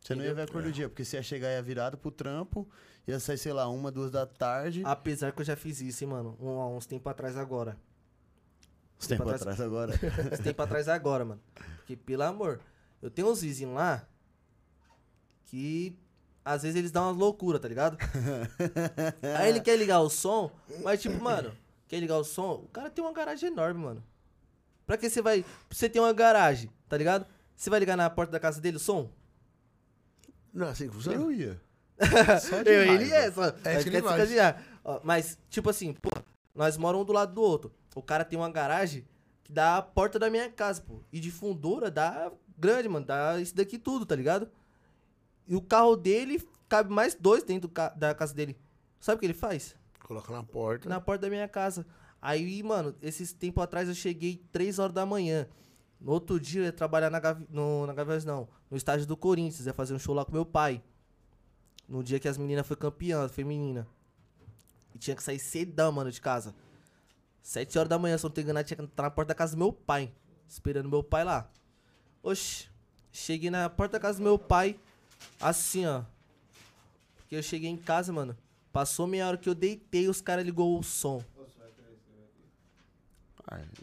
Você 0.00 0.14
não 0.14 0.24
ia 0.24 0.34
ver 0.34 0.42
a 0.42 0.46
cor 0.48 0.62
do 0.62 0.72
dia, 0.72 0.88
porque 0.88 1.04
você 1.04 1.16
ia 1.16 1.22
chegar 1.22 1.48
e 1.50 1.54
ia 1.54 1.62
virado 1.62 1.96
pro 1.96 2.10
trampo, 2.10 2.68
ia 3.06 3.18
sair, 3.20 3.38
sei 3.38 3.52
lá, 3.52 3.68
uma, 3.68 3.90
duas 3.90 4.10
da 4.10 4.26
tarde. 4.26 4.82
Apesar 4.84 5.32
que 5.32 5.40
eu 5.40 5.44
já 5.44 5.54
fiz 5.56 5.80
isso, 5.80 6.02
hein, 6.04 6.10
mano. 6.10 6.36
Um, 6.40 6.76
uns 6.76 6.86
tempos 6.86 7.10
atrás 7.10 7.36
agora. 7.36 7.76
Esse 8.98 9.08
tempo 9.08 9.28
atrás 9.28 9.60
agora. 9.60 9.94
Esse 10.32 10.42
tempo 10.42 10.62
atrás 10.62 10.88
agora, 10.88 11.24
mano. 11.24 11.40
Porque, 11.78 11.96
pelo 11.96 12.22
amor, 12.22 12.60
eu 13.00 13.10
tenho 13.10 13.28
uns 13.30 13.42
vizinhos 13.42 13.74
lá 13.74 14.06
que 15.46 15.96
às 16.44 16.62
vezes 16.62 16.76
eles 16.76 16.90
dão 16.90 17.04
umas 17.08 17.16
loucuras, 17.16 17.60
tá 17.60 17.68
ligado? 17.68 17.96
Aí 19.38 19.48
ele 19.48 19.60
quer 19.60 19.76
ligar 19.76 20.00
o 20.00 20.10
som, 20.10 20.50
mas 20.82 21.00
tipo, 21.00 21.22
mano, 21.22 21.52
quer 21.86 22.00
ligar 22.00 22.18
o 22.18 22.24
som? 22.24 22.62
O 22.64 22.68
cara 22.68 22.90
tem 22.90 23.04
uma 23.04 23.12
garagem 23.12 23.48
enorme, 23.50 23.80
mano. 23.80 24.04
Pra 24.86 24.96
que 24.96 25.08
você 25.08 25.22
vai. 25.22 25.44
Você 25.70 25.88
tem 25.88 26.02
uma 26.02 26.12
garagem, 26.12 26.70
tá 26.88 26.96
ligado? 26.96 27.26
Você 27.56 27.70
vai 27.70 27.78
ligar 27.78 27.96
na 27.96 28.10
porta 28.10 28.32
da 28.32 28.40
casa 28.40 28.60
dele 28.60 28.76
o 28.76 28.80
som? 28.80 29.08
Não 30.52 30.68
assim 30.68 30.88
que 30.88 30.94
funciona? 30.94 31.18
Eu 31.18 31.32
ia. 31.32 31.60
Só 32.40 32.62
de 32.62 32.70
Eu, 32.70 32.82
ele 32.82 33.08
raiva. 33.08 33.14
é, 33.14 33.30
só. 33.30 33.44
É 33.44 33.74
mas 33.74 33.84
que. 33.84 34.62
Ó, 34.84 35.00
Mas, 35.04 35.38
tipo 35.48 35.70
assim, 35.70 35.92
pô, 35.94 36.10
nós 36.54 36.76
moramos 36.76 37.04
um 37.04 37.06
do 37.06 37.12
lado 37.12 37.32
do 37.32 37.40
outro. 37.40 37.72
O 37.94 38.02
cara 38.02 38.24
tem 38.24 38.36
uma 38.38 38.50
garagem 38.50 39.06
que 39.44 39.52
dá 39.52 39.76
a 39.76 39.82
porta 39.82 40.18
da 40.18 40.28
minha 40.28 40.50
casa, 40.50 40.80
pô. 40.82 41.00
E 41.12 41.20
de 41.20 41.30
fundura 41.30 41.90
dá 41.90 42.32
grande, 42.58 42.88
mano. 42.88 43.06
Dá 43.06 43.40
isso 43.40 43.54
daqui 43.54 43.78
tudo, 43.78 44.04
tá 44.04 44.16
ligado? 44.16 44.50
E 45.46 45.54
o 45.56 45.60
carro 45.60 45.96
dele 45.96 46.46
cabe 46.68 46.92
mais 46.92 47.14
dois 47.14 47.42
dentro 47.44 47.68
ca- 47.68 47.90
da 47.90 48.14
casa 48.14 48.32
dele. 48.34 48.56
Sabe 49.00 49.16
o 49.16 49.20
que 49.20 49.26
ele 49.26 49.34
faz? 49.34 49.74
Coloca 50.00 50.32
na 50.32 50.42
porta. 50.42 50.88
Na 50.88 51.00
porta 51.00 51.22
da 51.22 51.30
minha 51.30 51.48
casa. 51.48 51.86
Aí, 52.20 52.62
mano, 52.62 52.94
esses 53.02 53.32
tempo 53.32 53.60
atrás 53.60 53.88
eu 53.88 53.94
cheguei 53.94 54.44
3 54.52 54.78
horas 54.78 54.94
da 54.94 55.04
manhã. 55.04 55.46
No 56.00 56.12
outro 56.12 56.38
dia 56.38 56.60
eu 56.60 56.64
ia 56.66 56.72
trabalhar 56.72 57.10
na 57.10 57.18
Gavi... 57.20 57.46
no, 57.50 57.86
na 57.86 57.92
Gaviões, 57.92 58.24
não. 58.24 58.48
No 58.70 58.76
estádio 58.76 59.06
do 59.06 59.16
Corinthians. 59.16 59.66
Ia 59.66 59.72
fazer 59.74 59.94
um 59.94 59.98
show 59.98 60.14
lá 60.14 60.24
com 60.24 60.32
meu 60.32 60.46
pai. 60.46 60.82
No 61.88 62.02
dia 62.02 62.18
que 62.20 62.28
as 62.28 62.38
meninas 62.38 62.66
foi 62.66 62.76
campeã, 62.76 63.28
feminina. 63.28 63.86
E 64.94 64.98
tinha 64.98 65.16
que 65.16 65.22
sair 65.22 65.38
cedão, 65.38 65.90
mano, 65.92 66.10
de 66.10 66.20
casa. 66.20 66.54
7 67.42 67.76
horas 67.78 67.88
da 67.88 67.98
manhã, 67.98 68.16
se 68.16 68.24
eu 68.24 68.28
não 68.28 68.34
tô 68.34 68.40
enganado, 68.40 68.66
tinha 68.66 68.76
que 68.76 68.84
estar 68.84 69.02
na 69.02 69.10
porta 69.10 69.28
da 69.28 69.34
casa 69.34 69.54
do 69.56 69.58
meu 69.58 69.72
pai. 69.72 70.12
Esperando 70.48 70.88
meu 70.88 71.02
pai 71.02 71.24
lá. 71.24 71.50
Oxi. 72.22 72.68
Cheguei 73.10 73.50
na 73.50 73.68
porta 73.68 73.94
da 73.94 74.00
casa 74.00 74.18
do 74.18 74.24
meu 74.24 74.38
pai. 74.38 74.78
Assim, 75.40 75.86
ó. 75.86 76.02
Porque 77.16 77.36
eu 77.36 77.42
cheguei 77.42 77.70
em 77.70 77.76
casa, 77.76 78.12
mano. 78.12 78.36
Passou 78.72 79.06
meia 79.06 79.26
hora 79.28 79.36
que 79.36 79.48
eu 79.48 79.54
deitei, 79.54 80.08
os 80.08 80.20
caras 80.20 80.44
ligou 80.44 80.78
o 80.78 80.82
som. 80.82 81.22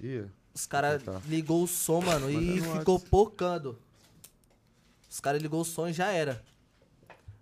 Ia. 0.02 0.30
Os 0.54 0.66
caras 0.66 1.04
Tá. 1.04 1.22
ligou 1.28 1.64
o 1.64 1.68
som, 1.68 2.02
mano, 2.02 2.30
e 2.30 2.60
ficou 2.62 3.00
pocando. 3.00 3.78
Os 5.10 5.20
caras 5.20 5.42
ligou 5.42 5.62
o 5.62 5.66
som 5.66 5.88
e 5.88 5.94
já 5.94 6.12
era. 6.12 6.42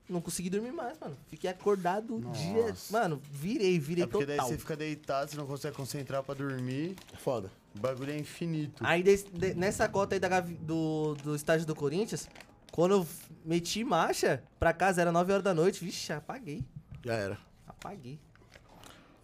Não 0.09 0.21
consegui 0.21 0.49
dormir 0.49 0.71
mais, 0.71 0.97
mano. 0.99 1.17
Fiquei 1.29 1.49
acordado 1.49 2.15
o 2.15 2.31
dia. 2.31 2.73
Mano, 2.89 3.21
virei, 3.31 3.77
virei 3.77 4.03
É 4.05 4.07
porque 4.07 4.25
daí 4.25 4.37
total. 4.37 4.49
você 4.51 4.57
fica 4.57 4.75
deitado, 4.75 5.29
você 5.31 5.37
não 5.37 5.45
consegue 5.45 5.75
concentrar 5.75 6.23
pra 6.23 6.33
dormir. 6.33 6.95
É 7.13 7.17
foda. 7.17 7.51
O 7.75 7.79
bagulho 7.79 8.11
é 8.11 8.17
infinito. 8.17 8.83
Aí 8.85 9.03
des- 9.03 9.23
de- 9.25 9.53
nessa 9.53 9.87
cota 9.89 10.15
aí 10.15 10.19
da 10.19 10.39
do, 10.39 11.13
do 11.15 11.35
estádio 11.35 11.65
do 11.65 11.75
Corinthians, 11.75 12.27
quando 12.77 12.91
eu 12.91 13.07
meti 13.43 13.83
marcha 13.83 14.43
pra 14.59 14.71
casa, 14.71 15.01
era 15.01 15.11
9 15.11 15.31
horas 15.33 15.43
da 15.43 15.51
noite. 15.51 15.83
Vixe, 15.83 16.13
apaguei. 16.13 16.63
Já 17.03 17.13
era. 17.15 17.35
Apaguei. 17.65 18.19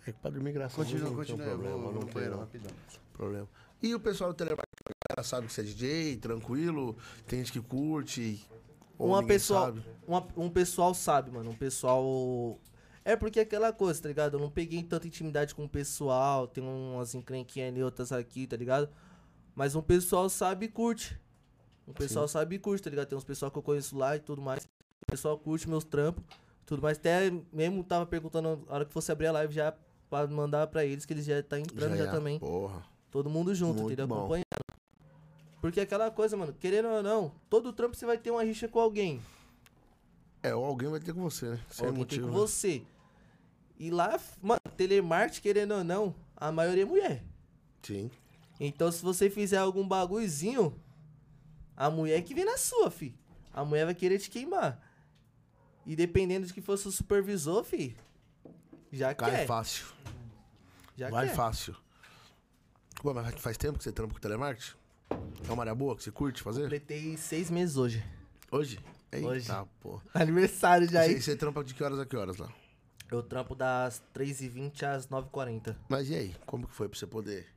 É 0.08 0.12
que 0.12 0.18
pra 0.20 0.32
dormir, 0.32 0.54
graças 0.54 0.74
a 0.74 0.84
Continua, 0.84 1.02
Deus, 1.04 1.16
não 1.16 1.24
tem 1.24 1.36
continua. 1.36 1.46
eu 1.54 1.60
problema. 1.60 1.78
vou 1.78 1.94
não 1.94 2.08
tem 2.08 2.30
não, 2.30 2.40
rapidão. 2.40 2.72
problema. 3.14 3.48
E 3.80 3.94
o 3.94 4.00
pessoal 4.00 4.32
do 4.32 4.36
telemarketing, 4.36 4.66
a 4.90 5.14
galera 5.14 5.24
sabe 5.28 5.46
que 5.46 5.54
você 5.54 5.62
é 5.62 5.64
DJ, 5.66 6.18
tranquilo? 6.18 6.98
Tem 7.28 7.40
gente 7.40 7.52
que 7.52 7.62
curte? 7.62 8.44
ou 8.98 9.10
Uma 9.10 9.24
pessoa, 9.24 9.66
sabe? 9.68 9.84
uma- 10.08 10.28
um 10.36 10.50
pessoal 10.50 10.94
sabe, 10.96 11.30
mano. 11.30 11.52
Um 11.52 11.56
pessoal. 11.56 12.58
É 13.06 13.16
porque 13.16 13.40
é 13.40 13.44
aquela 13.44 13.72
coisa, 13.72 14.02
tá 14.02 14.08
ligado? 14.08 14.38
Eu 14.38 14.40
não 14.42 14.50
peguei 14.50 14.82
tanta 14.82 15.06
intimidade 15.06 15.54
com 15.54 15.66
o 15.66 15.70
pessoal. 15.70 16.48
Tem 16.48 16.64
umas 16.64 17.14
encrenquinhas 17.14 17.70
ali, 17.72 17.84
outras 17.84 18.12
aqui, 18.12 18.48
tá 18.48 18.58
ligado? 18.58 18.90
Mas 19.56 19.76
um 19.76 19.82
pessoal 19.82 20.28
sabe 20.28 20.66
e 20.66 20.70
curte. 20.70 21.20
Um 21.88 21.94
pessoal 21.94 22.28
sabe 22.28 22.56
e 22.56 22.60
curte, 22.60 22.84
tá 22.84 22.90
ligado? 22.90 23.08
Tem 23.08 23.18
uns 23.18 23.24
pessoal 23.24 23.52
que 23.52 23.58
eu 23.58 23.64
conheço 23.64 23.98
lá 23.98 24.16
e 24.16 24.20
tudo 24.20 24.42
mais. 24.42 24.64
O 25.02 25.06
pessoal 25.06 25.38
curte 25.38 25.68
meus 25.68 25.84
trampos, 25.84 26.24
tudo 26.66 26.82
mais. 26.82 26.98
Até 26.98 27.32
mesmo 27.52 27.84
tava 27.84 28.06
perguntando 28.06 28.64
na 28.68 28.74
hora 28.74 28.86
que 28.86 28.94
fosse 28.94 29.12
abrir 29.12 29.28
a 29.28 29.32
live 29.34 29.54
já 29.54 29.74
pra 30.10 30.28
mandar 30.28 30.68
pra 30.68 30.86
eles 30.86 31.06
que 31.06 31.14
eles 31.14 31.26
já 31.26 31.42
tá 31.44 31.60
entrando 31.60 31.98
já, 31.98 32.06
é. 32.06 32.12
também. 32.12 32.40
Porra. 32.40 32.84
Todo 33.12 33.30
mundo 33.30 33.54
junto, 33.54 33.82
Muito 33.82 33.88
entendeu? 33.94 34.08
bom. 34.08 34.20
Acompanhando. 34.20 34.44
Porque 35.62 35.80
é 35.80 35.84
aquela 35.84 36.10
coisa, 36.12 36.36
mano, 36.36 36.54
querendo 36.54 36.90
ou 36.90 37.04
não, 37.04 37.32
todo 37.50 37.72
trampo 37.72 37.96
você 37.96 38.06
vai 38.06 38.18
ter 38.18 38.32
uma 38.32 38.44
rixa 38.44 38.68
com 38.68 38.80
alguém. 38.80 39.22
É, 40.42 40.54
ou 40.54 40.66
alguém 40.66 40.90
vai 40.90 41.00
ter 41.00 41.14
com 41.14 41.22
você, 41.22 41.52
né? 41.52 41.60
Sem 41.70 41.86
Alguém 41.88 42.06
tem 42.06 42.20
motivo. 42.20 42.28
com 42.28 42.34
né? 42.34 42.40
você. 42.40 42.84
E 43.80 43.90
lá, 43.90 44.20
mano, 44.42 44.60
telemarketing, 44.76 45.42
querendo 45.42 45.74
ou 45.76 45.84
não, 45.84 46.14
a 46.36 46.52
maioria 46.52 46.84
é 46.84 46.86
mulher. 46.86 47.24
Sim. 47.82 48.12
Então, 48.60 48.92
se 48.92 49.02
você 49.02 49.30
fizer 49.30 49.58
algum 49.58 49.88
bagulhozinho, 49.88 50.76
a 51.76 51.90
mulher 51.90 52.22
que 52.24 52.34
vem 52.34 52.46
na 52.46 52.58
sua, 52.58 52.90
fi. 52.92 53.16
A 53.54 53.64
mulher 53.64 53.86
vai 53.86 53.96
querer 53.96 54.20
te 54.20 54.30
queimar. 54.30 54.82
E 55.86 55.96
dependendo 55.96 56.48
de 56.48 56.54
que 56.54 56.62
fosse 56.62 56.88
o 56.88 56.92
supervisor, 56.92 57.64
fi, 57.64 57.96
já 58.92 59.14
Cai 59.14 59.32
quer. 59.32 59.46
fácil. 59.48 59.86
Já 60.96 61.10
vai 61.10 61.28
quer. 61.28 61.36
fácil. 61.36 61.76
Pô, 63.02 63.14
mas 63.14 63.36
faz 63.36 63.58
tempo 63.58 63.78
que 63.78 63.84
você 63.84 63.92
trampa 63.92 64.14
com 64.14 64.20
telemarketing? 64.20 64.76
É 65.48 65.52
uma 65.52 65.64
área 65.64 65.76
boa 65.76 65.96
que 65.96 66.04
você 66.04 66.12
curte 66.12 66.42
fazer? 66.42 66.64
Completei 66.64 67.18
seis 67.18 67.50
meses 67.52 67.76
hoje. 67.76 68.04
Hoje? 68.52 68.80
Eita, 69.12 69.28
Hoje. 69.28 69.48
pô. 69.82 70.02
Aniversário 70.14 70.90
já 70.90 71.02
aí. 71.02 71.14
você, 71.16 71.22
você 71.22 71.36
trampa 71.36 71.64
de 71.64 71.74
que 71.74 71.84
horas 71.84 72.00
a 72.00 72.06
que 72.06 72.16
horas 72.16 72.38
lá? 72.38 72.50
Eu 73.12 73.22
trampo 73.22 73.54
das 73.54 74.02
3h20 74.16 74.84
às 74.84 75.08
9h40. 75.08 75.76
Mas 75.88 76.10
e 76.10 76.16
aí? 76.16 76.36
Como 76.46 76.66
que 76.68 76.74
foi 76.74 76.88
pra 76.90 76.98
você 76.98 77.06
poder 77.06 77.48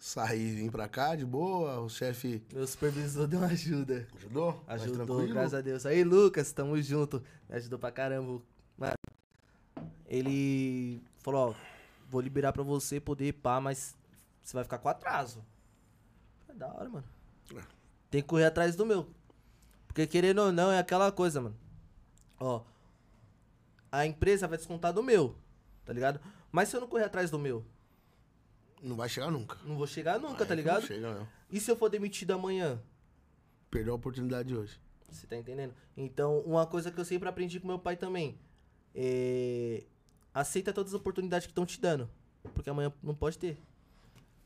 sair 0.00 0.40
e 0.40 0.54
vir 0.56 0.70
pra 0.70 0.88
cá 0.88 1.14
de 1.14 1.26
boa? 1.26 1.78
O 1.80 1.88
chefe 1.88 2.42
Meu 2.52 2.66
supervisor 2.66 3.28
deu 3.28 3.38
uma 3.38 3.48
ajuda. 3.48 4.08
ajudou? 4.16 4.64
Ajudou, 4.66 5.28
graças 5.28 5.54
a 5.54 5.60
Deus. 5.60 5.84
Aí, 5.84 6.02
Lucas, 6.02 6.50
tamo 6.52 6.80
junto. 6.80 7.22
Me 7.48 7.56
ajudou 7.56 7.78
pra 7.78 7.92
caramba. 7.92 8.40
Mano, 8.78 8.94
ele 10.06 11.02
falou, 11.18 11.50
ó, 11.50 11.54
vou 12.08 12.20
liberar 12.20 12.52
pra 12.52 12.62
você 12.62 12.98
poder 12.98 13.34
pá, 13.34 13.60
mas 13.60 13.94
você 14.42 14.54
vai 14.54 14.64
ficar 14.64 14.78
com 14.78 14.88
atraso. 14.88 15.44
É 16.48 16.54
da 16.54 16.66
hora, 16.68 16.88
mano. 16.88 17.06
É. 17.54 17.62
Tem 18.10 18.22
que 18.22 18.28
correr 18.28 18.46
atrás 18.46 18.74
do 18.74 18.86
meu. 18.86 19.06
Porque 19.86 20.06
querendo 20.06 20.38
ou 20.38 20.50
não, 20.50 20.72
é 20.72 20.78
aquela 20.78 21.12
coisa, 21.12 21.42
mano. 21.42 21.56
Ó, 22.38 22.62
a 23.92 24.06
empresa 24.06 24.48
vai 24.48 24.56
descontar 24.56 24.94
do 24.94 25.02
meu, 25.02 25.36
tá 25.84 25.92
ligado? 25.92 26.18
Mas 26.50 26.70
se 26.70 26.76
eu 26.76 26.80
não 26.80 26.88
correr 26.88 27.04
atrás 27.04 27.30
do 27.30 27.38
meu, 27.38 27.64
Não 28.82 28.96
vai 28.96 29.08
chegar 29.08 29.30
nunca. 29.30 29.58
não 29.64 29.76
vou 29.76 29.86
chegar 29.86 30.18
nunca, 30.18 30.32
Aí 30.32 30.38
tá 30.38 30.46
que 30.46 30.54
ligado? 30.54 30.80
Não 30.80 30.86
chega, 30.86 31.14
não. 31.14 31.28
E 31.50 31.60
se 31.60 31.70
eu 31.70 31.76
for 31.76 31.88
demitido 31.88 32.32
amanhã? 32.32 32.80
Perdeu 33.70 33.92
a 33.92 33.96
oportunidade 33.96 34.48
de 34.48 34.56
hoje. 34.56 34.80
Você 35.10 35.26
tá 35.26 35.36
entendendo? 35.36 35.74
Então, 35.96 36.40
uma 36.40 36.66
coisa 36.66 36.90
que 36.90 36.98
eu 36.98 37.04
sempre 37.04 37.28
aprendi 37.28 37.60
com 37.60 37.66
meu 37.66 37.78
pai 37.78 37.96
também 37.96 38.38
é. 38.94 39.84
Aceita 40.32 40.72
todas 40.72 40.94
as 40.94 41.00
oportunidades 41.00 41.46
que 41.46 41.50
estão 41.50 41.66
te 41.66 41.80
dando. 41.80 42.08
Porque 42.54 42.70
amanhã 42.70 42.92
não 43.02 43.14
pode 43.14 43.36
ter. 43.36 43.58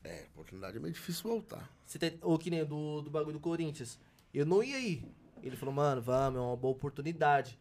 É, 0.03 0.25
oportunidade 0.33 0.77
é 0.77 0.79
meio 0.79 0.93
difícil 0.93 1.29
voltar. 1.29 1.69
Você 1.85 1.99
tem, 1.99 2.17
ou 2.21 2.37
que 2.37 2.49
nem 2.49 2.65
do, 2.65 3.01
do 3.01 3.09
bagulho 3.09 3.33
do 3.33 3.39
Corinthians. 3.39 3.99
Eu 4.33 4.45
não 4.45 4.63
ia 4.63 4.79
ir. 4.79 5.03
Ele 5.43 5.55
falou, 5.55 5.73
mano, 5.73 6.01
vamos, 6.01 6.39
é 6.39 6.41
uma 6.41 6.57
boa 6.57 6.73
oportunidade. 6.73 7.59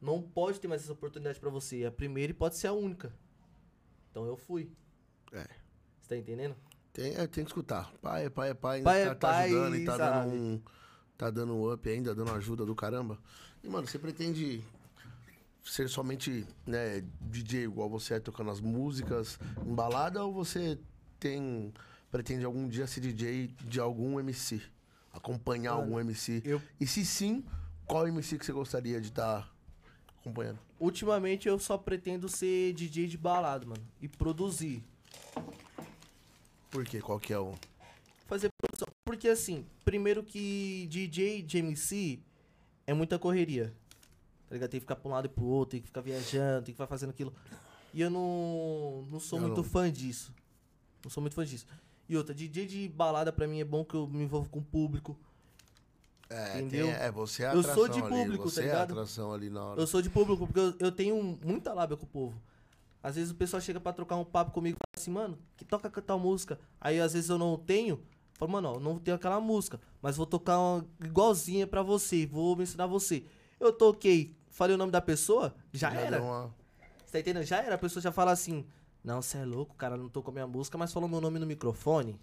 Não 0.00 0.22
pode 0.22 0.60
ter 0.60 0.68
mais 0.68 0.82
essa 0.82 0.92
oportunidade 0.92 1.40
pra 1.40 1.50
você. 1.50 1.82
É 1.82 1.86
a 1.86 1.92
primeira 1.92 2.30
e 2.30 2.34
pode 2.34 2.56
ser 2.56 2.68
a 2.68 2.72
única. 2.72 3.12
Então 4.10 4.24
eu 4.24 4.36
fui. 4.36 4.70
É. 5.32 5.46
Você 6.08 6.14
tá 6.14 6.16
entendendo? 6.16 6.56
Tem, 6.90 7.14
é, 7.16 7.26
tem 7.26 7.44
que 7.44 7.50
escutar. 7.50 7.92
Pai 8.00 8.24
é 8.24 8.30
pai, 8.30 8.50
é 8.50 8.54
pai, 8.54 8.80
Pai 8.80 9.04
tá, 9.04 9.10
é 9.10 9.14
tá 9.14 9.28
pai, 9.28 9.44
ajudando 9.50 9.76
e 9.76 9.84
tá 9.84 9.96
sabe? 9.98 10.30
dando 10.30 10.34
um. 10.42 10.62
Tá 11.18 11.30
dando 11.30 11.54
um 11.54 11.70
up 11.72 11.88
ainda, 11.90 12.14
dando 12.14 12.32
ajuda 12.32 12.64
do 12.64 12.74
caramba. 12.74 13.18
E, 13.62 13.68
mano, 13.68 13.86
você 13.86 13.98
pretende 13.98 14.64
ser 15.62 15.86
somente 15.90 16.46
né, 16.66 17.04
DJ 17.20 17.64
igual 17.64 17.90
você 17.90 18.14
é 18.14 18.20
tocando 18.20 18.50
as 18.50 18.58
músicas 18.60 19.38
em 19.66 19.74
balada 19.74 20.24
ou 20.24 20.32
você 20.32 20.78
tem. 21.20 21.74
pretende 22.10 22.42
algum 22.46 22.66
dia 22.66 22.86
ser 22.86 23.00
DJ 23.00 23.48
de 23.64 23.78
algum 23.78 24.18
MC? 24.18 24.62
Acompanhar 25.12 25.72
Mano, 25.72 25.82
algum 25.82 26.00
MC? 26.00 26.40
eu- 26.42 26.62
E 26.80 26.86
se 26.86 27.04
sim, 27.04 27.44
qual 27.84 28.08
MC 28.08 28.38
que 28.38 28.46
você 28.46 28.52
gostaria 28.52 28.98
de 28.98 29.08
estar 29.08 29.52
acompanhando? 30.20 30.58
Ultimamente 30.80 31.48
eu 31.48 31.58
só 31.58 31.76
pretendo 31.76 32.28
ser 32.30 32.72
DJ 32.72 33.08
de 33.08 33.18
balada, 33.18 33.66
mano. 33.66 33.82
E 34.00 34.08
produzir. 34.08 34.82
Por 36.70 36.84
quê? 36.84 37.00
Qual 37.00 37.18
que 37.18 37.32
é 37.32 37.38
o. 37.38 37.54
fazer 38.26 38.50
produção. 38.60 38.86
Porque 39.04 39.28
assim, 39.28 39.64
primeiro 39.84 40.22
que 40.22 40.86
DJ 40.90 41.42
de 41.42 41.58
MC 41.58 42.20
é 42.86 42.92
muita 42.92 43.18
correria. 43.18 43.72
Tá 44.48 44.54
ligado? 44.54 44.70
Tem 44.70 44.80
que 44.80 44.84
ficar 44.84 44.96
pra 44.96 45.08
um 45.08 45.12
lado 45.12 45.26
e 45.26 45.28
pro 45.28 45.44
outro, 45.44 45.72
tem 45.72 45.80
que 45.80 45.86
ficar 45.86 46.00
viajando, 46.00 46.64
tem 46.64 46.66
que 46.66 46.72
ficar 46.72 46.86
fazendo 46.86 47.10
aquilo. 47.10 47.32
E 47.92 48.00
eu 48.02 48.10
não, 48.10 49.06
não 49.10 49.20
sou 49.20 49.38
Eu 49.38 49.46
muito 49.46 49.58
não. 49.58 49.64
fã 49.64 49.90
disso. 49.90 50.32
Não 51.04 51.10
sou 51.10 51.20
muito 51.22 51.34
fã 51.34 51.44
disso. 51.44 51.66
E 52.08 52.16
outra, 52.16 52.34
DJ 52.34 52.66
de 52.66 52.88
balada 52.88 53.32
pra 53.32 53.46
mim 53.46 53.60
é 53.60 53.64
bom 53.64 53.84
que 53.84 53.94
eu 53.94 54.06
me 54.06 54.24
envolvo 54.24 54.48
com 54.50 54.58
o 54.60 54.64
público. 54.64 55.18
É, 56.30 56.60
Entendeu? 56.60 56.86
tem- 56.86 56.94
é, 56.94 57.10
você 57.10 57.44
é 57.44 57.54
Eu 57.54 57.62
sou 57.62 57.88
de 57.88 58.00
ali, 58.00 58.08
público, 58.08 58.50
você 58.50 58.60
tá 58.60 58.66
é 58.66 58.70
a 58.70 58.72
ligado? 58.74 58.92
atração 58.92 59.32
ali 59.32 59.48
na 59.48 59.64
hora. 59.64 59.80
Eu 59.80 59.86
sou 59.86 60.02
de 60.02 60.10
público 60.10 60.46
porque 60.46 60.60
eu, 60.60 60.74
eu 60.78 60.92
tenho 60.92 61.38
muita 61.42 61.72
lábia 61.72 61.96
com 61.96 62.04
o 62.04 62.08
povo. 62.08 62.40
Às 63.02 63.16
vezes 63.16 63.30
o 63.30 63.34
pessoal 63.34 63.60
chega 63.60 63.80
pra 63.80 63.92
trocar 63.92 64.16
um 64.16 64.24
papo 64.24 64.50
comigo 64.52 64.76
e 64.76 64.78
fala 64.78 65.02
assim, 65.02 65.10
mano, 65.10 65.38
que 65.56 65.64
toca 65.64 65.88
tal 66.02 66.18
música. 66.18 66.58
Aí 66.80 67.00
às 67.00 67.12
vezes 67.12 67.30
eu 67.30 67.38
não 67.38 67.56
tenho. 67.56 68.02
Falo, 68.34 68.50
mano, 68.52 68.74
ó, 68.76 68.80
não 68.80 68.98
tenho 68.98 69.16
aquela 69.16 69.40
música, 69.40 69.80
mas 70.00 70.16
vou 70.16 70.26
tocar 70.26 70.58
uma 70.58 70.84
igualzinha 71.04 71.66
pra 71.66 71.82
você, 71.82 72.26
vou 72.26 72.54
me 72.56 72.62
ensinar 72.64 72.86
você. 72.86 73.24
Eu 73.58 73.72
toquei, 73.72 74.36
falei 74.48 74.74
o 74.74 74.78
nome 74.78 74.92
da 74.92 75.00
pessoa, 75.00 75.54
já, 75.72 75.92
era. 75.92 76.18
deu 76.18 76.24
uma- 76.26 76.54
Você 77.04 77.12
tá 77.12 77.18
entendendo? 77.20 77.44
Já 77.44 77.58
era. 77.62 77.74
A 77.74 77.78
pessoa 77.78 78.00
já 78.02 78.12
fala 78.12 78.30
assim: 78.32 78.64
Não, 79.02 79.20
você 79.22 79.38
é 79.38 79.44
louco, 79.44 79.74
cara 79.74 79.96
não 79.96 80.08
tocou 80.08 80.32
minha 80.32 80.46
música, 80.46 80.76
mas 80.78 80.92
falou 80.92 81.08
meu 81.08 81.20
nome 81.20 81.38
no 81.38 81.46
microfone. 81.46 82.18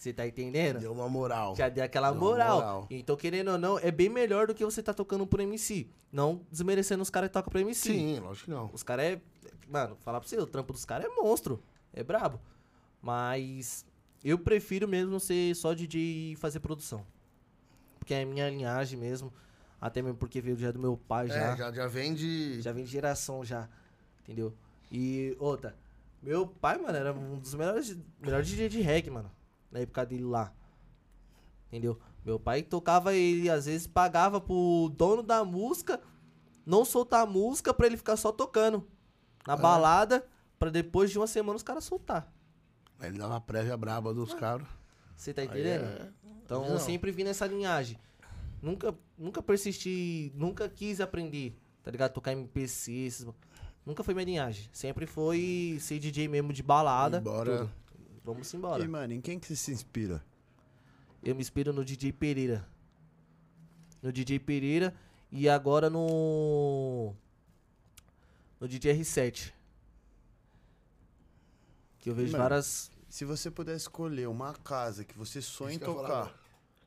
Você 0.00 0.14
tá 0.14 0.26
entendendo? 0.26 0.80
Deu 0.80 0.92
uma 0.92 1.10
moral. 1.10 1.54
Já 1.54 1.68
deu 1.68 1.84
aquela 1.84 2.10
Deu 2.10 2.18
moral. 2.18 2.54
moral. 2.56 2.86
Então, 2.88 3.14
querendo 3.18 3.50
ou 3.50 3.58
não, 3.58 3.78
é 3.78 3.90
bem 3.90 4.08
melhor 4.08 4.46
do 4.46 4.54
que 4.54 4.64
você 4.64 4.82
tá 4.82 4.94
tocando 4.94 5.26
pro 5.26 5.42
MC. 5.42 5.90
Não 6.10 6.40
desmerecendo 6.50 7.02
os 7.02 7.10
caras 7.10 7.28
que 7.28 7.34
tocam 7.34 7.50
pro 7.50 7.60
MC. 7.60 7.92
Sim, 7.92 8.18
lógico 8.18 8.46
que 8.46 8.50
não. 8.50 8.70
Os 8.72 8.82
caras 8.82 9.04
é. 9.04 9.20
Mano, 9.68 9.98
falar 10.00 10.18
pra 10.18 10.26
você, 10.26 10.38
o 10.38 10.46
trampo 10.46 10.72
dos 10.72 10.86
caras 10.86 11.04
é 11.04 11.14
monstro. 11.14 11.62
É 11.92 12.02
brabo. 12.02 12.40
Mas 13.02 13.84
eu 14.24 14.38
prefiro 14.38 14.88
mesmo 14.88 15.20
ser 15.20 15.54
só 15.54 15.74
DJ 15.74 16.32
e 16.32 16.36
fazer 16.36 16.60
produção. 16.60 17.04
Porque 17.98 18.14
é 18.14 18.22
a 18.22 18.26
minha 18.26 18.48
linhagem 18.48 18.98
mesmo. 18.98 19.30
Até 19.78 20.00
mesmo 20.00 20.16
porque 20.16 20.40
veio 20.40 20.56
já 20.56 20.70
do 20.70 20.78
meu 20.78 20.96
pai 20.96 21.28
já. 21.28 21.52
É, 21.52 21.56
já, 21.58 21.72
já 21.72 21.86
vem 21.86 22.14
de. 22.14 22.62
Já 22.62 22.72
vem 22.72 22.84
de 22.84 22.90
geração 22.90 23.44
já. 23.44 23.68
Entendeu? 24.22 24.54
E 24.90 25.36
outra, 25.38 25.76
meu 26.22 26.46
pai, 26.46 26.78
mano, 26.78 26.96
era 26.96 27.12
um 27.12 27.38
dos 27.38 27.54
melhores, 27.54 27.98
melhores 28.18 28.48
DJ 28.48 28.70
de 28.70 28.80
reggae, 28.80 29.10
mano. 29.10 29.30
Na 29.70 29.80
época 29.80 30.04
dele 30.04 30.24
lá. 30.24 30.52
Entendeu? 31.68 31.98
Meu 32.24 32.38
pai 32.38 32.62
tocava 32.62 33.14
ele, 33.14 33.48
às 33.48 33.66
vezes 33.66 33.86
pagava 33.86 34.40
pro 34.40 34.90
dono 34.96 35.22
da 35.22 35.44
música 35.44 36.00
não 36.66 36.84
soltar 36.84 37.22
a 37.22 37.26
música 37.26 37.72
pra 37.72 37.86
ele 37.86 37.96
ficar 37.96 38.16
só 38.16 38.30
tocando. 38.32 38.86
Na 39.46 39.56
balada, 39.56 40.26
pra 40.58 40.68
depois 40.70 41.10
de 41.10 41.18
uma 41.18 41.26
semana 41.26 41.56
os 41.56 41.62
caras 41.62 41.84
soltar. 41.84 42.30
Ele 43.00 43.16
dava 43.18 43.36
a 43.36 43.40
prévia 43.40 43.76
braba 43.76 44.12
dos 44.12 44.34
caras. 44.34 44.66
Você 45.16 45.32
tá 45.32 45.44
entendendo? 45.44 45.84
é- 45.84 46.08
Então 46.44 46.62
Não. 46.62 46.70
eu 46.72 46.78
sempre 46.78 47.10
vim 47.10 47.24
nessa 47.24 47.46
linhagem. 47.46 47.98
Nunca, 48.60 48.94
nunca 49.16 49.40
persisti, 49.42 50.30
nunca 50.34 50.68
quis 50.68 51.00
aprender, 51.00 51.56
tá 51.82 51.90
ligado? 51.90 52.12
Tocar 52.12 52.32
MPC, 52.32 52.92
esses... 52.92 53.26
nunca 53.86 54.04
foi 54.04 54.12
minha 54.12 54.26
linhagem. 54.26 54.68
Sempre 54.72 55.06
foi 55.06 55.78
ser 55.80 55.98
DJ 55.98 56.28
mesmo 56.28 56.52
de 56.52 56.62
balada. 56.62 57.18
Embora- 57.18 57.58
tudo. 57.60 57.70
Vamos 58.24 58.52
embora. 58.54 58.84
E, 58.84 58.88
mano, 58.88 59.12
em 59.12 59.20
quem 59.20 59.38
que 59.38 59.46
você 59.46 59.56
se 59.56 59.72
inspira? 59.72 60.24
Eu 61.22 61.34
me 61.34 61.40
inspiro 61.40 61.72
no 61.72 61.84
DJ 61.84 62.12
Pereira. 62.12 62.66
No 64.02 64.12
DJ 64.12 64.38
Pereira 64.38 64.94
e 65.30 65.48
agora 65.48 65.90
no. 65.90 67.14
No 68.58 68.68
DJ 68.68 68.94
R7. 68.98 69.52
Que 71.98 72.10
eu 72.10 72.14
vejo 72.14 72.32
Mano, 72.32 72.42
várias. 72.42 72.90
Se 73.08 73.24
você 73.24 73.50
pudesse 73.50 73.84
escolher 73.84 74.28
uma 74.28 74.54
casa 74.54 75.04
que 75.04 75.16
você 75.16 75.42
sonha 75.42 75.74
em 75.74 75.78
falar 75.78 76.08
tocar, 76.08 76.40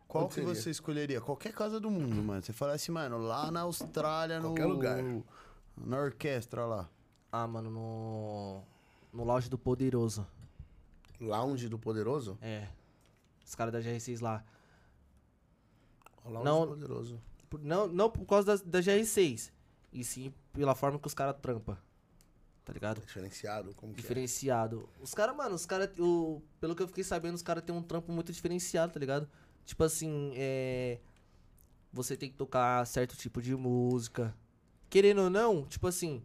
qual 0.08 0.28
que 0.28 0.36
seria? 0.36 0.56
você 0.56 0.70
escolheria? 0.70 1.22
Qualquer 1.22 1.54
casa 1.54 1.80
do 1.80 1.90
mundo, 1.92 2.24
mano. 2.24 2.42
Você 2.42 2.54
fala 2.54 2.74
assim, 2.74 2.92
mano, 2.92 3.18
lá 3.18 3.52
na 3.52 3.62
Austrália, 3.62 4.40
no. 4.40 4.50
Qualquer 4.50 4.66
lugar. 4.66 4.98
Na 5.78 5.98
orquestra 5.98 6.66
lá. 6.66 6.90
Ah, 7.32 7.48
mano, 7.48 7.70
no. 7.70 8.64
No 9.12 9.24
lounge 9.24 9.50
do 9.50 9.58
Poderoso. 9.58 10.26
Lounge 11.20 11.68
do 11.70 11.78
Poderoso? 11.80 12.38
É. 12.42 12.68
Os 13.46 13.56
caras 13.56 13.74
da 13.74 13.80
GR6 13.82 14.22
lá. 14.22 14.44
O 16.26 16.30
Lounge 16.30 16.46
Não. 16.46 16.62
do 16.62 16.68
Poderoso. 16.74 17.22
Por- 17.50 17.62
Não, 17.62 17.88
não 17.88 18.10
por 18.10 18.26
causa 18.26 18.58
da, 18.58 18.64
da 18.64 18.80
GR6. 18.80 19.52
E 19.92 20.04
sim 20.04 20.34
pela 20.52 20.74
forma 20.76 20.98
que 21.00 21.08
os 21.08 21.14
caras 21.14 21.36
trampa. 21.42 21.78
Tá 22.66 22.72
ligado? 22.72 23.02
Diferenciado, 23.02 23.76
como 23.76 23.94
que 23.94 24.00
é? 24.00 24.02
Diferenciado. 24.02 24.88
Os 25.02 25.14
caras, 25.14 25.36
mano, 25.36 25.54
os 25.56 25.66
caras. 25.66 25.90
Pelo 26.60 26.76
que 26.76 26.82
eu 26.82 26.88
fiquei 26.88 27.04
sabendo, 27.04 27.36
os 27.36 27.42
caras 27.42 27.64
têm 27.64 27.76
um 27.76 27.82
trampo 27.84 28.12
muito 28.12 28.32
diferenciado, 28.32 28.94
tá 28.94 29.00
ligado? 29.00 29.30
Tipo 29.66 29.84
assim, 29.84 30.32
é. 30.36 31.00
Você 31.92 32.16
tem 32.18 32.30
que 32.30 32.36
tocar 32.38 32.86
certo 32.88 33.16
tipo 33.18 33.42
de 33.42 33.54
música. 33.56 34.34
Querendo 34.90 35.24
ou 35.24 35.30
não, 35.30 35.66
tipo 35.66 35.86
assim. 35.88 36.24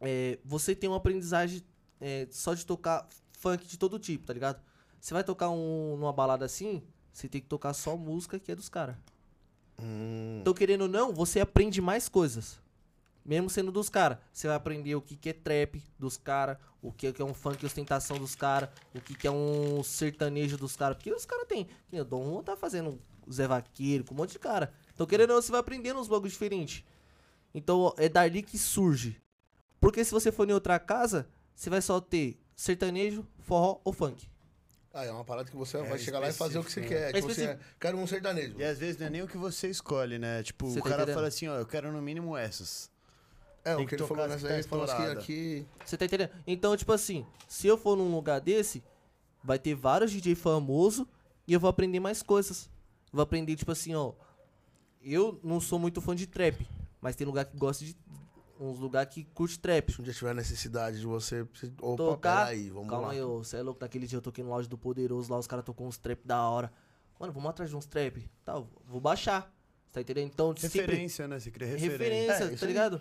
É, 0.00 0.38
você 0.44 0.74
tem 0.76 0.88
uma 0.88 0.98
aprendizagem 0.98 1.62
é, 2.00 2.28
só 2.30 2.54
de 2.54 2.64
tocar 2.64 3.06
funk 3.38 3.66
de 3.66 3.78
todo 3.78 3.98
tipo, 3.98 4.26
tá 4.26 4.32
ligado? 4.32 4.60
Você 5.00 5.14
vai 5.14 5.24
tocar 5.24 5.50
um, 5.50 5.96
numa 5.96 6.12
balada 6.12 6.44
assim, 6.44 6.82
você 7.12 7.28
tem 7.28 7.40
que 7.40 7.46
tocar 7.46 7.72
só 7.72 7.96
música 7.96 8.38
que 8.38 8.50
é 8.52 8.54
dos 8.54 8.68
caras. 8.68 8.96
Hum, 9.80 10.38
Então, 10.40 10.52
querendo 10.52 10.82
ou 10.82 10.88
não, 10.88 11.12
você 11.12 11.40
aprende 11.40 11.80
mais 11.80 12.08
coisas. 12.08 12.60
Mesmo 13.24 13.50
sendo 13.50 13.70
dos 13.70 13.88
caras. 13.88 14.18
Você 14.32 14.46
vai 14.46 14.56
aprender 14.56 14.94
o 14.94 15.02
que, 15.02 15.14
que 15.14 15.28
é 15.28 15.32
trap 15.32 15.82
dos 15.98 16.16
caras, 16.16 16.56
o 16.80 16.90
que, 16.90 17.12
que 17.12 17.20
é 17.20 17.24
um 17.24 17.34
funk 17.34 17.64
ostentação 17.64 18.18
dos 18.18 18.34
caras, 18.34 18.70
o 18.94 19.00
que, 19.00 19.14
que 19.14 19.26
é 19.26 19.30
um 19.30 19.82
sertanejo 19.82 20.56
dos 20.56 20.74
caras. 20.74 20.96
Porque 20.96 21.12
os 21.12 21.26
caras 21.26 21.46
têm. 21.46 21.68
O 21.92 22.04
Dom 22.04 22.24
Juan 22.32 22.42
tá 22.42 22.56
fazendo 22.56 22.98
Zé 23.30 23.46
Vaqueiro 23.46 24.04
com 24.04 24.14
um 24.14 24.16
monte 24.16 24.32
de 24.32 24.38
cara. 24.38 24.72
Então, 24.94 25.06
querendo 25.06 25.30
ou 25.30 25.36
não, 25.36 25.42
você 25.42 25.52
vai 25.52 25.60
aprendendo 25.60 26.00
uns 26.00 26.08
bagulhos 26.08 26.32
diferentes. 26.32 26.82
Então, 27.54 27.94
é 27.98 28.08
dali 28.08 28.42
que 28.42 28.58
surge. 28.58 29.20
Porque 29.80 30.04
se 30.04 30.10
você 30.10 30.32
for 30.32 30.48
em 30.48 30.52
outra 30.52 30.78
casa, 30.78 31.28
você 31.54 31.68
vai 31.68 31.82
só 31.82 32.00
ter 32.00 32.40
sertanejo, 32.58 33.24
forró 33.38 33.80
ou 33.84 33.92
funk. 33.92 34.28
Ah, 34.92 35.04
é 35.04 35.12
uma 35.12 35.24
parada 35.24 35.48
que 35.48 35.56
você 35.56 35.76
É 35.76 35.82
vai 35.82 35.98
chegar 35.98 36.18
lá 36.18 36.28
e 36.28 36.32
fazer 36.32 36.58
o 36.58 36.64
que 36.64 36.72
você 36.72 36.80
quer. 36.80 37.10
É 37.10 37.12
Tipo, 37.12 37.28
você 37.28 37.58
quer 37.78 37.94
um 37.94 38.06
sertanejo. 38.06 38.58
E 38.58 38.64
às 38.64 38.78
vezes 38.78 38.98
não 38.98 39.06
é 39.06 39.10
nem 39.10 39.22
o 39.22 39.28
que 39.28 39.36
você 39.36 39.68
escolhe, 39.68 40.18
né? 40.18 40.42
Tipo, 40.42 40.66
Você 40.66 40.80
o 40.80 40.82
tá 40.82 40.88
cara 40.88 41.02
entendendo? 41.02 41.14
fala 41.14 41.28
assim, 41.28 41.46
ó, 41.46 41.56
eu 41.56 41.66
quero 41.66 41.92
no 41.92 42.02
mínimo 42.02 42.36
essas. 42.36 42.90
É, 43.64 43.76
tem 43.76 43.84
o 43.84 43.88
que 43.88 43.94
que 43.94 44.02
ele 44.02 44.08
falou 44.08 44.26
nessa 44.26 44.48
que 44.48 44.62
tá 44.62 44.68
falou 44.68 44.84
assim, 44.84 45.02
aqui... 45.12 45.66
Você 45.84 45.96
tá 45.96 46.04
entendendo? 46.04 46.30
Então, 46.46 46.76
tipo 46.76 46.92
assim, 46.92 47.24
se 47.46 47.66
eu 47.68 47.78
for 47.78 47.96
num 47.96 48.12
lugar 48.12 48.40
desse, 48.40 48.82
vai 49.44 49.58
ter 49.58 49.74
vários 49.74 50.10
DJ 50.10 50.34
famosos 50.34 51.06
e 51.46 51.52
eu 51.52 51.60
vou 51.60 51.70
aprender 51.70 52.00
mais 52.00 52.22
coisas. 52.22 52.68
Vou 53.12 53.22
aprender, 53.22 53.54
tipo 53.54 53.70
assim, 53.70 53.94
ó. 53.94 54.14
Eu 55.00 55.38
não 55.44 55.60
sou 55.60 55.78
muito 55.78 56.00
fã 56.00 56.16
de 56.16 56.26
trap, 56.26 56.66
mas 57.00 57.14
tem 57.14 57.26
lugar 57.26 57.44
que 57.44 57.56
gosta 57.56 57.84
de. 57.84 57.96
Uns 58.60 58.78
lugar 58.78 59.06
que 59.06 59.22
curte 59.24 59.58
trap. 59.58 59.92
Se 59.92 60.00
um 60.00 60.04
dia 60.04 60.12
tiver 60.12 60.34
necessidade 60.34 60.98
de 60.98 61.06
você... 61.06 61.42
Opa, 61.80 61.96
Tocar. 61.96 62.46
peraí, 62.46 62.70
vamos 62.70 62.88
Calma 62.90 63.06
lá. 63.08 63.12
aí, 63.12 63.22
ô. 63.22 63.38
Você 63.38 63.56
é 63.58 63.62
louco. 63.62 63.80
Naquele 63.80 64.06
dia 64.06 64.16
eu 64.18 64.22
toquei 64.22 64.42
no 64.42 64.50
lounge 64.50 64.68
do 64.68 64.76
Poderoso 64.76 65.32
lá, 65.32 65.38
os 65.38 65.46
caras 65.46 65.64
tocou 65.64 65.86
uns 65.86 65.96
trap 65.96 66.20
da 66.26 66.42
hora. 66.48 66.72
Mano, 67.20 67.32
vamos 67.32 67.50
atrás 67.50 67.70
de 67.70 67.76
uns 67.76 67.86
trap. 67.86 68.28
Tá, 68.44 68.60
vou 68.86 69.00
baixar. 69.00 69.42
Você 69.86 69.92
tá 69.92 70.00
entendendo? 70.00 70.30
Então, 70.32 70.56
sempre. 70.56 70.80
Referência, 70.80 71.28
né? 71.28 71.38
Você 71.38 71.50
cria 71.50 71.68
referência. 71.68 71.98
referência, 71.98 72.44
É, 72.44 72.56
tá 72.56 72.66
aí. 72.66 72.68
ligado? 72.68 73.00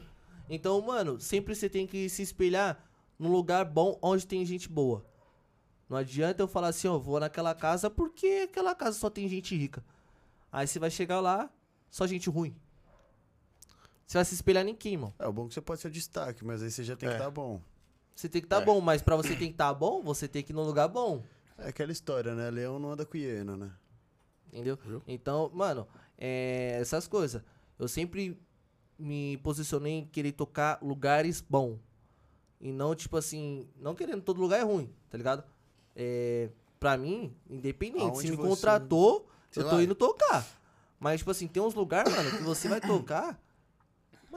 Então, 0.49 0.79
mano, 0.81 1.19
sempre 1.19 1.55
você 1.55 1.67
tem 1.69 1.85
que 1.87 2.07
se 2.07 2.21
espelhar 2.21 2.83
num 3.17 3.31
lugar 3.31 3.65
bom 3.65 3.97
onde 4.01 4.25
tem 4.27 4.45
gente 4.45 4.69
boa. 4.69 5.03
Não 5.89 5.97
adianta 5.97 6.41
eu 6.43 6.47
falar 6.47 6.67
assim, 6.69 6.87
ó, 6.87 6.97
vou 6.99 7.19
naquela 7.19 7.55
casa 7.55 7.89
porque 7.89 8.47
aquela 8.49 8.75
casa 8.75 8.97
só 8.97 9.09
tem 9.09 9.27
gente 9.27 9.55
rica. 9.57 9.83
Aí 10.51 10.67
você 10.67 10.79
vai 10.79 10.89
chegar 10.91 11.19
lá, 11.19 11.49
só 11.89 12.05
gente 12.07 12.29
ruim. 12.29 12.55
Você 14.07 14.17
vai 14.17 14.23
se 14.25 14.33
espelhar 14.35 14.65
em 14.65 14.73
quem, 14.73 14.95
mano? 14.97 15.13
É, 15.19 15.27
o 15.27 15.33
bom 15.33 15.45
é 15.45 15.47
que 15.49 15.53
você 15.53 15.61
pode 15.61 15.81
ser 15.81 15.89
o 15.89 15.91
destaque, 15.91 16.45
mas 16.45 16.63
aí 16.63 16.71
você 16.71 16.81
já 16.83 16.95
tem 16.95 17.07
É. 17.09 17.11
que 17.11 17.17
estar 17.17 17.29
bom. 17.29 17.61
Você 18.15 18.29
tem 18.29 18.41
que 18.41 18.45
estar 18.45 18.59
tá 18.61 18.65
bom, 18.65 18.79
mas 18.79 19.01
pra 19.01 19.15
você 19.17 19.29
tem 19.35 19.49
que 19.49 19.53
estar 19.53 19.73
bom, 19.73 20.01
você 20.01 20.27
tem 20.27 20.41
que 20.41 20.51
ir 20.53 20.55
num 20.55 20.63
lugar 20.63 20.87
bom. 20.87 21.21
É 21.57 21.67
aquela 21.69 21.91
história, 21.91 22.33
né? 22.33 22.49
Leão 22.49 22.79
não 22.79 22.91
anda 22.91 23.05
com 23.05 23.17
hiena, 23.17 23.57
né? 23.57 23.71
Entendeu? 24.47 24.77
Viu? 24.83 25.03
Então, 25.05 25.51
mano, 25.53 25.85
é, 26.17 26.77
essas 26.79 27.05
coisas. 27.07 27.43
Eu 27.77 27.87
sempre 27.87 28.39
me 28.97 29.37
posicionei 29.43 29.93
em 29.99 30.05
querer 30.07 30.31
tocar 30.31 30.79
lugares 30.81 31.41
bons. 31.41 31.77
E 32.61 32.71
não, 32.71 32.95
tipo 32.95 33.17
assim, 33.17 33.67
não 33.75 33.93
querendo 33.93 34.21
todo 34.21 34.41
lugar 34.41 34.59
é 34.59 34.63
ruim, 34.63 34.91
tá 35.09 35.17
ligado? 35.17 35.43
É, 35.95 36.49
pra 36.79 36.97
mim, 36.97 37.35
independente, 37.49 38.03
Aonde 38.03 38.19
se 38.21 38.29
me 38.31 38.35
você- 38.37 38.47
contratou, 38.47 39.27
eu 39.55 39.63
tô 39.63 39.75
vai. 39.75 39.83
indo 39.83 39.93
tocar. 39.93 40.47
Mas, 40.99 41.19
tipo 41.19 41.29
assim, 41.29 41.45
tem 41.47 41.61
uns 41.61 41.75
lugares, 41.75 42.11
mano, 42.15 42.31
que 42.31 42.43
você 42.43 42.67
vai 42.67 42.81
tocar, 42.81 43.39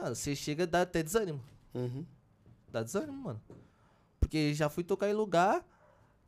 mano, 0.01 0.15
você 0.15 0.35
chega 0.35 0.63
e 0.63 0.67
dá 0.67 0.81
até 0.81 1.01
desânimo. 1.03 1.41
Uhum. 1.73 2.05
Dá 2.69 2.83
desânimo, 2.83 3.23
mano. 3.23 3.41
Porque 4.19 4.53
já 4.53 4.69
fui 4.69 4.83
tocar 4.83 5.09
em 5.09 5.13
lugar 5.13 5.65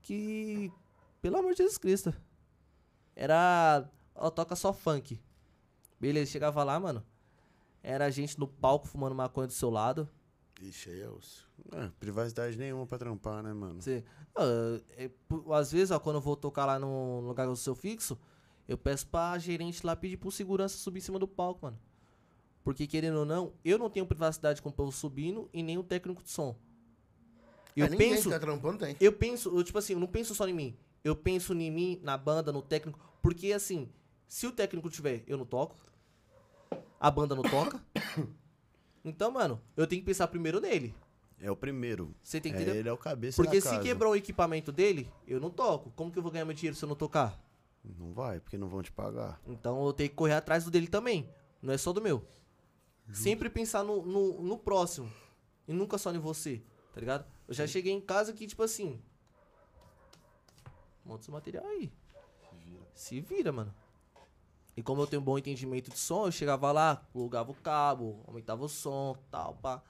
que, 0.02 0.72
pelo 1.22 1.38
amor 1.38 1.52
de 1.52 1.58
Jesus 1.60 1.78
Cristo, 1.78 2.14
era. 3.16 3.90
Ó, 4.16 4.30
toca 4.30 4.56
só 4.56 4.74
funk. 4.74 5.20
Beleza, 6.00 6.32
chegava 6.32 6.64
lá, 6.64 6.80
mano. 6.80 7.04
Era 7.82 8.10
gente 8.10 8.40
no 8.40 8.48
palco 8.48 8.88
fumando 8.88 9.16
maconha 9.16 9.48
do 9.48 9.54
seu 9.54 9.70
lado. 9.70 10.08
Ixi, 10.62 10.90
aí 10.90 11.02
é 11.02 11.10
osso. 11.10 11.50
É, 11.72 11.90
privacidade 12.00 12.58
nenhuma 12.58 12.86
pra 12.86 12.98
trampar, 12.98 13.44
né, 13.44 13.54
mano? 13.54 13.82
Você, 13.82 14.04
Ah, 14.36 14.80
é, 14.98 15.10
às 15.54 15.72
vezes, 15.72 15.91
ó, 15.91 16.00
quando 16.00 16.18
eu 16.18 16.22
vou 16.22 16.36
tocar 16.36 16.66
lá 16.66 16.80
no 16.80 17.22
lugar 17.22 17.48
do 17.48 17.56
seu 17.56 17.76
fixo, 17.76 18.18
eu 18.68 18.78
peço 18.78 19.08
pra 19.08 19.38
gerente 19.38 19.86
lá 19.86 19.95
pedir 19.95 20.18
pro 20.18 20.32
segurança 20.32 20.78
subir 20.78 21.00
em 21.00 21.02
cima 21.02 21.20
do 21.20 21.28
palco, 21.28 21.66
mano. 21.66 21.80
Porque, 22.64 22.88
querendo 22.88 23.19
ou 23.19 23.26
não, 23.26 23.53
eu 23.64 23.77
não 23.77 23.90
tenho 23.90 24.06
privacidade 24.06 24.61
com 24.61 24.69
o 24.69 24.73
povo 24.73 24.91
subindo 24.91 25.49
e 25.53 25.61
nem 25.61 25.77
o 25.77 25.84
técnico 25.84 26.23
de 26.23 26.30
som. 26.30 26.56
Eu 27.76 27.88
É, 27.88 27.90
penso. 27.95 28.23
que 28.23 28.30
tá 28.30 28.40
trampando 28.40 28.77
tem. 28.80 28.95
Eu 28.99 29.11
penso, 29.11 29.49
eu, 29.57 29.64
tipo 29.64 29.77
assim, 29.77 29.94
eu 29.94 29.99
não 29.99 30.07
penso 30.07 30.34
só 30.34 30.48
em 30.48 30.53
mim. 30.53 30.77
Eu 31.03 31.15
penso 31.15 31.53
em 31.53 31.69
mim, 31.72 31.99
na 32.02 32.18
banda, 32.18 32.52
no 32.53 32.61
técnico. 32.61 32.98
Porque, 33.22 33.52
assim, 33.52 33.90
se 34.27 34.48
o 34.48 34.52
técnico 34.52 34.90
tiver, 34.90 35.23
eu 35.27 35.38
não 35.38 35.45
toco. 35.45 35.76
A 36.99 37.11
banda 37.11 37.35
não 37.35 37.44
toca. 37.44 37.81
Então, 39.06 39.30
mano, 39.31 39.60
eu 39.76 39.85
tenho 39.85 40.02
que 40.02 40.06
pensar 40.06 40.27
primeiro 40.30 40.61
nele. 40.61 40.95
É 41.41 41.52
o 41.52 41.57
primeiro. 41.57 42.15
Você 42.23 42.40
tem 42.40 42.53
É, 42.53 42.56
que 42.56 42.61
entender? 42.61 42.80
ele 42.80 42.88
é 42.88 42.94
o 42.94 42.98
cabeça 42.98 43.35
Porque 43.35 43.60
se 43.60 43.68
casa. 43.68 43.81
quebrou 43.81 44.14
o 44.14 44.15
equipamento 44.15 44.72
dele, 44.72 45.11
eu 45.27 45.41
não 45.41 45.49
toco. 45.49 45.91
Como 45.94 46.10
que 46.10 46.18
eu 46.18 46.23
vou 46.23 46.31
ganhar 46.31 46.45
meu 46.45 46.53
dinheiro 46.56 46.73
se 46.77 46.85
eu 46.85 46.88
não 46.88 46.95
tocar? 46.95 47.38
Não 47.84 48.14
vai, 48.14 48.40
porque 48.40 48.57
não 48.57 48.69
vão 48.69 48.81
te 48.81 48.94
pagar. 48.94 49.41
Então 49.45 49.85
eu 49.85 49.91
tenho 49.91 50.10
que 50.10 50.15
correr 50.15 50.35
atrás 50.35 50.64
do 50.64 50.72
dele 50.72 50.88
também. 50.88 51.30
Não 51.61 51.73
é 51.73 51.77
só 51.77 51.91
do 51.91 52.02
meu. 52.02 52.23
Sempre 53.11 53.49
pensar 53.49 53.84
no, 53.84 54.05
no, 54.05 54.41
no 54.41 54.57
próximo. 54.57 55.11
E 55.67 55.73
nunca 55.73 55.97
só 55.97 56.13
em 56.13 56.19
você, 56.19 56.61
tá 56.93 56.99
ligado? 56.99 57.25
Eu 57.47 57.53
já 57.53 57.67
cheguei 57.67 57.91
em 57.91 58.01
casa 58.01 58.34
que, 58.34 58.47
tipo 58.47 58.63
assim. 58.63 59.01
Monta 61.05 61.21
esse 61.21 61.31
material 61.31 61.65
aí. 61.65 61.91
Se 62.93 63.19
vira, 63.19 63.51
mano. 63.51 63.73
E 64.75 64.81
como 64.81 65.01
eu 65.01 65.07
tenho 65.07 65.21
um 65.21 65.25
bom 65.25 65.38
entendimento 65.38 65.91
de 65.91 65.99
som, 65.99 66.25
eu 66.25 66.31
chegava 66.31 66.71
lá, 66.71 66.95
plugava 66.95 67.51
o 67.51 67.55
cabo, 67.55 68.23
aumentava 68.25 68.63
o 68.63 68.69
som, 68.69 69.15
tal, 69.30 69.55
pá. 69.55 69.84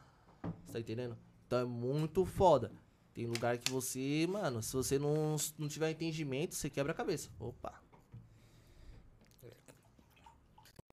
Você 0.66 0.74
tá 0.74 0.80
entendendo? 0.80 1.18
Então 1.48 1.60
é 1.60 1.66
muito 1.66 2.26
foda. 2.26 2.72
Tem 3.14 3.28
lugar 3.28 3.58
que 3.58 3.72
você, 3.72 4.26
mano, 4.28 4.62
se 4.64 4.74
você 4.74 4.98
não, 4.98 5.36
não 5.58 5.68
tiver 5.68 5.92
entendimento, 5.92 6.56
você 6.56 6.70
quebra 6.70 6.92
a 6.92 6.96
cabeça. 6.96 7.30
Opa, 7.40 7.80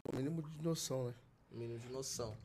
O 0.05 0.17
mínimo 0.17 0.43
de 0.43 0.63
noção, 0.63 1.07
né? 1.07 1.15
Mínimo 1.51 1.79
de 1.79 1.89
noção. 1.89 2.37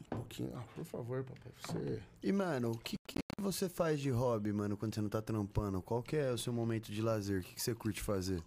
Um 0.00 0.16
pouquinho. 0.16 0.52
Ah, 0.56 0.64
por 0.74 0.84
favor, 0.84 1.24
papai. 1.24 1.52
Você. 1.62 2.02
E, 2.22 2.32
mano, 2.32 2.72
o 2.72 2.78
que, 2.78 2.96
que 3.06 3.18
você 3.38 3.68
faz 3.68 4.00
de 4.00 4.10
hobby, 4.10 4.52
mano, 4.52 4.76
quando 4.76 4.94
você 4.94 5.00
não 5.00 5.08
tá 5.08 5.22
trampando? 5.22 5.80
Qual 5.82 6.02
que 6.02 6.16
é 6.16 6.30
o 6.30 6.38
seu 6.38 6.52
momento 6.52 6.92
de 6.92 7.00
lazer? 7.00 7.40
O 7.40 7.44
que, 7.44 7.54
que 7.54 7.62
você 7.62 7.74
curte 7.74 8.02
fazer? 8.02 8.42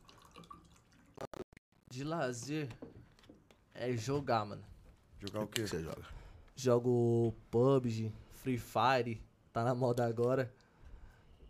De 1.89 2.03
lazer 2.03 2.69
é 3.73 3.95
jogar, 3.95 4.45
mano. 4.45 4.63
Jogar 5.19 5.41
o 5.41 5.47
que 5.47 5.61
quê? 5.61 5.67
você 5.67 5.81
joga? 5.81 6.03
Jogo 6.55 7.33
PUBG, 7.49 8.11
Free 8.31 8.57
Fire, 8.57 9.21
tá 9.51 9.63
na 9.63 9.73
moda 9.73 10.05
agora. 10.05 10.51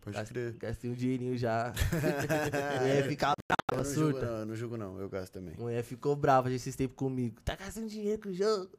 Pode 0.04 0.24
crer. 0.26 0.52
Gastei 0.54 0.90
um 0.90 0.94
dinheirinho 0.94 1.36
já. 1.36 1.72
Mulher 2.80 3.08
ficar 3.08 3.32
Eu 3.32 3.56
brava, 3.56 3.84
não 3.88 3.94
jogo 3.94 4.12
surta. 4.12 4.26
não, 4.26 4.38
eu 4.38 4.46
não 4.46 4.56
jogo 4.56 4.76
não, 4.76 5.00
eu 5.00 5.08
gasto 5.08 5.32
também. 5.32 5.54
Mulher 5.56 5.82
ficou 5.82 6.14
brava 6.14 6.50
já 6.50 6.56
esses 6.56 6.76
tempos 6.76 6.96
comigo. 6.96 7.40
Tá 7.42 7.56
gastando 7.56 7.88
dinheiro 7.88 8.20
com 8.22 8.28
o 8.28 8.34
jogo. 8.34 8.70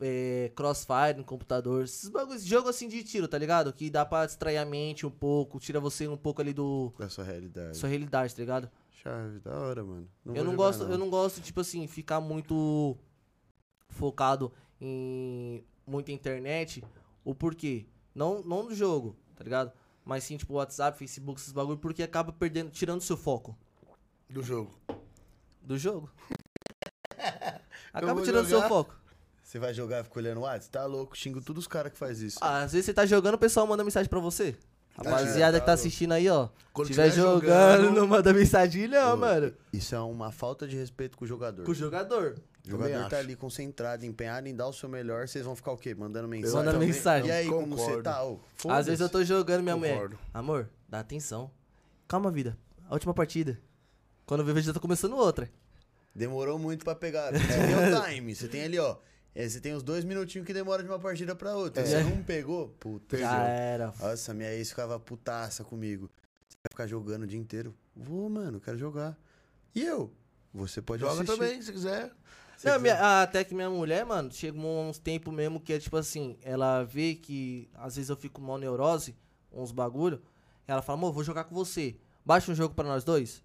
É, 0.00 0.52
crossfire 0.54 1.16
no 1.16 1.24
computador. 1.24 1.84
Esses 1.84 2.08
bagulhos, 2.08 2.44
jogo 2.44 2.68
assim 2.68 2.88
de 2.88 3.02
tiro, 3.02 3.26
tá 3.26 3.38
ligado? 3.38 3.72
Que 3.72 3.90
dá 3.90 4.04
pra 4.04 4.26
distrair 4.26 4.56
a 4.58 4.64
mente 4.64 5.06
um 5.06 5.10
pouco, 5.10 5.58
tira 5.58 5.80
você 5.80 6.06
um 6.06 6.16
pouco 6.16 6.40
ali 6.40 6.52
do. 6.52 6.92
Da 6.98 7.08
sua 7.08 7.24
realidade. 7.24 7.76
Sua 7.76 7.88
realidade, 7.88 8.34
tá 8.34 8.40
ligado? 8.40 8.70
Chave, 8.90 9.38
da 9.40 9.56
hora, 9.56 9.84
mano. 9.84 10.08
eu 10.26 10.34
vou 10.34 10.44
não 10.44 10.50
jogar, 10.52 10.56
gosto, 10.56 10.82
eu 10.84 10.98
não 10.98 11.08
gosto, 11.10 11.40
tipo 11.40 11.60
assim, 11.60 11.86
ficar 11.86 12.20
muito 12.20 12.96
focado 13.88 14.52
em 14.80 15.64
muita 15.86 16.12
internet. 16.12 16.82
O 17.24 17.34
porquê? 17.34 17.86
Não, 18.14 18.42
não 18.42 18.66
do 18.66 18.74
jogo, 18.74 19.16
tá 19.36 19.44
ligado? 19.44 19.72
Mas 20.08 20.24
sim, 20.24 20.38
tipo, 20.38 20.54
WhatsApp, 20.54 20.96
Facebook, 20.96 21.38
esses 21.38 21.52
bagulho, 21.52 21.76
porque 21.76 22.02
acaba 22.02 22.32
perdendo, 22.32 22.70
tirando 22.70 23.02
seu 23.02 23.14
foco 23.14 23.54
Do 24.26 24.42
jogo. 24.42 24.74
do 25.60 25.76
jogo. 25.76 26.10
acaba 27.92 28.22
tirando 28.22 28.46
seu 28.46 28.56
jogar. 28.56 28.68
foco. 28.68 28.96
Você 29.42 29.58
vai 29.58 29.74
jogar 29.74 30.00
e 30.00 30.04
fica 30.04 30.18
olhando 30.18 30.38
o 30.38 30.42
WhatsApp? 30.44 30.70
Tá 30.70 30.86
louco, 30.86 31.14
xingo 31.14 31.42
todos 31.42 31.64
os 31.64 31.68
caras 31.68 31.92
que 31.92 31.98
faz 31.98 32.22
isso. 32.22 32.38
Ah, 32.40 32.62
às 32.62 32.72
vezes 32.72 32.86
você 32.86 32.94
tá 32.94 33.04
jogando, 33.04 33.34
o 33.34 33.38
pessoal 33.38 33.66
manda 33.66 33.84
mensagem 33.84 34.08
pra 34.08 34.18
você. 34.18 34.56
Rapaziada 34.96 35.58
é, 35.58 35.60
que 35.60 35.66
tá 35.66 35.72
tá 35.72 35.72
assistindo 35.74 36.12
aí, 36.12 36.26
ó. 36.28 36.48
Quando 36.72 36.86
Se 36.88 36.94
tiver 36.94 37.10
tiver 37.10 37.22
jogando, 37.22 37.82
jogando- 37.82 37.92
não 38.00 38.06
manda 38.06 38.32
mensagem, 38.32 38.88
não, 38.88 39.12
Ô, 39.12 39.16
mano. 39.18 39.54
Isso 39.72 39.94
é 39.94 40.00
uma 40.00 40.32
falta 40.32 40.66
de 40.66 40.74
respeito 40.76 41.18
com 41.18 41.24
o 41.26 41.28
jogador. 41.28 41.64
Com 41.64 41.70
o 41.70 41.74
jogador. 41.74 42.36
O 42.68 42.70
jogador 42.72 42.92
Também 42.92 43.08
tá 43.08 43.16
acho. 43.16 43.24
ali 43.26 43.34
concentrado, 43.36 44.04
empenhado 44.04 44.46
em 44.46 44.54
dar 44.54 44.66
o 44.68 44.72
seu 44.74 44.88
melhor, 44.90 45.26
vocês 45.26 45.42
vão 45.44 45.56
ficar 45.56 45.72
o 45.72 45.76
quê? 45.78 45.94
Mandando 45.94 46.28
mensagem? 46.28 46.54
Mandando 46.56 46.72
também- 46.74 46.88
mensagem. 46.88 47.28
E 47.28 47.32
aí, 47.32 47.48
como 47.48 47.76
Concordo. 47.76 47.94
você 47.96 48.02
tá? 48.02 48.24
Ô, 48.24 48.38
Às 48.68 48.86
vezes 48.86 49.00
eu 49.00 49.08
tô 49.08 49.24
jogando 49.24 49.62
minha 49.62 49.76
mulher. 49.76 49.94
Concordo. 49.94 50.18
Amor, 50.34 50.68
dá 50.88 51.00
atenção. 51.00 51.50
Calma, 52.06 52.30
vida. 52.30 52.56
A 52.88 52.92
última 52.92 53.14
partida. 53.14 53.58
Quando 54.26 54.40
eu 54.40 54.46
vejo, 54.46 54.60
já 54.66 54.74
tá 54.74 54.80
começando 54.80 55.14
outra. 55.16 55.50
Demorou 56.14 56.58
muito 56.58 56.84
pra 56.84 56.94
pegar. 56.94 57.32
Você 57.32 57.46
tem 57.46 57.98
o 57.98 58.04
time, 58.14 58.34
você 58.34 58.48
tem 58.48 58.64
ali, 58.64 58.78
ó. 58.78 58.96
é, 59.34 59.48
você 59.48 59.60
tem 59.60 59.72
os 59.72 59.82
dois 59.82 60.04
minutinhos 60.04 60.46
que 60.46 60.52
demora 60.52 60.82
de 60.82 60.88
uma 60.90 60.98
partida 60.98 61.34
pra 61.34 61.54
outra. 61.56 61.82
É. 61.82 61.86
Você 61.86 62.02
não 62.02 62.22
pegou? 62.22 62.68
Puta. 62.80 63.16
Já 63.16 63.42
era. 63.44 63.94
Nossa, 63.98 64.34
minha 64.34 64.52
ex 64.52 64.68
ficava 64.70 64.98
putaça 65.00 65.64
comigo. 65.64 66.10
Você 66.48 66.56
vai 66.64 66.70
ficar 66.70 66.86
jogando 66.86 67.22
o 67.22 67.26
dia 67.26 67.38
inteiro? 67.38 67.74
Vou, 67.96 68.28
mano, 68.28 68.60
quero 68.60 68.76
jogar. 68.76 69.16
E 69.74 69.82
eu? 69.82 70.12
Você 70.52 70.80
pode 70.82 71.00
Joga 71.00 71.12
assistir. 71.22 71.32
também, 71.38 71.62
se 71.62 71.70
quiser. 71.70 72.10
Não, 72.64 72.78
minha- 72.80 73.22
até 73.22 73.44
que 73.44 73.54
minha 73.54 73.70
mulher, 73.70 74.04
mano, 74.04 74.30
chegou 74.32 74.82
uns 74.82 74.98
tempos 74.98 75.32
mesmo 75.32 75.60
que 75.60 75.72
é 75.72 75.78
tipo 75.78 75.96
assim, 75.96 76.36
ela 76.42 76.82
vê 76.84 77.14
que 77.14 77.68
às 77.74 77.96
vezes 77.96 78.08
eu 78.10 78.16
fico 78.16 78.40
mal 78.40 78.58
neurose, 78.58 79.14
uns 79.52 79.70
bagulho. 79.72 80.20
Ela 80.66 80.82
fala, 80.82 80.98
amor, 80.98 81.12
vou 81.12 81.22
jogar 81.24 81.44
com 81.44 81.54
você. 81.54 81.96
Baixa 82.24 82.50
um 82.52 82.54
jogo 82.54 82.74
pra 82.74 82.84
nós 82.86 83.04
dois. 83.04 83.42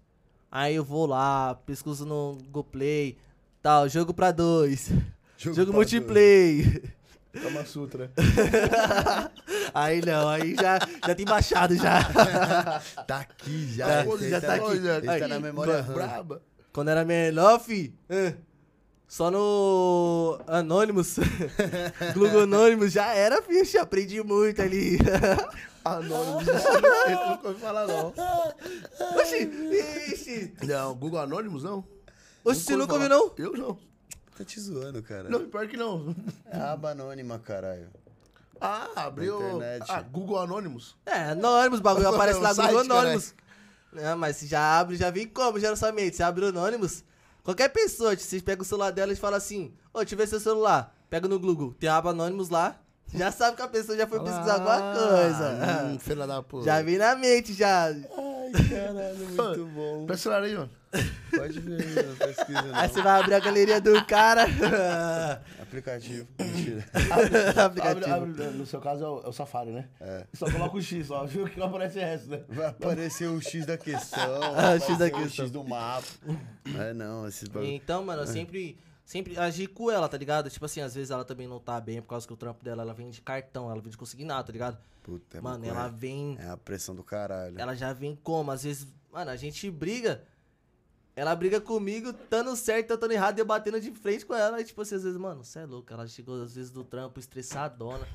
Aí 0.50 0.74
eu 0.74 0.84
vou 0.84 1.06
lá, 1.06 1.54
pesquiso 1.66 2.04
no 2.04 2.36
Google 2.44 2.64
Play, 2.64 3.18
tal, 3.62 3.88
jogo 3.88 4.12
pra 4.14 4.30
dois. 4.32 4.90
Jogo, 5.36 5.64
pra 5.66 5.74
multiplayer. 5.74 6.94
Kama 7.32 7.64
Sutra. 7.66 8.10
aí 9.74 10.00
não, 10.04 10.28
aí 10.28 10.54
já, 10.54 10.78
já 11.06 11.14
tem 11.14 11.26
baixado 11.26 11.74
já. 11.76 11.98
Tá 13.06 13.18
aqui 13.20 13.66
já. 13.74 13.86
Tá, 14.04 14.16
já 14.28 14.40
tá 14.40 14.54
aqui. 14.54 14.76
Ele 14.76 15.18
tá 15.18 15.28
na 15.28 15.40
memória. 15.40 15.82
Braba. 15.82 16.40
Quando 16.72 16.88
era 16.88 17.04
menor, 17.04 17.58
fi. 17.60 17.94
é, 18.08 18.34
Só 19.14 19.30
no 19.30 20.40
Anonymous. 20.44 21.18
Google 22.14 22.40
Anonymous 22.40 22.90
já 22.90 23.14
era, 23.14 23.40
fi. 23.42 23.60
Ixi, 23.60 23.78
Aprendi 23.78 24.20
muito 24.24 24.60
ali. 24.60 24.98
Anônimos. 25.84 26.48
Eu 26.48 27.28
nunca 27.28 27.48
ouvi 27.48 27.60
falar, 27.60 27.86
não. 27.86 28.12
Oxi, 29.16 29.48
ixi. 30.12 30.54
Não, 30.64 30.96
Google 30.96 31.20
Anônimos, 31.20 31.62
não? 31.62 31.84
Oxi, 32.42 32.62
você 32.62 32.74
nunca 32.74 32.94
ouviu, 32.94 33.08
não? 33.08 33.30
Eu 33.38 33.52
não. 33.52 33.78
Tá 34.36 34.44
te 34.44 34.58
zoando, 34.58 35.00
cara. 35.00 35.28
Não, 35.28 35.48
pior 35.48 35.68
que 35.68 35.76
não. 35.76 36.12
É 36.50 36.58
aba 36.58 36.90
anônima, 36.90 37.38
caralho. 37.38 37.86
Ah, 38.60 38.88
abriu. 38.96 39.36
internet. 39.36 39.84
Ah, 39.90 40.02
Google 40.02 40.40
Anônimos. 40.40 40.96
É, 41.06 41.30
Anonymous, 41.30 41.78
bagulho 41.78 42.08
aparece 42.08 42.40
lá 42.40 42.50
O 42.50 42.54
site, 42.56 42.66
Google 42.66 42.80
Anonymous. 42.80 43.32
Não, 43.92 44.18
mas 44.18 44.38
se 44.38 44.48
já 44.48 44.80
abre, 44.80 44.96
já 44.96 45.08
vem 45.08 45.28
como, 45.28 45.60
geralmente? 45.60 46.16
Você 46.16 46.22
abre 46.24 46.46
o 46.46 46.48
Anonymous. 46.48 47.04
Qualquer 47.44 47.68
pessoa, 47.68 48.16
vocês 48.16 48.40
pegam 48.42 48.62
o 48.62 48.64
celular 48.64 48.90
dela 48.90 49.12
e 49.12 49.16
fala 49.16 49.36
assim: 49.36 49.74
Ô, 49.92 49.98
deixa 49.98 50.14
eu 50.14 50.18
ver 50.18 50.26
seu 50.26 50.40
celular. 50.40 50.96
Pega 51.10 51.28
no 51.28 51.38
Google, 51.38 51.74
tem 51.78 51.88
a 51.90 51.96
aba 51.98 52.10
Anonymous 52.10 52.48
lá. 52.48 52.80
Já 53.14 53.30
sabe 53.30 53.56
que 53.56 53.62
a 53.62 53.68
pessoa 53.68 53.96
já 53.96 54.06
foi 54.06 54.18
pesquisar 54.18 54.54
alguma 54.54 54.80
coisa. 54.96 55.84
Hum, 55.84 55.98
filha 55.98 56.26
da 56.26 56.42
puta. 56.42 56.64
Já 56.64 56.80
vem 56.82 56.96
na 56.96 57.14
mente, 57.14 57.52
já. 57.52 57.94
Caralho, 58.68 59.18
muito 59.18 59.66
bom. 59.74 60.06
Presta 60.06 60.22
celular 60.22 60.42
aí, 60.44 60.54
mano. 60.54 60.70
Pode 61.36 61.60
ver, 61.60 62.06
não 62.06 62.14
pesquisa 62.14 62.62
não. 62.62 62.76
Aí 62.76 62.88
você 62.88 63.02
vai 63.02 63.20
abrir 63.20 63.34
a 63.34 63.40
galeria 63.40 63.80
do 63.80 64.04
cara. 64.06 64.46
Aplicativo. 65.60 66.28
Mentira. 66.38 66.84
Aplicativo. 67.64 68.14
Abre, 68.14 68.42
abre, 68.42 68.56
no 68.56 68.64
seu 68.64 68.80
caso 68.80 69.04
é 69.04 69.08
o, 69.08 69.22
é 69.24 69.28
o 69.28 69.32
Safari, 69.32 69.72
né? 69.72 69.88
É. 70.00 70.24
Só 70.32 70.48
coloca 70.50 70.76
o 70.76 70.80
X, 70.80 71.10
ó. 71.10 71.24
Viu 71.24 71.46
que 71.46 71.58
não 71.58 71.66
aparece 71.66 71.98
o 71.98 72.00
resto, 72.00 72.30
né? 72.30 72.42
Vai 72.48 72.66
aparecer 72.66 73.26
o 73.28 73.40
X 73.40 73.66
da 73.66 73.76
questão. 73.76 74.40
Ah, 74.56 74.74
o 74.74 74.80
X 74.80 74.96
da 74.96 75.06
aparecer 75.06 75.14
o 75.14 75.22
questão. 75.24 75.44
X 75.46 75.50
do 75.50 75.64
mapa. 75.64 76.06
É 76.78 76.94
não, 76.94 77.26
esses 77.28 77.48
bagulho. 77.48 77.72
Então, 77.72 78.04
mano, 78.04 78.22
eu 78.22 78.26
sempre, 78.26 78.78
sempre 79.04 79.36
agi 79.38 79.66
com 79.66 79.90
ela, 79.90 80.08
tá 80.08 80.16
ligado? 80.16 80.48
Tipo 80.50 80.64
assim, 80.64 80.80
às 80.80 80.94
vezes 80.94 81.10
ela 81.10 81.24
também 81.24 81.46
não 81.46 81.60
tá 81.60 81.80
bem 81.80 82.00
por 82.00 82.08
causa 82.08 82.26
que 82.26 82.32
o 82.32 82.36
trampo 82.36 82.64
dela, 82.64 82.82
ela 82.82 82.94
vem 82.94 83.10
de 83.10 83.20
cartão, 83.20 83.70
ela 83.70 83.80
vem 83.80 83.90
de 83.90 83.96
consignado, 83.96 84.46
tá 84.46 84.52
ligado? 84.52 84.78
Puta, 85.02 85.38
é 85.38 85.40
mano, 85.40 85.64
ela 85.66 85.88
vem, 85.88 86.36
É 86.40 86.48
a 86.48 86.56
pressão 86.56 86.94
do 86.94 87.04
caralho. 87.04 87.58
ela 87.60 87.74
já 87.74 87.92
vem 87.92 88.16
como? 88.16 88.50
Às 88.50 88.64
vezes, 88.64 88.86
mano, 89.12 89.30
a 89.30 89.36
gente 89.36 89.70
briga. 89.70 90.24
Ela 91.16 91.36
briga 91.36 91.60
comigo, 91.60 92.10
estando 92.10 92.56
certo, 92.56 92.90
eu 92.90 92.94
estando 92.94 93.12
errado, 93.12 93.38
e 93.38 93.40
eu 93.40 93.44
batendo 93.46 93.80
de 93.80 93.92
frente 93.92 94.26
com 94.26 94.34
ela. 94.34 94.60
E 94.60 94.64
tipo 94.64 94.80
assim, 94.82 94.96
às 94.96 95.04
vezes, 95.04 95.16
mano, 95.18 95.44
você 95.44 95.60
é 95.60 95.66
louco. 95.66 95.92
Ela 95.92 96.08
chegou 96.08 96.42
às 96.42 96.54
vezes 96.56 96.70
do 96.72 96.82
trampo 96.82 97.20
estressadona. 97.20 98.08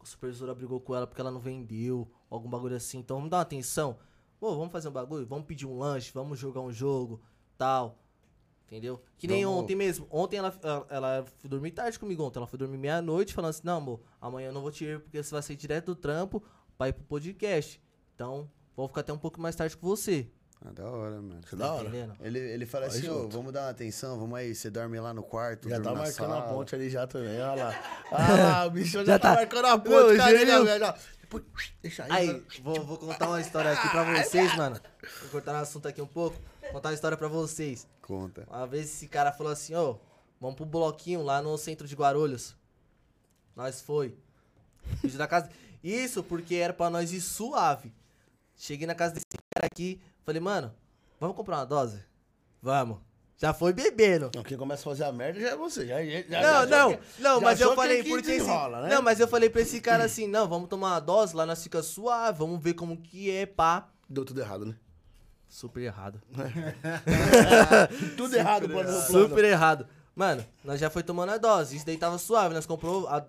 A 0.00 0.04
supervisora 0.06 0.54
brigou 0.54 0.78
com 0.78 0.94
ela 0.94 1.06
porque 1.06 1.20
ela 1.20 1.30
não 1.32 1.40
vendeu, 1.40 2.06
algum 2.30 2.48
bagulho 2.48 2.76
assim. 2.76 2.98
Então 2.98 3.16
vamos 3.16 3.30
dar 3.30 3.38
uma 3.38 3.42
atenção. 3.42 3.98
Pô, 4.38 4.54
vamos 4.54 4.70
fazer 4.70 4.88
um 4.88 4.92
bagulho? 4.92 5.26
Vamos 5.26 5.46
pedir 5.46 5.66
um 5.66 5.78
lanche, 5.78 6.12
vamos 6.14 6.38
jogar 6.38 6.60
um 6.60 6.70
jogo, 6.70 7.20
tal. 7.56 7.98
Entendeu? 8.66 9.00
Que 9.18 9.26
nem 9.26 9.44
Vamos- 9.44 9.60
ontem 9.62 9.76
mesmo. 9.76 10.06
Ontem 10.10 10.36
ela, 10.38 10.52
ela, 10.62 10.86
ela 10.90 11.24
foi 11.38 11.48
dormir 11.50 11.70
tarde 11.70 11.98
comigo 11.98 12.22
ontem. 12.24 12.38
Ela 12.38 12.46
foi 12.46 12.58
dormir 12.58 12.78
meia-noite 12.78 13.32
falando 13.34 13.50
assim, 13.50 13.60
não, 13.64 13.76
amor, 13.76 14.00
amanhã 14.20 14.48
eu 14.48 14.52
não 14.52 14.62
vou 14.62 14.70
te 14.72 14.84
ir 14.84 15.00
porque 15.00 15.22
você 15.22 15.30
vai 15.30 15.42
sair 15.42 15.56
direto 15.56 15.86
do 15.86 15.94
trampo 15.96 16.42
pra 16.76 16.88
ir 16.88 16.92
pro 16.94 17.04
podcast. 17.04 17.80
Então, 18.14 18.50
vou 18.76 18.88
ficar 18.88 19.02
até 19.02 19.12
um 19.12 19.18
pouco 19.18 19.40
mais 19.40 19.54
tarde 19.54 19.76
com 19.76 19.86
você. 19.86 20.26
Ah, 20.66 20.72
da 20.72 20.90
hora, 20.90 21.20
mano. 21.20 21.40
É 21.52 21.56
da 21.56 21.72
hora. 21.74 21.88
Entendendo? 21.88 22.16
Ele, 22.20 22.38
ele 22.38 22.64
fala 22.64 22.88
Vai 22.88 22.96
assim, 22.98 23.08
ô, 23.10 23.22
junto. 23.24 23.36
vamos 23.36 23.52
dar 23.52 23.64
uma 23.64 23.70
atenção, 23.70 24.18
vamos 24.18 24.38
aí, 24.38 24.54
você 24.54 24.70
dorme 24.70 24.98
lá 24.98 25.12
no 25.12 25.22
quarto, 25.22 25.68
Já 25.68 25.76
tá 25.78 25.90
na 25.92 25.98
marcando 25.98 26.32
a 26.32 26.36
sala. 26.40 26.54
ponte 26.54 26.74
ali 26.74 26.88
já 26.88 27.06
também, 27.06 27.38
olha 27.42 27.64
lá. 27.66 27.74
Ah 28.10 28.32
lá, 28.34 28.66
o 28.66 28.70
bicho 28.70 28.92
já, 28.92 29.04
Já 29.04 29.18
tá, 29.18 29.28
tá. 29.30 29.34
marcando 29.34 29.66
a 29.66 29.78
ponte, 29.78 30.16
cara, 30.16 30.38
gênio. 30.38 30.64
né, 30.64 30.78
velho? 30.78 30.94
Deixa 31.82 32.04
aí, 32.04 32.10
Aí, 32.12 32.26
mano. 32.28 32.44
vou, 32.62 32.84
vou 32.84 32.96
contar 32.96 33.28
uma 33.28 33.40
história 33.40 33.72
aqui 33.72 33.88
pra 33.90 34.04
vocês, 34.22 34.56
mano. 34.56 34.80
Vou 35.22 35.30
cortar 35.32 35.52
o 35.52 35.56
assunto 35.56 35.86
aqui 35.88 36.00
um 36.00 36.06
pouco. 36.06 36.36
Contar 36.72 36.88
uma 36.90 36.94
história 36.94 37.16
pra 37.16 37.28
vocês. 37.28 37.86
Conta. 38.02 38.46
Uma 38.48 38.66
vez 38.66 38.86
esse 38.86 39.06
cara 39.08 39.32
falou 39.32 39.52
assim, 39.52 39.74
ô, 39.74 39.98
vamos 40.40 40.56
pro 40.56 40.66
bloquinho 40.66 41.22
lá 41.22 41.40
no 41.40 41.56
centro 41.56 41.86
de 41.86 41.94
Guarulhos. 41.94 42.54
Nós 43.54 43.80
foi. 43.80 44.16
Vídeo 45.02 45.18
da 45.18 45.26
casa. 45.26 45.48
Isso 45.82 46.22
porque 46.22 46.56
era 46.56 46.72
pra 46.72 46.90
nós 46.90 47.12
ir 47.12 47.20
suave. 47.20 47.92
Cheguei 48.56 48.86
na 48.86 48.94
casa 48.94 49.14
desse 49.14 49.24
cara 49.54 49.66
aqui, 49.66 50.00
falei, 50.24 50.40
mano, 50.40 50.72
vamos 51.20 51.36
comprar 51.36 51.56
uma 51.58 51.66
dose? 51.66 52.02
Vamos. 52.62 52.98
Já 53.36 53.52
foi 53.52 53.72
bebendo. 53.72 54.30
Não, 54.34 54.42
quem 54.44 54.56
começa 54.56 54.82
a 54.82 54.84
fazer 54.84 55.04
a 55.04 55.12
merda 55.12 55.40
já 55.40 55.48
é 55.50 55.56
você. 55.56 55.86
Já, 55.86 56.02
já, 56.04 56.40
Não, 56.40 56.40
já- 56.40 56.66
não, 56.66 56.98
não, 57.18 57.40
mas 57.40 57.60
eu 57.60 57.74
falei 57.74 58.02
que 58.02 58.08
porque 58.10 58.30
esse, 58.30 58.38
desenrola, 58.38 58.82
né? 58.82 58.88
Não, 58.94 59.02
mas 59.02 59.18
eu 59.20 59.26
falei 59.28 59.50
pra 59.50 59.60
esse 59.60 59.80
cara 59.80 60.04
assim, 60.04 60.26
não, 60.28 60.48
vamos 60.48 60.68
tomar 60.68 60.92
uma 60.92 61.00
dose, 61.00 61.34
lá 61.34 61.44
nós 61.44 61.62
fica 61.62 61.82
suave, 61.82 62.38
vamos 62.38 62.62
ver 62.62 62.74
como 62.74 62.96
que 62.96 63.30
é, 63.30 63.44
pá. 63.44 63.88
Deu 64.08 64.24
tudo 64.24 64.40
errado, 64.40 64.64
né? 64.66 64.76
Super 65.54 65.82
errado. 65.82 66.20
Tudo 68.16 68.34
errado, 68.34 68.68
plano, 68.68 68.88
plano. 68.88 69.06
Super 69.06 69.44
errado. 69.44 69.86
Mano, 70.12 70.44
nós 70.64 70.80
já 70.80 70.90
foi 70.90 71.04
tomando 71.04 71.30
a 71.30 71.38
dose. 71.38 71.76
Isso 71.76 71.86
daí 71.86 71.96
tava 71.96 72.18
suave. 72.18 72.52
Nós 72.52 72.66
comprou, 72.66 73.06
a- 73.06 73.24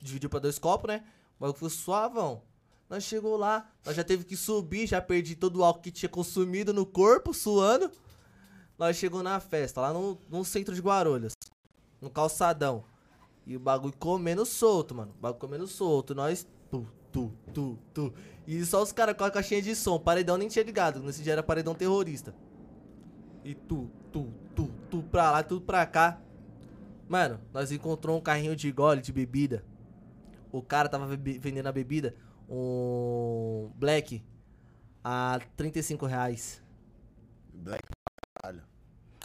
dividiu 0.00 0.30
pra 0.30 0.38
dois 0.38 0.56
copos, 0.56 0.86
né? 0.86 1.02
O 1.36 1.40
bagulho 1.40 1.58
foi 1.58 1.68
suavão. 1.68 2.42
Nós 2.88 3.02
chegou 3.02 3.36
lá, 3.36 3.68
nós 3.84 3.96
já 3.96 4.04
teve 4.04 4.22
que 4.22 4.36
subir, 4.36 4.86
já 4.86 5.00
perdi 5.00 5.34
todo 5.34 5.56
o 5.58 5.64
álcool 5.64 5.80
que 5.82 5.90
tinha 5.90 6.08
consumido 6.08 6.72
no 6.72 6.86
corpo, 6.86 7.34
suando. 7.34 7.90
Nós 8.78 8.96
chegou 8.96 9.20
na 9.20 9.40
festa, 9.40 9.80
lá 9.80 9.92
no, 9.92 10.16
no 10.30 10.44
centro 10.44 10.72
de 10.76 10.80
Guarulhos. 10.80 11.32
No 12.00 12.08
calçadão. 12.08 12.84
E 13.44 13.56
o 13.56 13.60
bagulho 13.60 13.94
comendo 13.98 14.46
solto, 14.46 14.94
mano. 14.94 15.12
O 15.18 15.20
bagulho 15.20 15.40
comendo 15.40 15.66
solto. 15.66 16.14
Nós. 16.14 16.46
Tu, 17.12 17.30
tu, 17.52 17.52
tu, 17.52 17.78
tu. 17.92 18.14
E 18.46 18.64
só 18.64 18.82
os 18.82 18.90
caras 18.90 19.14
com 19.16 19.24
a 19.24 19.30
caixinha 19.30 19.60
de 19.60 19.74
som. 19.76 19.98
Paredão 19.98 20.36
nem 20.38 20.48
tinha 20.48 20.64
ligado. 20.64 21.00
Nesse 21.00 21.22
dia 21.22 21.34
era 21.34 21.42
paredão 21.42 21.74
terrorista. 21.74 22.34
E 23.44 23.54
tu, 23.54 23.90
tu, 24.10 24.32
tu, 24.56 24.70
tu 24.90 25.02
pra 25.04 25.30
lá, 25.30 25.42
tudo 25.42 25.60
pra 25.60 25.84
cá. 25.86 26.18
Mano, 27.08 27.38
nós 27.52 27.70
encontrou 27.70 28.16
um 28.16 28.20
carrinho 28.20 28.56
de 28.56 28.70
gole 28.72 29.00
de 29.02 29.12
bebida. 29.12 29.64
O 30.50 30.62
cara 30.62 30.88
tava 30.88 31.06
vendendo 31.16 31.66
a 31.66 31.72
bebida, 31.72 32.14
um 32.48 33.70
Black, 33.74 34.22
a 35.02 35.40
35 35.56 36.06
reais. 36.06 36.62
Black 37.52 37.82
caralho. 38.42 38.62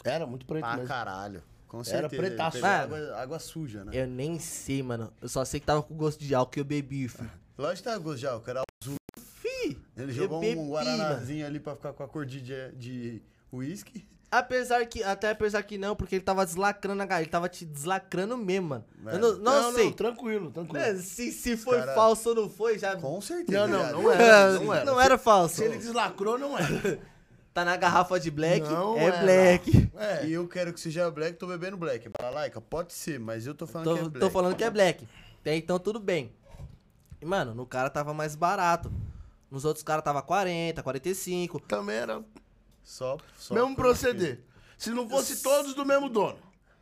Era 0.04 0.26
muito 0.26 0.46
preto 0.46 0.62
Pra 0.62 0.74
mesmo. 0.76 0.88
caralho. 0.88 1.42
Com 1.66 1.78
Era 1.78 1.84
certeza. 1.84 2.22
pretaço. 2.22 2.56
Ele 2.56 2.62
pegou 2.66 2.78
Mano. 2.88 3.04
água, 3.06 3.16
água 3.22 3.38
suja, 3.38 3.84
né? 3.84 3.92
Eu 3.94 4.06
nem 4.06 4.38
sei, 4.38 4.82
mano. 4.82 5.12
Eu 5.20 5.28
só 5.28 5.44
sei 5.44 5.60
que 5.60 5.66
tava 5.66 5.82
com 5.82 5.94
gosto 5.94 6.18
de 6.24 6.34
álcool 6.34 6.50
que 6.52 6.60
eu 6.60 6.64
bebi, 6.64 7.08
filho. 7.08 7.30
Lógico 7.58 7.88
que 7.88 7.94
tá 7.94 7.98
gosto 7.98 8.18
de 8.20 8.26
álcool, 8.26 8.50
era 8.50 8.62
azul. 8.82 8.94
Fi! 9.18 9.76
Ele 9.96 10.12
jogou 10.12 10.40
bebi, 10.40 10.58
um 10.58 10.70
guaranazinho 10.70 11.44
ali 11.44 11.58
pra 11.58 11.74
ficar 11.74 11.92
com 11.92 12.04
a 12.04 12.08
cor 12.08 12.24
de, 12.24 13.20
whisky. 13.52 14.06
Apesar 14.30 14.84
que, 14.86 15.02
até 15.02 15.30
apesar 15.30 15.62
que 15.62 15.78
não, 15.78 15.96
porque 15.96 16.16
ele 16.16 16.24
tava 16.24 16.44
deslacrando 16.44 17.02
a 17.02 17.06
galera. 17.06 17.24
Ele 17.24 17.30
tava 17.30 17.48
te 17.48 17.64
deslacrando 17.64 18.36
mesmo, 18.36 18.68
mano. 18.68 18.84
Eu 18.98 19.02
Mano. 19.04 19.38
não, 19.38 19.62
não, 19.62 19.72
sei. 19.72 19.90
tranquilo, 19.90 20.50
tranquilo. 20.50 20.84
Mano, 20.86 21.00
se, 21.00 21.32
se 21.32 21.56
foi 21.56 21.78
cara- 21.78 21.94
falso 21.94 22.28
ou 22.28 22.34
não 22.34 22.50
foi, 22.50 22.78
já. 22.78 22.94
Com 22.94 23.20
certeza. 23.22 23.66
Não, 23.66 23.92
não, 23.92 24.02
não 24.02 24.12
era, 24.12 24.52
não 24.60 24.74
era. 24.74 24.84
Não 24.84 25.00
era 25.00 25.18
falso. 25.18 25.56
Se 25.56 25.64
ele 25.64 25.78
deslacrou, 25.78 26.38
não 26.38 26.56
era. 26.56 26.98
Tá 27.54 27.64
na 27.64 27.76
garrafa 27.76 28.20
de 28.20 28.30
black, 28.30 28.60
Não 28.60 28.96
é 28.96 29.04
era. 29.06 29.16
black. 29.22 29.90
É. 29.96 30.26
E 30.26 30.32
eu 30.34 30.46
quero 30.46 30.72
que 30.72 30.78
seja 30.78 31.10
black, 31.10 31.36
tô 31.36 31.44
bebendo 31.48 31.76
black. 31.76 32.08
Balalaika, 32.16 32.60
pode 32.60 32.92
ser, 32.92 33.18
mas 33.18 33.48
eu 33.48 33.54
tô 33.54 33.66
falando 33.66 33.84
Tô, 33.88 33.94
que 33.94 33.98
é 33.98 34.02
black. 34.04 34.20
tô 34.20 34.30
falando 34.30 34.54
que 34.54 34.62
é 34.62 34.70
black. 34.70 35.08
Até 35.40 35.56
então 35.56 35.76
tudo 35.76 35.98
bem. 35.98 36.30
E, 37.20 37.24
mano, 37.26 37.54
no 37.54 37.66
cara 37.66 37.90
tava 37.90 38.12
mais 38.14 38.34
barato. 38.34 38.92
Nos 39.50 39.64
outros 39.64 39.82
caras 39.82 40.04
tava 40.04 40.22
40, 40.22 40.82
45. 40.82 41.60
Também 41.60 41.96
era 41.96 42.22
Só, 42.82 43.16
só 43.36 43.54
mesmo 43.54 43.74
proceder. 43.74 44.44
Se 44.76 44.90
não 44.90 45.08
fosse 45.08 45.42
todos 45.42 45.74
do 45.74 45.84
mesmo 45.84 46.08
dono. 46.08 46.38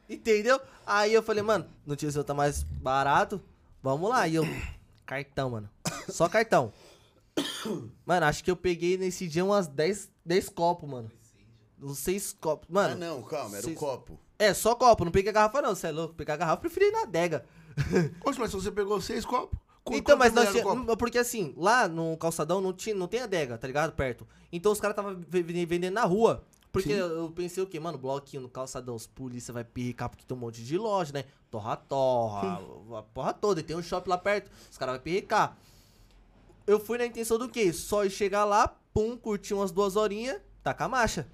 Entendeu? 0.09 0.61
Aí 0.87 1.13
eu 1.15 1.23
falei, 1.23 1.43
mano, 1.43 1.67
no 1.85 1.97
tio 1.97 2.11
seu 2.13 2.23
tá 2.25 2.35
mais 2.35 2.63
barato. 2.63 3.41
Vamos 3.83 4.09
lá. 4.11 4.27
E 4.29 4.35
eu. 4.35 4.45
Cartão, 5.07 5.51
mano. 5.51 5.71
Só 6.09 6.29
cartão. 6.29 6.73
Mano, 8.05 8.27
acho 8.27 8.43
que 8.43 8.51
eu 8.51 8.57
peguei 8.57 8.97
nesse 8.97 9.29
dia 9.29 9.45
umas 9.45 9.67
10, 9.67 10.11
10 10.25 10.49
copos, 10.49 10.89
mano. 10.89 11.11
Uns 11.81 11.99
6 11.99 12.33
copos. 12.41 12.67
Ah, 12.71 12.73
Mano. 12.73 12.97
não, 12.97 13.23
calma, 13.23 13.57
era 13.57 13.67
o 13.67 13.69
Vocês- 13.71 13.79
copo. 13.79 14.19
É, 14.39 14.53
só 14.55 14.75
copo. 14.75 15.05
Não 15.05 15.13
peguei 15.13 15.31
a 15.31 15.33
garrafa, 15.33 15.61
não. 15.63 15.75
Você 15.75 15.87
é 15.89 15.91
louco? 15.93 16.15
Pegar 16.15 16.35
a 16.35 16.37
garrafa, 16.39 16.57
eu 16.57 16.61
preferi 16.61 16.87
ir 16.87 16.93
na 16.93 17.03
adega. 17.03 17.45
Poxa, 18.21 18.39
mas 18.41 18.51
se 18.51 18.57
você 18.57 18.71
pegou 18.73 19.01
seis 19.01 19.25
copos, 19.25 19.59
qu- 19.59 19.66
Então, 19.91 20.17
mas 20.17 20.33
nós 20.33 20.51
tinha? 20.51 20.65
Porque 20.97 21.19
assim, 21.19 21.55
lá 21.57 21.87
no 21.87 22.17
calçadão 22.17 22.61
não, 22.61 22.73
tinha, 22.73 22.95
não 22.95 23.07
tem 23.07 23.21
adega, 23.21 23.57
tá 23.57 23.67
ligado? 23.67 23.93
Perto. 23.93 24.27
Então 24.51 24.73
os 24.73 24.81
caras 24.81 24.97
estavam 24.97 25.21
vendendo 25.29 25.95
na 25.95 26.05
rua. 26.05 26.45
Porque 26.73 26.91
Sim. 26.91 26.97
eu 26.97 27.31
pensei 27.31 27.63
o 27.63 27.67
quê? 27.67 27.81
Mano, 27.81 27.97
bloquinho 27.97 28.43
no 28.43 28.51
calçadão, 28.51 28.95
os 28.95 29.07
polícia 29.07 29.55
vai 29.55 29.65
perricar 29.65 30.11
porque 30.11 30.25
tem 30.27 30.37
um 30.37 30.41
monte 30.41 30.63
de 30.63 30.77
loja, 30.77 31.13
né? 31.13 31.25
Torra-torra, 31.51 32.61
a 32.99 33.03
porra 33.03 33.33
toda. 33.33 33.61
E 33.61 33.63
tem 33.63 33.75
um 33.77 33.83
shopping 33.83 34.11
lá 34.11 34.19
perto, 34.19 34.51
os 34.71 34.77
caras 34.77 34.97
vão 34.97 35.03
perricar. 35.03 35.57
Eu 36.67 36.79
fui 36.79 36.99
na 36.99 37.07
intenção 37.07 37.39
do 37.39 37.49
quê? 37.49 37.73
Só 37.73 38.05
ir 38.05 38.11
chegar 38.11 38.45
lá, 38.45 38.69
pum, 38.93 39.17
curtir 39.17 39.55
umas 39.55 39.71
duas 39.71 39.97
horinhas, 39.97 40.41
tacar 40.63 40.87
a 40.87 40.89
marcha. 40.91 41.27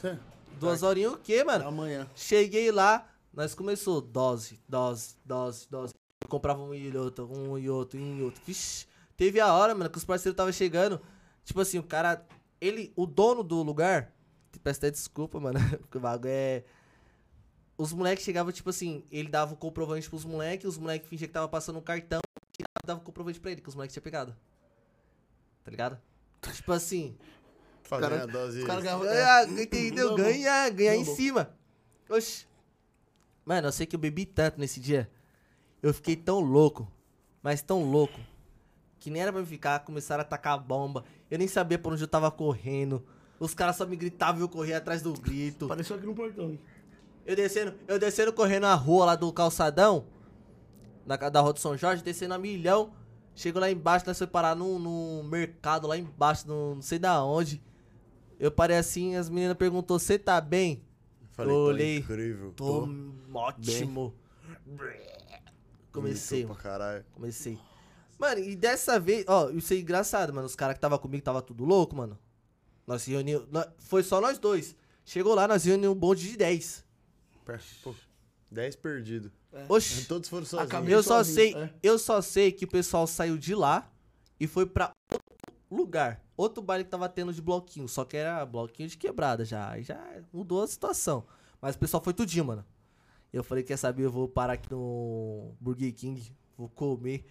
Cê- 0.00 0.18
Duas 0.58 0.82
horinhas 0.82 1.12
o 1.12 1.18
quê, 1.18 1.44
mano? 1.44 1.68
Amanhã. 1.68 2.08
Cheguei 2.14 2.72
lá, 2.72 3.06
nós 3.32 3.54
começou 3.54 4.00
dose, 4.00 4.58
dose, 4.68 5.16
dose, 5.24 5.66
dose. 5.70 5.92
Comprava 6.28 6.62
um 6.62 6.74
e 6.74 6.96
outro, 6.96 7.30
um 7.30 7.58
e 7.58 7.68
outro, 7.68 7.98
um 7.98 8.18
e 8.18 8.22
outro. 8.22 8.42
Vixe, 8.46 8.86
teve 9.16 9.40
a 9.40 9.52
hora, 9.52 9.74
mano, 9.74 9.90
que 9.90 9.98
os 9.98 10.04
parceiros 10.04 10.36
tava 10.36 10.52
chegando. 10.52 11.00
Tipo 11.44 11.60
assim, 11.60 11.78
o 11.78 11.82
cara, 11.82 12.26
ele, 12.60 12.92
o 12.96 13.06
dono 13.06 13.42
do 13.42 13.62
lugar, 13.62 14.12
peço 14.62 14.78
até 14.80 14.90
desculpa, 14.90 15.38
mano, 15.38 15.58
porque 15.80 15.98
o 15.98 16.00
bagulho 16.00 16.30
é... 16.30 16.64
Os 17.76 17.92
moleques 17.92 18.24
chegavam, 18.24 18.52
tipo 18.52 18.70
assim, 18.70 19.04
ele 19.10 19.28
dava 19.28 19.52
o 19.52 19.56
comprovante 19.56 20.08
pros 20.08 20.24
moleques, 20.24 20.66
os 20.66 20.78
moleques 20.78 21.08
fingiam 21.08 21.26
que 21.26 21.34
tava 21.34 21.48
passando 21.48 21.78
um 21.78 21.82
cartão, 21.82 22.20
e 22.58 22.62
dava 22.86 23.00
o 23.00 23.02
comprovante 23.02 23.40
pra 23.40 23.50
ele, 23.50 23.60
que 23.60 23.68
os 23.68 23.74
moleques 23.74 23.92
tinham 23.92 24.04
pegado. 24.04 24.34
Tá 25.64 25.70
ligado? 25.70 26.00
Tipo 26.52 26.72
assim, 26.72 27.16
Fazendo 27.82 28.10
cara- 28.10 28.22
a 28.22 28.26
dose. 28.26 28.60
Os 28.60 28.64
caras 28.66 28.82
ganhavam. 28.82 29.04
Ganhar, 29.06 29.48
entendeu? 29.60 30.08
Não, 30.10 30.16
Ganhar, 30.16 30.70
ganhar 30.70 30.96
em 30.96 31.04
cima. 31.04 31.54
Oxi. 32.08 32.46
Mano, 33.44 33.68
eu 33.68 33.72
sei 33.72 33.86
que 33.86 33.94
eu 33.94 34.00
bebi 34.00 34.24
tanto 34.24 34.58
nesse 34.58 34.80
dia. 34.80 35.10
Eu 35.84 35.92
fiquei 35.92 36.16
tão 36.16 36.40
louco, 36.40 36.90
mas 37.42 37.60
tão 37.60 37.84
louco, 37.90 38.18
que 38.98 39.10
nem 39.10 39.20
era 39.20 39.30
pra 39.30 39.42
me 39.42 39.46
ficar, 39.46 39.80
começaram 39.80 40.22
a 40.22 40.24
atacar 40.24 40.54
a 40.54 40.58
bomba. 40.58 41.04
Eu 41.30 41.36
nem 41.38 41.46
sabia 41.46 41.78
por 41.78 41.92
onde 41.92 42.02
eu 42.02 42.08
tava 42.08 42.30
correndo. 42.30 43.04
Os 43.38 43.52
caras 43.52 43.76
só 43.76 43.84
me 43.84 43.94
gritavam 43.94 44.40
e 44.40 44.44
eu 44.44 44.48
corria 44.48 44.78
atrás 44.78 45.02
do 45.02 45.12
grito. 45.12 45.66
Apareceu 45.66 45.96
aqui 45.96 46.06
no 46.06 46.14
portão. 46.14 46.52
hein? 46.52 46.58
Eu 47.26 47.36
descendo, 47.36 47.74
eu 47.86 47.98
descendo 47.98 48.32
correndo 48.32 48.64
a 48.64 48.72
rua 48.74 49.04
lá 49.04 49.14
do 49.14 49.30
calçadão, 49.30 50.06
na 51.04 51.16
da 51.16 51.40
rua 51.42 51.52
do 51.52 51.58
São 51.60 51.76
Jorge, 51.76 52.02
descendo 52.02 52.32
a 52.32 52.38
milhão. 52.38 52.90
Chego 53.34 53.58
lá 53.58 53.70
embaixo, 53.70 54.06
nós 54.06 54.16
foi 54.16 54.26
parar 54.26 54.54
num, 54.56 54.78
num 54.78 55.22
mercado 55.24 55.86
lá 55.86 55.98
embaixo, 55.98 56.48
num- 56.48 56.76
não 56.76 56.82
sei 56.82 56.98
da 56.98 57.22
onde. 57.22 57.60
Eu 58.40 58.50
parei 58.50 58.78
assim, 58.78 59.16
as 59.16 59.28
meninas 59.28 59.56
perguntou, 59.56 59.98
você 59.98 60.18
tá 60.18 60.40
bem? 60.40 60.82
Falei, 61.32 61.52
Eu 61.52 61.58
tô 61.58 61.64
olhei. 61.66 61.98
incrível. 61.98 62.52
Tô 62.56 62.88
ótimo. 63.34 64.14
Comecei, 65.94 66.44
pra 66.46 66.54
caralho. 66.56 67.04
Comecei. 67.12 67.58
Mano, 68.18 68.40
e 68.40 68.54
dessa 68.56 68.98
vez, 69.00 69.24
ó, 69.28 69.50
isso 69.50 69.72
é 69.74 69.78
engraçado, 69.78 70.32
mano. 70.32 70.46
Os 70.46 70.54
caras 70.56 70.74
que 70.74 70.80
tava 70.80 70.98
comigo 70.98 71.22
tava 71.24 71.42
tudo 71.42 71.64
louco, 71.64 71.96
mano. 71.96 72.18
Nós 72.86 73.02
se 73.02 73.10
reunimos. 73.10 73.46
Foi 73.78 74.02
só 74.02 74.20
nós 74.20 74.38
dois. 74.38 74.76
Chegou 75.04 75.34
lá, 75.34 75.46
nós 75.48 75.64
reunimos 75.64 75.96
um 75.96 75.98
bonde 75.98 76.28
de 76.30 76.36
10. 76.36 76.84
Pô, 77.82 77.94
10 78.50 78.76
perdidos. 78.76 79.30
Oxi. 79.68 80.06
Todos 80.06 80.28
foram 80.28 80.44
sozinhos. 80.46 80.70
Acabei- 80.72 80.94
Eu 80.94 81.02
só 81.02 81.18
sozinho, 81.18 81.34
sei, 81.34 81.54
é. 81.54 81.70
eu 81.82 81.98
só 81.98 82.20
sei 82.22 82.52
que 82.52 82.64
o 82.64 82.68
pessoal 82.68 83.06
saiu 83.06 83.36
de 83.36 83.54
lá 83.54 83.90
e 84.40 84.46
foi 84.46 84.66
pra 84.66 84.90
outro 85.12 85.26
lugar. 85.70 86.22
Outro 86.36 86.62
baile 86.62 86.84
que 86.84 86.90
tava 86.90 87.08
tendo 87.08 87.32
de 87.32 87.40
bloquinho, 87.42 87.86
só 87.88 88.04
que 88.04 88.16
era 88.16 88.44
bloquinho 88.46 88.88
de 88.88 88.96
quebrada 88.96 89.44
já. 89.44 89.70
Aí 89.70 89.82
já 89.82 90.00
mudou 90.32 90.62
a 90.62 90.66
situação. 90.66 91.24
Mas 91.60 91.76
o 91.76 91.78
pessoal 91.78 92.02
foi 92.02 92.12
tudinho, 92.12 92.44
mano. 92.44 92.64
Eu 93.34 93.42
falei, 93.42 93.64
quer 93.64 93.76
saber, 93.76 94.04
eu 94.04 94.12
vou 94.12 94.28
parar 94.28 94.52
aqui 94.52 94.70
no 94.70 95.56
Burger 95.60 95.92
King, 95.92 96.32
vou 96.56 96.68
comer. 96.68 97.26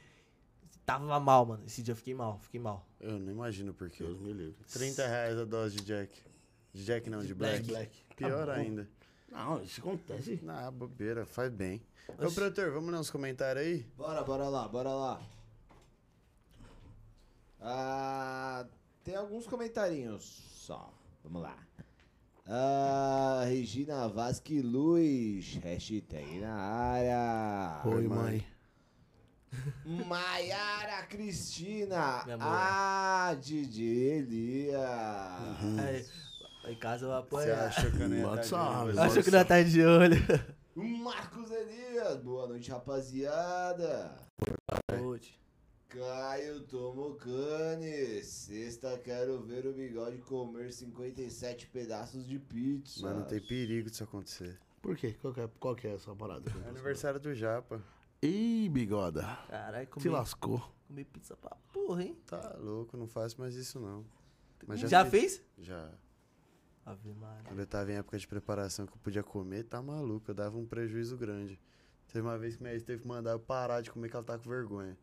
Tava 0.85 1.17
mal, 1.17 1.45
mano. 1.45 1.63
Esse 1.65 1.81
dia 1.81 1.93
eu 1.93 1.95
fiquei 1.95 2.13
mal, 2.13 2.37
fiquei 2.39 2.59
mal. 2.59 2.85
Eu 2.99 3.17
não 3.17 3.31
imagino 3.31 3.73
por 3.73 3.89
quê. 3.89 4.03
Deus 4.03 4.19
me 4.19 4.33
livre. 4.33 4.65
30 4.73 5.07
reais 5.07 5.37
a 5.39 5.45
dose 5.45 5.77
de 5.77 5.85
Jack. 5.85 6.21
De 6.73 6.83
Jack 6.83 7.09
não, 7.09 7.23
de 7.23 7.33
Black. 7.33 7.65
Black. 7.65 8.03
Pior 8.17 8.47
Tá 8.47 8.53
ainda. 8.55 8.85
Não, 9.31 9.63
isso 9.63 9.79
acontece. 9.79 10.41
Ah, 10.45 10.69
bobeira, 10.69 11.25
faz 11.25 11.49
bem. 11.49 11.81
Ô, 12.19 12.25
Oxi. 12.25 12.35
produtor, 12.35 12.71
vamos 12.71 12.91
ler 12.91 12.99
uns 12.99 13.09
comentários 13.09 13.65
aí? 13.65 13.83
Bora, 13.95 14.23
bora 14.23 14.49
lá, 14.49 14.67
bora 14.67 14.91
lá. 14.91 15.21
Ah, 17.61 18.65
tem 19.05 19.15
alguns 19.15 19.47
comentarinhos 19.47 20.25
só. 20.53 20.93
Vamos 21.23 21.43
lá. 21.43 21.57
Ah, 22.45 23.43
Regina 23.45 24.07
Vasque 24.09 24.61
Luz. 24.61 25.55
Hashtag 25.63 26.39
na 26.41 26.53
área. 26.53 27.81
Oi, 27.85 28.07
mãe. 28.07 28.45
Maiara 30.07 31.03
Cristina. 31.07 32.25
Ah, 32.41 33.33
DJ 33.39 34.17
Elias. 34.17 34.75
Aí, 36.65 36.73
em 36.73 36.75
casa 36.75 37.05
eu 37.05 37.09
vou 37.11 37.39
Você 37.39 37.51
achou 37.51 37.91
que 37.91 37.97
não 37.99 38.17
ia? 38.17 38.29
Achou 39.01 39.23
que 39.23 39.31
não 39.31 39.39
ia 39.39 39.43
estar 39.43 39.63
de 39.63 39.85
olho. 39.85 40.17
Marcos 40.75 41.49
Elias. 41.49 42.17
Boa 42.17 42.47
noite, 42.47 42.69
rapaziada. 42.71 44.17
Hoje. 45.01 45.42
Caio 45.93 46.61
Tomocane. 46.61 48.23
Sexta 48.23 48.97
quero 48.97 49.39
ver 49.41 49.65
o 49.67 49.73
bigode 49.73 50.17
comer 50.19 50.71
57 50.73 51.67
pedaços 51.67 52.25
de 52.27 52.39
pizza. 52.39 53.01
Mano, 53.01 53.23
tem 53.25 53.39
perigo 53.39 53.89
disso 53.89 54.03
acontecer. 54.03 54.57
Por 54.81 54.97
quê? 54.97 55.15
Qual 55.21 55.33
que 55.33 55.41
é, 55.41 55.49
qual 55.59 55.75
que 55.75 55.87
é 55.87 55.93
essa 55.93 56.13
parada? 56.15 56.51
É 56.65 56.69
aniversário 56.69 57.19
do 57.19 57.33
Japa. 57.33 57.81
Ih, 58.21 58.69
bigoda. 58.69 59.21
Caralho, 59.47 59.85
Se 59.85 59.91
comi, 59.91 60.09
lascou. 60.09 60.73
comi 60.87 61.03
pizza 61.05 61.35
pra 61.35 61.55
porra, 61.71 62.03
hein? 62.03 62.17
Tá 62.25 62.55
louco, 62.59 62.97
não 62.97 63.07
faço 63.07 63.39
mais 63.39 63.53
isso 63.55 63.79
não. 63.79 64.03
Mas 64.65 64.79
Já, 64.79 65.05
fiz- 65.05 65.37
fez? 65.37 65.41
Já. 65.59 65.91
Ave 66.85 67.13
Maria. 67.13 67.43
Quando 67.45 67.59
eu 67.59 67.67
tava 67.67 67.91
em 67.91 67.95
época 67.95 68.17
de 68.17 68.27
preparação 68.27 68.85
que 68.85 68.93
eu 68.93 68.97
podia 68.97 69.23
comer, 69.23 69.63
tá 69.63 69.81
maluco, 69.81 70.31
eu 70.31 70.35
dava 70.35 70.57
um 70.57 70.65
prejuízo 70.65 71.15
grande. 71.17 71.59
Teve 72.11 72.25
uma 72.25 72.37
vez 72.37 72.55
que 72.55 72.61
minha 72.63 72.73
ex 72.73 72.83
teve 72.83 73.01
que 73.03 73.07
mandar 73.07 73.31
eu 73.31 73.39
parar 73.39 73.81
de 73.81 73.89
comer 73.91 74.09
que 74.09 74.15
ela 74.15 74.23
tá 74.25 74.37
com 74.37 74.49
vergonha. 74.49 74.97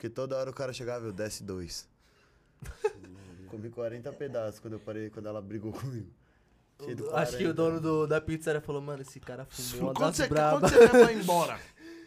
Porque 0.00 0.08
toda 0.08 0.34
hora 0.34 0.48
o 0.48 0.54
cara 0.54 0.72
chegava, 0.72 1.04
eu 1.04 1.12
desce 1.12 1.44
dois. 1.44 1.86
Comi 3.50 3.68
40 3.68 4.10
pedaços 4.14 4.58
quando 4.58 4.72
eu 4.72 4.80
parei, 4.80 5.10
quando 5.10 5.26
ela 5.26 5.42
brigou 5.42 5.72
comigo. 5.74 6.08
Do 6.96 7.14
Acho 7.14 7.36
que 7.36 7.44
o 7.46 7.52
40. 7.52 7.52
dono 7.52 7.80
do, 7.82 8.06
da 8.06 8.18
pizzaria 8.18 8.62
falou, 8.62 8.80
mano, 8.80 9.02
esse 9.02 9.20
cara 9.20 9.44
fumou 9.44 9.88
uma 9.90 9.94
Quando 9.94 10.06
das 10.08 10.16
você, 10.16 10.26
brabas. 10.26 10.70
quando 10.70 10.72
você 10.72 10.96
leva 10.96 11.12
embora? 11.12 11.60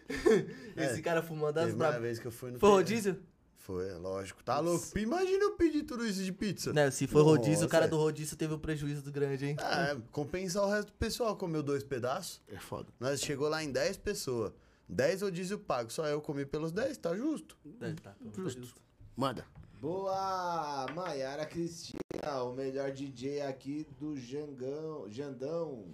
Esse 0.75 1.03
cara 1.03 1.21
fumou 1.21 1.45
uma 1.45 1.53
das 1.53 1.65
Teve 1.65 1.75
uma 1.75 1.85
brabas. 1.85 2.01
vez 2.01 2.17
que 2.17 2.25
eu 2.25 2.31
fui 2.31 2.49
no 2.49 2.57
Foi 2.59 2.69
rodízio? 2.71 3.21
Foi, 3.57 3.87
é 3.87 3.93
lógico. 3.93 4.43
Tá 4.43 4.59
louco. 4.59 4.85
Imagina 4.97 5.43
eu 5.43 5.51
pedir 5.51 5.83
tudo 5.83 6.03
isso 6.03 6.23
de 6.23 6.33
pizza. 6.33 6.73
Né, 6.73 6.89
se 6.89 7.05
foi 7.05 7.21
rodízio, 7.21 7.67
o 7.67 7.69
cara 7.69 7.85
Nossa. 7.85 7.95
do 7.95 8.01
rodízio 8.01 8.35
teve 8.35 8.55
um 8.55 8.59
prejuízo 8.59 9.03
do 9.03 9.11
grande, 9.11 9.45
hein? 9.45 9.55
É, 9.59 9.95
compensar 10.11 10.63
o 10.63 10.69
resto 10.69 10.87
do 10.87 10.93
pessoal. 10.93 11.37
Comeu 11.37 11.61
dois 11.61 11.83
pedaços. 11.83 12.41
É 12.47 12.57
foda. 12.57 12.91
Nós 12.99 13.21
chegou 13.21 13.47
lá 13.47 13.63
em 13.63 13.71
10 13.71 13.97
pessoas. 13.97 14.51
10 14.93 15.23
rodízio 15.23 15.59
pago. 15.59 15.91
Só 15.91 16.05
eu 16.07 16.21
comi 16.21 16.45
pelos 16.45 16.71
10, 16.71 16.97
tá 16.97 17.15
justo? 17.15 17.57
É, 17.81 17.93
tá, 17.93 18.11
tá 18.11 18.15
Justo. 18.35 18.81
Manda. 19.15 19.45
Boa! 19.81 20.87
Maiara 20.95 21.45
Cristina, 21.45 22.43
o 22.43 22.53
melhor 22.53 22.91
DJ 22.91 23.41
aqui 23.41 23.85
do 23.99 24.15
Jangão. 24.15 25.09
Jandão. 25.09 25.93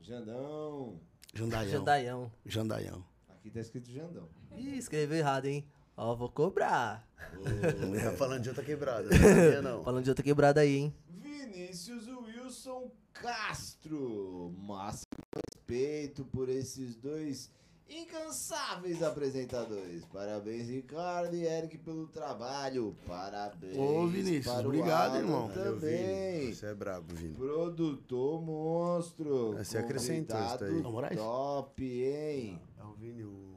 Jandão. 0.00 1.00
Jandaião. 1.34 1.70
Jandaião. 1.70 2.32
Jandaião. 2.44 3.04
Aqui 3.28 3.50
tá 3.50 3.60
escrito 3.60 3.90
Jandão. 3.90 4.28
Ih, 4.56 4.76
escreveu 4.76 5.18
errado, 5.18 5.46
hein? 5.46 5.66
Ó, 5.96 6.14
vou 6.14 6.28
cobrar. 6.30 7.08
Falando 8.16 8.42
de 8.42 8.48
outra 8.50 8.64
quebrada. 8.64 9.08
Não 9.10 9.62
não. 9.62 9.82
Falando 9.84 10.04
de 10.04 10.10
outra 10.10 10.22
quebrada 10.24 10.60
aí, 10.60 10.76
hein? 10.76 10.94
Vinícius 11.08 12.06
Wilson 12.06 12.90
Castro. 13.12 14.54
Máximo 14.58 15.06
respeito 15.72 16.24
por 16.26 16.48
esses 16.48 16.96
dois 16.96 17.50
incansáveis 17.92 19.02
apresentadores. 19.02 20.04
Parabéns, 20.06 20.68
Ricardo 20.68 21.36
e 21.36 21.44
Eric, 21.44 21.78
pelo 21.78 22.06
trabalho. 22.08 22.96
Parabéns. 23.06 23.76
Ô, 23.76 24.06
Vinícius, 24.06 24.56
obrigado, 24.56 25.16
Alan 25.16 25.18
irmão. 25.18 25.48
Também. 25.50 26.54
Você 26.54 26.66
é 26.66 26.74
brabo, 26.74 27.14
Vini. 27.14 27.34
Produtor 27.34 28.42
monstro. 28.42 29.52
Você 29.52 29.78
acrescentou 29.78 30.38
isso 30.40 30.90
Moraes? 30.90 31.16
Top, 31.16 31.84
hein? 31.84 32.60
É 32.78 32.84
o 32.84 32.92
Vini, 32.94 33.24
o... 33.24 33.52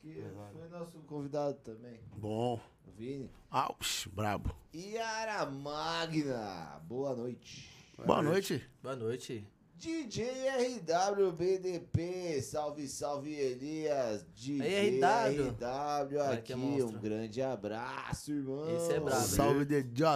Que 0.00 0.24
foi 0.52 0.68
nosso 0.68 0.98
convidado 1.00 1.58
também. 1.62 2.00
Bom. 2.16 2.60
O 2.86 2.90
Vini. 2.90 3.30
Aux, 3.50 4.08
brabo. 4.12 4.54
Yara 4.74 5.46
Magna. 5.46 6.80
Boa 6.88 7.14
noite. 7.14 7.70
Boa 8.04 8.22
noite. 8.22 8.68
Boa 8.82 8.96
noite. 8.96 9.46
DJ 9.82 10.78
RWBDP, 10.78 12.40
salve, 12.40 12.86
salve 12.86 13.34
Elias. 13.34 14.24
DJ 14.32 15.00
RW. 15.00 15.56
RW 15.58 16.20
aqui, 16.20 16.52
é 16.52 16.56
um 16.56 16.92
grande 16.92 17.42
abraço, 17.42 18.30
irmão. 18.30 18.76
Esse 18.76 18.92
é 18.92 19.00
brabo. 19.00 19.22
Salve 19.22 19.64
DJ. 19.64 20.06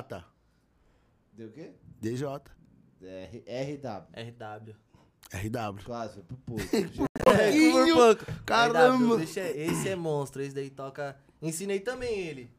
Deu 1.33 1.49
o 1.49 1.51
quê? 1.51 1.73
DJ. 2.01 2.29
R, 3.03 3.45
RW. 3.75 4.07
RW. 4.15 4.77
RW. 5.33 5.85
Quase, 5.85 6.15
foi 6.15 6.23
pro 6.23 6.37
pouco. 6.37 6.63
É, 7.27 7.51
por 7.73 7.93
pouco. 7.93 8.45
Caramba. 8.47 9.17
RW, 9.17 9.23
esse, 9.25 9.41
é, 9.41 9.51
esse 9.51 9.89
é 9.89 9.97
monstro, 9.97 10.43
esse 10.43 10.55
daí 10.55 10.71
toca. 10.71 11.19
Ensinei 11.43 11.81
também 11.81 12.17
ele. 12.21 12.53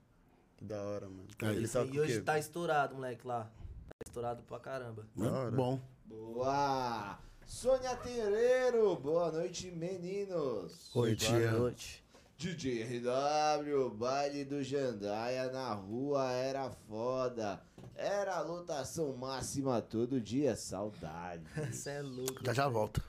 Que 0.57 0.65
da 0.65 0.83
hora, 0.83 1.07
mano. 1.07 1.25
Ele 1.41 1.69
aí 1.73 1.97
o 1.99 2.01
hoje 2.01 2.21
tá 2.21 2.37
estourado, 2.37 2.95
moleque, 2.95 3.25
lá. 3.25 3.45
Tá 3.45 3.95
estourado 4.05 4.43
pra 4.43 4.59
caramba. 4.59 5.07
Da 5.15 5.31
hora. 5.31 5.51
Bom. 5.55 5.79
Boa! 6.07 7.19
Sônia 7.45 7.95
Terreiro, 7.97 8.95
boa 8.95 9.31
noite, 9.31 9.69
meninos. 9.71 10.89
Oi, 10.95 11.15
Boa 11.15 11.15
tia. 11.15 11.51
noite. 11.51 12.03
DJ 12.37 12.83
RW, 12.99 13.89
baile 13.89 14.45
do 14.45 14.63
Jandaia 14.63 15.51
na 15.51 15.73
rua 15.73 16.31
era 16.31 16.69
foda. 16.69 17.59
Era 17.95 18.39
lotação 18.41 19.15
máxima 19.17 19.81
todo 19.81 20.21
dia, 20.21 20.55
saudade. 20.55 21.43
Você 21.71 21.89
é 21.89 22.01
louco. 22.01 22.43
Já 22.45 22.53
já 22.53 22.67
volta. 22.67 23.03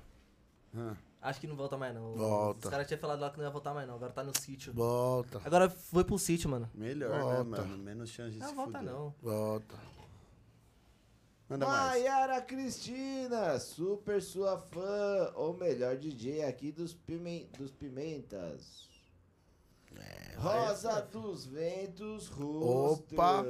Ah, 0.76 0.94
Acho 1.20 1.40
que 1.40 1.46
não 1.46 1.56
volta 1.56 1.76
mais, 1.76 1.94
não. 1.94 2.14
Volta. 2.14 2.66
Os 2.68 2.70
caras 2.70 2.86
tinham 2.86 3.00
falado 3.00 3.20
lá 3.20 3.30
que 3.30 3.38
não 3.38 3.44
ia 3.44 3.50
voltar 3.50 3.74
mais, 3.74 3.86
não. 3.86 3.96
Agora 3.96 4.12
tá 4.12 4.22
no 4.24 4.32
sítio. 4.38 4.72
Volta. 4.72 5.40
Agora 5.44 5.68
foi 5.68 6.04
pro 6.04 6.18
sítio, 6.18 6.48
mano. 6.48 6.70
melhor, 6.74 7.20
Volta. 7.20 7.44
né, 7.44 7.66
mano? 7.66 7.78
Menos 7.78 8.10
chance 8.10 8.32
de 8.32 8.38
Não 8.38 8.48
se 8.48 8.54
volta, 8.54 8.78
fuder. 8.78 8.92
não. 8.92 9.14
Volta. 9.20 9.74
Manda 11.48 11.66
mais. 11.66 12.02
Maiara 12.02 12.40
Cristina, 12.42 13.58
super 13.58 14.20
sua 14.20 14.58
fã, 14.58 15.32
ou 15.34 15.54
melhor 15.54 15.96
DJ 15.96 16.44
aqui 16.44 16.70
dos, 16.70 16.92
pimen 16.92 17.48
dos 17.58 17.70
Pimentas. 17.70 18.86
Rosa 20.36 21.00
dos 21.00 21.46
Ventos, 21.46 22.28
Rosto. 22.28 23.14
Opa. 23.14 23.44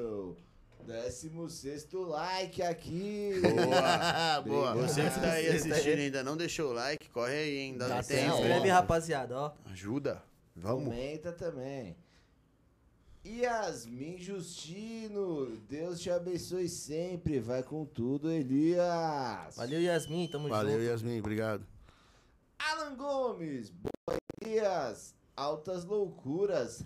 16 0.86 1.86
like 1.92 2.62
aqui. 2.62 3.32
Boa. 3.42 4.40
Boa. 4.74 4.74
Você 4.74 5.02
que 5.02 5.20
tá 5.20 5.32
aí 5.32 5.48
assistindo 5.48 5.98
e 5.98 6.04
ainda 6.04 6.22
não 6.22 6.36
deixou 6.36 6.70
o 6.70 6.72
like, 6.72 7.10
corre 7.10 7.34
aí, 7.34 7.58
hein? 7.58 7.72
Ainda 7.72 7.88
dá 7.88 8.02
se 8.02 8.14
tempo. 8.14 8.36
inscreve, 8.36 8.68
rapaziada, 8.70 9.36
ó. 9.36 9.52
Ajuda. 9.70 10.22
Vamos. 10.56 10.84
Comenta 10.84 11.30
também. 11.30 11.94
Yasmin 13.28 14.16
Justino, 14.18 15.54
Deus 15.68 16.00
te 16.00 16.10
abençoe 16.10 16.66
sempre. 16.66 17.38
Vai 17.38 17.62
com 17.62 17.84
tudo, 17.84 18.30
Elias. 18.30 19.54
Valeu, 19.54 19.82
Yasmin, 19.82 20.26
tamo 20.28 20.48
Valeu, 20.48 20.78
junto. 20.78 20.84
Yasmin. 20.84 21.18
Obrigado. 21.20 21.66
Alan 22.58 22.96
Gomes, 22.96 23.68
boa 23.70 24.16
Elias. 24.40 25.14
Altas 25.36 25.84
loucuras. 25.84 26.82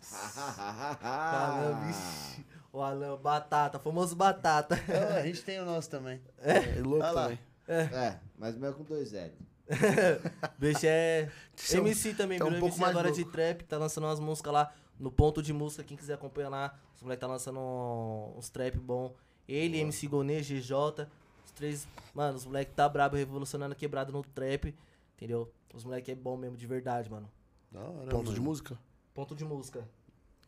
Vixe. 1.87 2.45
O 2.73 2.81
Alan, 2.81 3.17
batata, 3.19 3.79
famoso 3.79 4.17
batata. 4.17 4.75
Ah, 4.89 5.19
a 5.19 5.23
gente 5.27 5.43
tem 5.43 5.61
o 5.61 5.65
nosso 5.65 5.89
também. 5.89 6.21
É 6.39 6.81
louco 6.81 7.05
Olha 7.05 7.13
lá. 7.13 7.23
também. 7.25 7.39
É, 7.69 8.19
mas 8.37 8.57
meu 8.57 8.71
é 8.71 8.73
com 8.73 8.83
dois 8.83 9.15
L. 9.15 9.33
Bicho 10.59 10.87
é. 10.87 11.31
É 11.71 11.77
MC 11.77 12.15
também, 12.15 12.39
é 12.41 12.45
um 12.45 12.49
MC 12.49 12.79
mais 12.81 12.91
agora 12.91 13.09
louco. 13.09 13.25
de 13.25 13.31
trap, 13.31 13.63
tá 13.63 13.79
lançando 13.79 14.05
umas 14.05 14.19
músicas 14.19 14.53
lá 14.53 14.75
no 15.03 15.11
ponto 15.11 15.43
de 15.43 15.53
música, 15.53 15.83
quem 15.83 15.97
quiser 15.97 16.15
acompanhar 16.15 16.49
lá. 16.49 16.79
Os 16.95 17.03
moleques 17.03 17.21
tá 17.21 17.27
lançando 17.27 17.59
um- 17.59 18.35
uns 18.39 18.49
trap 18.49 18.79
bom. 18.79 19.15
Ele, 19.49 19.79
MC 19.79 20.07
Gonê, 20.07 20.43
GJ, 20.43 21.09
os 21.45 21.51
três. 21.53 21.87
Mano, 22.15 22.37
os 22.37 22.47
moleques 22.47 22.75
tá 22.75 22.89
brabo, 22.89 23.17
revolucionando 23.17 23.75
quebrado 23.75 24.13
no 24.13 24.23
trap, 24.23 24.75
entendeu? 25.17 25.53
Os 25.75 25.85
moleques 25.85 26.13
é 26.13 26.15
bom 26.15 26.37
mesmo, 26.37 26.57
de 26.57 26.67
verdade, 26.67 27.11
mano. 27.11 27.29
Da 27.71 27.81
hora, 27.81 28.11
Ponto 28.11 28.25
mano. 28.27 28.35
de 28.35 28.41
música? 28.41 28.79
Ponto 29.13 29.35
de 29.35 29.45
música. 29.45 29.87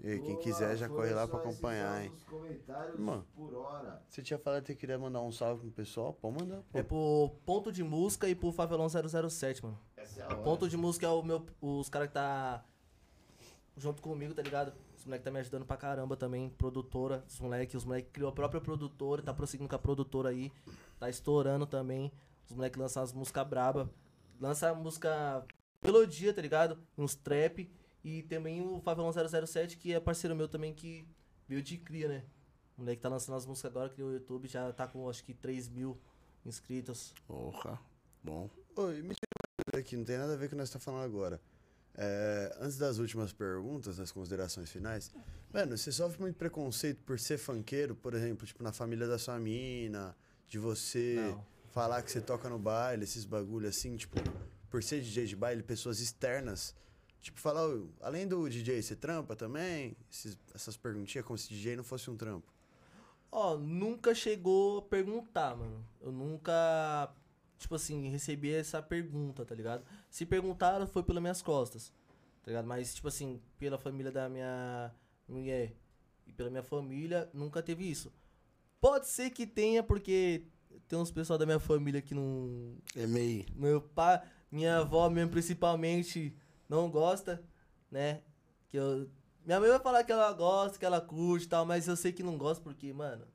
E 0.01 0.09
aí, 0.11 0.19
quem 0.21 0.33
Boa, 0.33 0.43
quiser 0.43 0.77
já 0.77 0.89
corre 0.89 1.11
lá 1.13 1.27
pra 1.27 1.39
acompanhar, 1.39 2.05
hein? 2.05 2.13
Mano. 2.99 3.25
por 3.35 3.55
hora. 3.55 4.03
Você 4.09 4.23
tinha 4.23 4.39
falado 4.39 4.65
que 4.65 4.75
queria 4.75 4.99
mandar 4.99 5.21
um 5.23 5.31
salve 5.33 5.63
pro 5.63 5.71
pessoal? 5.71 6.13
Pode 6.13 6.37
mandar, 6.43 6.63
pô. 6.71 6.79
É 6.79 6.83
pro 6.83 7.31
ponto 7.47 7.71
de 7.73 7.83
música 7.85 8.29
e 8.29 8.35
pro 8.35 8.51
Favelão 8.53 8.89
007, 8.89 9.63
mano. 9.65 9.79
Essa 9.97 10.21
é 10.21 10.25
a 10.25 10.29
O 10.29 10.33
hora. 10.33 10.43
ponto 10.43 10.69
de 10.69 10.77
música 10.77 11.07
é 11.07 11.09
o 11.11 11.23
meu, 11.23 11.47
os 11.61 11.89
caras 11.89 12.09
que 12.09 12.15
tá 12.15 12.65
junto 13.77 14.03
comigo, 14.03 14.35
tá 14.35 14.43
ligado? 14.43 14.73
Os 14.97 15.05
moleques 15.05 15.25
tá 15.25 15.31
me 15.31 15.39
ajudando 15.41 15.67
pra 15.67 15.77
caramba 15.77 16.17
também, 16.17 16.49
produtora, 16.51 17.25
os 17.29 17.41
moleques, 17.41 17.75
os 17.75 17.85
moleques 17.85 18.11
criou 18.13 18.31
a 18.31 18.33
própria 18.33 18.61
produtora, 18.61 19.23
tá 19.23 19.35
prosseguindo 19.35 19.69
com 19.69 19.77
a 19.77 19.79
produtora 19.79 20.31
aí, 20.31 20.53
tá 20.99 21.09
estourando 21.09 21.67
também. 21.67 22.13
Os 22.47 22.53
moleques 22.53 22.79
lançam 22.79 23.03
as 23.03 23.13
músicas 23.13 23.47
braba, 23.47 23.91
lança 24.41 24.71
a 24.71 24.75
música 24.75 25.45
melodia, 25.83 26.33
tá 26.33 26.41
ligado? 26.41 26.79
Uns 26.97 27.15
trap 27.15 27.71
e 28.03 28.23
também 28.23 28.63
o 28.63 28.81
Favelão 28.81 29.11
007, 29.13 29.77
que 29.77 29.93
é 29.93 30.01
parceiro 30.01 30.37
meu 30.37 30.49
também 30.49 30.75
que 30.75 31.07
veio 31.49 31.63
de 31.63 31.79
cria, 31.79 32.09
né? 32.09 32.25
O 32.77 32.81
moleque 32.81 33.01
tá 33.01 33.09
lançando 33.09 33.37
as 33.37 33.47
músicas 33.47 33.71
agora, 33.71 33.89
criou 33.89 34.11
o 34.11 34.13
YouTube, 34.13 34.49
já 34.49 34.73
tá 34.73 34.87
com 34.87 35.09
acho 35.09 35.25
que 35.25 35.33
3 35.33 35.69
mil 35.69 36.01
inscritos. 36.45 37.15
Porra. 37.27 37.81
Bom. 38.23 38.51
Oi, 38.77 39.03
me 39.03 39.15
aqui, 39.79 39.97
não 39.97 40.05
tem 40.05 40.19
nada 40.19 40.35
a 40.35 40.37
ver 40.37 40.45
com 40.45 40.47
o 40.47 40.49
que 40.51 40.57
nós 40.57 40.71
tá 40.71 40.79
falando 40.79 41.05
agora. 41.05 41.41
É, 41.97 42.57
antes 42.61 42.77
das 42.77 42.99
últimas 42.99 43.33
perguntas, 43.33 43.97
das 43.97 44.11
considerações 44.11 44.71
finais, 44.71 45.13
mano, 45.53 45.77
você 45.79 45.93
sofre 45.93 46.21
muito 46.21 46.37
preconceito 46.37 47.03
por 47.05 47.19
ser 47.21 47.39
funkeiro, 47.39 47.95
por 47.95 48.15
exemplo, 48.15 48.47
tipo, 48.47 48.63
na 48.63 48.73
família 48.73 49.07
da 49.07 49.19
sua 49.19 49.39
mina, 49.39 50.17
de 50.49 50.59
você 50.59 51.31
Não. 51.33 51.47
falar 51.71 52.03
que 52.03 52.11
você 52.11 52.21
toca 52.21 52.49
no 52.49 52.59
baile, 52.59 53.05
esses 53.05 53.25
bagulho 53.25 53.69
assim, 53.69 53.97
tipo, 53.97 54.17
por 54.69 54.83
ser 54.83 55.01
DJ 55.01 55.27
de 55.27 55.37
baile, 55.37 55.63
pessoas 55.63 56.01
externas 56.01 56.75
Tipo, 57.25 57.41
falar, 57.41 57.67
"Ô, 57.67 57.89
além 58.03 58.29
do 58.29 58.47
DJ, 58.51 58.83
você 58.83 58.95
trampa 58.95 59.35
também? 59.35 59.97
Esses- 60.13 60.37
essas 60.55 60.77
perguntinhas, 60.77 61.25
como 61.27 61.39
se 61.39 61.49
DJ 61.49 61.75
não 61.75 61.83
fosse 61.83 62.11
um 62.11 62.17
trampo. 62.19 62.53
Ó, 63.33 63.57
nunca 63.57 64.15
chegou 64.15 64.81
a 64.81 64.83
perguntar, 64.83 65.57
mano. 65.57 65.83
Eu 66.03 66.13
nunca, 66.13 67.11
tipo 67.59 67.75
assim, 67.75 68.09
recebi 68.09 68.53
essa 68.53 68.83
pergunta, 68.83 69.45
tá 69.45 69.55
ligado? 69.55 69.85
Se 70.11 70.27
perguntaram, 70.27 70.87
foi 70.87 71.03
pelas 71.03 71.23
minhas 71.23 71.43
costas, 71.43 71.93
tá 72.43 72.51
ligado? 72.51 72.67
Mas, 72.67 72.95
tipo 72.95 73.09
assim, 73.09 73.41
pela 73.59 73.79
família 73.79 74.11
da 74.13 74.29
minha 74.29 74.93
mulher 75.29 75.75
e 76.27 76.33
pela 76.33 76.51
minha 76.51 76.63
família, 76.63 77.29
nunca 77.33 77.63
teve 77.63 77.89
isso. 77.91 78.13
Pode 78.81 79.09
ser 79.09 79.31
que 79.31 79.47
tenha, 79.47 79.83
porque 79.83 80.47
tem 80.89 80.99
uns 80.99 81.11
pessoal 81.11 81.39
da 81.39 81.47
minha 81.47 81.61
família 81.61 82.03
que 82.03 82.15
não. 82.15 82.77
É 82.95 83.07
meio. 83.07 83.47
Meu 83.55 83.81
pai, 83.81 84.23
minha 84.51 84.79
avó 84.79 85.09
mesmo, 85.09 85.31
principalmente, 85.31 86.37
não 86.69 86.91
gosta, 86.91 87.43
né? 87.91 88.23
Que 88.69 88.77
eu. 88.77 89.09
Minha 89.45 89.61
mãe 89.61 89.69
vai 89.69 89.81
falar 89.81 90.05
que 90.05 90.13
ela 90.13 90.33
gosta, 90.33 90.79
que 90.79 90.85
ela 90.85 91.01
curte 91.01 91.47
e 91.47 91.49
tal, 91.49 91.67
mas 91.67 91.87
eu 91.87 91.97
sei 91.97 92.13
que 92.13 92.23
não 92.23 92.39
gosta 92.39 92.63
porque, 92.63 92.93
mano, 92.93 93.27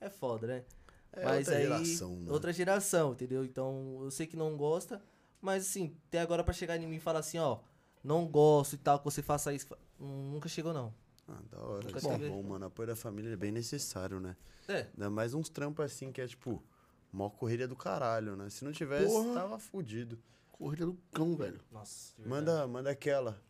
é 0.00 0.08
foda, 0.08 0.46
né? 0.46 0.64
É 1.12 1.24
mas 1.24 1.46
outra 1.48 1.56
aí, 1.56 1.62
geração, 1.62 2.16
né? 2.16 2.32
outra 2.32 2.52
geração, 2.52 3.12
entendeu? 3.12 3.44
Então, 3.44 4.00
eu 4.02 4.10
sei 4.10 4.26
que 4.26 4.36
não 4.36 4.56
gosta, 4.56 5.02
mas 5.40 5.66
assim, 5.68 5.94
até 6.08 6.20
agora 6.20 6.42
pra 6.42 6.54
chegar 6.54 6.76
em 6.76 6.86
mim 6.86 6.96
e 6.96 7.00
falar 7.00 7.18
assim, 7.20 7.38
ó, 7.38 7.58
não 8.02 8.26
gosto 8.26 8.74
e 8.74 8.78
tal, 8.78 8.98
que 8.98 9.04
você 9.04 9.22
faça 9.22 9.52
isso, 9.52 9.66
hum, 10.00 10.30
nunca 10.32 10.48
chegou 10.48 10.72
não. 10.72 10.94
Ah, 11.28 11.38
da 11.50 11.60
hora. 11.62 11.84
Nunca 11.84 11.98
Isso 11.98 12.10
é 12.10 12.18
bom, 12.28 12.42
mano. 12.42 12.66
Apoio 12.66 12.88
da 12.88 12.96
família 12.96 13.32
é 13.32 13.36
bem 13.36 13.52
necessário, 13.52 14.18
né? 14.18 14.36
É, 14.68 14.88
Ainda 14.92 15.08
mais 15.10 15.34
uns 15.34 15.48
trampos 15.48 15.84
assim 15.84 16.10
que 16.10 16.20
é 16.20 16.26
tipo, 16.26 16.62
mó 17.12 17.30
correria 17.30 17.68
do 17.68 17.76
caralho, 17.76 18.34
né? 18.36 18.48
Se 18.50 18.64
não 18.64 18.72
tivesse, 18.72 19.06
Porra. 19.06 19.34
tava 19.34 19.58
fudido. 19.58 20.18
Corrida 20.50 20.86
do 20.86 20.94
cão, 21.12 21.36
velho. 21.36 21.60
nossa. 21.70 22.14
Manda, 22.26 22.66
manda 22.66 22.90
aquela. 22.90 23.40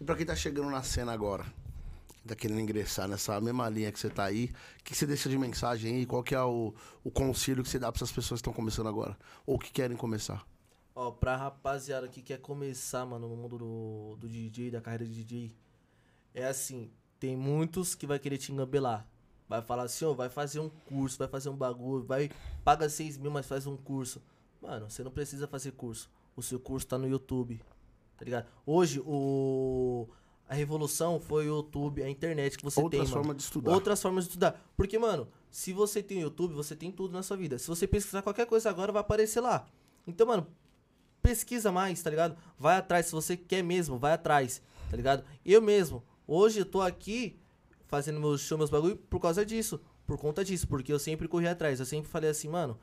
E 0.00 0.04
pra 0.04 0.14
quem 0.16 0.26
tá 0.26 0.34
chegando 0.36 0.70
na 0.70 0.82
cena 0.82 1.12
agora, 1.12 1.44
tá 2.28 2.36
querendo 2.36 2.60
ingressar 2.60 3.08
nessa 3.08 3.40
mesma 3.40 3.68
linha 3.68 3.90
que 3.90 3.98
você 3.98 4.08
tá 4.08 4.24
aí, 4.24 4.52
o 4.80 4.84
que 4.84 4.94
você 4.94 5.06
deixa 5.06 5.28
de 5.28 5.38
mensagem 5.38 5.96
aí? 5.96 6.06
Qual 6.06 6.22
que 6.22 6.34
é 6.34 6.42
o, 6.42 6.74
o 7.02 7.10
conselho 7.10 7.62
que 7.62 7.68
você 7.68 7.78
dá 7.78 7.90
pra 7.90 7.98
essas 7.98 8.12
pessoas 8.12 8.40
que 8.40 8.42
estão 8.42 8.52
começando 8.52 8.88
agora? 8.88 9.16
Ou 9.46 9.58
que 9.58 9.72
querem 9.72 9.96
começar? 9.96 10.46
Ó, 10.94 11.10
pra 11.10 11.36
rapaziada 11.36 12.08
que 12.08 12.20
quer 12.20 12.38
começar, 12.38 13.06
mano, 13.06 13.28
no 13.28 13.36
mundo 13.36 13.58
do, 13.58 14.16
do 14.16 14.28
DJ, 14.28 14.70
da 14.70 14.80
carreira 14.80 15.06
de 15.06 15.24
DJ, 15.24 15.54
é 16.34 16.46
assim, 16.46 16.90
tem 17.20 17.36
muitos 17.36 17.94
que 17.94 18.06
vai 18.06 18.18
querer 18.18 18.38
te 18.38 18.52
engambelar. 18.52 19.06
Vai 19.48 19.62
falar 19.62 19.84
assim, 19.84 20.04
ó, 20.04 20.12
vai 20.12 20.28
fazer 20.28 20.60
um 20.60 20.68
curso, 20.68 21.16
vai 21.16 21.28
fazer 21.28 21.48
um 21.48 21.56
bagulho, 21.56 22.04
vai, 22.04 22.30
paga 22.64 22.88
6 22.88 23.16
mil, 23.16 23.30
mas 23.30 23.46
faz 23.46 23.66
um 23.66 23.76
curso. 23.76 24.22
Mano, 24.60 24.90
você 24.90 25.02
não 25.02 25.10
precisa 25.10 25.46
fazer 25.46 25.72
curso. 25.72 26.10
O 26.36 26.42
seu 26.42 26.60
curso 26.60 26.86
tá 26.86 26.98
no 26.98 27.08
YouTube, 27.08 27.60
tá 28.16 28.24
ligado? 28.24 28.46
Hoje, 28.66 29.00
o... 29.00 30.08
A 30.48 30.54
revolução 30.54 31.20
foi 31.20 31.44
o 31.44 31.56
YouTube, 31.56 32.02
a 32.02 32.08
internet 32.08 32.56
que 32.56 32.64
você 32.64 32.80
Outras 32.80 33.02
tem, 33.02 33.10
mano. 33.10 33.22
formas 33.22 33.36
de 33.36 33.42
estudar. 33.42 33.72
Outras 33.72 34.00
formas 34.00 34.24
de 34.24 34.30
estudar. 34.30 34.60
Porque, 34.76 34.98
mano, 34.98 35.28
se 35.50 35.72
você 35.72 36.02
tem 36.02 36.18
o 36.18 36.22
YouTube, 36.22 36.54
você 36.54 36.74
tem 36.74 36.90
tudo 36.90 37.12
na 37.12 37.22
sua 37.22 37.36
vida. 37.36 37.58
Se 37.58 37.68
você 37.68 37.86
pesquisar 37.86 38.22
qualquer 38.22 38.46
coisa 38.46 38.70
agora, 38.70 38.90
vai 38.90 39.00
aparecer 39.00 39.40
lá. 39.40 39.66
Então, 40.06 40.26
mano, 40.26 40.46
pesquisa 41.22 41.70
mais, 41.70 42.02
tá 42.02 42.08
ligado? 42.08 42.36
Vai 42.58 42.76
atrás, 42.78 43.06
se 43.06 43.12
você 43.12 43.36
quer 43.36 43.62
mesmo, 43.62 43.98
vai 43.98 44.12
atrás, 44.12 44.62
tá 44.90 44.96
ligado? 44.96 45.22
Eu 45.44 45.60
mesmo, 45.60 46.02
hoje 46.26 46.60
eu 46.60 46.64
tô 46.64 46.80
aqui 46.80 47.38
fazendo 47.86 48.18
meus 48.18 48.40
show, 48.40 48.56
meus 48.56 48.70
bagulho 48.70 48.96
por 48.96 49.20
causa 49.20 49.44
disso, 49.44 49.80
por 50.06 50.18
conta 50.18 50.42
disso, 50.42 50.66
porque 50.66 50.92
eu 50.92 50.98
sempre 50.98 51.28
corri 51.28 51.46
atrás, 51.46 51.80
eu 51.80 51.86
sempre 51.86 52.10
falei 52.10 52.30
assim, 52.30 52.48
mano, 52.48 52.78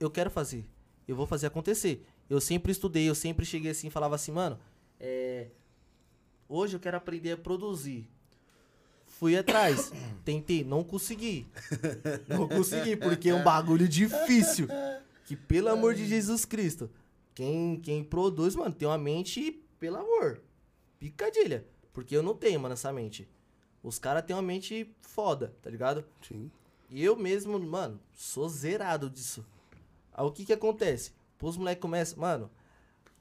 eu 0.00 0.10
quero 0.10 0.30
fazer, 0.30 0.64
eu 1.06 1.14
vou 1.14 1.26
fazer 1.26 1.48
acontecer. 1.48 2.06
Eu 2.28 2.40
sempre 2.40 2.72
estudei, 2.72 3.08
eu 3.08 3.14
sempre 3.14 3.44
cheguei 3.44 3.70
assim 3.70 3.88
e 3.88 3.90
falava 3.90 4.14
assim, 4.14 4.32
mano, 4.32 4.58
é, 4.98 5.48
hoje 6.48 6.76
eu 6.76 6.80
quero 6.80 6.96
aprender 6.96 7.32
a 7.32 7.36
produzir. 7.36 8.08
Fui 9.06 9.36
atrás, 9.36 9.92
tentei, 10.24 10.64
não 10.64 10.84
consegui. 10.84 11.46
Não 12.28 12.48
consegui, 12.48 12.96
porque 12.96 13.30
é 13.30 13.34
um 13.34 13.42
bagulho 13.42 13.88
difícil. 13.88 14.68
Que 15.24 15.34
pelo 15.34 15.70
amor 15.70 15.94
de 15.94 16.06
Jesus 16.06 16.44
Cristo, 16.44 16.90
quem, 17.34 17.80
quem 17.80 18.04
produz, 18.04 18.54
mano, 18.54 18.74
tem 18.74 18.86
uma 18.86 18.98
mente, 18.98 19.62
pelo 19.78 19.96
amor, 19.96 20.40
picadilha. 20.98 21.66
Porque 21.92 22.16
eu 22.16 22.22
não 22.22 22.34
tenho, 22.34 22.60
mano, 22.60 22.74
essa 22.74 22.92
mente. 22.92 23.28
Os 23.82 23.98
caras 23.98 24.24
têm 24.24 24.36
uma 24.36 24.42
mente 24.42 24.94
foda, 25.00 25.54
tá 25.62 25.70
ligado? 25.70 26.04
Sim. 26.20 26.50
E 26.90 27.02
eu 27.02 27.16
mesmo, 27.16 27.58
mano, 27.58 28.00
sou 28.12 28.48
zerado 28.48 29.08
disso. 29.08 29.44
Aí 30.12 30.24
o 30.24 30.32
que 30.32 30.44
que 30.44 30.52
acontece? 30.52 31.12
Os 31.40 31.56
moleques 31.56 31.80
começam, 31.80 32.18
mano, 32.18 32.50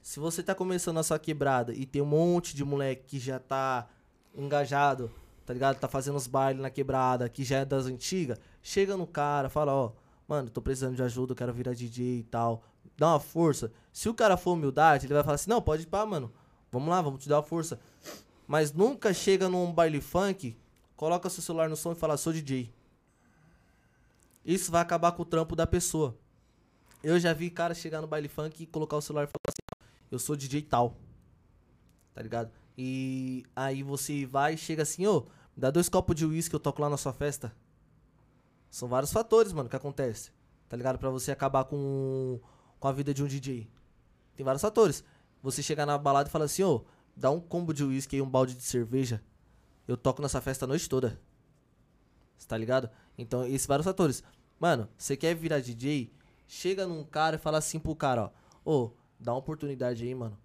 se 0.06 0.20
você 0.20 0.44
tá 0.44 0.54
começando 0.54 1.00
a 1.00 1.04
sua 1.04 1.18
quebrada 1.18 1.74
e 1.74 1.84
tem 1.84 2.00
um 2.00 2.06
monte 2.06 2.56
de 2.56 2.64
moleque 2.64 3.06
que 3.08 3.20
já 3.20 3.40
tá 3.40 3.90
engajado, 4.36 5.12
tá 5.44 5.52
ligado? 5.52 5.80
Tá 5.80 5.88
fazendo 5.88 6.16
os 6.16 6.28
bailes 6.28 6.62
na 6.62 6.70
quebrada, 6.70 7.28
que 7.28 7.44
já 7.44 7.58
é 7.58 7.66
das 7.66 7.88
antigas, 7.88 8.38
chega 8.62 8.96
no 8.96 9.08
cara, 9.08 9.50
fala, 9.50 9.74
ó, 9.74 9.94
mano, 10.28 10.48
tô 10.48 10.62
precisando 10.62 10.96
de 10.96 11.02
ajuda, 11.02 11.34
quero 11.34 11.52
virar 11.52 11.74
DJ 11.74 12.20
e 12.20 12.24
tal. 12.24 12.62
Dá 12.96 13.14
uma 13.14 13.20
força. 13.20 13.72
Se 13.92 14.08
o 14.08 14.14
cara 14.14 14.38
for 14.38 14.52
humildade, 14.52 15.08
ele 15.08 15.14
vai 15.16 15.24
falar 15.24 15.36
assim, 15.36 15.50
não, 15.50 15.60
pode 15.60 15.82
ir 15.82 15.88
pá, 15.88 16.06
mano. 16.06 16.32
Vamos 16.72 16.88
lá, 16.88 17.02
vamos 17.02 17.24
te 17.24 17.28
dar 17.28 17.38
uma 17.38 17.44
força. 17.44 17.80
Mas 18.46 18.72
nunca 18.72 19.12
chega 19.12 19.50
num 19.50 19.74
baile 19.74 20.00
funk, 20.02 20.56
coloca 20.96 21.32
seu 21.32 21.42
celular 21.42 21.68
no 21.68 21.76
som 21.76 21.94
e 21.94 21.96
fala, 21.96 22.16
sou 22.16 22.32
DJ. 22.32 22.72
Isso 24.46 24.72
vai 24.72 24.84
acabar 24.84 25.14
com 25.14 25.24
o 25.24 25.26
trampo 25.26 25.56
da 25.56 25.66
pessoa. 25.66 26.16
Eu 27.04 27.20
já 27.20 27.34
vi 27.34 27.50
cara 27.50 27.74
chegar 27.74 28.02
no 28.02 28.08
baile 28.08 28.28
funk 28.28 28.62
e 28.62 28.68
colocar 28.68 28.98
o 28.98 29.02
celular 29.02 29.24
e 29.24 29.28
falar 29.28 29.50
assim, 29.50 29.65
eu 30.12 30.20
sou 30.20 30.36
DJ 30.36 30.62
tal. 30.62 30.98
Tá 32.14 32.22
ligado? 32.22 32.52
E 32.78 33.46
aí 33.56 33.84
você 33.84 34.26
vai 34.26 34.54
e 34.54 34.58
chega 34.58 34.84
assim, 34.84 35.06
ô, 35.08 35.22
me 35.56 35.62
dá 35.62 35.72
dois 35.72 35.88
copos 35.90 36.16
de 36.16 36.26
uísque, 36.26 36.56
eu 36.56 36.60
toco 36.60 36.82
lá 36.82 36.90
na 36.90 36.98
sua 36.98 37.14
festa. 37.14 37.56
São 38.70 38.88
vários 38.88 39.12
fatores, 39.12 39.54
mano, 39.54 39.70
que 39.70 39.76
acontece. 39.76 40.32
Tá 40.68 40.76
ligado? 40.76 41.00
Pra 41.00 41.10
você 41.10 41.32
acabar 41.32 41.64
com, 41.66 42.40
com 42.80 42.88
a 42.88 42.92
vida 42.92 43.14
de 43.14 43.24
um 43.24 43.28
DJ. 43.28 43.70
Tem 44.36 44.44
vários 44.44 44.62
fatores. 44.62 45.04
Você 45.42 45.64
chegar 45.64 45.86
na 45.86 45.98
balada 45.98 46.28
e 46.28 46.32
falar 46.32 46.46
assim, 46.46 46.64
ô, 46.64 46.84
dá 47.16 47.32
um 47.32 47.40
combo 47.40 47.74
de 47.74 47.84
uísque 47.84 48.18
e 48.18 48.22
um 48.22 48.30
balde 48.30 48.54
de 48.54 48.64
cerveja. 48.64 49.24
Eu 49.88 49.96
toco 49.96 50.22
nessa 50.22 50.42
festa 50.42 50.66
a 50.66 50.68
noite 50.68 50.90
toda. 50.90 51.20
Você 52.38 52.48
tá 52.48 52.58
ligado? 52.58 52.90
Então, 53.18 53.46
esses 53.46 53.68
vários 53.68 53.86
fatores. 53.86 54.24
Mano, 54.60 54.90
você 54.98 55.16
quer 55.16 55.36
virar 55.36 55.60
DJ? 55.60 56.12
Chega 56.48 56.86
num 56.86 57.04
cara 57.04 57.38
e 57.38 57.40
fala 57.40 57.60
assim 57.60 57.80
pro 57.80 57.96
cara, 57.96 58.32
ó. 58.66 58.86
Ô, 58.88 58.92
dá 59.26 59.34
uma 59.34 59.40
oportunidade 59.40 60.04
aí, 60.04 60.14
mano. 60.14 60.38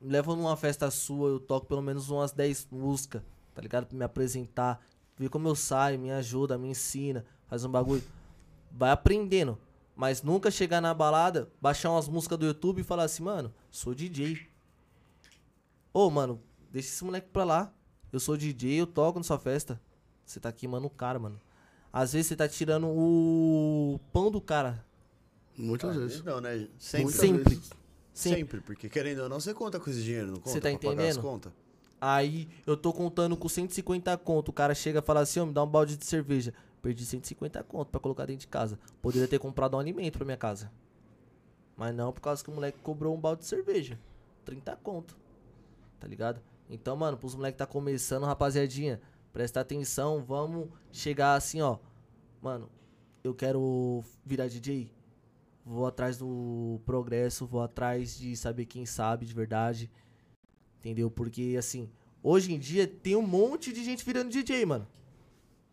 Me 0.00 0.10
leva 0.10 0.34
numa 0.36 0.56
festa 0.56 0.88
sua, 0.90 1.30
eu 1.30 1.40
toco 1.40 1.66
pelo 1.66 1.82
menos 1.82 2.08
umas 2.10 2.32
10 2.32 2.68
músicas, 2.70 3.22
tá 3.52 3.60
ligado? 3.60 3.86
Pra 3.86 3.98
me 3.98 4.04
apresentar. 4.04 4.80
Ver 5.18 5.28
como 5.28 5.48
eu 5.48 5.56
saio, 5.56 5.98
me 5.98 6.10
ajuda, 6.12 6.56
me 6.56 6.68
ensina, 6.68 7.24
faz 7.48 7.64
um 7.64 7.70
bagulho. 7.70 8.02
Vai 8.70 8.90
aprendendo. 8.90 9.58
Mas 9.94 10.22
nunca 10.22 10.50
chegar 10.50 10.80
na 10.80 10.94
balada, 10.94 11.50
baixar 11.60 11.90
umas 11.90 12.08
músicas 12.08 12.38
do 12.38 12.46
YouTube 12.46 12.80
e 12.80 12.84
falar 12.84 13.04
assim, 13.04 13.24
mano, 13.24 13.52
sou 13.70 13.94
DJ. 13.94 14.48
Ô, 15.92 16.08
mano, 16.08 16.40
deixa 16.70 16.88
esse 16.88 17.04
moleque 17.04 17.28
pra 17.30 17.44
lá. 17.44 17.74
Eu 18.12 18.20
sou 18.20 18.36
DJ, 18.36 18.80
eu 18.80 18.86
toco 18.86 19.18
na 19.18 19.24
sua 19.24 19.38
festa. 19.38 19.80
Você 20.24 20.38
tá 20.40 20.50
queimando 20.50 20.86
o 20.86 20.90
cara, 20.90 21.18
mano. 21.18 21.40
Às 21.92 22.12
vezes 22.12 22.28
você 22.28 22.36
tá 22.36 22.48
tirando 22.48 22.86
o 22.88 24.00
pão 24.12 24.30
do 24.30 24.40
cara. 24.40 24.84
Muitas 25.56 25.90
Às 25.90 25.96
vezes. 25.96 26.22
não, 26.24 26.40
né? 26.40 26.68
Sempre. 26.78 27.12
Sempre. 27.12 27.44
vezes. 27.44 27.70
Sempre. 28.12 28.38
Sempre, 28.38 28.60
porque 28.60 28.88
querendo 28.88 29.20
ou 29.22 29.28
não, 29.28 29.40
você 29.40 29.54
conta 29.54 29.80
com 29.80 29.88
esse 29.88 30.02
dinheiro, 30.02 30.28
não 30.28 30.36
conta? 30.36 30.50
Você 30.50 30.60
tá 30.60 30.68
pra 30.70 30.78
pagar 30.78 30.90
as 30.90 31.08
entendendo? 31.16 31.22
contas? 31.22 31.52
Aí 32.00 32.48
eu 32.66 32.76
tô 32.76 32.92
contando 32.92 33.36
com 33.36 33.48
150 33.48 34.16
conto. 34.18 34.48
O 34.48 34.52
cara 34.52 34.74
chega 34.74 34.98
e 34.98 35.02
fala 35.02 35.20
assim: 35.20 35.40
ó, 35.40 35.46
me 35.46 35.52
dá 35.52 35.62
um 35.62 35.66
balde 35.66 35.96
de 35.96 36.04
cerveja. 36.04 36.52
Perdi 36.82 37.06
150 37.06 37.62
conto 37.62 37.90
pra 37.90 38.00
colocar 38.00 38.26
dentro 38.26 38.40
de 38.40 38.48
casa. 38.48 38.78
Poderia 39.00 39.28
ter 39.28 39.38
comprado 39.38 39.76
um 39.76 39.80
alimento 39.80 40.18
pra 40.18 40.24
minha 40.24 40.36
casa. 40.36 40.70
Mas 41.76 41.94
não, 41.94 42.12
por 42.12 42.20
causa 42.20 42.42
que 42.42 42.50
o 42.50 42.52
moleque 42.52 42.78
cobrou 42.82 43.14
um 43.14 43.20
balde 43.20 43.42
de 43.42 43.46
cerveja. 43.48 43.98
30 44.44 44.76
conto. 44.82 45.16
Tá 46.00 46.08
ligado? 46.08 46.40
Então, 46.68 46.96
mano, 46.96 47.16
pros 47.16 47.34
moleque 47.34 47.56
tá 47.56 47.66
começando, 47.66 48.24
rapaziadinha, 48.24 49.00
presta 49.32 49.60
atenção, 49.60 50.24
vamos 50.24 50.68
chegar 50.90 51.34
assim, 51.34 51.60
ó. 51.60 51.78
Mano, 52.40 52.68
eu 53.22 53.32
quero 53.32 54.02
virar 54.24 54.48
DJ. 54.48 54.90
Vou 55.64 55.86
atrás 55.86 56.18
do 56.18 56.80
progresso, 56.84 57.46
vou 57.46 57.62
atrás 57.62 58.18
de 58.18 58.36
saber 58.36 58.66
quem 58.66 58.84
sabe 58.84 59.26
de 59.26 59.34
verdade. 59.34 59.90
Entendeu? 60.78 61.10
Porque, 61.10 61.54
assim, 61.58 61.88
hoje 62.22 62.52
em 62.52 62.58
dia 62.58 62.86
tem 62.86 63.14
um 63.14 63.26
monte 63.26 63.72
de 63.72 63.84
gente 63.84 64.04
virando 64.04 64.30
DJ, 64.30 64.66
mano. 64.66 64.86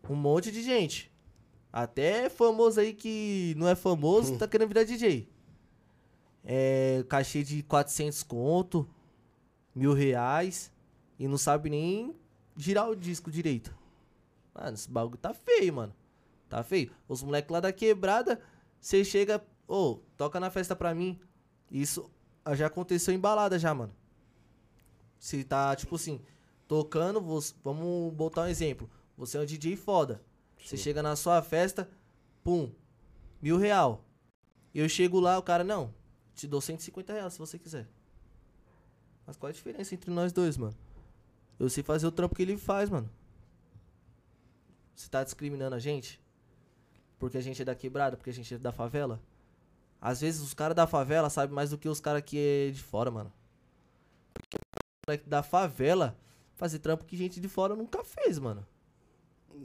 Um 0.07 0.16
monte 0.16 0.52
de 0.52 0.61
gente. 0.61 1.11
Até 1.72 2.30
famoso 2.30 2.80
aí 2.80 2.94
que 2.94 3.53
não 3.57 3.68
é 3.68 3.76
famoso, 3.76 4.38
tá 4.38 4.48
querendo 4.48 4.70
virar 4.70 4.84
DJ. 4.84 5.28
É, 6.44 7.03
cachê 7.07 7.44
de 7.44 7.61
400 7.64 8.24
conto, 8.24 8.88
mil 9.76 9.94
reais, 9.94 10.72
e 11.20 11.28
não 11.28 11.38
sabe 11.38 11.70
nem 11.70 12.16
girar 12.57 12.90
o 12.90 12.95
disco 12.95 13.30
direito. 13.30 13.76
Mano, 14.53 14.74
esse 14.74 14.90
bagulho 14.90 15.18
tá 15.18 15.34
feio, 15.34 15.74
mano. 15.74 15.94
Tá 16.48 16.64
feio. 16.64 16.91
Os 17.07 17.22
moleques 17.22 17.52
lá 17.52 17.60
da 17.60 17.72
quebrada, 17.72 18.41
você 18.80 19.06
chega, 19.06 19.44
ô, 19.70 20.00
toca 20.18 20.40
na 20.40 20.50
festa 20.50 20.76
pra 20.76 20.94
mim. 20.96 21.20
Isso 21.72 22.10
já 22.54 22.68
aconteceu 22.68 23.14
em 23.14 23.20
balada 23.20 23.60
já, 23.60 23.74
mano. 23.74 23.94
Você 25.20 25.44
tá, 25.44 25.76
tipo 25.76 25.96
assim, 25.96 26.20
tocando, 26.68 27.22
você- 27.22 27.54
vamos 27.64 28.14
botar 28.14 28.41
um 28.44 28.48
exemplo. 28.48 28.90
Você 29.16 29.38
é 29.38 29.41
um 29.41 29.46
DJ 29.46 29.76
foda. 29.76 30.22
Você 30.58 30.76
chega 30.76 31.04
na 31.04 31.16
sua 31.16 31.41
festa, 31.41 31.90
pum, 32.44 32.72
mil 33.41 33.58
real. 33.58 34.04
Eu 34.74 34.90
chego 34.90 35.20
lá, 35.20 35.38
o 35.38 35.44
cara, 35.44 35.64
não, 35.64 35.94
te 36.34 36.48
dou 36.48 36.62
150 36.62 37.14
reais 37.14 37.34
se 37.34 37.40
você 37.40 37.60
quiser. 37.60 37.88
Mas 39.26 39.38
qual 39.38 39.50
a 39.50 39.54
diferença 39.54 39.94
entre 39.94 40.10
nós 40.10 40.32
dois, 40.34 40.58
mano? 40.58 40.76
Eu 41.60 41.70
sei 41.70 41.84
fazer 41.84 42.08
o 42.08 42.12
trampo 42.12 42.36
que 42.36 42.41
ele 42.41 42.58
faz, 42.58 42.90
mano. 42.90 43.10
Você 44.96 45.10
tá 45.10 45.24
discriminando 45.24 45.76
a 45.76 45.80
gente? 45.80 46.22
Porque 47.18 47.38
a 47.38 47.41
gente 47.41 47.62
é 47.62 47.66
da 47.66 47.76
quebrada, 47.76 48.18
porque 48.18 48.30
a 48.30 48.34
gente 48.34 48.54
é 48.54 48.58
da 48.58 48.72
favela? 48.72 49.22
Às 50.02 50.22
vezes 50.22 50.42
os 50.42 50.54
caras 50.54 50.76
da 50.76 50.88
favela 50.88 51.30
sabem 51.30 51.54
mais 51.54 51.70
do 51.70 51.78
que 51.78 51.90
os 51.90 52.00
caras 52.00 52.22
que 52.22 52.38
é 52.38 52.72
de 52.72 52.82
fora, 52.82 53.12
mano. 53.12 53.32
Porque 54.34 54.58
moleque 55.08 55.28
da 55.28 55.44
favela 55.44 56.18
fazer 56.56 56.80
trampo 56.80 57.06
que 57.06 57.18
gente 57.18 57.40
de 57.40 57.48
fora 57.48 57.76
nunca 57.76 58.04
fez, 58.04 58.40
mano. 58.40 58.66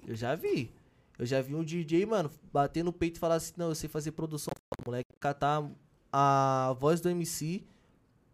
Eu 0.06 0.15
já 0.15 0.35
vi. 0.35 0.73
Eu 1.19 1.27
já 1.27 1.40
vi 1.40 1.55
um 1.55 1.62
DJ, 1.62 2.06
mano, 2.06 2.31
bater 2.52 2.82
no 2.82 2.93
peito 2.93 3.16
e 3.16 3.20
falar 3.20 3.36
assim, 3.36 3.52
não, 3.56 3.69
eu 3.69 3.74
sei 3.74 3.89
fazer 3.89 4.12
produção. 4.12 4.52
O 4.81 4.90
moleque 4.90 5.09
catar 5.20 5.70
a 6.12 6.74
voz 6.78 7.01
do 7.01 7.09
MC 7.09 7.65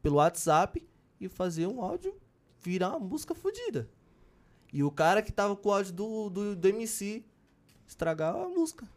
pelo 0.02 0.16
WhatsApp 0.16 0.86
e 1.20 1.28
fazer 1.28 1.66
um 1.66 1.82
áudio 1.82 2.18
virar 2.62 2.90
uma 2.90 3.00
música 3.00 3.34
fodida. 3.34 3.88
E 4.72 4.82
o 4.82 4.90
cara 4.90 5.20
que 5.20 5.32
tava 5.32 5.56
com 5.56 5.68
o 5.68 5.72
áudio 5.72 5.92
do, 5.92 6.30
do, 6.30 6.56
do 6.56 6.68
MC 6.68 7.24
estragar 7.86 8.34
a 8.34 8.48
música. 8.48 8.88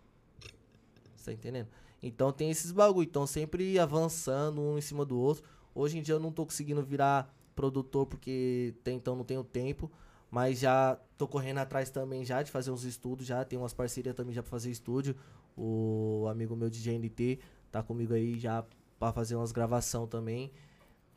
Você 1.15 1.25
tá 1.25 1.33
entendendo? 1.33 1.67
Então 2.03 2.33
tem 2.33 2.51
esses 2.51 2.71
bagulho. 2.71 3.07
Então 3.07 3.25
sempre 3.25 3.79
avançando 3.79 4.61
um 4.61 4.77
em 4.77 4.81
cima 4.81 5.05
do 5.05 5.17
outro. 5.17 5.43
Hoje 5.73 5.97
em 5.97 6.01
dia 6.01 6.15
eu 6.15 6.19
não 6.19 6.31
tô 6.31 6.45
conseguindo 6.45 6.83
virar 6.83 7.33
produtor 7.55 8.05
porque 8.05 8.75
até 8.81 8.91
então 8.91 9.15
não 9.15 9.23
tenho 9.23 9.43
tempo. 9.43 9.89
Mas 10.29 10.59
já 10.59 10.99
tô 11.17 11.27
correndo 11.27 11.59
atrás 11.59 11.89
também 11.89 12.25
já 12.25 12.43
de 12.43 12.51
fazer 12.51 12.71
uns 12.71 12.83
estudos 12.83 13.25
já. 13.25 13.45
Tem 13.45 13.57
umas 13.57 13.73
parcerias 13.73 14.13
também 14.13 14.33
já 14.33 14.43
pra 14.43 14.51
fazer 14.51 14.69
estúdio. 14.69 15.15
O 15.55 16.25
amigo 16.29 16.55
meu 16.55 16.69
de 16.69 16.81
GNT 16.81 17.39
tá 17.71 17.81
comigo 17.81 18.13
aí 18.13 18.37
já 18.37 18.65
pra 18.99 19.13
fazer 19.13 19.35
umas 19.35 19.51
gravação 19.51 20.05
também. 20.05 20.51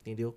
Entendeu? 0.03 0.37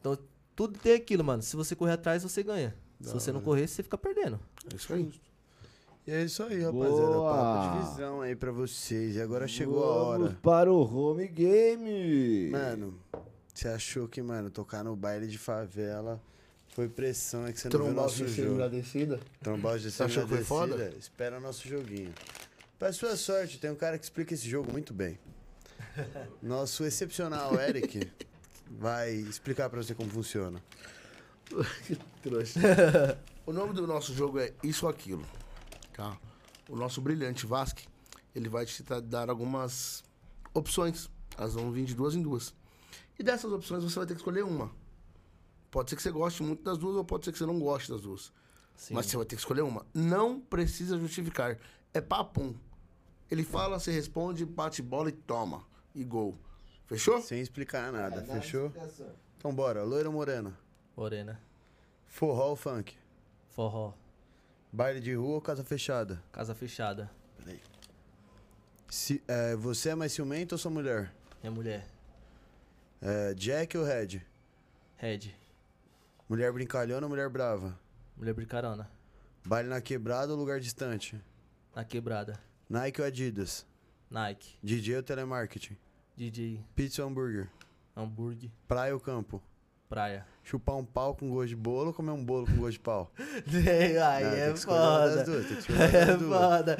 Então 0.00 0.16
tudo 0.56 0.78
tem 0.78 0.94
aquilo, 0.94 1.22
mano. 1.22 1.42
Se 1.42 1.54
você 1.54 1.76
correr 1.76 1.92
atrás, 1.92 2.22
você 2.22 2.42
ganha. 2.42 2.74
Se 3.00 3.12
você 3.12 3.30
não 3.30 3.42
correr, 3.42 3.66
você 3.66 3.82
fica 3.82 3.98
perdendo. 3.98 4.40
É 4.72 4.76
isso 4.76 4.92
aí. 4.94 5.12
E 6.06 6.12
é 6.12 6.22
isso 6.24 6.42
aí, 6.42 6.60
rapaziada. 6.62 6.72
Boa. 7.12 7.32
Papo 7.34 7.78
de 7.78 7.88
visão 7.90 8.20
aí 8.20 8.36
pra 8.36 8.52
vocês. 8.52 9.16
E 9.16 9.20
agora 9.22 9.48
chegou 9.48 9.82
a 9.84 10.04
Vamos 10.16 10.26
hora. 10.28 10.38
para 10.42 10.70
o 10.72 10.80
home 10.82 11.26
game. 11.28 12.50
Mano, 12.50 12.98
você 13.54 13.68
achou 13.68 14.06
que, 14.06 14.20
mano, 14.20 14.50
tocar 14.50 14.84
no 14.84 14.94
baile 14.94 15.26
de 15.26 15.38
favela 15.38 16.20
foi 16.68 16.88
pressão, 16.88 17.46
é 17.46 17.52
que 17.52 17.60
você 17.60 17.68
não 17.68 17.70
viu 17.78 17.84
Trombal 17.86 18.04
nosso 18.04 18.24
de 18.26 18.34
jogo. 18.34 18.68
descida. 18.68 19.20
Trombal 19.42 19.78
de 19.78 19.90
Você 19.90 20.02
achou 20.02 20.22
que 20.24 20.28
foi 20.28 20.38
descida, 20.38 20.54
foda? 20.58 20.94
Espera 20.98 21.38
o 21.38 21.40
nosso 21.40 21.66
joguinho. 21.66 22.12
Pra 22.78 22.92
sua 22.92 23.16
sorte, 23.16 23.58
tem 23.58 23.70
um 23.70 23.76
cara 23.76 23.96
que 23.96 24.04
explica 24.04 24.34
esse 24.34 24.48
jogo 24.48 24.70
muito 24.72 24.92
bem. 24.92 25.18
Nosso 26.42 26.84
excepcional 26.84 27.54
Eric 27.60 28.10
vai 28.68 29.12
explicar 29.14 29.70
pra 29.70 29.80
você 29.82 29.94
como 29.94 30.10
funciona. 30.10 30.60
Trouxa. 32.22 32.58
o 33.46 33.52
nome 33.52 33.72
do 33.72 33.86
nosso 33.86 34.12
jogo 34.12 34.38
é 34.40 34.52
Isso 34.62 34.84
ou 34.86 34.90
Aquilo. 34.90 35.24
Tá? 35.94 36.18
O 36.68 36.76
nosso 36.76 37.00
brilhante 37.00 37.46
Vasque, 37.46 37.86
ele 38.34 38.48
vai 38.48 38.66
te 38.66 38.82
dar 39.02 39.30
algumas 39.30 40.02
opções. 40.52 41.08
Elas 41.38 41.54
vão 41.54 41.70
vir 41.70 41.84
de 41.84 41.94
duas 41.94 42.14
em 42.14 42.22
duas. 42.22 42.54
E 43.18 43.22
dessas 43.22 43.50
opções 43.52 43.82
você 43.82 43.96
vai 43.96 44.06
ter 44.06 44.14
que 44.14 44.20
escolher 44.20 44.44
uma. 44.44 44.70
Pode 45.70 45.90
ser 45.90 45.96
que 45.96 46.02
você 46.02 46.10
goste 46.10 46.42
muito 46.42 46.62
das 46.62 46.76
duas 46.78 46.96
ou 46.96 47.04
pode 47.04 47.24
ser 47.24 47.32
que 47.32 47.38
você 47.38 47.46
não 47.46 47.58
goste 47.58 47.90
das 47.90 48.02
duas. 48.02 48.32
Sim. 48.76 48.94
Mas 48.94 49.06
você 49.06 49.16
vai 49.16 49.24
ter 49.24 49.36
que 49.36 49.40
escolher 49.40 49.62
uma. 49.62 49.86
Não 49.94 50.40
precisa 50.40 50.98
justificar. 50.98 51.58
É 51.92 52.00
papum. 52.00 52.54
Ele 53.30 53.44
fala, 53.44 53.78
você 53.78 53.90
responde, 53.90 54.44
bate 54.44 54.82
bola 54.82 55.08
e 55.08 55.12
toma. 55.12 55.64
E 55.94 56.04
gol. 56.04 56.36
Fechou? 56.86 57.20
Sem 57.22 57.40
explicar 57.40 57.92
nada, 57.92 58.20
Dá 58.20 58.34
fechou? 58.34 58.72
Então 59.38 59.54
bora, 59.54 59.82
loira 59.84 60.08
ou 60.08 60.14
morena? 60.14 60.58
Morena. 60.96 61.40
Forró 62.06 62.50
ou 62.50 62.56
funk? 62.56 62.96
Forró. 63.50 63.94
Baile 64.74 64.98
de 64.98 65.14
rua 65.14 65.36
ou 65.36 65.40
casa 65.40 65.62
fechada? 65.62 66.20
Casa 66.32 66.52
fechada. 66.52 67.08
Se, 68.88 69.22
é, 69.28 69.54
você 69.54 69.90
é 69.90 69.94
mais 69.94 70.10
ciumento 70.10 70.56
ou 70.56 70.58
sua 70.58 70.68
mulher? 70.68 71.14
Minha 71.40 71.52
mulher. 71.52 71.86
É, 73.00 73.34
Jack 73.34 73.78
ou 73.78 73.84
Red? 73.84 74.20
Red. 74.96 75.32
Mulher 76.28 76.52
brincalhona 76.52 77.06
ou 77.06 77.08
mulher 77.08 77.28
brava? 77.28 77.78
Mulher 78.16 78.34
bricarona. 78.34 78.90
Baile 79.46 79.68
na 79.68 79.80
quebrada 79.80 80.32
ou 80.32 80.38
lugar 80.38 80.58
distante? 80.58 81.22
Na 81.72 81.84
quebrada. 81.84 82.36
Nike 82.68 83.00
ou 83.00 83.06
Adidas? 83.06 83.64
Nike. 84.10 84.58
DJ 84.60 84.96
ou 84.96 85.02
telemarketing? 85.04 85.76
DJ. 86.16 86.64
Pizza 86.74 87.04
ou 87.04 87.08
hambúrguer? 87.08 87.48
Hambúrguer. 87.94 88.50
Praia 88.66 88.92
ou 88.92 88.98
campo? 88.98 89.40
Praia. 89.94 90.26
Chupar 90.42 90.74
um 90.76 90.84
pau 90.84 91.14
com 91.14 91.30
gosto 91.30 91.50
de 91.50 91.54
bolo 91.56 91.86
ou 91.88 91.94
comer 91.94 92.10
um 92.10 92.24
bolo 92.24 92.46
com 92.46 92.56
gosto 92.56 92.72
de 92.72 92.80
pau? 92.80 93.12
Aí 93.46 94.24
Não, 94.24 94.32
é 94.32 94.56
foda. 94.56 95.24
duas, 95.24 95.46
É 95.70 96.18
foda. 96.18 96.76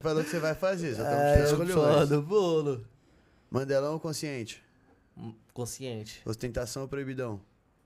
Falou 0.00 0.24
que 0.24 0.30
você 0.30 0.38
vai 0.38 0.54
fazer, 0.54 0.94
só 0.94 1.02
estamos 1.02 1.22
É 1.22 1.44
escolhendo. 1.44 1.74
foda 1.74 2.20
bolo. 2.22 2.86
Mandelão 3.50 3.92
ou 3.92 4.00
consciente? 4.00 4.64
Hum, 5.14 5.34
Consciente. 5.52 6.22
Ostentação 6.24 6.84
ou 6.84 6.88
proibidão? 6.88 7.38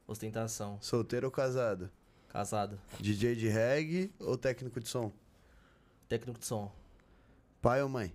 Ostentação. 0.07 0.79
Solteiro 0.81 1.27
ou 1.27 1.33
casado? 1.33 1.91
Casado. 2.29 2.79
DJ 3.01 3.35
de 3.35 3.49
reggae 3.49 4.13
ou 4.21 4.37
técnico 4.39 4.79
de 4.79 4.89
som? 4.89 5.11
Técnico 6.09 6.39
de 6.39 6.47
som. 6.47 6.71
Pai 7.61 7.83
ou 7.83 7.89
mãe? 7.89 8.15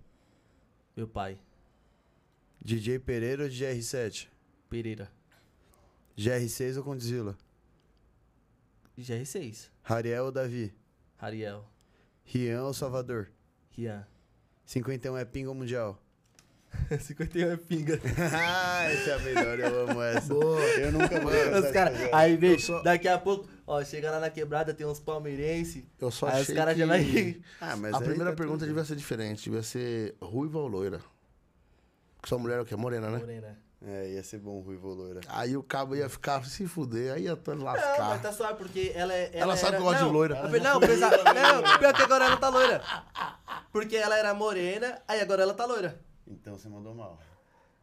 Meu 0.96 1.10
pai. 1.10 1.38
DJ 2.64 3.00
Pereira 3.00 3.44
ou 3.44 3.50
DJ 3.50 3.78
R7? 3.78 4.28
Pereira. 4.70 5.12
GR6 6.18 6.78
ou 6.78 6.84
Condzilla? 6.84 7.38
GR6. 8.98 9.70
Rariel 9.84 10.26
ou 10.26 10.32
Davi? 10.32 10.74
Ariel. 11.20 11.66
Rian 12.24 12.64
ou 12.64 12.74
Salvador? 12.74 13.30
Rian. 13.72 14.06
51 14.66 15.18
é 15.18 15.26
pinga 15.26 15.50
ou 15.50 15.56
mundial? 15.56 16.02
51 17.00 17.52
é 17.52 17.58
pinga. 17.58 18.00
ah, 18.34 18.84
essa 18.86 19.10
é 19.12 19.14
a 19.14 19.20
melhor, 19.20 19.60
eu 19.60 19.90
amo 19.90 20.02
essa. 20.02 20.34
Boa. 20.34 20.60
Eu 20.62 20.92
nunca 20.92 21.20
vou 21.20 21.32
Os 21.32 21.38
essa 21.66 21.72
cara, 21.74 21.92
aí 22.14 22.36
vem, 22.36 22.52
Eu 22.54 22.60
só- 22.60 22.82
daqui 22.82 23.08
a 23.08 23.18
pouco, 23.18 23.48
ó, 23.68 23.84
chega 23.84 24.10
lá 24.12 24.20
na 24.20 24.30
quebrada, 24.30 24.74
tem 24.74 24.86
uns 24.88 25.00
palmeirense. 25.00 25.88
Eu 26.00 26.10
só 26.12 26.28
Aí 26.28 26.36
os 26.36 26.42
achei 26.42 26.56
caras 26.56 26.74
que... 26.74 26.80
já 26.80 26.86
vai. 26.86 27.42
Ah, 27.62 27.76
mas 27.78 27.94
A 27.94 28.00
primeira 28.00 28.32
tá 28.32 28.36
pergunta 28.38 28.60
tudo- 28.60 28.68
devia 28.70 28.84
ser 28.86 28.96
diferente. 28.96 29.44
Devia 29.46 29.64
ser 29.64 30.16
ruiva 30.22 30.60
ou 30.60 30.68
loira? 30.68 31.00
Porque 32.16 32.30
sua 32.30 32.40
mulher 32.40 32.58
é 32.58 32.62
o 32.62 32.66
quê? 32.66 32.76
Morena, 32.76 33.10
né? 33.10 33.20
Morena. 33.20 33.60
É, 33.88 34.14
ia 34.14 34.24
ser 34.24 34.40
bom, 34.40 34.60
Ruivo 34.62 34.88
Loura. 34.90 35.22
Aí 35.28 35.56
o 35.56 35.62
cabo 35.62 35.96
ia 35.96 36.10
ficar 36.10 36.44
se 36.46 36.66
fuder, 36.66 37.14
aí 37.14 37.26
ia 37.26 37.36
todo 37.36 37.58
Não, 37.60 37.66
lascar. 37.66 38.10
mas 38.10 38.22
tá 38.22 38.34
suave, 38.34 38.56
porque 38.58 38.92
ela 38.96 39.14
é. 39.14 39.30
Ela 39.34 39.56
sabe 39.56 39.76
era- 39.76 39.78
que 39.78 39.82
eu 39.84 39.86
gosto 39.86 39.98
de 40.00 40.06
não, 40.06 40.12
loira. 40.12 40.40
a 40.40 40.48
ver- 40.48 40.62
Não, 40.62 40.78
apesar- 40.78 41.12
não, 41.34 41.78
pior 41.80 41.94
que 41.94 42.02
agora 42.02 42.26
ela 42.26 42.38
tá 42.38 42.50
loira. 42.50 42.82
Porque 43.72 43.96
ela 43.96 44.18
era 44.18 44.34
morena, 44.34 45.02
aí 45.08 45.22
agora 45.22 45.44
ela 45.44 45.54
tá 45.54 45.66
loira. 45.66 46.00
Então 46.28 46.58
você 46.58 46.68
mandou 46.68 46.96
mal. 46.96 47.20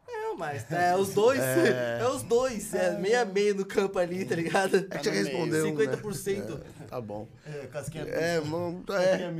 Não, 0.05 0.35
mas 0.35 0.69
é 0.71 0.95
os 0.95 1.13
dois. 1.13 1.39
É, 1.39 2.05
os 2.13 2.23
dois. 2.23 2.73
É 2.73 2.97
meio 2.97 3.21
a 3.21 3.25
meio 3.25 3.55
no 3.55 3.65
campo 3.65 3.97
ali, 3.97 4.25
tá 4.25 4.35
ligado? 4.35 4.75
É 4.91 4.97
que 4.97 5.03
você 5.03 5.09
no 5.09 5.13
meio. 5.13 5.25
respondeu, 5.25 5.65
50%. 5.65 6.57
né? 6.57 6.65
Tá 6.89 6.99
bom. 6.99 7.27
É, 7.45 7.67
casquinha 7.67 8.03
É, 8.03 8.39
mano, 8.41 8.83
é. 8.91 9.31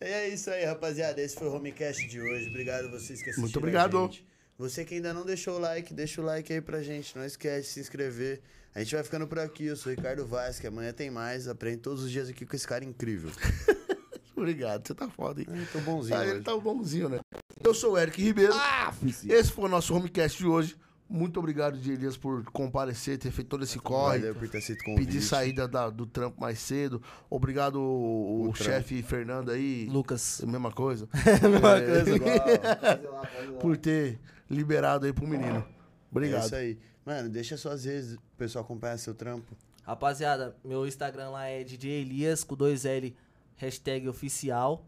E 0.00 0.04
é 0.04 0.28
isso 0.28 0.50
aí, 0.50 0.64
rapaziada. 0.64 1.20
Esse 1.20 1.34
foi 1.36 1.48
o 1.48 1.54
Homecast 1.54 2.06
de 2.06 2.20
hoje. 2.20 2.48
Obrigado 2.48 2.86
a 2.86 2.90
vocês 2.90 3.20
que 3.22 3.30
assistiram. 3.30 3.40
Muito 3.42 3.58
obrigado. 3.58 4.10
Você 4.58 4.84
que 4.84 4.94
ainda 4.94 5.12
não 5.12 5.24
deixou 5.24 5.56
o 5.56 5.58
like, 5.58 5.92
deixa 5.92 6.20
o 6.20 6.24
like 6.24 6.52
aí 6.52 6.60
pra 6.60 6.82
gente. 6.82 7.16
Não 7.16 7.24
esquece 7.24 7.62
de 7.68 7.74
se 7.74 7.80
inscrever. 7.80 8.40
A 8.74 8.80
gente 8.80 8.94
vai 8.94 9.04
ficando 9.04 9.26
por 9.26 9.38
aqui. 9.38 9.66
Eu 9.66 9.76
sou 9.76 9.92
o 9.92 9.94
Ricardo 9.94 10.26
Vaz, 10.26 10.58
que 10.60 10.66
amanhã 10.66 10.92
tem 10.92 11.10
mais. 11.10 11.48
Aprende 11.48 11.78
todos 11.78 12.02
os 12.04 12.10
dias 12.10 12.28
aqui 12.28 12.46
com 12.46 12.54
esse 12.54 12.66
cara 12.66 12.84
incrível. 12.84 13.30
Obrigado, 14.36 14.86
você 14.86 14.94
tá 14.94 15.08
foda, 15.08 15.40
hein? 15.40 15.46
Eu 15.50 15.66
tô 15.72 15.80
bonzinho. 15.80 16.16
Ah, 16.18 16.26
ele 16.26 16.42
tá 16.42 16.56
bonzinho, 16.56 17.08
né? 17.08 17.20
Eu 17.62 17.72
sou 17.72 17.92
o 17.92 17.98
Eric 17.98 18.20
Ribeiro. 18.20 18.52
Ah. 18.54 18.92
Esse 19.28 19.50
foi 19.52 19.64
o 19.64 19.68
nosso 19.68 19.94
homecast 19.94 20.38
de 20.38 20.46
hoje. 20.46 20.76
Muito 21.08 21.38
obrigado, 21.38 21.76
Elias, 21.78 22.16
por 22.16 22.42
comparecer, 22.50 23.16
ter 23.18 23.30
feito 23.30 23.48
todo 23.48 23.62
esse 23.62 23.78
corre. 23.78 24.18
Valeu 24.18 24.34
por 24.34 24.48
ter 24.48 24.60
sido 24.60 24.78
convite. 24.84 25.06
Pedir 25.06 25.22
saída 25.22 25.68
da- 25.68 25.88
do 25.90 26.04
trampo 26.06 26.40
mais 26.40 26.58
cedo. 26.58 27.00
Obrigado, 27.30 27.76
o, 27.80 28.48
O 28.48 28.54
chefe 28.54 29.02
Fernando 29.02 29.50
aí. 29.50 29.86
Lucas. 29.90 30.40
Mesma 30.46 30.72
coisa. 30.72 31.08
Mesma 31.42 31.76
É, 31.78 31.86
coisa. 31.86 32.16
Igual. 32.16 33.58
Por 33.60 33.76
ter 33.76 34.18
liberado 34.50 35.06
aí 35.06 35.12
pro 35.12 35.26
menino. 35.26 35.58
É 35.58 35.64
Obrigado. 36.10 36.44
isso 36.44 36.54
aí. 36.54 36.78
Mano, 37.04 37.28
deixa 37.28 37.56
suas 37.56 37.84
redes, 37.84 38.14
o 38.14 38.20
pessoal 38.36 38.64
acompanhar 38.64 38.98
seu 38.98 39.14
trampo. 39.14 39.56
Rapaziada, 39.82 40.56
meu 40.64 40.86
Instagram 40.86 41.30
lá 41.30 41.46
é 41.46 41.62
DJ 41.62 42.00
Elias 42.00 42.42
com 42.42 42.56
2L, 42.56 43.14
hashtag 43.56 44.08
oficial. 44.08 44.84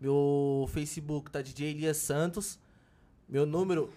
Meu 0.00 0.66
Facebook 0.72 1.30
tá 1.30 1.42
DJ 1.42 1.70
Elias 1.70 1.96
Santos. 1.98 2.58
Meu 3.28 3.44
número 3.44 3.90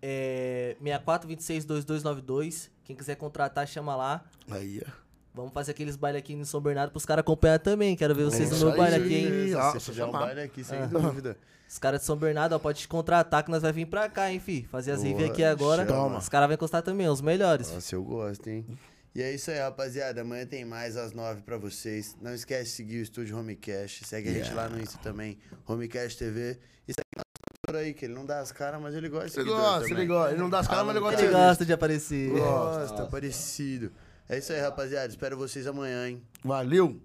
É 0.00 0.76
64262292. 0.82 2.68
Quem 2.84 2.96
quiser 2.96 3.14
contratar, 3.16 3.66
chama 3.66 3.94
lá. 3.94 4.24
Aí, 4.50 4.82
ó. 4.86 4.90
Vamos 5.34 5.52
fazer 5.52 5.70
aqueles 5.70 5.96
bailes 5.96 6.18
aqui 6.20 6.34
em 6.34 6.44
São 6.44 6.60
Bernardo 6.60 6.90
pros 6.90 7.06
caras 7.06 7.20
acompanhar 7.22 7.58
também. 7.58 7.96
Quero 7.96 8.14
ver 8.14 8.24
vocês 8.24 8.50
É 8.50 8.54
no 8.54 8.66
meu 8.66 8.76
baile 8.76 8.96
aqui, 8.96 9.14
hein? 9.14 9.54
Ó, 9.54 9.72
Se 9.72 9.80
só 9.80 9.92
tiver 9.92 10.04
um 10.04 10.12
baile 10.12 10.40
aqui, 10.42 10.62
sem 10.62 10.78
Ah. 10.78 10.86
dúvida. 10.86 11.36
Os 11.68 11.78
caras 11.78 12.00
de 12.00 12.06
São 12.06 12.16
Bernardo, 12.16 12.52
ó, 12.54 12.58
pode 12.58 12.80
te 12.80 12.88
contratar 12.88 13.42
que 13.42 13.50
nós 13.50 13.62
vai 13.62 13.72
vir 13.72 13.86
pra 13.86 14.08
cá, 14.10 14.30
hein, 14.30 14.38
fi. 14.38 14.62
Fazer 14.70 14.92
as 14.92 15.02
reviews 15.02 15.30
aqui 15.30 15.42
agora. 15.42 15.86
chama. 15.86 16.18
Os 16.18 16.28
caras 16.28 16.48
vão 16.48 16.54
encostar 16.54 16.82
também, 16.82 17.08
os 17.08 17.22
melhores. 17.22 17.70
Nossa, 17.72 17.94
eu 17.94 18.04
gosto, 18.04 18.46
hein? 18.48 18.66
E 19.14 19.22
é 19.22 19.34
isso 19.34 19.50
aí, 19.50 19.58
rapaziada. 19.58 20.20
Amanhã 20.20 20.44
tem 20.46 20.66
mais 20.66 20.96
às 20.98 21.12
nove 21.12 21.40
pra 21.42 21.56
vocês. 21.56 22.14
Não 22.20 22.34
esquece 22.34 22.64
de 22.64 22.70
seguir 22.70 22.98
o 22.98 23.02
estúdio 23.02 23.38
Homecast. 23.38 24.04
Segue 24.06 24.28
a 24.28 24.32
gente 24.32 24.52
lá 24.52 24.68
no 24.68 24.78
Insta 24.80 24.98
também, 25.02 25.38
Homecast 25.66 26.18
TV. 26.18 26.58
E 26.86 26.92
segue 26.92 27.08
nosso 27.16 27.24
produtor 27.62 27.82
aí, 27.86 27.94
que 27.94 28.04
ele 28.04 28.14
não 28.14 28.26
dá 28.26 28.40
as 28.40 28.52
caras, 28.52 28.80
mas 28.80 28.94
ele 28.94 29.08
gosta 29.08 29.28
de 29.28 29.40
Ele 29.40 29.48
gosta, 29.56 29.80
também. 29.80 29.92
ele 29.96 30.06
gosta. 30.06 30.30
Ele 30.32 30.40
não 30.42 30.50
dá 30.50 30.58
as 30.58 30.68
caras, 30.68 30.84
mas 30.86 30.96
ele 30.96 31.00
gosta 31.04 31.16
de 31.16 31.24
Ele 31.24 31.32
gosta 31.32 31.64
de 31.66 31.72
aparecer. 31.72 32.30
Gosta, 32.30 33.06
parecido. 33.06 33.90
É 34.28 34.38
isso 34.38 34.52
aí, 34.52 34.60
rapaziada. 34.60 35.08
Espero 35.08 35.36
vocês 35.36 35.66
amanhã, 35.66 36.08
hein? 36.08 36.22
Valeu. 36.44 37.00